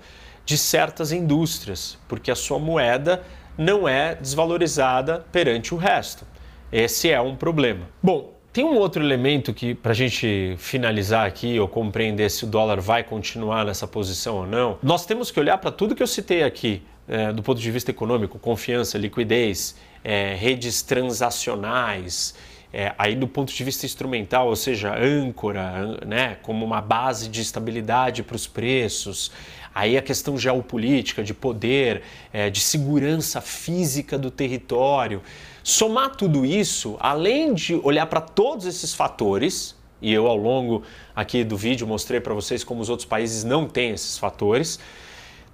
de 0.49 0.57
certas 0.57 1.11
indústrias, 1.11 1.95
porque 2.07 2.31
a 2.31 2.35
sua 2.35 2.57
moeda 2.57 3.21
não 3.55 3.87
é 3.87 4.15
desvalorizada 4.15 5.23
perante 5.31 5.75
o 5.75 5.77
resto. 5.77 6.25
Esse 6.71 7.11
é 7.11 7.21
um 7.21 7.35
problema. 7.35 7.87
Bom, 8.01 8.33
tem 8.51 8.63
um 8.63 8.75
outro 8.75 9.03
elemento 9.03 9.53
que, 9.53 9.75
para 9.75 9.91
a 9.91 9.95
gente 9.95 10.55
finalizar 10.57 11.27
aqui 11.27 11.59
ou 11.59 11.67
compreender 11.67 12.31
se 12.31 12.45
o 12.45 12.47
dólar 12.47 12.81
vai 12.81 13.03
continuar 13.03 13.63
nessa 13.63 13.87
posição 13.87 14.37
ou 14.37 14.47
não, 14.47 14.79
nós 14.81 15.05
temos 15.05 15.29
que 15.29 15.39
olhar 15.39 15.59
para 15.59 15.69
tudo 15.69 15.93
que 15.93 16.01
eu 16.01 16.07
citei 16.07 16.41
aqui, 16.41 16.81
é, 17.07 17.31
do 17.31 17.43
ponto 17.43 17.61
de 17.61 17.69
vista 17.69 17.91
econômico, 17.91 18.39
confiança, 18.39 18.97
liquidez, 18.97 19.75
é, 20.03 20.33
redes 20.33 20.81
transacionais, 20.81 22.33
é, 22.71 22.93
aí 22.97 23.15
do 23.15 23.27
ponto 23.27 23.53
de 23.53 23.63
vista 23.63 23.85
instrumental, 23.85 24.47
ou 24.47 24.55
seja, 24.55 24.95
âncora, 24.95 25.99
né, 26.05 26.37
como 26.41 26.63
uma 26.63 26.81
base 26.81 27.27
de 27.27 27.41
estabilidade 27.41 28.21
para 28.21 28.35
os 28.35 28.45
preços, 28.45 29.31
aí 29.73 29.97
a 29.97 30.01
questão 30.01 30.37
geopolítica, 30.37 31.23
de 31.23 31.33
poder, 31.33 32.03
é, 32.31 32.49
de 32.49 32.59
segurança 32.59 33.41
física 33.41 34.17
do 34.17 34.29
território. 34.29 35.21
Somar 35.63 36.15
tudo 36.15 36.45
isso, 36.45 36.95
além 36.99 37.53
de 37.53 37.75
olhar 37.83 38.05
para 38.05 38.21
todos 38.21 38.65
esses 38.65 38.93
fatores, 38.93 39.75
e 40.01 40.13
eu 40.13 40.27
ao 40.27 40.37
longo 40.37 40.83
aqui 41.15 41.43
do 41.43 41.57
vídeo 41.57 41.85
mostrei 41.85 42.19
para 42.19 42.33
vocês 42.33 42.63
como 42.63 42.81
os 42.81 42.89
outros 42.89 43.07
países 43.07 43.43
não 43.43 43.67
têm 43.67 43.91
esses 43.91 44.17
fatores, 44.17 44.79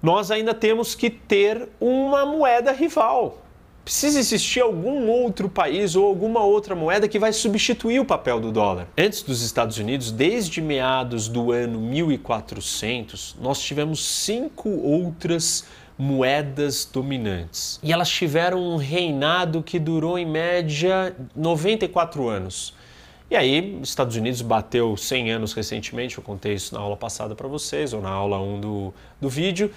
nós 0.02 0.30
ainda 0.30 0.54
temos 0.54 0.94
que 0.94 1.10
ter 1.10 1.68
uma 1.80 2.24
moeda 2.26 2.70
rival, 2.72 3.42
precisa 3.86 4.18
existir 4.18 4.60
algum 4.60 5.08
outro 5.08 5.48
país 5.48 5.94
ou 5.94 6.04
alguma 6.04 6.40
outra 6.40 6.74
moeda 6.74 7.06
que 7.06 7.20
vai 7.20 7.32
substituir 7.32 8.00
o 8.00 8.04
papel 8.04 8.40
do 8.40 8.50
dólar. 8.50 8.88
Antes 8.98 9.22
dos 9.22 9.42
Estados 9.42 9.78
Unidos, 9.78 10.10
desde 10.10 10.60
meados 10.60 11.28
do 11.28 11.52
ano 11.52 11.80
1400, 11.80 13.36
nós 13.40 13.62
tivemos 13.62 14.04
cinco 14.04 14.68
outras 14.68 15.66
moedas 15.96 16.84
dominantes. 16.84 17.78
E 17.80 17.92
elas 17.92 18.10
tiveram 18.10 18.60
um 18.60 18.76
reinado 18.76 19.62
que 19.62 19.78
durou 19.78 20.18
em 20.18 20.26
média 20.26 21.14
94 21.36 22.28
anos. 22.28 22.74
E 23.30 23.36
aí, 23.36 23.78
os 23.80 23.88
Estados 23.88 24.16
Unidos 24.16 24.42
bateu 24.42 24.96
100 24.96 25.30
anos 25.30 25.52
recentemente, 25.52 26.18
eu 26.18 26.24
contei 26.24 26.54
isso 26.54 26.74
na 26.74 26.80
aula 26.80 26.96
passada 26.96 27.36
para 27.36 27.46
vocês, 27.46 27.92
ou 27.92 28.02
na 28.02 28.10
aula 28.10 28.40
1 28.40 28.60
do, 28.60 28.94
do 29.20 29.28
vídeo. 29.28 29.70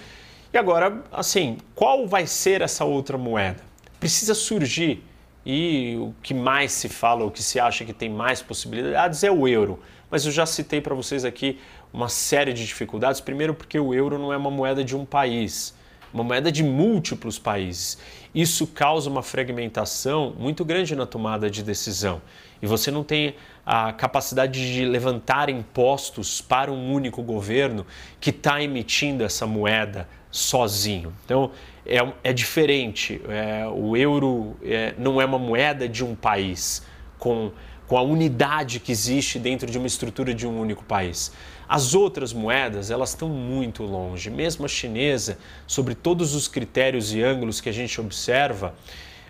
E 0.52 0.58
agora, 0.58 1.00
assim, 1.12 1.58
qual 1.76 2.08
vai 2.08 2.26
ser 2.26 2.60
essa 2.60 2.84
outra 2.84 3.16
moeda? 3.16 3.69
Precisa 4.00 4.34
surgir. 4.34 5.04
E 5.44 5.96
o 5.98 6.14
que 6.22 6.34
mais 6.34 6.72
se 6.72 6.88
fala, 6.88 7.24
o 7.24 7.30
que 7.30 7.42
se 7.42 7.60
acha 7.60 7.84
que 7.84 7.92
tem 7.92 8.10
mais 8.10 8.42
possibilidades 8.42 9.22
é 9.22 9.30
o 9.30 9.46
euro. 9.46 9.78
Mas 10.10 10.26
eu 10.26 10.32
já 10.32 10.44
citei 10.44 10.80
para 10.80 10.94
vocês 10.94 11.24
aqui 11.24 11.58
uma 11.92 12.08
série 12.08 12.52
de 12.52 12.66
dificuldades. 12.66 13.20
Primeiro, 13.20 13.54
porque 13.54 13.78
o 13.78 13.94
euro 13.94 14.18
não 14.18 14.32
é 14.32 14.36
uma 14.36 14.50
moeda 14.50 14.82
de 14.82 14.96
um 14.96 15.04
país, 15.04 15.74
é 16.12 16.16
uma 16.16 16.24
moeda 16.24 16.50
de 16.50 16.62
múltiplos 16.62 17.38
países. 17.38 17.96
Isso 18.34 18.66
causa 18.66 19.08
uma 19.08 19.22
fragmentação 19.22 20.34
muito 20.38 20.64
grande 20.64 20.96
na 20.96 21.06
tomada 21.06 21.48
de 21.48 21.62
decisão. 21.62 22.20
E 22.60 22.66
você 22.66 22.90
não 22.90 23.04
tem 23.04 23.34
a 23.64 23.92
capacidade 23.92 24.74
de 24.74 24.84
levantar 24.84 25.48
impostos 25.48 26.40
para 26.40 26.72
um 26.72 26.92
único 26.92 27.22
governo 27.22 27.86
que 28.20 28.30
está 28.30 28.62
emitindo 28.62 29.24
essa 29.24 29.46
moeda 29.46 30.08
sozinho. 30.30 31.14
Então, 31.24 31.50
é, 31.90 32.30
é 32.30 32.32
diferente. 32.32 33.20
É, 33.28 33.66
o 33.66 33.96
euro 33.96 34.56
é, 34.62 34.94
não 34.96 35.20
é 35.20 35.24
uma 35.24 35.38
moeda 35.38 35.88
de 35.88 36.04
um 36.04 36.14
país 36.14 36.86
com, 37.18 37.50
com 37.86 37.98
a 37.98 38.02
unidade 38.02 38.78
que 38.78 38.92
existe 38.92 39.38
dentro 39.38 39.68
de 39.68 39.76
uma 39.76 39.88
estrutura 39.88 40.32
de 40.32 40.46
um 40.46 40.60
único 40.60 40.84
país. 40.84 41.32
As 41.68 41.94
outras 41.94 42.32
moedas, 42.32 42.90
elas 42.90 43.10
estão 43.10 43.28
muito 43.28 43.82
longe. 43.82 44.30
Mesmo 44.30 44.64
a 44.64 44.68
chinesa, 44.68 45.38
sobre 45.66 45.94
todos 45.94 46.34
os 46.34 46.46
critérios 46.46 47.12
e 47.12 47.22
ângulos 47.22 47.60
que 47.60 47.68
a 47.68 47.72
gente 47.72 48.00
observa, 48.00 48.74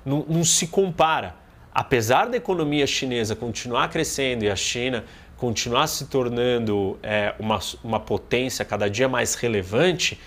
não, 0.05 0.25
não 0.29 0.45
se 0.45 0.67
compara. 0.67 1.37
Apesar 1.73 2.27
da 2.27 2.37
economia 2.37 2.87
chinesa 2.87 3.35
continuar 3.35 3.89
crescendo 3.89 4.45
e 4.45 4.51
a 4.51 4.57
China 4.57 5.05
continuar 5.37 5.87
se 5.87 6.07
tornando 6.07 6.99
é, 7.03 7.35
uma, 7.39 7.59
uma 7.83 7.99
potência 7.99 8.63
cada 8.63 8.91
dia 8.91 9.09
mais 9.09 9.35
relevante, 9.35 10.21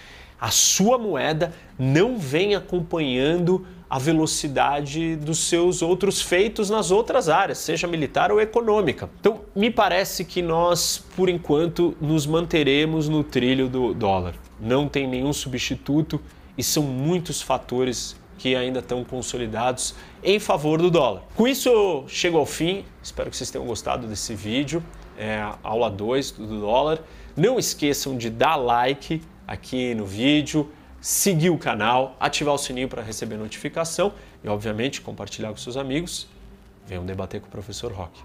a 0.44 0.52
sua 0.52 0.98
moeda 0.98 1.53
não 1.80 2.18
vem 2.18 2.53
acompanhando 2.53 3.65
a 3.90 3.98
velocidade 3.98 5.15
dos 5.15 5.40
seus 5.40 5.82
outros 5.82 6.22
feitos 6.22 6.70
nas 6.70 6.91
outras 6.91 7.30
áreas, 7.30 7.60
seja 7.60 7.88
militar 7.88 8.30
ou 8.30 8.41
econômica. 8.41 9.10
Então, 9.22 9.40
me 9.56 9.72
parece 9.72 10.26
que 10.26 10.41
nós, 10.41 11.02
por 11.15 11.30
enquanto, 11.30 11.95
nos 12.02 12.28
manteremos 12.28 13.07
no 13.07 13.24
trilho 13.24 13.70
do 13.70 13.94
dólar. 13.94 14.36
Não 14.60 14.90
tem 14.90 15.07
nenhum 15.07 15.32
substituto 15.32 16.20
e 16.57 16.64
são 16.64 16.84
muitos 16.84 17.41
fatores 17.41 18.14
que 18.38 18.53
ainda 18.53 18.80
estão 18.80 19.02
consolidados 19.06 19.95
em 20.22 20.40
favor 20.40 20.82
do 20.82 20.91
dólar. 20.91 21.24
Com 21.38 21.48
isso, 21.48 21.70
eu 21.70 22.03
chego 22.10 22.38
ao 22.38 22.45
fim. 22.45 22.84
Espero 23.02 23.30
que 23.30 23.38
vocês 23.38 23.49
tenham 23.49 23.65
gostado 23.65 24.07
desse 24.07 24.36
vídeo, 24.36 24.84
é 25.18 25.41
aula 25.64 25.90
2 25.90 26.32
do 26.32 26.60
dólar. 26.60 26.99
Não 27.34 27.57
esqueçam 27.57 28.18
de 28.18 28.30
dar 28.30 28.57
like 28.57 29.22
aqui 29.48 29.94
no 29.95 30.06
vídeo, 30.06 30.72
seguir 30.99 31.49
o 31.49 31.57
canal, 31.57 32.15
ativar 32.20 32.53
o 32.53 32.57
sininho 32.57 32.88
para 32.88 33.02
receber 33.02 33.36
notificação 33.36 34.14
e, 34.44 34.48
obviamente, 34.48 35.02
compartilhar 35.02 35.49
com 35.49 35.57
seus 35.57 35.78
amigos. 35.78 36.28
Venham 36.88 37.06
debater 37.06 37.41
com 37.41 37.48
o 37.48 37.52
professor 37.52 37.91
Rock. 37.91 38.24